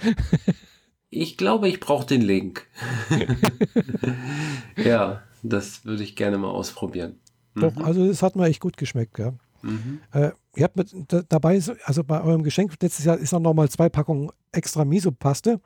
ich 1.10 1.36
glaube, 1.36 1.68
ich 1.68 1.80
brauche 1.80 2.06
den 2.06 2.22
Link. 2.22 2.66
ja, 4.76 5.22
das 5.42 5.84
würde 5.84 6.02
ich 6.02 6.16
gerne 6.16 6.38
mal 6.38 6.50
ausprobieren. 6.50 7.20
Doch, 7.54 7.74
mhm. 7.74 7.82
also 7.82 8.04
es 8.04 8.22
hat 8.22 8.36
mir 8.36 8.46
echt 8.46 8.60
gut 8.60 8.76
geschmeckt. 8.76 9.18
Ja. 9.18 9.34
Mhm. 9.62 10.00
Äh, 10.12 10.30
ihr 10.56 10.64
habt 10.64 10.76
mit, 10.76 10.92
dabei, 11.28 11.60
also 11.84 12.04
bei 12.04 12.22
eurem 12.22 12.42
Geschenk 12.42 12.74
letztes 12.80 13.04
Jahr 13.04 13.18
ist 13.18 13.32
noch 13.32 13.54
mal 13.54 13.68
zwei 13.68 13.88
Packungen 13.88 14.30
extra 14.52 14.84
Miso-Paste. 14.84 15.60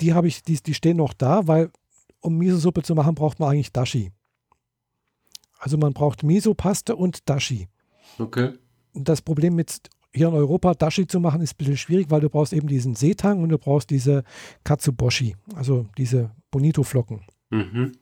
Die 0.00 0.14
habe 0.14 0.28
ich, 0.28 0.42
die, 0.42 0.56
die 0.60 0.74
stehen 0.74 0.96
noch 0.96 1.12
da, 1.12 1.46
weil 1.46 1.70
um 2.20 2.36
Miso-Suppe 2.36 2.82
zu 2.82 2.94
machen, 2.94 3.14
braucht 3.14 3.38
man 3.38 3.50
eigentlich 3.50 3.72
Dashi. 3.72 4.12
Also 5.58 5.76
man 5.76 5.92
braucht 5.92 6.22
Miso-Paste 6.22 6.96
und 6.96 7.28
Dashi. 7.28 7.68
Okay. 8.18 8.52
Das 8.94 9.22
Problem 9.22 9.54
mit 9.54 9.88
hier 10.12 10.28
in 10.28 10.34
Europa 10.34 10.74
Dashi 10.74 11.06
zu 11.06 11.20
machen 11.20 11.40
ist 11.40 11.54
ein 11.54 11.56
bisschen 11.58 11.76
schwierig, 11.76 12.10
weil 12.10 12.20
du 12.20 12.28
brauchst 12.28 12.52
eben 12.52 12.66
diesen 12.66 12.94
Seetang 12.94 13.42
und 13.42 13.48
du 13.50 13.58
brauchst 13.58 13.90
diese 13.90 14.24
Katsuboshi, 14.64 15.36
also 15.54 15.86
diese 15.96 16.32
Bonito-Flocken. 16.50 17.24
Mhm. 17.50 17.92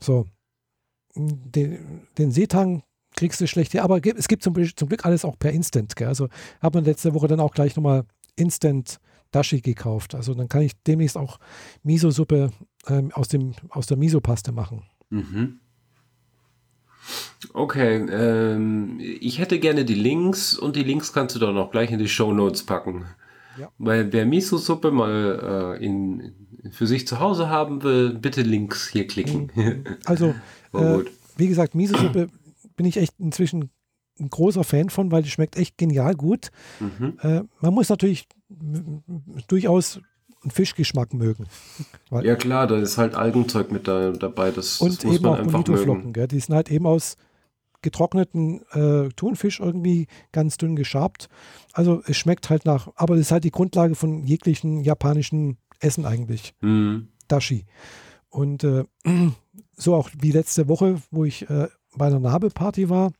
So. 0.00 0.26
Den, 1.16 2.06
den 2.16 2.30
Seetang 2.30 2.82
kriegst 3.16 3.40
du 3.40 3.48
schlecht 3.48 3.74
her. 3.74 3.82
Aber 3.82 4.00
es 4.04 4.28
gibt 4.28 4.44
zum, 4.44 4.54
zum 4.76 4.88
Glück 4.88 5.04
alles 5.04 5.24
auch 5.24 5.36
per 5.38 5.52
Instant. 5.52 5.96
Gell? 5.96 6.06
Also 6.06 6.28
habe 6.60 6.78
man 6.78 6.84
letzte 6.84 7.14
Woche 7.14 7.26
dann 7.26 7.40
auch 7.40 7.52
gleich 7.52 7.74
nochmal 7.74 8.04
Instant 8.36 9.00
Dashi 9.32 9.60
gekauft. 9.60 10.14
Also 10.14 10.34
dann 10.34 10.48
kann 10.48 10.62
ich 10.62 10.72
demnächst 10.84 11.16
auch 11.16 11.38
Miso-Suppe 11.82 12.50
ähm, 12.86 13.10
aus, 13.12 13.28
aus 13.70 13.86
der 13.86 13.96
Miso-Paste 13.96 14.52
machen. 14.52 14.84
Mhm. 15.10 15.60
Okay, 17.54 17.96
ähm, 17.96 18.98
ich 19.00 19.38
hätte 19.38 19.58
gerne 19.58 19.84
die 19.84 19.94
Links 19.94 20.56
und 20.56 20.76
die 20.76 20.82
Links 20.82 21.12
kannst 21.12 21.34
du 21.34 21.40
doch 21.40 21.52
noch 21.52 21.70
gleich 21.70 21.90
in 21.90 21.98
die 21.98 22.08
Show 22.08 22.32
Notes 22.32 22.64
packen. 22.64 23.06
Ja. 23.58 23.70
Weil 23.78 24.12
wer 24.12 24.26
Miso-Suppe 24.26 24.90
mal 24.90 25.76
äh, 25.80 25.84
in, 25.84 26.32
für 26.70 26.86
sich 26.86 27.06
zu 27.06 27.18
Hause 27.18 27.48
haben 27.48 27.82
will, 27.82 28.14
bitte 28.14 28.42
Links 28.42 28.88
hier 28.88 29.06
klicken. 29.06 29.50
Mhm. 29.54 29.84
Also, 30.04 30.34
äh, 30.72 30.98
wie 31.36 31.48
gesagt, 31.48 31.74
Miso-Suppe 31.74 32.28
bin 32.76 32.86
ich 32.86 32.96
echt 32.96 33.14
inzwischen 33.18 33.70
ein 34.20 34.30
großer 34.30 34.64
Fan 34.64 34.90
von, 34.90 35.10
weil 35.10 35.22
die 35.22 35.30
schmeckt 35.30 35.56
echt 35.56 35.78
genial 35.78 36.14
gut. 36.14 36.50
Mhm. 36.80 37.18
Äh, 37.20 37.42
man 37.60 37.74
muss 37.74 37.88
natürlich 37.88 38.26
durchaus 39.46 40.00
einen 40.48 40.54
Fischgeschmack 40.54 41.14
mögen. 41.14 41.46
ja 42.10 42.36
klar, 42.36 42.66
da 42.66 42.76
ist 42.76 42.98
halt 42.98 43.14
Algenzeug 43.14 43.70
mit 43.70 43.86
da, 43.86 44.10
dabei. 44.10 44.50
Das, 44.50 44.80
und 44.80 44.98
das 44.98 45.04
muss 45.04 45.14
eben 45.14 45.24
man 45.24 45.40
auch 45.40 45.52
Bonito-Flocken. 45.52 46.12
Die 46.12 46.40
sind 46.40 46.54
halt 46.54 46.70
eben 46.70 46.86
aus 46.86 47.16
getrockneten 47.82 48.62
äh, 48.72 49.08
Thunfisch 49.10 49.60
irgendwie 49.60 50.06
ganz 50.32 50.56
dünn 50.56 50.76
geschabt. 50.76 51.28
Also 51.72 52.02
es 52.06 52.16
schmeckt 52.16 52.50
halt 52.50 52.64
nach, 52.64 52.88
aber 52.96 53.14
es 53.14 53.20
ist 53.20 53.32
halt 53.32 53.44
die 53.44 53.52
Grundlage 53.52 53.94
von 53.94 54.24
jeglichen 54.24 54.80
japanischen 54.80 55.58
Essen 55.80 56.04
eigentlich. 56.04 56.54
Mhm. 56.60 57.08
Dashi. 57.28 57.66
Und 58.30 58.64
äh, 58.64 58.84
so 59.76 59.94
auch 59.94 60.10
wie 60.18 60.32
letzte 60.32 60.68
Woche, 60.68 61.00
wo 61.10 61.24
ich 61.24 61.48
äh, 61.48 61.68
bei 61.96 62.06
einer 62.06 62.20
Nabe-Party 62.20 62.88
war, 62.88 63.12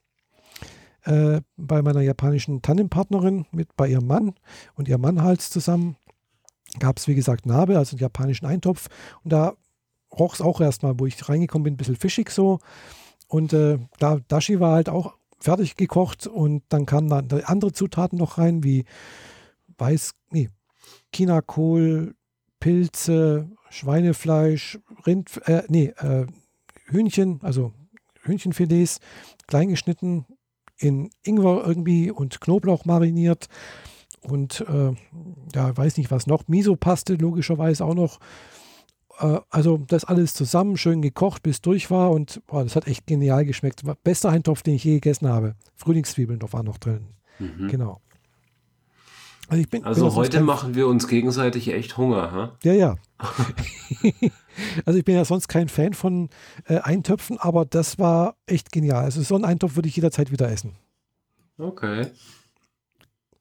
äh, 1.05 1.41
bei 1.57 1.83
meiner 1.83 2.01
japanischen 2.01 2.63
Tannenpartnerin 2.63 3.47
mit 3.53 3.77
bei 3.77 3.89
ihrem 3.89 4.07
Mann 4.07 4.35
und 4.75 4.89
ihrem 4.89 5.01
Mann 5.01 5.23
halt 5.23 5.41
zusammen, 5.41 5.97
gab 6.79 6.99
es 6.99 7.09
wie 7.09 7.15
gesagt 7.15 7.47
Nabe, 7.47 7.79
also 7.79 7.95
einen 7.95 8.01
japanischen 8.01 8.47
Eintopf. 8.47 8.89
Und 9.25 9.33
da 9.33 9.55
roch 10.13 10.35
es 10.35 10.41
auch 10.41 10.61
erstmal, 10.61 10.99
wo 10.99 11.07
ich 11.07 11.29
reingekommen 11.29 11.65
bin, 11.65 11.75
ein 11.75 11.77
bisschen 11.77 11.97
fischig 11.97 12.31
so. 12.31 12.59
Und 13.29 13.53
äh, 13.53 13.79
da 13.99 14.19
Dashi 14.29 14.61
war 14.61 14.73
halt 14.73 14.89
auch 14.89 15.15
fertig 15.39 15.77
gekocht 15.77 16.27
und 16.27 16.63
dann 16.69 16.87
kamen 16.87 17.09
dann 17.09 17.43
andere 17.45 17.73
Zutaten 17.73 18.19
noch 18.19 18.39
rein, 18.39 18.65
wie 18.65 18.85
Weiß, 19.77 20.15
nee, 20.31 20.49
Chinakohl, 21.15 22.17
Pilze, 22.59 23.49
Schweinefleisch, 23.71 24.81
Rind, 25.07 25.41
äh, 25.47 25.63
nee, 25.69 25.93
äh, 25.99 26.27
Hühnchen, 26.87 27.41
also 27.43 27.73
Hühnchenfilets, 28.23 28.99
kleingeschnitten, 29.47 30.27
in 30.79 31.11
Ingwer 31.23 31.65
irgendwie 31.67 32.11
und 32.11 32.41
Knoblauch 32.41 32.85
mariniert 32.85 33.49
und 34.31 34.61
äh, 34.69 34.93
ja, 35.55 35.77
weiß 35.77 35.97
nicht 35.97 36.11
was 36.11 36.27
noch, 36.27 36.49
Miso-Paste 36.49 37.15
logischerweise 37.15 37.85
auch 37.85 37.95
noch. 37.95 38.19
Äh, 39.19 39.41
also 39.51 39.79
das 39.79 40.05
alles 40.05 40.35
zusammen, 40.35 40.77
schön 40.77 41.03
gekocht, 41.03 41.43
bis 41.43 41.61
durch 41.61 41.91
war 41.91 42.11
und 42.11 42.43
boah, 42.47 42.65
das 42.65 42.77
hat 42.77 42.87
echt 42.87 43.07
genial 43.07 43.45
geschmeckt. 43.45 43.83
Bester 44.05 44.31
Eintopf, 44.31 44.63
den 44.63 44.75
ich 44.75 44.85
je 44.85 44.95
gegessen 44.95 45.29
habe. 45.29 45.55
Frühlingszwiebeln 45.77 46.41
waren 46.53 46.67
noch 46.67 46.79
drin. 46.79 47.09
Mhm. 47.39 47.69
Genau. 47.69 48.01
Also, 49.49 49.65
bin, 49.71 49.85
also 49.85 50.15
heute 50.15 50.43
machen 50.43 50.75
wir 50.75 50.87
uns 50.87 51.09
gegenseitig 51.09 51.69
echt 51.69 51.97
Hunger, 51.97 52.33
ha? 52.33 52.53
Ja, 52.63 52.75
ja. 52.75 52.97
also 54.85 54.99
ich 54.99 55.05
bin 55.05 55.15
ja 55.15 55.25
sonst 55.25 55.49
kein 55.49 55.71
Fan 55.71 55.95
von 55.95 56.29
äh, 56.67 56.79
Eintöpfen, 56.81 57.39
aber 57.39 57.65
das 57.65 57.99
war 57.99 58.37
echt 58.47 58.73
genial. 58.73 59.05
Also 59.05 59.23
so 59.23 59.37
einen 59.37 59.47
Eintopf 59.47 59.77
würde 59.77 59.89
ich 59.89 59.97
jederzeit 59.97 60.31
wieder 60.31 60.51
essen. 60.51 60.75
Okay. 61.57 62.09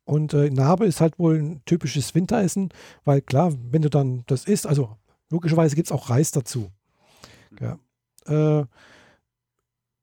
Und 0.08 0.34
äh, 0.34 0.50
Narbe 0.50 0.86
ist 0.86 1.02
halt 1.02 1.20
wohl 1.20 1.38
ein 1.38 1.62
typisches 1.66 2.16
Winteressen, 2.16 2.70
weil 3.04 3.22
klar, 3.22 3.54
wenn 3.72 3.82
du 3.82 3.90
dann 3.90 4.24
das 4.28 4.46
isst, 4.46 4.66
also 4.66 4.96
logischerweise 5.30 5.76
gibt 5.76 5.90
es 5.90 5.92
auch 5.92 6.10
Reis 6.10 6.32
dazu. 6.32 6.72
Ja. 7.60 7.78
Äh, 8.26 8.66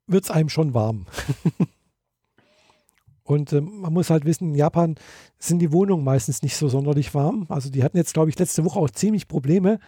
Wird 0.07 0.25
es 0.25 0.31
einem 0.31 0.51
schon 0.51 0.75
warm. 0.75 1.07
Und 3.23 3.55
äh, 3.55 3.63
man 3.63 3.95
muss 3.95 4.11
halt 4.11 4.27
wissen, 4.27 4.51
in 4.51 4.55
Japan 4.55 4.97
sind 5.39 5.61
die 5.61 5.73
Wohnungen 5.73 6.05
meistens 6.05 6.43
nicht 6.43 6.57
so 6.57 6.69
sonderlich 6.69 7.15
warm. 7.15 7.47
Also 7.49 7.71
die 7.71 7.83
hatten 7.83 7.97
jetzt, 7.97 8.13
glaube 8.13 8.29
ich, 8.29 8.39
letzte 8.39 8.63
Woche 8.67 8.79
auch 8.79 8.91
ziemlich 8.91 9.27
Probleme, 9.27 9.81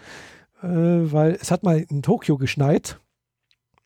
äh, 0.62 0.66
weil 0.66 1.32
es 1.38 1.50
hat 1.50 1.62
mal 1.62 1.84
in 1.90 2.02
Tokio 2.02 2.38
geschneit, 2.38 2.98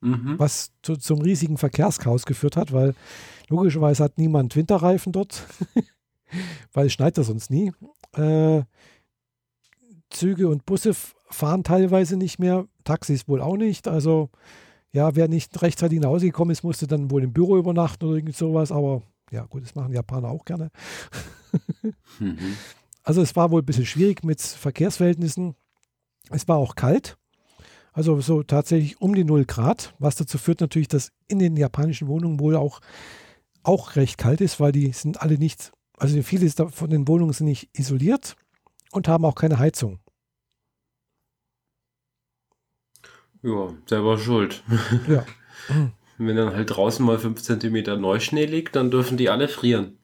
mhm. 0.01 0.39
was 0.39 0.71
zu, 0.83 0.97
zum 0.97 1.21
riesigen 1.21 1.59
Verkehrschaos 1.59 2.25
geführt 2.25 2.57
hat, 2.57 2.73
weil 2.73 2.95
logischerweise 3.49 4.05
hat 4.05 4.17
niemand 4.17 4.55
Winterreifen 4.55 5.11
dort, 5.11 5.49
weil 6.73 6.87
es 6.87 6.93
schneit 6.93 7.19
da 7.19 7.23
sonst 7.23 7.51
nie. 7.51 7.73
Äh, 8.13 8.63
Züge 10.11 10.49
und 10.49 10.67
Busse 10.67 10.93
fahren 11.31 11.63
teilweise 11.63 12.17
nicht 12.17 12.39
mehr, 12.39 12.67
Taxis 12.85 13.29
wohl 13.29 13.41
auch 13.41 13.57
nicht. 13.57 13.87
Also 13.89 14.31
ja, 14.93 15.15
wer 15.15 15.29
nicht 15.29 15.63
rechtzeitig 15.63 16.01
nach 16.01 16.09
Hause 16.09 16.27
gekommen 16.27 16.51
ist, 16.51 16.65
musste 16.65 16.87
dann 16.87 17.11
wohl 17.11 17.23
im 17.23 17.33
Büro 17.33 17.57
übernachten 17.57 18.05
oder 18.05 18.17
irgend 18.17 18.37
sowas, 18.37 18.73
aber 18.73 19.03
ja, 19.31 19.45
gut, 19.45 19.63
das 19.63 19.77
machen 19.77 19.93
Japaner 19.93 20.29
auch 20.29 20.45
gerne. 20.45 20.71
mhm. 22.19 22.57
Also 23.05 23.23
es 23.23 23.37
war 23.37 23.51
wohl 23.51 23.63
ein 23.63 23.67
bisschen 23.67 23.87
schwierig 23.87 24.25
mit 24.25 24.41
Verkehrsverhältnissen. 24.41 25.55
Es 26.31 26.49
war 26.49 26.57
auch 26.57 26.75
kalt, 26.75 27.17
also 27.93 28.21
so 28.21 28.43
tatsächlich 28.43 29.01
um 29.01 29.15
die 29.15 29.25
0 29.25 29.45
Grad, 29.47 29.95
was 29.99 30.17
dazu 30.17 30.39
führt 30.39 30.61
natürlich, 30.61 30.89
dass 30.89 31.13
in 31.29 31.39
den 31.39 31.57
japanischen 31.57 32.09
Wohnungen 32.09 32.41
wohl 32.41 32.57
auch, 32.57 32.81
auch 33.63 33.97
recht 33.97 34.19
kalt 34.19 34.41
ist, 34.41 34.61
weil 34.61 34.73
die 34.73 34.93
sind 34.93 35.21
alle 35.21 35.39
nicht, 35.39 35.73
also 36.01 36.21
viele 36.23 36.49
von 36.51 36.91
den 36.91 37.07
Wohnungen 37.07 37.33
sind 37.33 37.47
nicht 37.47 37.69
isoliert 37.79 38.35
und 38.91 39.07
haben 39.07 39.25
auch 39.25 39.35
keine 39.35 39.59
Heizung. 39.59 40.01
Ja, 43.43 43.75
selber 43.87 44.19
schuld. 44.19 44.65
Ja. 45.09 45.25
Wenn 46.19 46.37
dann 46.37 46.55
halt 46.55 46.71
draußen 46.71 47.05
mal 47.05 47.19
5 47.19 47.41
cm 47.43 48.01
Neuschnee 48.01 48.45
liegt, 48.45 48.77
dann 48.77 48.91
dürfen 48.91 49.17
die 49.17 49.31
alle 49.31 49.49
frieren. 49.49 49.99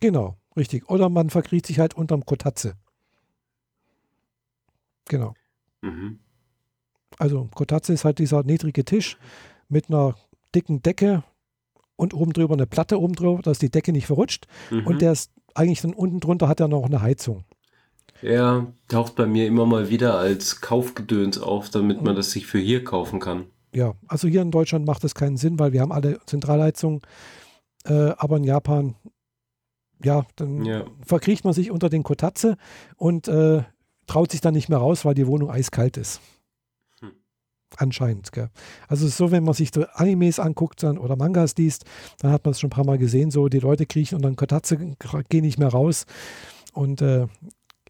Genau, 0.00 0.36
richtig. 0.56 0.88
Oder 0.88 1.08
man 1.08 1.30
verkriecht 1.30 1.66
sich 1.66 1.78
halt 1.78 1.94
unterm 1.94 2.24
Kotatze. 2.24 2.74
Genau. 5.08 5.34
Mhm. 5.82 6.18
Also 7.18 7.48
Kotatze 7.54 7.92
ist 7.92 8.04
halt 8.04 8.18
dieser 8.18 8.42
niedrige 8.42 8.84
Tisch 8.84 9.18
mit 9.68 9.88
einer 9.88 10.16
dicken 10.54 10.82
Decke 10.82 11.22
und 11.96 12.14
oben 12.14 12.32
drüber 12.32 12.54
eine 12.54 12.66
Platte 12.66 13.00
oben 13.00 13.14
drüber, 13.14 13.42
dass 13.42 13.58
die 13.58 13.70
Decke 13.70 13.92
nicht 13.92 14.06
verrutscht. 14.06 14.46
Mhm. 14.70 14.86
Und 14.86 15.02
der 15.02 15.12
ist 15.12 15.30
eigentlich 15.54 15.82
dann 15.82 15.94
unten 15.94 16.20
drunter 16.20 16.48
hat 16.48 16.60
er 16.60 16.68
noch 16.68 16.84
eine 16.84 17.02
Heizung. 17.02 17.44
Er 18.22 18.72
taucht 18.88 19.16
bei 19.16 19.26
mir 19.26 19.46
immer 19.46 19.66
mal 19.66 19.88
wieder 19.90 20.18
als 20.18 20.60
Kaufgedöns 20.60 21.38
auf, 21.38 21.70
damit 21.70 22.02
man 22.02 22.14
das 22.14 22.30
sich 22.30 22.46
für 22.46 22.58
hier 22.58 22.84
kaufen 22.84 23.20
kann 23.20 23.46
ja, 23.74 23.94
also 24.06 24.28
hier 24.28 24.42
in 24.42 24.50
Deutschland 24.50 24.86
macht 24.86 25.04
das 25.04 25.14
keinen 25.14 25.36
Sinn, 25.36 25.58
weil 25.58 25.72
wir 25.72 25.80
haben 25.80 25.92
alle 25.92 26.20
Zentralheizung, 26.26 27.02
äh, 27.84 28.12
aber 28.16 28.36
in 28.36 28.44
Japan, 28.44 28.94
ja, 30.04 30.24
dann 30.36 30.64
ja. 30.64 30.84
verkriecht 31.04 31.44
man 31.44 31.54
sich 31.54 31.70
unter 31.70 31.88
den 31.88 32.02
Kotatze 32.02 32.56
und 32.96 33.28
äh, 33.28 33.62
traut 34.06 34.32
sich 34.32 34.40
dann 34.40 34.54
nicht 34.54 34.68
mehr 34.68 34.78
raus, 34.78 35.04
weil 35.04 35.14
die 35.14 35.26
Wohnung 35.26 35.50
eiskalt 35.50 35.96
ist. 35.96 36.20
Anscheinend. 37.76 38.32
Gell? 38.32 38.50
Also 38.88 39.08
so, 39.08 39.30
wenn 39.30 39.44
man 39.44 39.54
sich 39.54 39.70
so 39.74 39.84
Animes 39.94 40.38
anguckt 40.38 40.82
dann, 40.82 40.98
oder 40.98 41.16
Mangas 41.16 41.56
liest, 41.56 41.84
dann 42.18 42.32
hat 42.32 42.44
man 42.44 42.52
es 42.52 42.60
schon 42.60 42.68
ein 42.68 42.72
paar 42.72 42.86
Mal 42.86 42.98
gesehen, 42.98 43.30
so 43.30 43.48
die 43.48 43.60
Leute 43.60 43.86
kriechen 43.86 44.16
und 44.16 44.22
dann 44.22 44.36
Kotatze 44.36 44.76
gehen 45.28 45.44
nicht 45.44 45.58
mehr 45.58 45.68
raus. 45.68 46.06
Und 46.72 47.02
äh, 47.02 47.26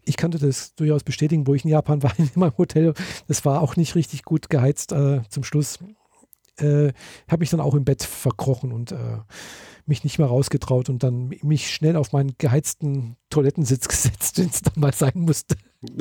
ich 0.05 0.17
kannte 0.17 0.37
das 0.39 0.75
durchaus 0.75 1.03
bestätigen, 1.03 1.47
wo 1.47 1.53
ich 1.53 1.63
in 1.63 1.69
Japan 1.69 2.03
war, 2.03 2.17
in 2.17 2.29
meinem 2.35 2.57
Hotel. 2.57 2.93
Das 3.27 3.45
war 3.45 3.61
auch 3.61 3.75
nicht 3.75 3.95
richtig 3.95 4.23
gut 4.23 4.49
geheizt 4.49 4.91
äh, 4.91 5.21
zum 5.29 5.43
Schluss. 5.43 5.79
Äh, 6.57 6.93
habe 7.27 7.39
mich 7.39 7.49
dann 7.49 7.59
auch 7.59 7.73
im 7.73 7.83
Bett 7.83 8.03
verkrochen 8.03 8.71
und 8.71 8.91
äh, 8.91 9.17
mich 9.85 10.03
nicht 10.03 10.19
mehr 10.19 10.27
rausgetraut 10.27 10.89
und 10.89 11.01
dann 11.03 11.29
mich 11.41 11.73
schnell 11.73 11.95
auf 11.95 12.11
meinen 12.11 12.35
geheizten 12.37 13.17
Toilettensitz 13.29 13.87
gesetzt, 13.89 14.37
wenn 14.37 14.49
es 14.49 14.61
dann 14.61 14.73
mal 14.77 14.93
sein 14.93 15.13
musste. 15.15 15.55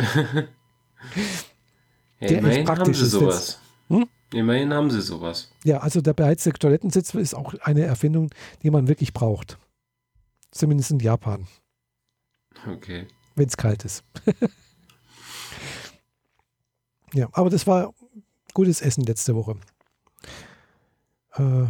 ja, 2.21 2.29
immerhin 2.29 2.69
haben 2.69 2.93
sie 2.93 3.07
sowas. 3.07 3.61
Hm? 3.89 4.09
Immerhin 4.33 4.73
haben 4.73 4.91
sie 4.91 5.03
sowas. 5.03 5.53
Ja, 5.65 5.79
also 5.79 6.01
der 6.01 6.15
beheizte 6.15 6.53
Toilettensitz 6.53 7.15
ist 7.15 7.35
auch 7.35 7.55
eine 7.63 7.83
Erfindung, 7.83 8.31
die 8.63 8.71
man 8.71 8.89
wirklich 8.89 9.13
braucht. 9.13 9.59
Zumindest 10.51 10.91
in 10.91 11.01
Japan. 11.01 11.47
Okay. 12.67 13.07
Wenn 13.35 13.49
es 13.49 13.57
kalt 13.57 13.85
ist. 13.85 14.05
ja, 17.15 17.29
aber 17.33 17.51
das 17.51 17.67
war 17.67 17.93
gutes 18.55 18.81
Essen 18.81 19.05
letzte 19.05 19.35
Woche. 19.35 19.57
Äh, 21.35 21.67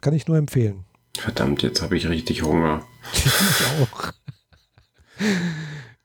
kann 0.00 0.14
ich 0.14 0.26
nur 0.28 0.36
empfehlen. 0.36 0.84
Verdammt, 1.16 1.62
jetzt 1.62 1.82
habe 1.82 1.96
ich 1.96 2.08
richtig 2.08 2.42
Hunger. 2.42 2.86
ich 3.12 3.82
auch. 3.82 4.12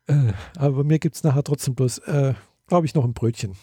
äh, 0.08 0.34
aber 0.58 0.84
mir 0.84 0.98
gibt 0.98 1.16
es 1.16 1.24
nachher 1.24 1.44
trotzdem 1.44 1.76
bloß, 1.76 2.00
äh, 2.00 2.34
glaube 2.68 2.88
ich, 2.88 2.96
noch 2.96 3.04
ein 3.04 3.14
Brötchen. 3.14 3.56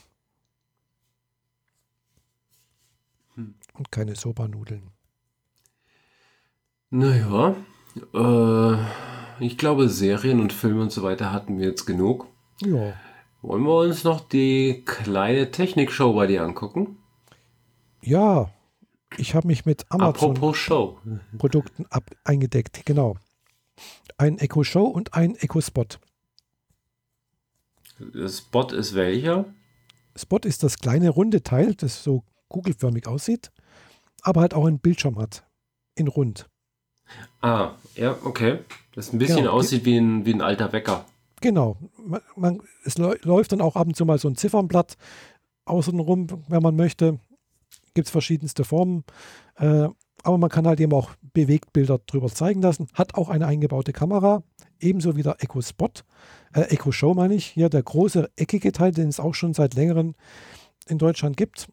Und 3.81 3.91
keine 3.91 4.15
Soba-Nudeln. 4.15 4.91
Naja, 6.91 7.57
äh, 8.13 8.77
ich 9.43 9.57
glaube, 9.57 9.89
Serien 9.89 10.39
und 10.41 10.53
Filme 10.53 10.83
und 10.83 10.93
so 10.93 11.03
weiter 11.03 11.33
hatten 11.33 11.59
wir 11.59 11.69
jetzt 11.69 11.87
genug. 11.87 12.27
Ja. 12.61 12.93
Wollen 13.41 13.63
wir 13.63 13.79
uns 13.79 14.05
noch 14.05 14.21
die 14.21 14.83
kleine 14.85 15.51
Technikshow 15.51 16.13
bei 16.13 16.27
dir 16.27 16.43
angucken? 16.43 16.99
Ja, 18.03 18.51
ich 19.17 19.35
habe 19.35 19.47
mich 19.47 19.65
mit 19.65 19.87
Amazon-Produkten 19.89 21.87
eingedeckt, 22.23 22.85
genau. 22.85 23.17
Ein 24.19 24.37
Echo 24.37 24.63
Show 24.63 24.85
und 24.85 25.15
ein 25.15 25.37
Echo 25.37 25.63
Spot. 25.63 25.87
Spot 28.29 28.67
ist 28.75 28.95
welcher? 28.95 29.47
Spot 30.15 30.41
ist 30.45 30.65
das 30.65 30.77
kleine 30.81 31.09
runde 31.09 31.43
Teil, 31.43 31.75
das 31.77 32.05
so 32.05 32.25
kugelförmig 32.49 33.07
aussieht, 33.07 33.51
aber 34.23 34.41
halt 34.41 34.55
auch 34.55 34.67
einen 34.67 34.79
Bildschirm 34.79 35.19
hat. 35.19 35.47
In 35.97 36.09
rund. 36.09 36.49
Ah, 37.41 37.73
ja, 37.95 38.17
okay. 38.25 38.59
Das 38.95 39.13
ein 39.13 39.19
bisschen 39.19 39.39
genau. 39.39 39.53
aussieht 39.53 39.85
wie 39.85 39.99
ein, 39.99 40.25
wie 40.25 40.33
ein 40.33 40.41
alter 40.41 40.73
Wecker. 40.73 41.05
Genau. 41.41 41.77
Man, 41.97 42.21
man, 42.37 42.63
es 42.85 42.97
läuft 42.99 43.53
dann 43.53 43.61
auch 43.61 43.77
ab 43.77 43.87
und 43.87 43.97
zu 43.97 44.05
mal 44.05 44.19
so 44.19 44.29
ein 44.29 44.37
Ziffernblatt 44.37 44.97
außenrum, 45.65 46.29
wenn 46.49 46.63
man 46.63 46.77
möchte 46.77 47.19
gibt 47.95 48.07
es 48.07 48.13
verschiedenste 48.13 48.65
Formen. 48.65 49.05
Äh, 49.57 49.89
aber 50.23 50.39
man 50.39 50.51
kann 50.51 50.67
halt 50.67 50.81
eben 50.81 50.93
auch 50.93 51.13
Bewegtbilder 51.33 51.99
drüber 52.07 52.29
zeigen 52.29 52.61
lassen. 52.61 52.89
Hat 52.95 53.15
auch 53.15 53.29
eine 53.31 53.47
eingebaute 53.47 53.93
Kamera, 53.93 54.43
ebenso 54.79 55.17
wie 55.17 55.23
der 55.23 55.43
Echo 55.43 55.63
Spot, 55.63 55.91
äh, 56.55 56.63
Echo 56.63 56.93
Show 56.93 57.15
meine 57.15 57.35
ich. 57.35 57.47
Hier 57.47 57.69
der 57.69 57.83
große 57.83 58.31
eckige 58.37 58.73
Teil, 58.73 58.93
den 58.93 59.09
es 59.09 59.21
auch 59.21 59.35
schon 59.35 59.55
seit 59.55 59.75
längerem 59.75 60.15
in 60.89 60.99
Deutschland 60.99 61.37
gibt, 61.37 61.69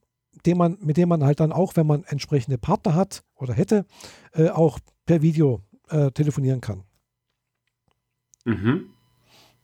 den 0.46 0.58
man, 0.58 0.78
mit 0.82 0.98
dem 0.98 1.10
man 1.10 1.24
halt 1.24 1.40
dann 1.40 1.52
auch, 1.52 1.76
wenn 1.76 1.88
man 1.88 2.04
entsprechende 2.04 2.58
Partner 2.58 2.96
hat 2.96 3.24
oder 3.36 3.54
hätte, 3.54 3.86
äh, 4.34 4.50
auch 4.50 4.80
per 5.06 5.22
Video 5.22 5.62
äh, 5.90 6.12
telefonieren 6.12 6.62
kann. 6.62 6.84
Mhm. 8.46 8.92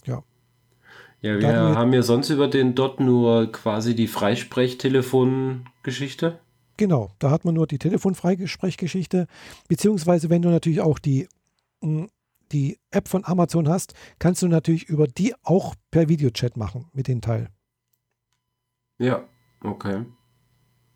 Ja. 0.05 0.23
Ja, 1.21 1.39
wir 1.39 1.53
haben 1.53 1.93
ja 1.93 2.01
sonst 2.01 2.29
über 2.29 2.49
den 2.49 2.75
Dot 2.75 2.99
nur 2.99 3.49
quasi 3.51 3.95
die 3.95 4.07
Freisprechtelefon-Geschichte. 4.07 6.39
Genau, 6.75 7.11
da 7.19 7.31
hat 7.31 7.45
man 7.45 7.55
nur 7.55 7.67
die 7.67 7.77
Telefonfreisprechgeschichte, 7.77 9.27
beziehungsweise 9.67 10.29
wenn 10.29 10.41
du 10.41 10.49
natürlich 10.49 10.81
auch 10.81 10.99
die, 10.99 11.29
mm, 11.81 12.05
die 12.51 12.77
App 12.91 13.07
von 13.07 13.23
Amazon 13.23 13.69
hast, 13.69 13.93
kannst 14.19 14.41
du 14.41 14.47
natürlich 14.47 14.89
über 14.89 15.07
die 15.07 15.33
auch 15.43 15.75
per 15.91 16.09
Videochat 16.09 16.57
machen 16.57 16.89
mit 16.93 17.07
dem 17.07 17.21
Teil. 17.21 17.49
Ja, 18.97 19.23
okay. 19.61 20.03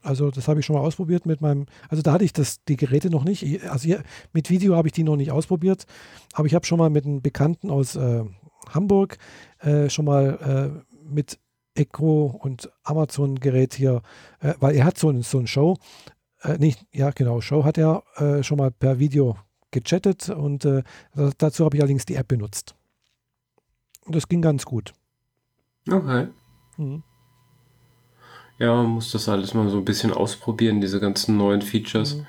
Also 0.07 0.31
das 0.31 0.47
habe 0.47 0.61
ich 0.61 0.65
schon 0.65 0.75
mal 0.77 0.81
ausprobiert 0.81 1.25
mit 1.25 1.41
meinem, 1.41 1.65
also 1.89 2.01
da 2.01 2.13
hatte 2.13 2.23
ich 2.23 2.31
das, 2.31 2.63
die 2.63 2.77
Geräte 2.77 3.09
noch 3.09 3.25
nicht. 3.25 3.43
Also 3.69 3.85
hier, 3.85 4.03
mit 4.31 4.49
Video 4.49 4.75
habe 4.75 4.87
ich 4.87 4.93
die 4.93 5.03
noch 5.03 5.17
nicht 5.17 5.31
ausprobiert, 5.31 5.85
aber 6.31 6.47
ich 6.47 6.55
habe 6.55 6.65
schon 6.65 6.79
mal 6.79 6.89
mit 6.89 7.05
einem 7.05 7.21
Bekannten 7.21 7.69
aus 7.69 7.97
äh, 7.97 8.23
Hamburg 8.69 9.17
äh, 9.59 9.89
schon 9.89 10.05
mal 10.05 10.81
äh, 10.81 11.03
mit 11.03 11.39
Echo 11.75 12.39
und 12.41 12.71
Amazon-Gerät 12.83 13.73
hier, 13.73 14.01
äh, 14.39 14.53
weil 14.61 14.75
er 14.75 14.85
hat 14.85 14.97
so, 14.97 15.09
ein, 15.09 15.23
so 15.23 15.39
eine 15.39 15.47
Show, 15.47 15.77
äh, 16.41 16.57
nicht, 16.57 16.85
ja 16.93 17.09
genau, 17.11 17.41
Show 17.41 17.65
hat 17.65 17.77
er 17.77 18.03
äh, 18.15 18.43
schon 18.43 18.59
mal 18.59 18.71
per 18.71 18.99
Video 18.99 19.35
gechattet 19.71 20.29
und 20.29 20.65
dazu 21.37 21.65
habe 21.65 21.75
ich 21.75 21.83
allerdings 21.83 22.05
die 22.05 22.15
App 22.15 22.29
benutzt. 22.29 22.75
Und 24.05 24.15
das 24.15 24.29
ging 24.29 24.41
ganz 24.41 24.63
gut. 24.63 24.93
Okay. 25.91 26.29
Mhm. 26.77 27.03
Ja, 28.59 28.75
man 28.75 28.87
muss 28.87 29.11
das 29.11 29.29
alles 29.29 29.53
mal 29.53 29.69
so 29.69 29.77
ein 29.77 29.85
bisschen 29.85 30.11
ausprobieren, 30.11 30.81
diese 30.81 30.99
ganzen 30.99 31.37
neuen 31.37 31.61
Features. 31.61 32.15
Mhm. 32.15 32.27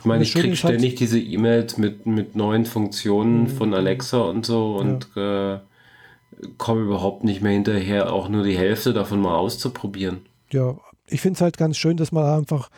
Ich 0.00 0.04
meine, 0.04 0.22
ich 0.22 0.32
kriege 0.32 0.48
halt 0.48 0.58
ständig 0.58 0.90
halt 0.90 1.00
diese 1.00 1.20
E-Mails 1.20 1.76
mit, 1.76 2.06
mit 2.06 2.36
neuen 2.36 2.66
Funktionen 2.66 3.42
mhm. 3.42 3.48
von 3.48 3.74
Alexa 3.74 4.18
und 4.18 4.46
so 4.46 4.76
und 4.76 5.08
ja. 5.14 5.56
äh, 5.56 5.60
komme 6.56 6.82
überhaupt 6.82 7.24
nicht 7.24 7.42
mehr 7.42 7.52
hinterher, 7.52 8.12
auch 8.12 8.28
nur 8.28 8.44
die 8.44 8.56
Hälfte 8.56 8.92
davon 8.92 9.20
mal 9.20 9.36
auszuprobieren. 9.36 10.20
Ja, 10.50 10.76
ich 11.06 11.20
finde 11.20 11.36
es 11.36 11.40
halt 11.40 11.56
ganz 11.56 11.76
schön, 11.76 11.96
dass 11.96 12.12
man 12.12 12.24
einfach 12.24 12.70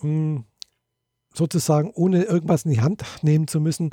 mh, 0.00 0.08
hm, 0.08 0.44
sozusagen 1.34 1.90
ohne 1.94 2.22
irgendwas 2.24 2.64
in 2.64 2.72
die 2.72 2.80
Hand 2.80 3.04
nehmen 3.22 3.48
zu 3.48 3.60
müssen, 3.60 3.90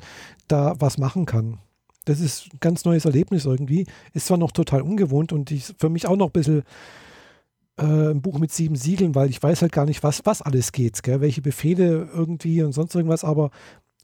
da 0.48 0.76
was 0.80 0.98
machen 0.98 1.26
kann. 1.26 1.60
Das 2.06 2.20
ist 2.20 2.54
ein 2.54 2.58
ganz 2.60 2.86
neues 2.86 3.06
Erlebnis 3.06 3.46
irgendwie. 3.46 3.86
Ist 4.14 4.28
zwar 4.28 4.38
noch 4.38 4.52
total 4.52 4.82
ungewohnt 4.82 5.32
und 5.32 5.52
ich, 5.52 5.74
für 5.78 5.90
mich 5.90 6.08
auch 6.08 6.18
noch 6.18 6.28
ein 6.28 6.32
bisschen 6.32 6.64
äh, 7.80 8.12
ein 8.12 8.22
Buch 8.22 8.40
mit 8.40 8.52
sieben 8.52 8.76
Siegeln, 8.76 9.16
weil 9.16 9.30
ich 9.30 9.42
weiß 9.42 9.62
halt 9.62 9.72
gar 9.72 9.86
nicht, 9.86 10.04
was, 10.04 10.26
was 10.26 10.42
alles 10.42 10.72
geht, 10.72 11.02
gell? 11.04 11.22
welche 11.22 11.42
Befehle 11.42 12.10
irgendwie 12.14 12.62
und 12.62 12.74
sonst 12.74 12.94
irgendwas, 12.96 13.24
aber 13.24 13.52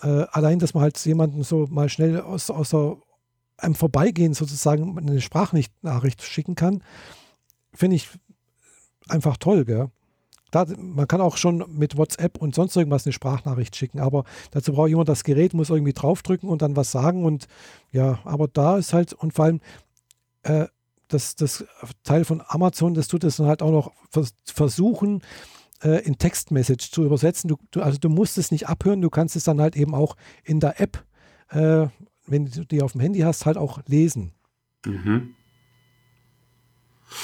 äh, 0.02 0.26
allein, 0.32 0.60
dass 0.60 0.74
man 0.74 0.84
halt 0.84 0.98
jemanden 1.06 1.44
so 1.44 1.68
mal 1.70 1.90
schnell 1.90 2.22
aus, 2.22 2.50
aus 2.50 2.70
der 2.70 2.98
einem 3.58 3.76
Vorbeigehen 3.76 4.34
sozusagen 4.34 4.98
eine 4.98 5.22
Sprachnachricht 5.22 6.22
schicken 6.22 6.56
kann, 6.56 6.84
finde 7.74 7.96
ich 7.96 8.10
einfach 9.08 9.38
toll, 9.38 9.66
gell? 9.66 9.90
Da, 10.52 10.66
man 10.78 11.08
kann 11.08 11.22
auch 11.22 11.38
schon 11.38 11.66
mit 11.70 11.98
WhatsApp 11.98 12.38
und 12.38 12.56
sonst 12.56 12.76
irgendwas 12.76 13.06
eine 13.06 13.14
Sprachnachricht 13.14 13.76
schicken, 13.76 14.00
aber 14.00 14.24
dazu 14.52 14.74
braucht 14.74 14.90
jemand 14.90 15.10
das 15.10 15.24
Gerät, 15.24 15.54
muss 15.54 15.70
irgendwie 15.70 15.94
draufdrücken 15.94 16.48
und 16.48 16.62
dann 16.62 16.76
was 16.76 16.92
sagen 16.92 17.26
und 17.26 17.48
ja, 17.92 18.20
aber 18.24 18.48
da 18.48 18.78
ist 18.78 18.94
halt 18.94 19.12
und 19.14 19.34
vor 19.34 19.46
allem 19.46 19.60
äh, 20.44 20.68
das, 21.08 21.36
das 21.36 21.66
Teil 22.04 22.26
von 22.26 22.42
Amazon, 22.46 22.94
das 22.94 23.08
tut 23.08 23.24
es 23.24 23.38
dann 23.38 23.48
halt 23.48 23.62
auch 23.62 23.72
noch 23.72 23.92
vers 24.10 24.34
versuchen, 24.46 25.22
äh, 25.84 26.04
in 26.06 26.18
Textmessage 26.18 26.92
zu 26.92 27.04
übersetzen. 27.04 27.48
Du, 27.48 27.58
du, 27.72 27.82
also 27.82 27.98
du 27.98 28.10
musst 28.10 28.38
es 28.38 28.52
nicht 28.52 28.68
abhören, 28.68 29.02
du 29.02 29.10
kannst 29.10 29.36
es 29.36 29.44
dann 29.44 29.62
halt 29.62 29.76
eben 29.76 29.94
auch 29.94 30.16
in 30.44 30.60
der 30.60 30.80
App 30.80 31.06
äh, 31.50 31.88
wenn 32.28 32.46
du 32.46 32.66
die 32.66 32.82
auf 32.82 32.94
dem 32.94 33.02
Handy 33.02 33.20
hast, 33.20 33.46
halt 33.46 33.58
auch 33.58 33.80
lesen. 33.88 34.32
Mhm. 34.86 35.36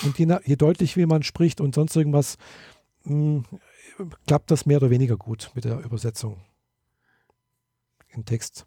Und 0.04 0.18
je, 0.20 0.38
je 0.46 0.56
deutlich 0.56 0.96
wie 0.96 1.06
man 1.06 1.24
spricht 1.24 1.60
und 1.60 1.76
sonst 1.76 1.96
irgendwas, 1.96 2.38
mh, 3.04 3.44
hm, 3.98 4.12
klappt 4.28 4.52
das 4.52 4.66
mehr 4.66 4.78
oder 4.78 4.90
weniger 4.90 5.18
gut 5.18 5.52
mit 5.54 5.66
der 5.66 5.80
Übersetzung 5.84 6.42
in 8.10 8.26
Text. 8.26 8.66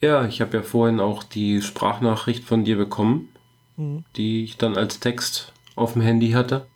Ja, 0.00 0.26
ich 0.26 0.40
habe 0.40 0.58
ja 0.58 0.62
vorhin 0.62 1.00
auch 1.00 1.22
die 1.22 1.62
Sprachnachricht 1.62 2.44
von 2.44 2.64
dir 2.64 2.76
bekommen, 2.76 3.30
mhm. 3.76 4.04
die 4.16 4.44
ich 4.44 4.56
dann 4.56 4.76
als 4.76 5.00
Text 5.00 5.52
auf 5.74 5.94
dem 5.94 6.02
Handy 6.02 6.30
hatte. 6.30 6.66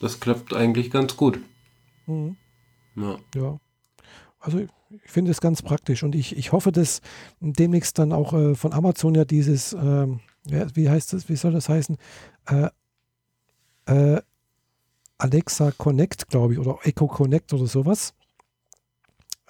Das 0.00 0.20
klappt 0.20 0.54
eigentlich 0.54 0.90
ganz 0.90 1.16
gut. 1.16 1.40
Mhm. 2.06 2.36
Ja. 2.96 3.18
ja. 3.34 3.60
Also 4.40 4.58
ich 4.58 5.10
finde 5.10 5.30
es 5.30 5.40
ganz 5.40 5.62
praktisch 5.62 6.02
und 6.02 6.14
ich, 6.14 6.36
ich 6.36 6.52
hoffe, 6.52 6.72
dass 6.72 7.00
demnächst 7.40 7.98
dann 7.98 8.12
auch 8.12 8.32
äh, 8.32 8.54
von 8.54 8.72
Amazon 8.72 9.14
ja 9.14 9.24
dieses, 9.24 9.72
ja, 9.72 10.66
wie 10.74 10.88
heißt 10.88 11.12
das, 11.12 11.28
wie 11.28 11.36
soll 11.36 11.52
das 11.52 11.68
heißen? 11.68 11.96
Äh, 12.46 12.70
äh, 13.86 14.22
Alexa 15.18 15.72
Connect, 15.72 16.28
glaube 16.28 16.52
ich, 16.54 16.58
oder 16.58 16.78
Echo 16.84 17.06
Connect 17.06 17.52
oder 17.52 17.66
sowas 17.66 18.14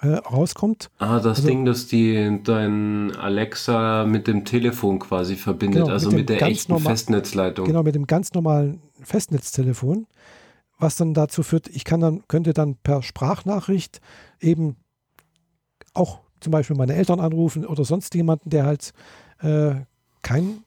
äh, 0.01 0.07
rauskommt. 0.15 0.89
Ah, 0.97 1.17
das 1.17 1.39
also, 1.39 1.47
Ding, 1.47 1.65
das 1.65 1.87
die 1.87 2.39
dein 2.43 3.15
Alexa 3.15 4.05
mit 4.05 4.27
dem 4.27 4.45
Telefon 4.45 4.99
quasi 4.99 5.35
verbindet, 5.35 5.83
genau, 5.83 5.93
also 5.93 6.09
mit, 6.09 6.19
mit 6.19 6.29
der 6.29 6.41
echten 6.43 6.77
Festnetzleitung. 6.79 7.65
Genau, 7.65 7.83
mit 7.83 7.95
dem 7.95 8.07
ganz 8.07 8.33
normalen 8.33 8.81
Festnetztelefon. 9.01 10.07
was 10.77 10.95
dann 10.95 11.13
dazu 11.13 11.43
führt, 11.43 11.67
ich 11.67 11.83
kann 11.83 11.99
dann, 11.99 12.23
könnte 12.27 12.53
dann 12.53 12.75
per 12.75 13.03
Sprachnachricht 13.03 13.99
eben 14.39 14.77
auch 15.93 16.21
zum 16.39 16.51
Beispiel 16.51 16.77
meine 16.77 16.95
Eltern 16.95 17.19
anrufen 17.19 17.65
oder 17.65 17.83
sonst 17.83 18.15
jemanden, 18.15 18.49
der 18.49 18.65
halt 18.65 18.93
äh, 19.41 19.75
kein 20.21 20.63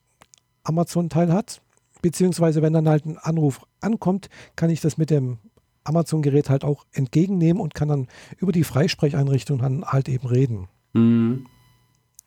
Amazon-Teil 0.64 1.32
hat. 1.32 1.62
Beziehungsweise, 2.02 2.62
wenn 2.62 2.72
dann 2.72 2.88
halt 2.88 3.06
ein 3.06 3.16
Anruf 3.16 3.62
ankommt, 3.80 4.28
kann 4.56 4.70
ich 4.70 4.80
das 4.80 4.98
mit 4.98 5.08
dem 5.08 5.38
Amazon-Gerät 5.84 6.50
halt 6.50 6.64
auch 6.64 6.84
entgegennehmen 6.92 7.60
und 7.60 7.74
kann 7.74 7.88
dann 7.88 8.08
über 8.38 8.52
die 8.52 8.64
Freisprecheinrichtung 8.64 9.58
dann 9.58 9.84
halt 9.84 10.08
eben 10.08 10.26
reden. 10.26 10.68
Mhm. 10.92 11.46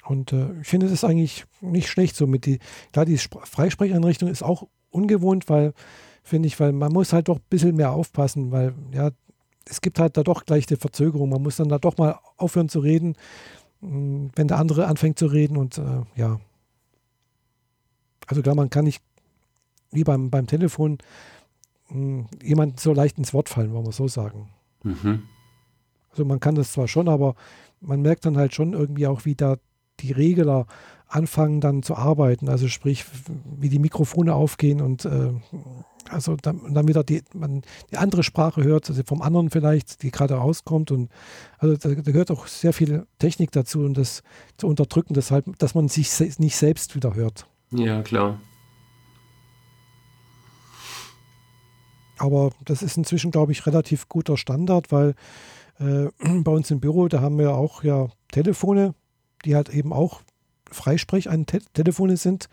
Und 0.05 0.33
äh, 0.33 0.59
ich 0.61 0.67
finde 0.67 0.87
das 0.87 1.03
eigentlich 1.03 1.45
nicht 1.61 1.87
schlecht 1.87 2.15
so 2.15 2.27
mit 2.27 2.45
die, 2.45 2.59
klar, 2.91 3.05
die 3.05 3.17
Freisprecheinrichtung 3.17 4.29
ist 4.29 4.43
auch 4.43 4.67
ungewohnt, 4.91 5.49
weil, 5.49 5.73
finde 6.23 6.47
ich, 6.47 6.59
weil 6.59 6.71
man 6.71 6.93
muss 6.93 7.13
halt 7.13 7.27
doch 7.27 7.37
ein 7.37 7.45
bisschen 7.49 7.75
mehr 7.75 7.91
aufpassen, 7.91 8.51
weil 8.51 8.73
ja, 8.93 9.11
es 9.67 9.81
gibt 9.81 9.99
halt 9.99 10.15
da 10.15 10.23
doch 10.23 10.45
gleich 10.45 10.67
die 10.67 10.75
Verzögerung. 10.75 11.29
Man 11.29 11.41
muss 11.41 11.55
dann 11.55 11.69
da 11.69 11.79
doch 11.79 11.97
mal 11.97 12.19
aufhören 12.37 12.69
zu 12.69 12.79
reden, 12.79 13.15
hm, 13.81 14.31
wenn 14.35 14.47
der 14.47 14.59
andere 14.59 14.87
anfängt 14.87 15.17
zu 15.17 15.25
reden 15.25 15.57
und 15.57 15.77
äh, 15.77 16.03
ja. 16.15 16.39
Also 18.27 18.41
klar, 18.41 18.55
man 18.55 18.69
kann 18.69 18.85
nicht 18.85 19.03
wie 19.91 20.03
beim, 20.03 20.29
beim 20.29 20.47
Telefon 20.47 20.97
hm, 21.95 22.27
jemand 22.43 22.79
so 22.79 22.93
leicht 22.93 23.17
ins 23.17 23.33
Wort 23.33 23.49
fallen, 23.49 23.73
wollen 23.73 23.85
wir 23.85 23.91
so 23.91 24.07
sagen. 24.07 24.49
Mhm. 24.83 25.23
Also 26.11 26.25
man 26.25 26.39
kann 26.39 26.55
das 26.55 26.71
zwar 26.71 26.87
schon, 26.87 27.09
aber 27.09 27.35
man 27.81 28.01
merkt 28.01 28.25
dann 28.25 28.37
halt 28.37 28.53
schon 28.53 28.73
irgendwie 28.73 29.07
auch, 29.07 29.25
wie 29.25 29.35
da 29.35 29.57
die 29.99 30.11
Regler 30.11 30.65
anfangen 31.07 31.61
dann 31.61 31.83
zu 31.83 31.95
arbeiten. 31.95 32.49
Also 32.49 32.67
sprich, 32.67 33.05
wie 33.57 33.69
die 33.69 33.79
Mikrofone 33.79 34.33
aufgehen 34.33 34.81
und 34.81 35.05
äh, 35.05 35.31
also 36.09 36.35
dann, 36.35 36.73
dann 36.73 36.87
wieder 36.87 37.03
die, 37.03 37.23
man 37.33 37.63
die 37.91 37.97
andere 37.97 38.23
Sprache 38.23 38.63
hört, 38.63 38.89
also 38.89 39.01
vom 39.03 39.21
anderen 39.21 39.49
vielleicht, 39.49 40.03
die 40.03 40.11
gerade 40.11 40.35
rauskommt. 40.35 40.91
Und 40.91 41.09
also 41.57 41.75
da, 41.75 41.89
da, 41.95 42.11
gehört 42.11 42.31
auch 42.31 42.47
sehr 42.47 42.73
viel 42.73 43.05
Technik 43.19 43.51
dazu, 43.51 43.79
um 43.79 43.93
das 43.93 44.21
zu 44.57 44.67
unterdrücken, 44.67 45.13
deshalb, 45.13 45.57
dass 45.57 45.75
man 45.75 45.87
sich 45.87 46.11
se 46.11 46.29
nicht 46.37 46.57
selbst 46.57 46.95
wieder 46.95 47.15
hört. 47.15 47.47
Ja, 47.71 48.01
klar. 48.03 48.39
Aber 52.17 52.51
das 52.63 52.81
ist 52.81 52.97
inzwischen, 52.97 53.31
glaube 53.31 53.51
ich, 53.51 53.65
relativ 53.65 54.07
guter 54.09 54.37
Standard, 54.37 54.91
weil 54.91 55.15
äh, 55.79 56.07
bei 56.41 56.51
uns 56.51 56.71
im 56.71 56.79
Büro, 56.79 57.07
da 57.07 57.21
haben 57.21 57.37
wir 57.37 57.55
auch 57.55 57.83
ja 57.83 58.07
Telefone, 58.31 58.93
die 59.45 59.55
halt 59.55 59.69
eben 59.69 59.93
auch 59.93 60.21
Freisprech 60.71 61.29
an 61.29 61.45
Te 61.45 61.59
Telefone 61.73 62.17
sind. 62.17 62.49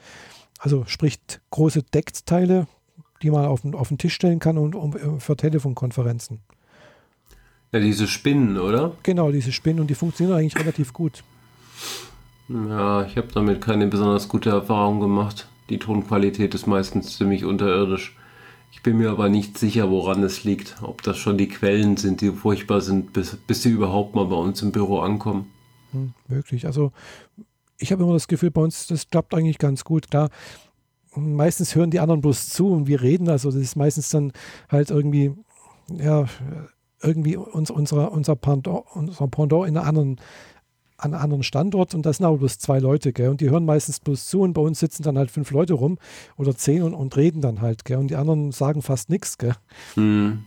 Also 0.59 0.85
sprich 0.87 1.19
große 1.51 1.83
Deckteile, 1.83 2.67
die 3.23 3.31
man 3.31 3.47
auf 3.47 3.63
den, 3.63 3.75
auf 3.75 3.89
den 3.89 3.99
Tisch 3.99 4.15
stellen 4.15 4.39
kann 4.39 4.59
und 4.59 4.75
um, 4.75 4.97
äh, 4.97 5.21
für 5.21 5.37
Telefonkonferenzen. 5.37 6.41
Ja, 7.73 7.81
diese 7.81 8.07
Spinnen, 8.07 8.59
oder? 8.59 8.93
Genau, 9.03 9.33
diese 9.33 9.51
Spinnen 9.51 9.81
und 9.81 9.89
die 9.89 9.95
funktionieren 9.95 10.39
eigentlich 10.39 10.59
relativ 10.59 10.93
gut. 10.93 11.25
Ja, 12.49 13.05
ich 13.07 13.17
habe 13.17 13.29
damit 13.33 13.63
keine 13.63 13.87
besonders 13.87 14.29
gute 14.29 14.51
Erfahrung 14.51 15.01
gemacht. 15.01 15.49
Die 15.71 15.79
Tonqualität 15.79 16.55
ist 16.55 16.67
meistens 16.67 17.17
ziemlich 17.17 17.45
unterirdisch. 17.45 18.15
Ich 18.73 18.83
bin 18.83 18.97
mir 18.97 19.11
aber 19.11 19.29
nicht 19.29 19.59
sicher, 19.59 19.91
woran 19.91 20.23
es 20.23 20.45
liegt. 20.45 20.83
Ob 20.83 21.03
das 21.03 21.19
schon 21.19 21.39
die 21.39 21.49
Quellen 21.49 21.99
sind, 21.99 22.21
die 22.23 22.31
furchtbar 22.31 22.81
sind, 22.81 23.13
bis, 23.13 23.37
bis 23.37 23.63
sie 23.63 23.69
überhaupt 23.69 24.15
mal 24.15 24.25
bei 24.25 24.35
uns 24.35 24.63
im 24.63 24.73
Büro 24.73 25.01
ankommen. 25.01 25.53
Hm, 25.93 26.15
möglich. 26.27 26.67
Also 26.67 26.91
ich 27.79 27.93
habe 27.93 28.03
immer 28.03 28.15
das 28.15 28.29
Gefühl, 28.29 28.51
bei 28.51 28.63
uns, 28.63 28.87
das 28.87 29.09
klappt 29.09 29.35
eigentlich 29.35 29.59
ganz 29.59 29.85
gut. 29.85 30.11
Klar, 30.11 30.31
meistens 31.15 31.75
hören 31.75 31.91
die 31.91 32.01
anderen 32.01 32.23
bloß 32.23 32.49
zu 32.49 32.73
und 32.73 32.87
wir 32.87 33.03
reden. 33.03 33.29
Also 33.29 33.51
das 33.51 33.61
ist 33.61 33.77
meistens 33.77 34.09
dann 34.09 34.33
halt 34.71 34.91
irgendwie, 34.91 35.33
ja, 35.89 36.27
irgendwie 37.03 37.37
uns, 37.37 37.71
unser, 37.71 38.11
unser, 38.11 38.37
Pendant, 38.37 38.85
unser 38.95 39.29
Pendant 39.29 39.69
in 39.69 39.77
einer 39.77 39.87
anderen, 39.87 40.17
an 41.03 41.15
anderen 41.15 41.43
Standort 41.43 41.95
und 41.95 42.07
das 42.07 42.19
sind 42.19 42.27
aber 42.27 42.39
bloß 42.39 42.59
zwei 42.59 42.79
Leute, 42.79 43.13
gell? 43.13 43.29
Und 43.29 43.41
die 43.41 43.51
hören 43.51 43.65
meistens 43.65 44.01
bloß 44.01 44.27
zu 44.27 44.41
und 44.41 44.53
bei 44.53 44.63
uns 44.63 44.79
sitzen 44.79 45.03
dann 45.03 45.19
halt 45.19 45.31
fünf 45.31 45.51
Leute 45.51 45.75
rum 45.75 45.99
oder 46.37 46.57
zehn 46.57 46.83
und, 46.83 46.95
und 46.95 47.17
reden 47.17 47.41
dann 47.41 47.61
halt, 47.61 47.85
gell? 47.85 47.99
Und 47.99 48.09
die 48.09 48.17
anderen 48.17 48.53
sagen 48.53 48.83
fast 48.83 49.11
nichts, 49.11 49.37
gell? 49.39 49.55
Hm. 49.95 50.45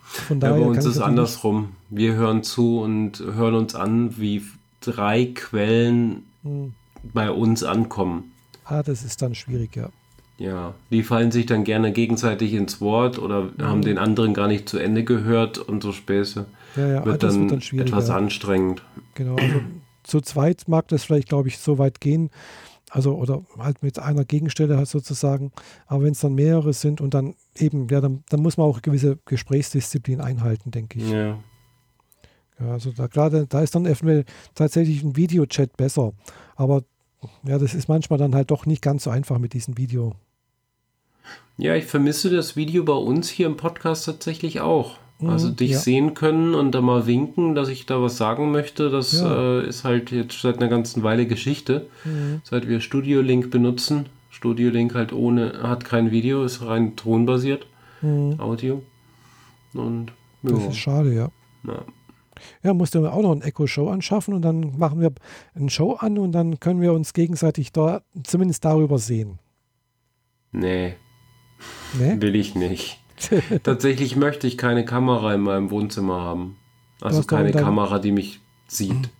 Von 0.00 0.38
daher 0.38 0.58
ja, 0.58 0.62
bei 0.62 0.68
uns 0.68 0.78
ist 0.78 0.96
es 0.96 1.00
andersrum. 1.00 1.70
Wir 1.90 2.14
hören 2.14 2.44
zu 2.44 2.80
und 2.80 3.18
hören 3.18 3.54
uns 3.54 3.74
an, 3.74 4.16
wie 4.18 4.42
drei 4.80 5.26
Quellen 5.26 6.22
hm. 6.42 6.74
bei 7.02 7.30
uns 7.30 7.64
ankommen. 7.64 8.32
Ah, 8.64 8.82
das 8.82 9.02
ist 9.02 9.22
dann 9.22 9.34
schwierig, 9.34 9.74
ja. 9.76 9.90
Ja, 10.38 10.74
die 10.90 11.02
fallen 11.02 11.32
sich 11.32 11.46
dann 11.46 11.64
gerne 11.64 11.92
gegenseitig 11.92 12.52
ins 12.52 12.80
Wort 12.80 13.18
oder 13.18 13.44
mhm. 13.44 13.62
haben 13.62 13.82
den 13.82 13.96
anderen 13.96 14.34
gar 14.34 14.48
nicht 14.48 14.68
zu 14.68 14.78
Ende 14.78 15.02
gehört 15.02 15.58
und 15.58 15.82
so 15.82 15.92
Späße. 15.92 16.44
Ja, 16.76 16.86
ja, 16.86 17.04
wird, 17.06 17.22
dann 17.22 17.50
wird 17.50 17.70
dann 17.70 17.78
etwas 17.78 18.10
anstrengend. 18.10 18.82
Genau, 19.14 19.36
also 19.36 19.60
zu 20.06 20.20
zweit 20.20 20.68
mag 20.68 20.88
das 20.88 21.04
vielleicht, 21.04 21.28
glaube 21.28 21.48
ich, 21.48 21.58
so 21.58 21.78
weit 21.78 22.00
gehen. 22.00 22.30
Also, 22.90 23.16
oder 23.16 23.42
halt 23.58 23.82
mit 23.82 23.98
einer 23.98 24.24
Gegenstelle 24.24 24.76
halt 24.76 24.88
sozusagen. 24.88 25.52
Aber 25.86 26.04
wenn 26.04 26.12
es 26.12 26.20
dann 26.20 26.34
mehrere 26.34 26.72
sind 26.72 27.00
und 27.00 27.14
dann 27.14 27.34
eben, 27.56 27.88
ja, 27.88 28.00
dann, 28.00 28.22
dann 28.28 28.40
muss 28.40 28.56
man 28.56 28.66
auch 28.66 28.80
gewisse 28.80 29.18
Gesprächsdisziplin 29.24 30.20
einhalten, 30.20 30.70
denke 30.70 31.00
ich. 31.00 31.10
Ja. 31.10 31.38
ja 32.60 32.70
also 32.70 32.92
da 32.92 33.08
gerade, 33.08 33.46
da 33.46 33.60
ist 33.60 33.74
dann 33.74 33.86
eventuell 33.86 34.24
tatsächlich 34.54 35.02
ein 35.02 35.16
Videochat 35.16 35.76
besser. 35.76 36.12
Aber 36.54 36.84
ja, 37.42 37.58
das 37.58 37.74
ist 37.74 37.88
manchmal 37.88 38.18
dann 38.18 38.34
halt 38.34 38.52
doch 38.52 38.66
nicht 38.66 38.82
ganz 38.82 39.04
so 39.04 39.10
einfach 39.10 39.38
mit 39.38 39.52
diesem 39.52 39.76
Video. 39.76 40.14
Ja, 41.56 41.74
ich 41.74 41.86
vermisse 41.86 42.30
das 42.30 42.54
Video 42.54 42.84
bei 42.84 42.92
uns 42.92 43.28
hier 43.28 43.46
im 43.46 43.56
Podcast 43.56 44.04
tatsächlich 44.04 44.60
auch. 44.60 44.98
Also 45.24 45.48
mhm, 45.48 45.56
dich 45.56 45.70
ja. 45.70 45.78
sehen 45.78 46.12
können 46.12 46.54
und 46.54 46.72
da 46.72 46.82
mal 46.82 47.06
winken, 47.06 47.54
dass 47.54 47.68
ich 47.68 47.86
da 47.86 48.02
was 48.02 48.18
sagen 48.18 48.50
möchte, 48.50 48.90
das 48.90 49.12
ja. 49.12 49.60
äh, 49.60 49.66
ist 49.66 49.84
halt 49.84 50.10
jetzt 50.10 50.40
seit 50.40 50.58
einer 50.58 50.68
ganzen 50.68 51.02
Weile 51.02 51.26
Geschichte. 51.26 51.86
Mhm. 52.04 52.42
Seit 52.44 52.68
wir 52.68 52.80
Studio 52.80 53.22
Link 53.22 53.50
benutzen. 53.50 54.06
Studio 54.28 54.68
Link 54.68 54.94
halt 54.94 55.14
ohne, 55.14 55.62
hat 55.62 55.86
kein 55.86 56.10
Video, 56.10 56.44
ist 56.44 56.66
rein 56.66 56.96
tonbasiert. 56.96 57.66
Mhm. 58.02 58.38
Audio. 58.38 58.82
Und 59.72 60.12
ja. 60.42 60.50
Das 60.52 60.66
ist 60.66 60.76
schade, 60.76 61.14
ja. 61.14 61.30
ja. 61.66 61.82
Ja, 62.62 62.74
musste 62.74 63.00
man 63.00 63.10
auch 63.10 63.22
noch 63.22 63.32
ein 63.32 63.40
Echo-Show 63.40 63.88
anschaffen 63.88 64.34
und 64.34 64.42
dann 64.42 64.76
machen 64.76 65.00
wir 65.00 65.12
ein 65.54 65.70
Show 65.70 65.94
an 65.94 66.18
und 66.18 66.32
dann 66.32 66.60
können 66.60 66.82
wir 66.82 66.92
uns 66.92 67.14
gegenseitig 67.14 67.72
da 67.72 68.02
zumindest 68.24 68.66
darüber 68.66 68.98
sehen. 68.98 69.38
Nee. 70.52 70.96
nee? 71.98 72.20
Will 72.20 72.34
ich 72.34 72.54
nicht. 72.54 73.00
Tatsächlich 73.62 74.16
möchte 74.16 74.46
ich 74.46 74.58
keine 74.58 74.84
Kamera 74.84 75.34
in 75.34 75.40
meinem 75.40 75.70
Wohnzimmer 75.70 76.20
haben. 76.20 76.56
Also 77.00 77.22
keine 77.22 77.52
Kamera, 77.52 77.98
die 77.98 78.12
mich 78.12 78.40
sieht. 78.68 79.10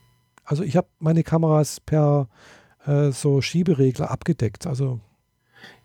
Also 0.44 0.62
ich 0.62 0.76
habe 0.76 0.88
meine 0.98 1.22
Kameras 1.22 1.80
per 1.80 2.28
äh, 2.86 3.10
so 3.10 3.40
Schieberegler 3.40 4.10
abgedeckt. 4.10 4.66
Also 4.66 5.00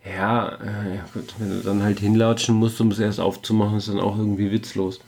ja, 0.05 0.47
äh, 0.47 0.95
ja 0.95 1.05
gut, 1.13 1.35
wenn 1.37 1.49
du 1.49 1.61
dann 1.61 1.83
halt 1.83 1.99
hinlatschen 1.99 2.55
musst, 2.55 2.79
um 2.81 2.89
es 2.91 2.99
erst 2.99 3.19
aufzumachen, 3.19 3.77
ist 3.77 3.87
dann 3.87 3.99
auch 3.99 4.17
irgendwie 4.17 4.51
witzlos. 4.51 4.99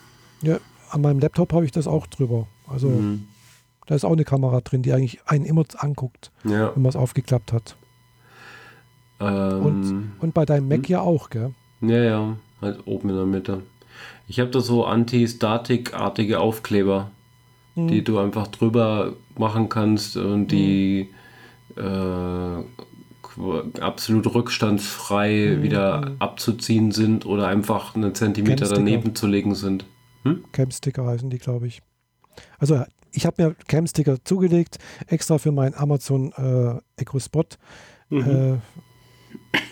Ja, 0.42 0.58
an 0.92 1.02
meinem 1.02 1.20
Laptop 1.20 1.54
habe 1.54 1.66
ich 1.66 1.72
das 1.72 1.88
auch 1.88 2.08
drüber. 2.08 2.48
Also 2.68 2.90
mhm. 2.90 3.28
da 3.88 3.96
ist 3.96 4.06
auch 4.06 4.12
eine 4.12 4.26
Kamera 4.26 4.62
drin, 4.62 4.84
die 4.84 4.94
eigentlich 4.94 5.22
einen 5.26 5.46
immer 5.46 5.66
anguckt, 5.78 6.32
ja. 6.44 6.76
wenn 6.76 6.82
man 6.82 6.90
es 6.90 6.96
aufgeklappt 6.96 7.54
hat. 7.54 7.76
Ähm, 9.20 9.66
und, 9.66 10.12
und 10.20 10.34
bei 10.34 10.46
deinem 10.46 10.68
Mac 10.68 10.80
hm? 10.80 10.86
ja 10.86 11.02
auch, 11.02 11.30
gell? 11.30 11.54
Ja, 11.82 11.98
ja 11.98 12.38
halt 12.64 12.86
oben 12.86 13.10
in 13.10 13.16
der 13.16 13.26
Mitte. 13.26 13.64
Ich 14.28 14.40
habe 14.40 14.50
da 14.50 14.60
so 14.62 14.86
Anti-Statik-artige 14.86 16.40
Aufkleber, 16.40 17.12
mhm. 17.76 17.88
die 17.88 18.04
du 18.04 18.20
einfach 18.20 18.48
drüber 18.48 19.14
machen 19.38 19.70
kannst 19.70 20.18
und 20.18 20.48
die 20.48 21.10
mhm. 21.76 21.84
äh, 21.84 22.64
absolut 23.82 24.34
rückstandsfrei 24.34 25.56
mhm. 25.58 25.64
wieder 25.64 26.16
abzuziehen 26.20 26.92
sind 26.92 27.26
oder 27.26 27.48
einfach 27.48 27.96
einen 27.96 28.14
Zentimeter 28.16 28.68
daneben 28.68 29.16
zu 29.16 29.28
legen 29.28 29.56
sind. 29.56 29.86
Hm? 30.24 30.44
Cam-Sticker 30.52 31.06
heißen 31.06 31.30
die, 31.30 31.40
glaube 31.40 31.68
ich. 31.68 31.82
Also 32.58 32.84
ich 33.12 33.26
habe 33.26 33.44
mir 33.44 33.56
Cam-Sticker 33.68 34.24
zugelegt, 34.24 34.78
extra 35.08 35.38
für 35.38 35.52
meinen 35.52 35.76
Amazon 35.76 36.32
äh, 36.34 37.02
Echo 37.02 37.20
Spot, 37.20 37.44
mhm. 38.10 38.22
äh, 38.22 38.58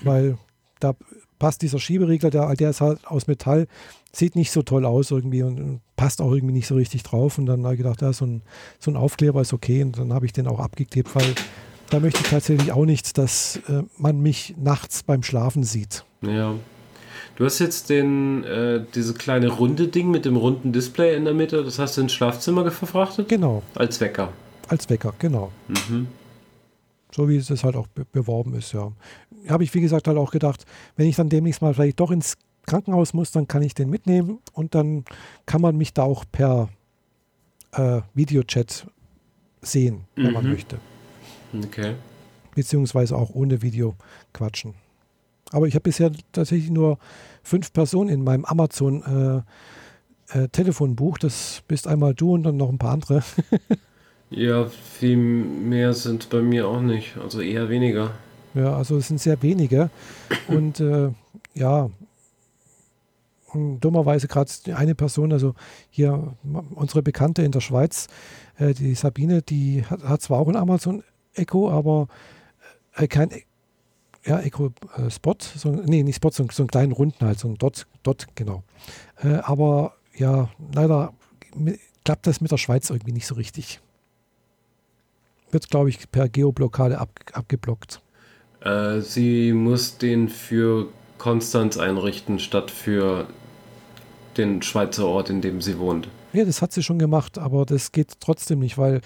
weil 0.04 0.38
da 0.80 0.96
passt 1.42 1.64
dieser 1.64 1.80
Schieberegler, 1.80 2.30
der, 2.30 2.54
der 2.56 2.70
ist 2.70 2.82
halt 2.82 3.00
aus 3.08 3.26
Metall, 3.26 3.68
sieht 4.12 4.36
nicht 4.36 4.52
so 4.52 4.62
toll 4.62 4.86
aus 4.86 5.10
irgendwie 5.10 5.42
und, 5.42 5.82
passt 5.96 6.22
auch 6.22 6.32
irgendwie 6.32 6.54
nicht 6.54 6.68
so 6.68 6.76
richtig 6.76 7.02
drauf. 7.02 7.40
Und 7.40 7.48
dann 7.48 7.64
habe 7.64 7.74
ich 7.74 7.80
gedacht, 7.80 8.04
ja, 8.04 8.14
so 8.14 8.26
ein, 8.26 8.44
so 8.80 8.92
ein 8.92 8.96
Aufkleber 8.96 9.42
ist 9.42 9.52
okay. 9.52 9.82
Und 9.82 9.98
dann 9.98 10.14
habe 10.14 10.28
ich 10.28 10.34
den 10.34 10.46
auch 10.46 10.60
abgeklebt, 10.60 11.16
weil 11.16 11.34
da 11.90 12.00
möchte 12.00 12.22
ich 12.22 12.30
tatsächlich 12.30 12.72
auch 12.72 12.86
nicht, 12.86 13.18
dass 13.18 13.60
äh, 13.68 13.82
man 13.98 14.22
mich 14.22 14.54
nachts 14.62 15.02
beim 15.02 15.24
Schlafen 15.24 15.64
sieht. 15.64 16.06
Ja. 16.22 16.54
Du 17.38 17.46
hast 17.46 17.58
jetzt 17.58 17.90
den, 17.90 18.44
äh, 18.44 18.84
diese 18.94 19.16
kleine 19.16 19.48
runde 19.48 19.88
Ding 19.88 20.12
mit 20.12 20.26
dem 20.26 20.36
runden 20.36 20.72
Display 20.72 21.16
in 21.16 21.26
der 21.26 21.34
Mitte, 21.34 21.64
das 21.64 21.80
hast 21.80 21.98
du 21.98 22.02
ins 22.02 22.14
Schlafzimmer 22.14 22.70
verfrachtet? 22.70 23.30
Genau. 23.30 23.64
Als 23.74 24.00
Wecker. 24.00 24.32
Als 24.68 24.88
Wecker, 24.92 25.16
genau. 25.18 25.52
Mhm. 25.68 26.08
So 27.12 27.28
wie 27.28 27.38
es 27.38 27.64
halt 27.64 27.76
auch 27.76 27.88
be 27.88 28.06
beworben 28.12 28.54
ist, 28.54 28.74
ja. 28.74 28.92
Habe 29.50 29.64
ich, 29.64 29.74
wie 29.74 29.82
gesagt, 29.82 30.08
halt 30.08 30.18
auch 30.18 30.32
gedacht, 30.32 30.66
wenn 30.96 31.08
ich 31.08 31.16
dann 31.16 31.30
demnächst 31.30 31.62
mal 31.62 31.74
vielleicht 31.74 32.00
doch 32.00 32.12
ins 32.12 32.38
Krankenhaus 32.66 33.14
muss, 33.14 33.32
dann 33.32 33.48
kann 33.48 33.62
ich 33.62 33.74
den 33.74 33.90
mitnehmen 33.90 34.40
und 34.54 34.76
dann 34.76 35.06
kann 35.46 35.62
man 35.62 35.78
mich 35.78 35.94
da 35.94 36.04
auch 36.04 36.26
per 36.32 36.70
äh, 37.74 38.02
Videochat 38.14 38.88
sehen, 39.62 40.02
wenn 40.16 40.28
mhm. 40.28 40.34
man 40.34 40.50
möchte. 40.50 40.80
Okay. 41.54 41.96
Beziehungsweise 42.56 43.16
auch 43.16 43.32
ohne 43.34 43.62
Video 43.62 43.96
quatschen. 44.34 44.76
Aber 45.52 45.68
ich 45.68 45.76
habe 45.76 45.84
bisher 45.84 46.12
tatsächlich 46.32 46.70
nur 46.70 46.98
fünf 47.44 47.74
Personen 47.74 48.10
in 48.10 48.24
meinem 48.24 48.46
Amazon 48.46 49.44
äh, 50.32 50.38
äh, 50.38 50.48
Telefonbuch. 50.50 51.18
Das 51.18 51.64
bist 51.68 51.88
einmal 51.88 52.14
du 52.14 52.34
und 52.34 52.44
dann 52.44 52.58
noch 52.58 52.70
ein 52.70 52.78
paar 52.78 52.94
andere. 52.94 53.24
ja, 54.30 54.68
viel 54.68 55.18
mehr 55.18 55.94
sind 55.94 56.30
bei 56.30 56.42
mir 56.42 56.68
auch 56.68 56.82
nicht. 56.82 57.18
Also 57.18 57.42
eher 57.42 57.70
weniger. 57.70 58.12
Ja, 58.54 58.76
also 58.76 58.98
es 58.98 59.08
sind 59.08 59.20
sehr 59.20 59.42
wenige. 59.42 59.90
Und 60.48 60.80
äh, 60.80 61.10
ja, 61.54 61.90
dummerweise 63.54 64.28
gerade 64.28 64.52
eine 64.76 64.96
Person, 64.96 65.32
also 65.34 65.56
hier 65.90 66.36
unsere 66.76 67.02
Bekannte 67.02 67.44
in 67.44 67.52
der 67.52 67.60
Schweiz, 67.60 68.08
äh, 68.58 68.74
die 68.74 68.96
Sabine, 68.96 69.42
die 69.42 69.86
hat, 69.86 70.04
hat, 70.04 70.22
zwar 70.22 70.40
auch 70.40 70.48
ein 70.48 70.56
Amazon 70.56 71.04
Echo, 71.34 71.70
aber 71.70 72.08
äh, 72.96 73.08
kein 73.08 73.30
ja, 74.26 74.40
Echo 74.40 74.72
äh, 74.98 75.10
Spot, 75.10 75.36
so, 75.40 75.72
nee, 75.72 76.04
nicht 76.04 76.18
Spot, 76.18 76.32
so, 76.32 76.46
so 76.52 76.64
einen 76.64 76.70
kleinen 76.70 76.92
runden 76.92 77.26
halt, 77.26 77.40
so 77.40 77.48
ein 77.48 77.56
Dot, 77.56 77.88
Dot 78.04 78.28
genau. 78.36 78.64
Äh, 79.22 79.36
aber 79.36 79.96
ja, 80.16 80.50
leider 80.74 81.14
klappt 82.06 82.28
das 82.28 82.42
mit 82.42 82.52
der 82.52 82.58
Schweiz 82.58 82.90
irgendwie 82.90 83.14
nicht 83.14 83.28
so 83.28 83.36
richtig. 83.36 83.80
Wird, 85.52 85.70
glaube 85.70 85.90
ich, 85.90 86.10
per 86.12 86.30
Geoblockade 86.30 86.98
ab, 87.00 87.10
abgeblockt. 87.34 88.02
Äh, 88.62 89.02
sie 89.02 89.54
muss 89.54 89.98
den 89.98 90.30
für 90.30 90.88
Konstanz 91.18 91.78
einrichten, 91.78 92.40
statt 92.40 92.72
für 92.72 93.28
den 94.38 94.62
Schweizer 94.62 95.06
Ort, 95.08 95.30
in 95.30 95.42
dem 95.42 95.62
sie 95.62 95.78
wohnt. 95.78 96.08
Ja, 96.34 96.46
das 96.46 96.62
hat 96.62 96.72
sie 96.72 96.84
schon 96.84 97.00
gemacht, 97.00 97.38
aber 97.38 97.66
das 97.66 97.92
geht 97.92 98.20
trotzdem 98.20 98.60
nicht, 98.60 98.78
weil 98.78 99.02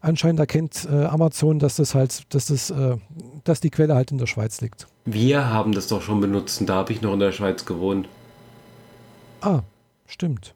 anscheinend 0.00 0.40
erkennt 0.40 0.86
äh, 0.90 1.04
Amazon, 1.04 1.58
dass 1.58 1.76
das 1.76 1.94
halt, 1.94 2.22
dass 2.34 2.46
das, 2.46 2.70
äh, 2.70 2.96
dass 3.44 3.60
die 3.60 3.70
Quelle 3.70 3.94
halt 3.94 4.10
in 4.10 4.18
der 4.18 4.26
Schweiz 4.26 4.60
liegt. 4.60 4.86
Wir 5.04 5.48
haben 5.48 5.72
das 5.72 5.88
doch 5.88 6.02
schon 6.02 6.20
benutzt 6.20 6.60
und 6.60 6.68
da 6.68 6.76
habe 6.76 6.92
ich 6.92 7.00
noch 7.00 7.14
in 7.14 7.20
der 7.20 7.32
Schweiz 7.32 7.64
gewohnt. 7.64 8.08
Ah, 9.40 9.62
stimmt. 10.06 10.54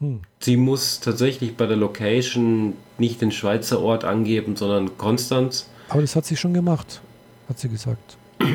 Hm. 0.00 0.20
Sie 0.40 0.56
muss 0.56 1.00
tatsächlich 1.00 1.56
bei 1.56 1.66
der 1.66 1.76
Location 1.76 2.74
nicht 2.98 3.20
den 3.20 3.32
Schweizer 3.32 3.80
Ort 3.80 4.04
angeben, 4.04 4.56
sondern 4.56 4.96
Konstanz. 4.98 5.68
Aber 5.88 6.00
das 6.00 6.16
hat 6.16 6.24
sie 6.24 6.36
schon 6.36 6.54
gemacht, 6.54 7.00
hat 7.48 7.58
sie 7.58 7.68
gesagt. 7.68 8.16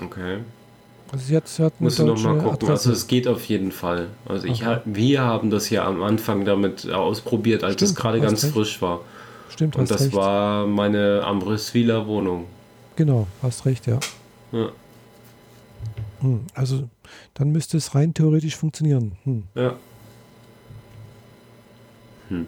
Okay. 0.00 0.38
Also 1.12 1.24
sie 1.24 1.36
hat, 1.36 1.48
sie 1.48 1.64
hat 1.64 1.80
Muss 1.80 1.98
noch 1.98 2.16
mal 2.22 2.34
gucken. 2.34 2.50
Adresse. 2.50 2.70
Also 2.70 2.92
es 2.92 3.06
geht 3.08 3.26
auf 3.26 3.44
jeden 3.46 3.72
Fall. 3.72 4.06
Also 4.24 4.46
ich 4.46 4.64
okay. 4.64 4.80
wir 4.84 5.22
haben 5.22 5.50
das 5.50 5.68
ja 5.70 5.84
am 5.84 6.02
Anfang 6.02 6.44
damit 6.44 6.88
ausprobiert, 6.88 7.64
als 7.64 7.74
Stimmt, 7.74 7.90
es 7.90 7.96
gerade 7.96 8.20
ganz 8.20 8.44
recht. 8.44 8.52
frisch 8.52 8.80
war. 8.80 9.00
Stimmt, 9.48 9.74
Und 9.74 9.90
das 9.90 10.02
recht. 10.02 10.14
war 10.14 10.66
meine 10.66 11.22
Ambroswiller 11.24 12.06
Wohnung. 12.06 12.46
Genau, 12.94 13.26
hast 13.42 13.66
recht, 13.66 13.88
ja. 13.88 13.98
ja. 14.52 14.68
Hm, 16.20 16.42
also 16.54 16.88
dann 17.34 17.50
müsste 17.50 17.76
es 17.76 17.94
rein 17.94 18.14
theoretisch 18.14 18.56
funktionieren. 18.56 19.16
Hm. 19.24 19.42
Ja. 19.56 19.74
Hm. 22.28 22.46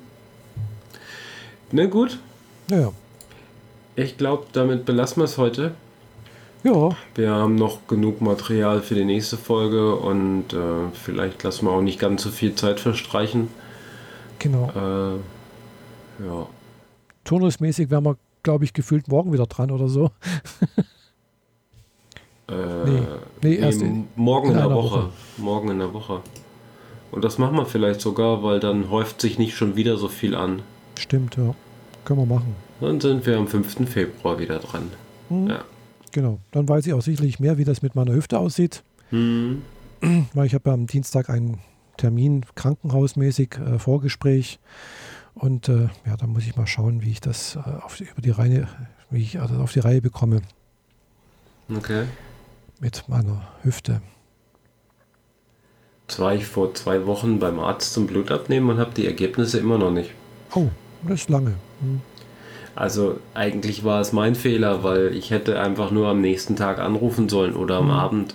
Na 1.72 1.86
gut. 1.86 2.20
Naja. 2.68 2.92
Ich 3.94 4.16
glaube, 4.16 4.46
damit 4.52 4.84
belassen 4.86 5.20
wir 5.20 5.24
es 5.24 5.36
heute. 5.36 5.72
Ja. 6.64 6.90
Wir 7.14 7.30
haben 7.30 7.56
noch 7.56 7.86
genug 7.88 8.20
Material 8.20 8.80
für 8.80 8.94
die 8.94 9.04
nächste 9.04 9.36
Folge 9.36 9.96
und 9.96 10.52
äh, 10.52 10.88
vielleicht 10.92 11.42
lassen 11.42 11.66
wir 11.66 11.72
auch 11.72 11.82
nicht 11.82 11.98
ganz 11.98 12.22
so 12.22 12.30
viel 12.30 12.54
Zeit 12.54 12.78
verstreichen. 12.80 13.48
Genau. 14.38 14.70
Äh, 14.74 16.24
ja. 16.24 16.46
Turnusmäßig 17.24 17.90
wären 17.90 18.04
wir, 18.04 18.16
glaube 18.42 18.64
ich, 18.64 18.72
gefühlt 18.72 19.08
morgen 19.08 19.32
wieder 19.32 19.46
dran 19.46 19.70
oder 19.70 19.88
so. 19.88 20.06
äh, 22.48 22.54
nee, 22.86 23.02
nee, 23.42 23.54
erst 23.56 23.82
in, 23.82 24.06
morgen 24.14 24.50
in, 24.50 24.52
in 24.52 24.58
der 24.58 24.70
Woche. 24.70 24.96
Woche. 24.96 25.08
Morgen 25.36 25.68
in 25.70 25.78
der 25.80 25.92
Woche. 25.92 26.20
Und 27.10 27.24
das 27.24 27.38
machen 27.38 27.56
wir 27.56 27.66
vielleicht 27.66 28.00
sogar, 28.00 28.42
weil 28.42 28.60
dann 28.60 28.88
häuft 28.90 29.20
sich 29.20 29.38
nicht 29.38 29.56
schon 29.56 29.76
wieder 29.76 29.96
so 29.96 30.08
viel 30.08 30.34
an. 30.34 30.62
Stimmt, 30.98 31.36
ja. 31.36 31.54
Können 32.04 32.20
wir 32.20 32.26
machen. 32.26 32.54
Dann 32.80 33.00
sind 33.00 33.24
wir 33.26 33.38
am 33.38 33.46
5. 33.46 33.88
Februar 33.88 34.38
wieder 34.38 34.58
dran. 34.58 34.90
Hm. 35.28 35.48
Ja. 35.48 35.64
Genau, 36.12 36.38
dann 36.50 36.68
weiß 36.68 36.86
ich 36.86 36.92
auch 36.92 37.00
sicherlich 37.00 37.40
mehr, 37.40 37.56
wie 37.56 37.64
das 37.64 37.80
mit 37.80 37.94
meiner 37.94 38.12
Hüfte 38.12 38.38
aussieht. 38.38 38.82
Mhm. 39.10 39.62
Weil 40.34 40.46
ich 40.46 40.54
habe 40.54 40.70
am 40.70 40.86
Dienstag 40.86 41.30
einen 41.30 41.60
Termin 41.96 42.44
krankenhausmäßig, 42.54 43.56
äh, 43.58 43.78
Vorgespräch. 43.78 44.60
Und 45.34 45.68
äh, 45.68 45.88
ja, 46.04 46.16
da 46.18 46.26
muss 46.26 46.44
ich 46.44 46.56
mal 46.56 46.66
schauen, 46.66 47.02
wie 47.02 47.10
ich 47.10 47.20
das 47.20 47.56
äh, 47.56 47.60
auf, 47.60 48.00
über 48.00 48.20
die 48.20 48.30
Reihe, 48.30 48.68
wie 49.10 49.22
ich 49.22 49.40
also 49.40 49.54
auf 49.56 49.72
die 49.72 49.80
Reihe 49.80 50.02
bekomme. 50.02 50.42
Okay. 51.74 52.04
Mit 52.80 53.04
meiner 53.08 53.48
Hüfte. 53.62 54.02
Jetzt 56.08 56.18
war 56.18 56.34
ich 56.34 56.46
vor 56.46 56.74
zwei 56.74 57.06
Wochen 57.06 57.38
beim 57.38 57.58
Arzt 57.58 57.94
zum 57.94 58.06
Blut 58.06 58.30
abnehmen 58.30 58.68
und 58.68 58.78
habe 58.78 58.92
die 58.92 59.06
Ergebnisse 59.06 59.58
immer 59.58 59.78
noch 59.78 59.90
nicht. 59.92 60.10
Oh, 60.54 60.68
das 61.04 61.22
ist 61.22 61.30
lange. 61.30 61.54
Also 62.74 63.18
eigentlich 63.34 63.84
war 63.84 64.00
es 64.00 64.12
mein 64.12 64.34
Fehler, 64.34 64.82
weil 64.82 65.14
ich 65.14 65.30
hätte 65.30 65.60
einfach 65.60 65.90
nur 65.90 66.08
am 66.08 66.20
nächsten 66.20 66.56
Tag 66.56 66.78
anrufen 66.78 67.28
sollen 67.28 67.54
oder 67.54 67.76
am 67.76 67.86
mhm. 67.86 67.90
Abend. 67.90 68.34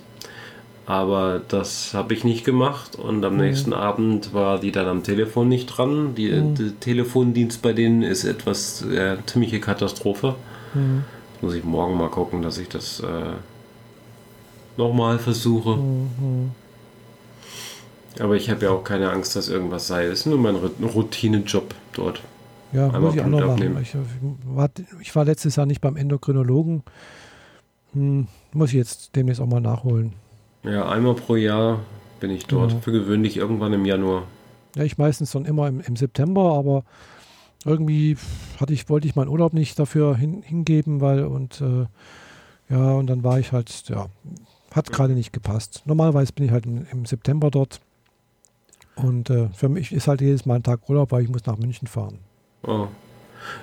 Aber 0.86 1.42
das 1.46 1.94
habe 1.94 2.14
ich 2.14 2.24
nicht 2.24 2.46
gemacht 2.46 2.96
und 2.96 3.26
am 3.26 3.34
mhm. 3.34 3.42
nächsten 3.42 3.74
Abend 3.74 4.34
war 4.34 4.60
die 4.60 4.72
dann 4.72 4.88
am 4.88 5.04
Telefon 5.04 5.50
nicht 5.50 5.66
dran. 5.66 6.16
Die, 6.16 6.32
mhm. 6.32 6.56
Der 6.56 6.80
Telefondienst 6.80 7.62
bei 7.62 7.74
denen 7.74 8.04
ist 8.04 8.24
etwas 8.24 8.84
äh, 8.84 9.18
ziemliche 9.26 9.60
Katastrophe. 9.60 10.36
Mhm. 10.74 11.04
Muss 11.42 11.56
ich 11.56 11.64
morgen 11.64 11.98
mal 11.98 12.10
gucken, 12.10 12.42
dass 12.42 12.58
ich 12.58 12.70
das 12.70 13.02
äh, 13.02 13.34
nochmal 14.78 15.20
versuche. 15.20 15.76
Mhm. 15.78 16.52
Aber 18.20 18.36
ich 18.36 18.50
habe 18.50 18.66
ja 18.66 18.72
auch 18.72 18.84
keine 18.84 19.12
Angst, 19.12 19.36
dass 19.36 19.50
irgendwas 19.50 19.88
sei. 19.88 20.06
Es 20.06 20.22
ist 20.22 20.26
nur 20.26 20.38
mein 20.38 20.56
Routinejob 20.56 21.76
dort. 21.94 22.22
Ja, 22.74 22.86
Einmal 22.86 23.02
muss 23.02 23.16
ich 23.16 23.22
auch 23.22 23.28
noch 23.28 23.46
machen. 23.46 23.78
Ich 23.82 23.96
war, 24.46 24.70
ich 25.00 25.16
war, 25.16 25.26
letztes 25.26 25.56
Jahr 25.56 25.66
nicht 25.66 25.82
beim 25.82 25.96
Endokrinologen. 25.96 26.84
Hm, 27.94 28.28
muss 28.54 28.70
ich 28.70 28.76
jetzt 28.76 29.16
demnächst 29.16 29.42
auch 29.42 29.48
mal 29.48 29.62
nachholen. 29.62 30.14
Ja, 30.64 30.90
einmal 30.90 31.16
pro 31.16 31.36
Jahr 31.36 31.80
bin 32.20 32.32
ich 32.32 32.46
dort. 32.46 32.74
Ja. 32.74 32.80
Für 32.80 32.92
gewöhnlich 32.92 33.38
irgendwann 33.38 33.74
im 33.74 33.86
Januar. 33.86 34.24
Ja, 34.76 34.84
ich 34.84 34.98
meistens 34.98 35.32
dann 35.32 35.46
immer 35.46 35.68
im, 35.68 35.80
im 35.80 35.96
September, 35.96 36.54
aber 36.54 36.84
irgendwie 37.66 38.18
hatte 38.60 38.74
ich, 38.74 38.90
wollte 38.90 39.08
ich 39.08 39.16
meinen 39.16 39.30
Urlaub 39.30 39.54
nicht 39.54 39.80
dafür 39.80 40.16
hin, 40.16 40.42
hingeben, 40.42 41.02
weil 41.02 41.26
und 41.26 41.62
äh, 41.62 41.86
ja, 42.70 42.92
und 42.92 43.08
dann 43.08 43.24
war 43.24 43.40
ich 43.40 43.54
halt, 43.54 43.88
ja, 43.88 44.08
hat 44.72 44.92
gerade 44.92 45.14
nicht 45.14 45.32
gepasst. 45.32 45.84
Normalerweise 45.86 46.34
bin 46.34 46.46
ich 46.46 46.52
halt 46.52 46.66
im, 46.66 46.86
im 46.92 47.06
September 47.06 47.50
dort. 47.50 47.80
Und 48.96 49.30
äh, 49.30 49.50
für 49.50 49.70
mich 49.70 49.92
ist 49.92 50.08
halt 50.08 50.22
jedes 50.22 50.46
Mal 50.46 50.56
ein 50.56 50.64
Tag 50.64 50.90
Urlaub, 50.90 51.12
weil 51.12 51.24
ich 51.24 51.30
muss 51.30 51.46
nach 51.46 51.58
München 51.58 51.88
fahren. 51.88 52.20
Oh. 52.64 52.88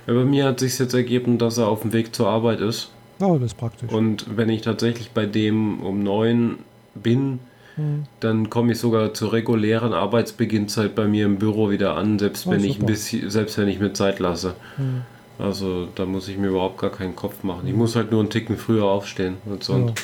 Ja, 0.06 0.14
bei 0.14 0.24
mir 0.24 0.44
hat 0.46 0.60
sich 0.60 0.78
jetzt 0.78 0.94
ergeben, 0.94 1.38
dass 1.38 1.58
er 1.58 1.68
auf 1.68 1.82
dem 1.82 1.92
Weg 1.92 2.14
zur 2.14 2.28
Arbeit 2.28 2.60
ist. 2.60 2.90
Oh, 3.20 3.34
das 3.34 3.52
ist 3.52 3.58
praktisch. 3.58 3.90
Und 3.90 4.36
wenn 4.36 4.48
ich 4.48 4.62
tatsächlich 4.62 5.10
bei 5.10 5.26
dem 5.26 5.80
um 5.80 6.02
neun 6.02 6.58
bin, 6.94 7.38
hm. 7.76 8.04
dann 8.20 8.50
komme 8.50 8.72
ich 8.72 8.78
sogar 8.78 9.14
zur 9.14 9.32
regulären 9.32 9.92
Arbeitsbeginnzeit 9.92 10.94
bei 10.94 11.06
mir 11.06 11.26
im 11.26 11.38
Büro 11.38 11.70
wieder 11.70 11.96
an, 11.96 12.18
selbst 12.18 12.46
oh, 12.46 12.50
wenn 12.50 12.60
super. 12.60 12.70
ich 12.70 12.80
ein 12.80 12.86
bisschen, 12.86 13.30
selbst 13.30 13.58
wenn 13.58 13.68
ich 13.68 13.78
mir 13.78 13.92
Zeit 13.92 14.18
lasse. 14.18 14.54
Hm. 14.76 15.02
Also 15.38 15.88
da 15.94 16.06
muss 16.06 16.28
ich 16.28 16.38
mir 16.38 16.48
überhaupt 16.48 16.78
gar 16.78 16.90
keinen 16.90 17.16
Kopf 17.16 17.42
machen. 17.42 17.66
Ich 17.66 17.74
muss 17.74 17.96
halt 17.96 18.12
nur 18.12 18.20
einen 18.20 18.30
Ticken 18.30 18.56
früher 18.56 18.84
aufstehen 18.84 19.36
und 19.46 19.64
sonst. 19.64 19.98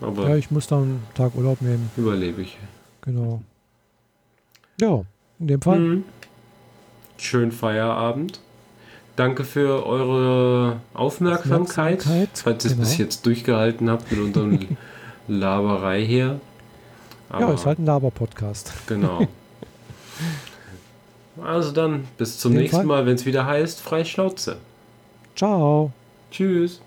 Ja. 0.00 0.08
Aber 0.08 0.28
ja, 0.28 0.36
ich 0.36 0.50
muss 0.50 0.66
dann 0.66 0.82
einen 0.82 1.02
Tag 1.14 1.34
Urlaub 1.34 1.62
nehmen. 1.62 1.90
Überlebe 1.96 2.42
ich. 2.42 2.58
Genau. 3.00 3.40
Ja, 4.80 5.02
in 5.38 5.46
dem 5.46 5.62
Fall. 5.62 5.78
Mhm 5.78 6.04
schönen 7.18 7.52
Feierabend. 7.52 8.40
Danke 9.16 9.44
für 9.44 9.86
eure 9.86 10.80
Aufmerksamkeit, 10.92 12.00
Aufmerksamkeit 12.00 12.28
falls 12.34 12.64
ihr 12.64 12.70
es 12.70 12.76
genau. 12.76 12.88
bis 12.88 12.98
jetzt 12.98 13.26
durchgehalten 13.26 13.88
habt 13.88 14.10
mit 14.10 14.20
unserem 14.20 14.76
Laberei 15.28 16.04
hier. 16.04 16.40
Aber, 17.28 17.48
ja, 17.48 17.54
ist 17.54 17.66
halt 17.66 17.78
ein 17.78 17.86
Laber-Podcast. 17.86 18.72
Genau. 18.86 19.26
Also 21.42 21.72
dann, 21.72 22.06
bis 22.16 22.38
zum 22.38 22.52
nächsten 22.52 22.76
Fall. 22.76 22.86
Mal, 22.86 23.06
wenn 23.06 23.16
es 23.16 23.26
wieder 23.26 23.44
heißt, 23.44 23.80
Freischnauze. 23.80 24.58
Ciao. 25.34 25.90
Tschüss. 26.30 26.80